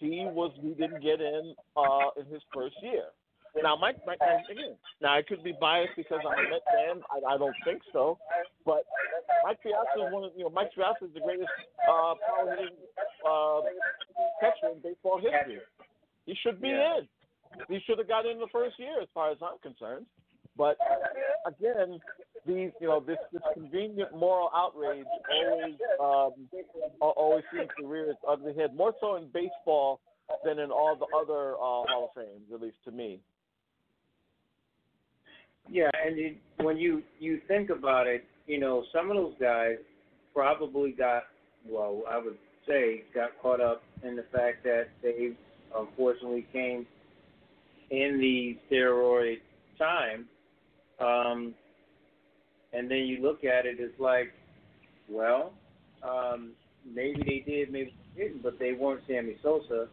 he 0.02 0.26
was 0.26 0.52
he 0.62 0.70
didn't 0.74 1.02
get 1.02 1.22
in 1.22 1.56
uh, 1.78 2.10
in 2.20 2.26
his 2.26 2.42
first 2.54 2.76
year. 2.82 3.06
Now, 3.62 3.76
Mike, 3.76 3.98
Mike 4.08 4.20
and 4.22 4.44
again, 4.50 4.76
now 5.02 5.18
I 5.18 5.22
could 5.22 5.44
be 5.44 5.54
biased 5.60 5.92
because 5.98 6.20
I'm 6.24 6.40
a 6.40 6.50
Met 6.50 6.64
fan. 6.72 7.02
I, 7.12 7.36
I 7.36 7.38
don't 7.38 7.56
think 7.66 7.82
so, 7.92 8.18
but 8.66 8.84
Mike 9.44 9.62
Piazza 9.62 10.08
is 10.08 10.14
one 10.14 10.24
of 10.24 10.32
you 10.38 10.44
know 10.46 10.50
Mike 10.50 10.72
Piazza 10.74 11.04
is 11.06 11.14
the 11.14 11.20
greatest 11.20 11.50
uh, 11.84 12.16
power 12.16 12.56
hitting 12.56 12.76
uh, 13.28 13.60
catcher 14.40 14.72
in 14.74 14.80
baseball 14.82 15.20
history. 15.20 15.60
He 16.26 16.36
should 16.42 16.62
be 16.62 16.70
Yeah. 16.70 17.00
in. 17.00 17.08
He 17.68 17.80
should 17.86 17.98
have 17.98 18.08
got 18.08 18.26
in 18.26 18.40
the 18.40 18.48
first 18.54 18.80
year, 18.80 19.02
as 19.02 19.10
far 19.14 19.32
as 19.32 19.38
I'm 19.44 19.60
concerned. 19.60 20.06
But 20.56 20.78
again, 21.46 22.00
these 22.46 22.72
you 22.80 22.88
know 22.88 23.00
this 23.00 23.18
this 23.32 23.42
convenient 23.54 24.16
moral 24.16 24.50
outrage 24.56 25.06
always 25.32 25.76
um, 26.00 26.32
always 27.02 27.44
seems 27.54 27.70
to 27.80 27.88
rear 27.88 28.10
its 28.10 28.20
ugly 28.28 28.54
head. 28.56 28.76
More 28.76 28.94
so 29.00 29.16
in 29.16 29.28
baseball 29.34 30.00
than 30.44 30.60
in 30.60 30.72
all 30.72 30.96
the 30.96 31.06
other 31.16 31.54
uh, 31.54 31.58
Hall 31.58 32.12
of 32.16 32.22
Fames, 32.22 32.52
at 32.54 32.62
least 32.62 32.78
to 32.86 32.92
me. 32.92 33.20
Yeah, 35.70 35.90
and 36.06 36.18
you, 36.18 36.36
when 36.58 36.78
you 36.78 37.04
you 37.20 37.40
think 37.48 37.70
about 37.70 38.08
it, 38.08 38.24
you 38.48 38.60
know, 38.60 38.84
some 38.94 39.12
of 39.12 39.18
those 39.18 39.36
guys 39.40 39.76
probably 40.34 40.92
got 40.92 41.24
well, 41.70 42.02
I 42.10 42.18
would 42.18 42.38
say 42.68 43.04
got 43.14 43.30
caught 43.42 43.62
up 43.62 43.84
in 44.04 44.16
the 44.16 44.26
fact 44.34 44.64
that 44.64 44.88
they 45.02 45.32
unfortunately 45.78 46.48
came 46.52 46.86
in 47.92 48.20
the 48.20 48.58
steroid 48.70 49.38
time. 49.78 50.28
Um 51.00 51.54
and 52.74 52.90
then 52.90 53.00
you 53.00 53.22
look 53.22 53.44
at 53.44 53.66
it, 53.66 53.78
it's 53.80 54.00
like, 54.00 54.34
well, 55.10 55.54
um, 56.04 56.52
maybe 56.86 57.22
they 57.24 57.52
did, 57.52 57.72
maybe 57.72 57.94
they 58.16 58.24
didn't, 58.24 58.44
but 58.44 58.60
they 58.60 58.74
weren't 58.74 59.02
Sammy 59.08 59.38
Sosa 59.44 59.88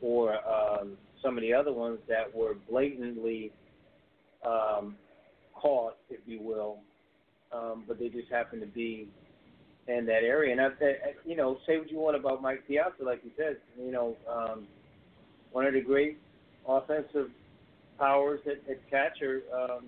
or 0.00 0.34
um, 0.48 0.96
some 1.22 1.36
of 1.36 1.42
the 1.42 1.52
other 1.52 1.72
ones 1.72 1.98
that 2.08 2.34
were 2.34 2.54
blatantly 2.68 3.52
um, 4.46 4.96
caught, 5.54 5.96
if 6.08 6.20
you 6.26 6.40
will, 6.40 6.78
um, 7.52 7.84
but 7.86 7.98
they 7.98 8.08
just 8.08 8.30
happen 8.30 8.60
to 8.60 8.66
be 8.66 9.08
in 9.88 10.06
that 10.06 10.22
area. 10.22 10.52
And 10.52 10.60
I, 10.60 10.66
I, 10.66 10.94
you 11.24 11.36
know, 11.36 11.58
say 11.66 11.78
what 11.78 11.90
you 11.90 11.98
want 11.98 12.16
about 12.16 12.40
Mike 12.40 12.66
Piazza, 12.66 13.02
like 13.02 13.22
you 13.24 13.30
said, 13.36 13.56
you 13.78 13.90
know, 13.90 14.16
um, 14.30 14.66
one 15.52 15.66
of 15.66 15.74
the 15.74 15.80
great 15.80 16.18
offensive 16.66 17.30
powers 17.98 18.40
at, 18.46 18.70
at 18.70 18.90
catcher 18.90 19.42
um, 19.54 19.84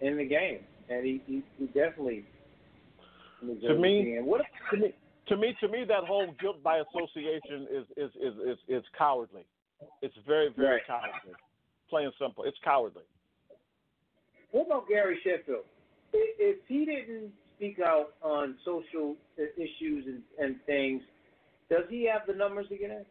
in 0.00 0.16
the 0.16 0.24
game, 0.24 0.60
and 0.88 1.04
he, 1.04 1.22
he, 1.26 1.42
he 1.58 1.66
definitely 1.66 2.24
deserves 3.40 3.80
me-. 3.80 4.18
What 4.22 4.42
To 4.70 4.76
me, 4.76 4.94
to 5.28 5.36
me, 5.36 5.56
to 5.60 5.68
me, 5.68 5.84
that 5.88 6.04
whole 6.04 6.34
guilt 6.40 6.62
by 6.62 6.78
association 6.78 7.66
is 7.70 7.86
is 7.96 8.10
is 8.16 8.34
is, 8.46 8.58
is 8.68 8.84
cowardly. 8.96 9.44
It's 10.02 10.14
very 10.26 10.50
very 10.56 10.76
Right. 10.76 10.86
cowardly. 10.86 11.34
Plain 11.90 12.06
and 12.06 12.14
simple, 12.18 12.44
it's 12.44 12.58
cowardly. 12.64 13.02
What 14.50 14.66
about 14.66 14.88
Gary 14.88 15.18
Sheffield? 15.24 15.64
If 16.12 16.58
he 16.68 16.84
didn't 16.84 17.32
speak 17.56 17.80
out 17.80 18.14
on 18.22 18.56
social 18.64 19.16
issues 19.36 20.06
and, 20.06 20.22
and 20.38 20.56
things, 20.64 21.02
does 21.68 21.84
he 21.88 22.08
have 22.12 22.22
the 22.26 22.34
numbers 22.34 22.68
to 22.68 22.76
get 22.76 22.90
in? 22.90 23.04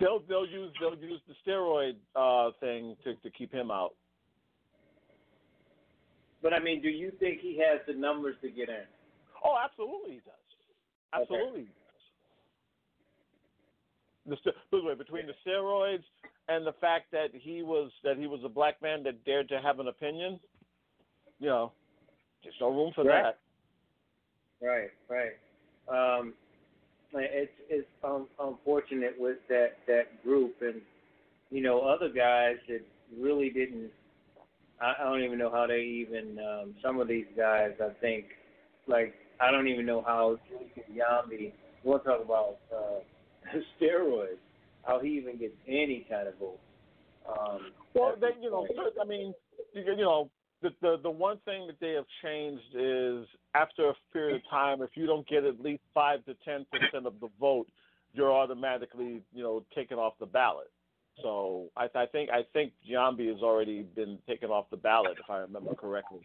They'll 0.00 0.20
they'll 0.28 0.46
use 0.46 0.72
they'll 0.80 0.96
use 0.96 1.20
the 1.28 1.34
steroid 1.46 1.96
uh, 2.16 2.52
thing 2.60 2.96
to 3.04 3.14
to 3.14 3.30
keep 3.30 3.52
him 3.52 3.70
out. 3.70 3.94
But 6.42 6.52
I 6.52 6.58
mean, 6.58 6.82
do 6.82 6.88
you 6.88 7.12
think 7.20 7.40
he 7.40 7.58
has 7.58 7.80
the 7.86 7.94
numbers 7.94 8.36
to 8.42 8.50
get 8.50 8.68
in? 8.68 8.84
Oh, 9.44 9.56
absolutely 9.62 10.12
he 10.12 10.16
does. 10.16 10.34
Absolutely. 11.12 11.60
he 11.60 11.66
does. 11.66 11.72
the 14.26 14.36
st- 14.36 14.54
by 14.70 14.78
the 14.78 14.84
way, 14.84 14.94
between 14.94 15.26
the 15.26 15.34
steroids 15.46 16.04
and 16.48 16.66
the 16.66 16.72
fact 16.80 17.10
that 17.12 17.28
he 17.32 17.62
was 17.62 17.90
that 18.04 18.16
he 18.16 18.26
was 18.26 18.40
a 18.44 18.48
black 18.48 18.80
man 18.82 19.02
that 19.04 19.24
dared 19.24 19.48
to 19.48 19.60
have 19.60 19.78
an 19.80 19.88
opinion, 19.88 20.38
you 21.38 21.48
know, 21.48 21.72
there's 22.42 22.54
no 22.60 22.70
room 22.70 22.92
for 22.94 23.04
Right. 23.04 23.22
that. 23.22 23.38
Right, 24.64 24.90
right. 25.08 25.32
Um, 25.88 26.34
it's 27.14 27.52
it's 27.68 27.88
um, 28.04 28.28
unfortunate 28.40 29.14
with 29.18 29.38
that 29.48 29.78
that 29.86 30.22
group, 30.22 30.54
and 30.60 30.80
you 31.50 31.60
know 31.62 31.80
other 31.80 32.08
guys 32.08 32.56
that 32.68 32.82
really 33.18 33.50
didn't. 33.50 33.90
I, 34.82 34.94
I 35.00 35.04
don't 35.04 35.22
even 35.22 35.38
know 35.38 35.50
how 35.50 35.66
they 35.66 35.80
even. 35.80 36.38
Um, 36.38 36.74
some 36.82 37.00
of 37.00 37.08
these 37.08 37.26
guys, 37.36 37.70
I 37.80 37.90
think, 38.00 38.26
like 38.86 39.14
I 39.40 39.50
don't 39.50 39.68
even 39.68 39.86
know 39.86 40.02
how 40.06 40.38
Giambi. 40.90 41.52
We'll 41.84 41.98
talk 42.00 42.24
about 42.24 42.58
uh, 42.74 43.00
steroids. 43.80 44.38
How 44.84 44.98
he 44.98 45.10
even 45.10 45.38
gets 45.38 45.54
any 45.68 46.06
kind 46.10 46.26
of 46.26 46.34
vote. 46.38 46.58
Um, 47.28 47.60
Well, 47.94 48.12
at 48.14 48.20
they, 48.20 48.30
you 48.40 48.50
know. 48.50 48.66
I 49.00 49.04
mean, 49.04 49.32
you 49.74 49.82
you 49.84 49.96
know, 49.96 50.28
the, 50.60 50.70
the 50.80 50.96
the 51.02 51.10
one 51.10 51.38
thing 51.44 51.68
that 51.68 51.76
they 51.80 51.92
have 51.92 52.06
changed 52.22 52.64
is 52.74 53.26
after 53.54 53.90
a 53.90 53.94
period 54.12 54.36
of 54.36 54.42
time, 54.50 54.82
if 54.82 54.90
you 54.94 55.06
don't 55.06 55.26
get 55.28 55.44
at 55.44 55.60
least 55.60 55.82
five 55.94 56.24
to 56.24 56.34
ten 56.44 56.66
percent 56.72 57.06
of 57.06 57.14
the 57.20 57.28
vote, 57.40 57.68
you're 58.12 58.32
automatically, 58.32 59.22
you 59.32 59.42
know, 59.42 59.64
taken 59.74 59.98
off 59.98 60.14
the 60.18 60.26
ballot. 60.26 60.70
So 61.20 61.68
I, 61.76 61.88
I 61.94 62.06
think 62.06 62.30
I 62.30 62.42
think 62.52 62.72
Giambi 62.88 63.28
has 63.30 63.42
already 63.42 63.82
been 63.82 64.18
taken 64.26 64.50
off 64.50 64.70
the 64.70 64.76
ballot, 64.76 65.18
if 65.22 65.28
I 65.28 65.38
remember 65.38 65.74
correctly. 65.74 66.20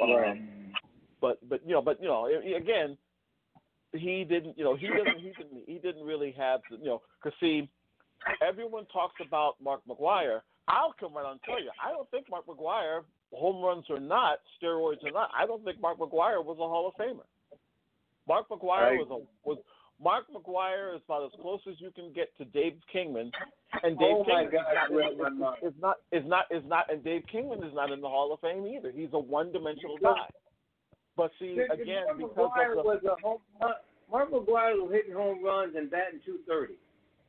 Right. 0.00 0.30
Um, 0.30 0.48
but 1.20 1.38
but 1.48 1.60
you 1.66 1.72
know, 1.72 1.82
but 1.82 2.00
you 2.00 2.08
know, 2.08 2.26
again, 2.56 2.96
he 3.92 4.24
didn't, 4.24 4.56
you 4.56 4.64
know, 4.64 4.74
he 4.76 4.86
didn't 4.86 5.18
he 5.18 5.32
didn't 5.36 5.62
he 5.66 5.78
didn't 5.78 6.04
really 6.04 6.32
have, 6.38 6.60
the, 6.70 6.78
you 6.78 6.86
know, 6.86 7.02
because 7.22 7.38
see, 7.40 7.68
everyone 8.46 8.86
talks 8.86 9.14
about 9.26 9.56
Mark 9.62 9.82
McGwire. 9.88 10.40
I'll 10.68 10.94
come 10.98 11.14
right 11.14 11.24
on 11.24 11.32
and 11.32 11.40
tell 11.44 11.60
you, 11.60 11.70
I 11.84 11.90
don't 11.90 12.08
think 12.10 12.26
Mark 12.30 12.46
McGwire, 12.46 13.00
home 13.32 13.62
runs 13.62 13.84
or 13.90 13.98
not, 13.98 14.38
steroids 14.62 15.02
or 15.02 15.10
not, 15.10 15.30
I 15.36 15.44
don't 15.44 15.64
think 15.64 15.80
Mark 15.80 15.98
McGwire 15.98 16.44
was 16.44 16.56
a 16.60 16.68
Hall 16.68 16.88
of 16.88 16.94
Famer. 16.94 17.24
Mark 18.28 18.48
McGwire 18.48 18.92
I- 18.92 18.96
was 18.96 19.08
a 19.10 19.48
was 19.48 19.58
Mark 20.02 20.24
McGwire 20.34 20.96
is 20.96 21.02
about 21.04 21.24
as 21.26 21.40
close 21.40 21.60
as 21.68 21.74
you 21.78 21.90
can 21.90 22.12
get 22.14 22.36
to 22.38 22.44
Dave 22.46 22.74
Kingman, 22.92 23.30
and 23.82 23.98
Dave 23.98 24.16
Oh, 24.16 24.24
Kingman 24.24 24.46
is, 24.48 25.36
not, 25.38 25.58
is, 25.62 25.74
not 25.78 25.96
is 26.10 26.22
not 26.26 26.46
is 26.50 26.62
not 26.66 26.92
and 26.92 27.04
Dave 27.04 27.22
Kingman 27.30 27.62
is 27.62 27.74
not 27.74 27.92
in 27.92 28.00
the 28.00 28.08
Hall 28.08 28.32
of 28.32 28.40
Fame 28.40 28.66
either. 28.66 28.90
He's 28.90 29.10
a 29.12 29.18
one-dimensional 29.18 29.98
guy. 30.02 30.26
But 31.16 31.30
see, 31.38 31.54
Mark 31.56 31.80
again, 31.80 32.04
because 32.16 32.32
McGwire 32.34 32.74
the, 32.76 32.82
was 32.82 33.00
a 33.04 33.20
home. 33.20 33.38
Mark- 33.60 33.84
Mark 34.10 34.30
McGwire 34.30 34.74
was 34.80 34.90
hitting 34.90 35.14
home 35.14 35.44
runs 35.44 35.74
and 35.76 35.90
batting 35.90 36.20
230, 36.24 36.74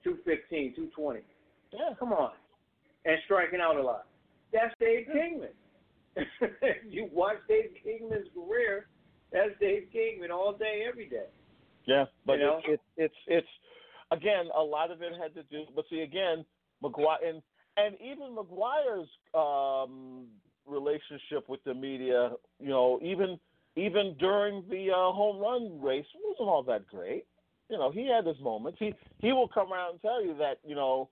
215, 0.03 0.73
220. 0.75 1.19
yeah, 1.73 1.93
Come 1.99 2.13
on, 2.13 2.31
and 3.05 3.17
striking 3.25 3.59
out 3.59 3.75
a 3.75 3.81
lot. 3.81 4.05
That's 4.53 4.73
Dave 4.79 5.07
Kingman. 5.11 5.51
you 6.89 7.09
watch 7.13 7.37
Dave 7.47 7.71
Kingman's 7.83 8.27
career. 8.33 8.87
That's 9.31 9.51
Dave 9.59 9.87
Kingman 9.91 10.31
all 10.31 10.53
day, 10.53 10.85
every 10.87 11.07
day. 11.07 11.27
Yeah, 11.85 12.05
but 12.25 12.33
You 12.33 12.45
know? 12.45 12.61
it's, 12.65 12.81
it's 12.97 13.13
it's 13.15 13.15
it's 13.27 13.47
again 14.11 14.47
a 14.57 14.61
lot 14.61 14.91
of 14.91 15.01
it 15.01 15.13
had 15.19 15.33
to 15.35 15.43
do. 15.43 15.63
But 15.75 15.85
see, 15.89 16.01
again, 16.01 16.45
McGwire 16.83 17.17
and 17.27 17.41
and 17.77 17.95
even 18.01 18.35
McGwire's 18.35 19.09
um, 19.33 20.27
relationship 20.65 21.47
with 21.47 21.63
the 21.63 21.73
media, 21.73 22.31
you 22.59 22.69
know, 22.69 22.99
even 23.01 23.39
even 23.75 24.15
during 24.19 24.63
the 24.69 24.91
uh, 24.91 25.11
home 25.11 25.39
run 25.39 25.81
race 25.81 26.05
wasn't 26.23 26.49
all 26.49 26.63
that 26.63 26.87
great. 26.87 27.25
You 27.69 27.77
know, 27.77 27.89
he 27.89 28.07
had 28.07 28.25
his 28.25 28.39
moments. 28.41 28.77
He 28.79 28.93
he 29.19 29.31
will 29.31 29.47
come 29.47 29.71
around 29.71 29.91
and 29.91 30.01
tell 30.01 30.23
you 30.23 30.35
that 30.39 30.59
you 30.65 30.75
know. 30.75 31.09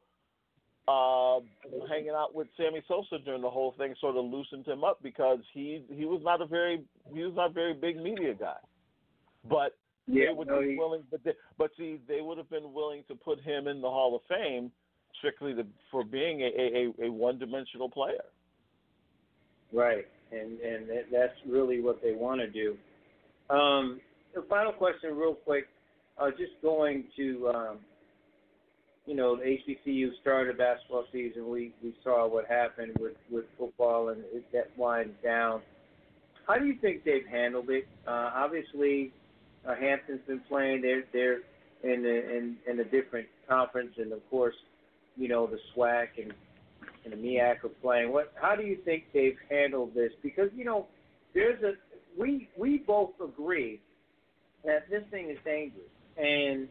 Uh, 0.87 1.41
hanging 1.87 2.09
out 2.09 2.33
with 2.33 2.47
Sammy 2.57 2.81
Sosa 2.87 3.19
during 3.23 3.43
the 3.43 3.49
whole 3.49 3.75
thing 3.77 3.93
sort 4.01 4.17
of 4.17 4.25
loosened 4.25 4.65
him 4.65 4.83
up 4.83 4.97
because 5.03 5.37
he 5.53 5.83
he 5.93 6.05
was 6.05 6.19
not 6.23 6.41
a 6.41 6.47
very 6.47 6.81
he 7.13 7.21
was 7.21 7.35
not 7.35 7.51
a 7.51 7.53
very 7.53 7.75
big 7.75 7.97
media 7.97 8.33
guy, 8.33 8.55
but 9.47 9.77
Yeah, 10.11 10.25
they 10.27 10.33
would 10.33 10.47
no, 10.47 10.61
be 10.61 10.71
he- 10.71 10.77
willing, 10.77 11.03
but 11.11 11.23
they, 11.23 11.33
but 11.57 11.71
see, 11.77 11.99
they 12.07 12.21
would 12.21 12.37
have 12.37 12.49
been 12.49 12.73
willing 12.73 13.03
to 13.07 13.15
put 13.15 13.39
him 13.41 13.67
in 13.67 13.79
the 13.81 13.89
Hall 13.89 14.15
of 14.15 14.21
Fame 14.27 14.71
strictly 15.19 15.53
to, 15.53 15.65
for 15.91 16.03
being 16.03 16.41
a, 16.41 16.93
a, 17.03 17.07
a 17.07 17.11
one-dimensional 17.11 17.89
player. 17.89 18.23
Right, 19.71 20.07
and 20.31 20.59
and 20.61 20.89
that's 21.11 21.33
really 21.47 21.79
what 21.79 22.01
they 22.01 22.13
want 22.13 22.41
to 22.41 22.49
do. 22.49 22.75
Um, 23.53 24.01
the 24.33 24.41
final 24.49 24.71
question, 24.71 25.15
real 25.15 25.35
quick, 25.35 25.67
uh, 26.19 26.31
just 26.31 26.53
going 26.63 27.05
to, 27.15 27.51
um, 27.53 27.77
you 29.05 29.15
know, 29.15 29.35
the 29.35 29.43
HBCU 29.43 30.09
started 30.21 30.55
a 30.55 30.57
basketball 30.57 31.05
season. 31.11 31.49
We 31.49 31.73
we 31.83 31.93
saw 32.03 32.27
what 32.27 32.47
happened 32.47 32.93
with 32.99 33.13
with 33.29 33.45
football 33.59 34.09
and 34.09 34.23
it, 34.33 34.43
that 34.53 34.71
winds 34.75 35.13
down. 35.23 35.61
How 36.47 36.57
do 36.57 36.65
you 36.65 36.77
think 36.81 37.03
they've 37.03 37.27
handled 37.29 37.69
it? 37.69 37.87
Uh, 38.07 38.31
obviously, 38.33 39.13
uh, 39.67 39.75
Hampton's 39.75 40.21
been 40.27 40.41
playing. 40.47 40.81
They're 40.81 41.03
they're 41.13 41.39
in 41.83 42.03
the, 42.03 42.37
in 42.37 42.57
in 42.69 42.79
a 42.79 42.83
different 42.83 43.27
conference, 43.47 43.93
and 43.97 44.11
of 44.11 44.27
course, 44.29 44.55
you 45.15 45.27
know 45.27 45.47
the 45.47 45.59
SWAC 45.75 46.07
and 46.21 46.33
and 47.05 47.13
the 47.13 47.17
MEAC 47.17 47.63
are 47.63 47.69
playing. 47.81 48.11
What? 48.11 48.31
How 48.35 48.55
do 48.55 48.63
you 48.63 48.77
think 48.85 49.05
they've 49.13 49.37
handled 49.49 49.93
this? 49.93 50.11
Because 50.21 50.49
you 50.55 50.65
know, 50.65 50.87
there's 51.33 51.61
a 51.63 51.73
we 52.19 52.49
we 52.57 52.79
both 52.79 53.11
agree 53.23 53.79
that 54.65 54.89
this 54.89 55.03
thing 55.11 55.29
is 55.29 55.37
dangerous, 55.45 55.83
and 56.17 56.67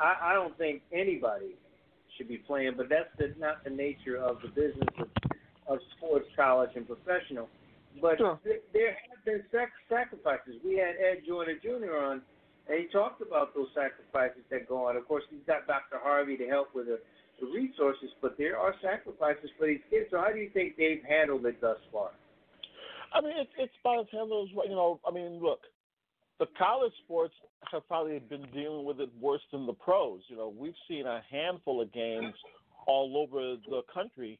I, 0.00 0.14
I 0.22 0.32
don't 0.34 0.56
think 0.56 0.82
anybody 0.92 1.56
should 2.16 2.28
be 2.28 2.38
playing. 2.38 2.74
But 2.76 2.88
that's 2.88 3.08
the, 3.18 3.34
not 3.38 3.64
the 3.64 3.70
nature 3.70 4.16
of 4.16 4.38
the 4.42 4.48
business 4.48 4.88
of, 4.98 5.08
of 5.68 5.78
sports, 5.96 6.26
college, 6.36 6.70
and 6.76 6.86
professional. 6.86 7.48
But 8.00 8.18
Sure. 8.18 8.38
th- 8.44 8.62
there 8.72 8.92
have 9.08 9.24
been 9.24 9.44
sac- 9.50 9.72
sacrifices. 9.88 10.60
We 10.64 10.76
had 10.76 10.96
Ed 10.96 11.24
Joyner 11.26 11.54
Jr. 11.62 11.96
on, 11.96 12.22
and 12.68 12.80
he 12.80 12.86
talked 12.88 13.20
about 13.22 13.54
those 13.54 13.68
sacrifices 13.74 14.42
that 14.50 14.66
go 14.68 14.86
on. 14.86 14.96
Of 14.96 15.06
course, 15.06 15.24
he's 15.30 15.44
got 15.46 15.66
Dr. 15.66 15.98
Harvey 15.98 16.36
to 16.36 16.46
help 16.48 16.74
with 16.74 16.86
the, 16.86 17.00
the 17.40 17.46
resources, 17.46 18.10
but 18.20 18.36
there 18.36 18.58
are 18.58 18.74
sacrifices 18.82 19.50
for 19.58 19.66
these 19.66 19.80
kids. 19.90 20.10
So 20.10 20.18
how 20.18 20.32
do 20.32 20.38
you 20.38 20.50
think 20.50 20.76
they've 20.76 21.02
handled 21.08 21.46
it 21.46 21.60
thus 21.60 21.78
far? 21.92 22.10
I 23.12 23.20
mean, 23.20 23.34
it's 23.36 23.50
it's 23.56 23.72
about 23.80 24.00
as 24.00 24.06
handled 24.10 24.48
as 24.50 24.56
you 24.68 24.74
know. 24.74 24.98
I 25.06 25.12
mean, 25.12 25.38
look, 25.40 25.60
the 26.40 26.46
college 26.58 26.92
sports 27.04 27.34
have 27.70 27.86
probably 27.86 28.18
been 28.18 28.46
dealing 28.52 28.84
with 28.84 28.98
it 29.00 29.08
worse 29.20 29.42
than 29.52 29.66
the 29.66 29.72
pros. 29.72 30.20
You 30.28 30.36
know, 30.36 30.48
we've 30.56 30.74
seen 30.88 31.06
a 31.06 31.22
handful 31.30 31.80
of 31.80 31.92
games 31.92 32.34
all 32.86 33.16
over 33.16 33.56
the 33.70 33.82
country 33.92 34.38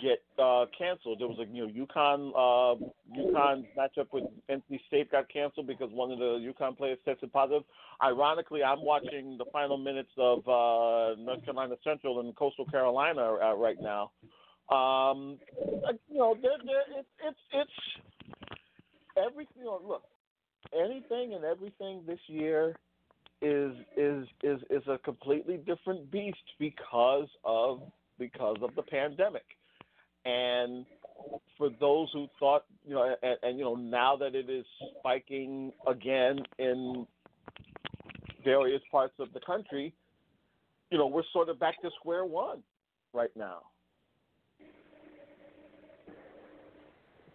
get 0.00 0.22
uh, 0.42 0.66
canceled. 0.76 1.20
There 1.20 1.28
was 1.28 1.38
a 1.38 1.46
you 1.52 1.66
know 1.66 1.86
UConn 1.86 2.30
uh, 2.34 3.18
UConn 3.18 3.66
matchup 3.76 4.06
with 4.12 4.24
NC 4.50 4.80
State 4.88 5.10
got 5.10 5.28
canceled 5.32 5.66
because 5.66 5.90
one 5.92 6.10
of 6.10 6.18
the 6.18 6.52
UConn 6.52 6.76
players 6.76 6.98
tested 7.04 7.32
positive. 7.32 7.62
Ironically, 8.02 8.62
I'm 8.62 8.82
watching 8.82 9.36
the 9.38 9.44
final 9.52 9.76
minutes 9.76 10.10
of 10.16 10.38
uh, 10.40 11.20
North 11.20 11.44
Carolina 11.44 11.76
Central 11.84 12.20
and 12.20 12.34
Coastal 12.36 12.66
Carolina 12.66 13.36
uh, 13.42 13.54
right 13.56 13.76
now. 13.80 14.10
Um, 14.70 15.38
uh, 15.86 15.92
you 16.08 16.18
know, 16.18 16.36
they're, 16.40 16.52
they're, 16.64 16.98
it's 17.00 17.08
it's 17.24 17.38
it's 17.52 18.06
everything. 19.16 19.54
You 19.58 19.64
know, 19.64 19.80
look, 19.86 20.02
anything 20.74 21.34
and 21.34 21.44
everything 21.44 22.02
this 22.06 22.20
year 22.26 22.76
is 23.42 23.72
is 23.96 24.26
is 24.42 24.60
is 24.70 24.82
a 24.88 24.98
completely 24.98 25.56
different 25.56 26.10
beast 26.10 26.36
because 26.58 27.28
of 27.44 27.80
because 28.18 28.58
of 28.62 28.74
the 28.76 28.82
pandemic. 28.82 29.44
And 30.24 30.84
for 31.56 31.70
those 31.80 32.08
who 32.12 32.26
thought, 32.38 32.64
you 32.86 32.94
know, 32.94 33.14
and, 33.22 33.36
and 33.42 33.58
you 33.58 33.64
know, 33.64 33.74
now 33.74 34.16
that 34.16 34.34
it 34.34 34.48
is 34.50 34.64
spiking 34.98 35.72
again 35.86 36.40
in 36.58 37.06
various 38.44 38.82
parts 38.90 39.14
of 39.18 39.32
the 39.32 39.40
country, 39.40 39.94
you 40.90 40.98
know, 40.98 41.06
we're 41.06 41.22
sort 41.32 41.48
of 41.48 41.58
back 41.60 41.80
to 41.82 41.90
square 41.98 42.24
one 42.24 42.62
right 43.12 43.30
now. 43.36 43.62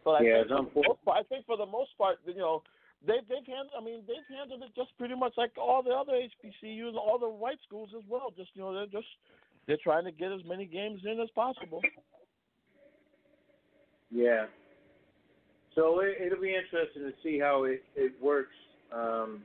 But 0.04 0.22
I, 0.22 0.24
Yeah, 0.24 0.44
think 0.44 0.74
for 0.74 0.84
the 0.84 0.88
most 0.88 1.06
part, 1.06 1.18
I 1.18 1.24
think 1.24 1.46
for 1.46 1.58
the 1.58 1.66
most 1.66 1.98
part, 1.98 2.18
you 2.26 2.38
know, 2.38 2.62
they 3.06 3.18
they've 3.28 3.46
handled. 3.46 3.74
I 3.78 3.84
mean, 3.84 4.04
they've 4.08 4.38
handled 4.38 4.62
it 4.62 4.70
just 4.76 4.96
pretty 4.98 5.16
much 5.16 5.34
like 5.36 5.52
all 5.58 5.82
the 5.82 5.92
other 5.92 6.14
HBCUs, 6.14 6.90
and 6.90 6.98
all 6.98 7.18
the 7.20 7.28
white 7.28 7.58
schools 7.66 7.90
as 7.98 8.04
well. 8.08 8.32
Just 8.38 8.52
you 8.54 8.62
know, 8.62 8.74
they're 8.74 8.86
just 8.86 9.08
they're 9.68 9.82
trying 9.84 10.06
to 10.06 10.12
get 10.12 10.32
as 10.32 10.42
many 10.48 10.66
games 10.66 11.02
in 11.06 11.20
as 11.20 11.30
possible. 11.34 11.82
Yeah. 14.16 14.46
So 15.76 16.00
it, 16.00 16.16
it'll 16.26 16.42
be 16.42 16.56
interesting 16.56 17.04
to 17.04 17.12
see 17.22 17.38
how 17.38 17.66
it, 17.66 17.84
it 17.96 18.14
works 18.22 18.56
um, 18.94 19.44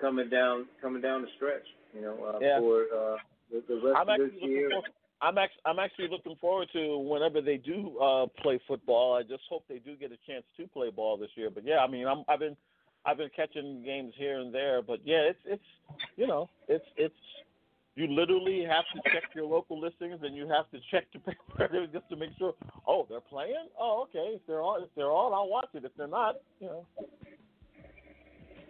coming 0.00 0.30
down 0.30 0.66
coming 0.80 1.02
down 1.02 1.20
the 1.20 1.28
stretch. 1.36 1.66
You 1.94 2.00
know, 2.00 2.24
uh, 2.24 2.38
Yeah. 2.40 2.58
for 2.58 2.82
uh, 2.82 3.16
the, 3.50 3.62
the 3.68 3.74
rest 3.74 3.96
I'm 3.96 4.08
of 4.08 4.08
actually 4.08 4.26
this 4.26 4.34
looking 4.40 4.50
year. 4.50 4.70
for, 4.70 4.82
I'm 5.20 5.38
actually 5.38 5.62
I'm 5.66 5.78
actually 5.78 6.08
looking 6.08 6.36
forward 6.40 6.68
to 6.72 6.98
whenever 6.98 7.42
they 7.42 7.58
do 7.58 7.98
uh, 7.98 8.26
play 8.42 8.58
football. 8.66 9.14
I 9.14 9.22
just 9.22 9.42
hope 9.50 9.64
they 9.68 9.78
do 9.78 9.96
get 9.96 10.12
a 10.12 10.18
chance 10.26 10.44
to 10.56 10.66
play 10.68 10.90
ball 10.90 11.18
this 11.18 11.30
year. 11.34 11.50
But 11.50 11.64
yeah, 11.64 11.78
I 11.78 11.86
mean, 11.86 12.06
I'm, 12.06 12.24
I've 12.28 12.40
been 12.40 12.56
I've 13.04 13.18
been 13.18 13.30
catching 13.36 13.82
games 13.84 14.14
here 14.16 14.40
and 14.40 14.54
there. 14.54 14.80
But 14.82 15.00
yeah, 15.04 15.28
it's 15.28 15.40
it's 15.44 15.64
you 16.16 16.26
know 16.26 16.48
it's 16.68 16.84
it's 16.96 17.14
you 17.96 18.06
literally 18.08 18.62
have 18.62 18.84
to 18.94 19.10
check 19.10 19.24
your 19.34 19.46
local 19.46 19.80
listings 19.80 20.18
and 20.22 20.36
you 20.36 20.46
have 20.46 20.70
to 20.70 20.78
check 20.90 21.04
paper 21.12 21.86
just 21.92 22.08
to 22.10 22.16
make 22.16 22.30
sure. 22.38 22.54
Oh, 22.86 23.06
they're 23.08 23.20
playing. 23.20 23.68
Oh, 23.80 24.06
okay. 24.08 24.36
If 24.36 24.42
they're 24.46 24.62
on, 24.62 24.82
if 24.82 24.90
they're 24.94 25.10
on, 25.10 25.32
I'll 25.32 25.48
watch 25.48 25.68
it. 25.72 25.84
If 25.84 25.92
they're 25.96 26.06
not, 26.06 26.36
you 26.60 26.66
know. 26.66 26.86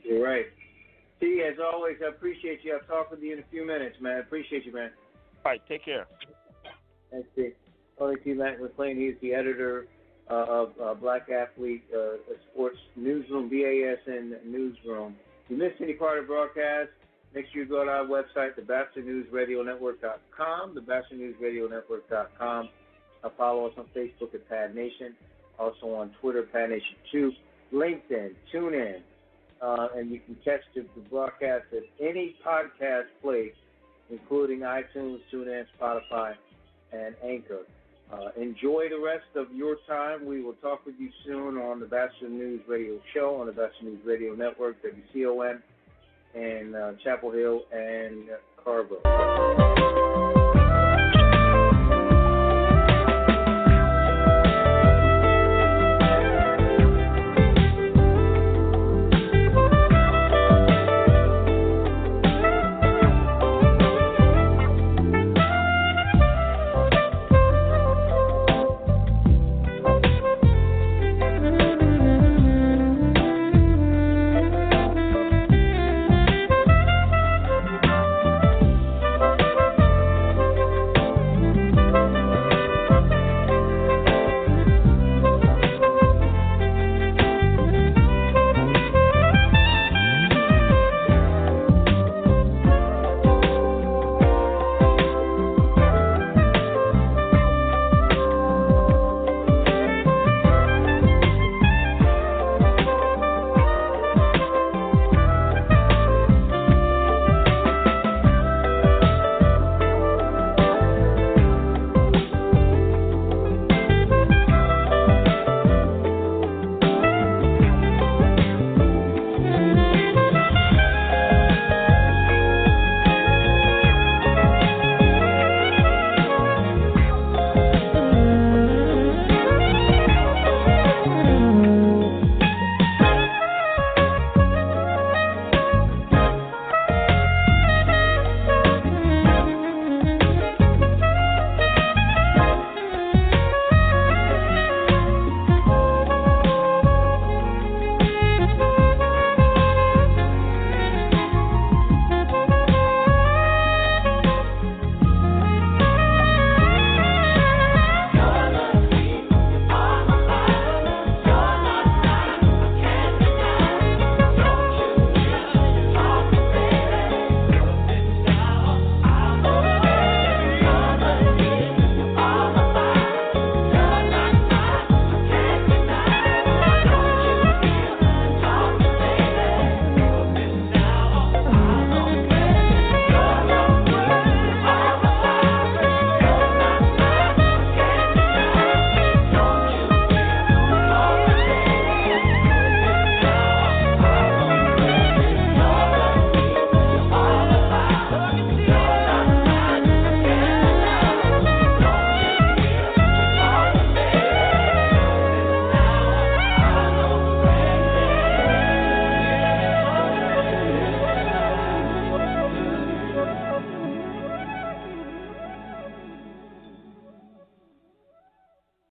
You're 0.05 0.25
right. 0.25 0.47
T, 1.19 1.43
as 1.43 1.59
always, 1.59 1.97
I 2.05 2.09
appreciate 2.11 2.61
you. 2.63 2.79
I'll 2.81 2.87
talk 2.87 3.11
with 3.11 3.21
you 3.21 3.33
in 3.33 3.41
a 3.41 3.45
few 3.51 3.67
minutes, 3.67 3.97
man. 4.01 4.17
I 4.17 4.21
appreciate 4.21 4.65
you, 4.65 4.73
man. 4.73 4.91
All 5.45 5.53
right, 5.53 5.63
take 5.69 5.85
care. 5.85 6.07
Thanks, 7.11 7.29
T. 7.35 7.51
Only 7.99 8.17
T. 8.23 8.33
Mac 8.35 8.61
McLean. 8.61 8.97
He's 8.97 9.15
the 9.23 9.35
editor 9.35 9.89
uh, 10.31 10.45
of 10.49 10.73
uh, 10.81 10.95
Black 10.95 11.29
Athlete 11.31 11.85
uh, 11.93 12.17
Sports 12.53 12.77
Newsroom, 12.95 13.51
BASN 13.51 14.45
Newsroom. 14.45 15.17
If 15.45 15.51
you 15.51 15.57
missed 15.57 15.81
any 15.81 15.95
part 15.95 16.19
of 16.19 16.25
the 16.25 16.29
broadcast, 16.29 16.91
make 17.37 17.47
sure 17.53 17.63
you 17.63 17.69
go 17.69 17.85
to 17.85 17.91
our 17.91 18.07
website, 18.07 18.59
thebastardnewsradionetwork.com, 18.59 20.75
thebastardnewsradionetwork.com. 20.75 22.69
Uh, 23.23 23.29
follow 23.37 23.67
us 23.67 23.75
on 23.77 23.85
Facebook 23.95 24.35
at 24.35 24.49
Pad 24.49 24.75
Nation, 24.75 25.15
also 25.59 25.95
on 25.95 26.15
Twitter, 26.21 26.45
Pad 26.45 26.71
Nation 26.71 26.97
2, 27.13 27.31
LinkedIn, 27.75 28.35
TuneIn, 28.55 29.03
uh, 29.61 29.89
and 29.95 30.11
you 30.11 30.19
can 30.21 30.35
catch 30.45 30.63
the, 30.75 30.87
the 30.95 31.03
broadcast 31.11 31.65
at 31.73 31.83
any 32.01 32.35
podcast 32.45 33.09
place, 33.21 33.53
including 34.11 34.61
iTunes, 34.61 35.21
TuneIn, 35.31 35.67
Spotify, 35.79 36.37
and 36.93 37.15
Anchor. 37.23 37.67
Uh, 38.11 38.31
enjoy 38.41 38.89
the 38.89 38.99
rest 38.99 39.27
of 39.35 39.53
your 39.55 39.77
time. 39.87 40.25
We 40.25 40.41
will 40.41 40.55
talk 40.55 40.87
with 40.87 40.95
you 40.99 41.11
soon 41.27 41.59
on 41.59 41.81
the 41.81 41.87
Batchelor 41.87 42.31
News 42.31 42.63
Radio 42.67 42.99
Show 43.13 43.39
on 43.41 43.47
the 43.47 43.53
Batchelor 43.53 43.91
News 43.91 44.07
Radio 44.07 44.35
Network, 44.35 44.77
WCON, 44.83 45.61
and 46.37 46.77
uh, 46.77 46.93
Chapel 47.03 47.31
Hill 47.31 47.63
and 47.73 48.29
Carver. 48.63 49.66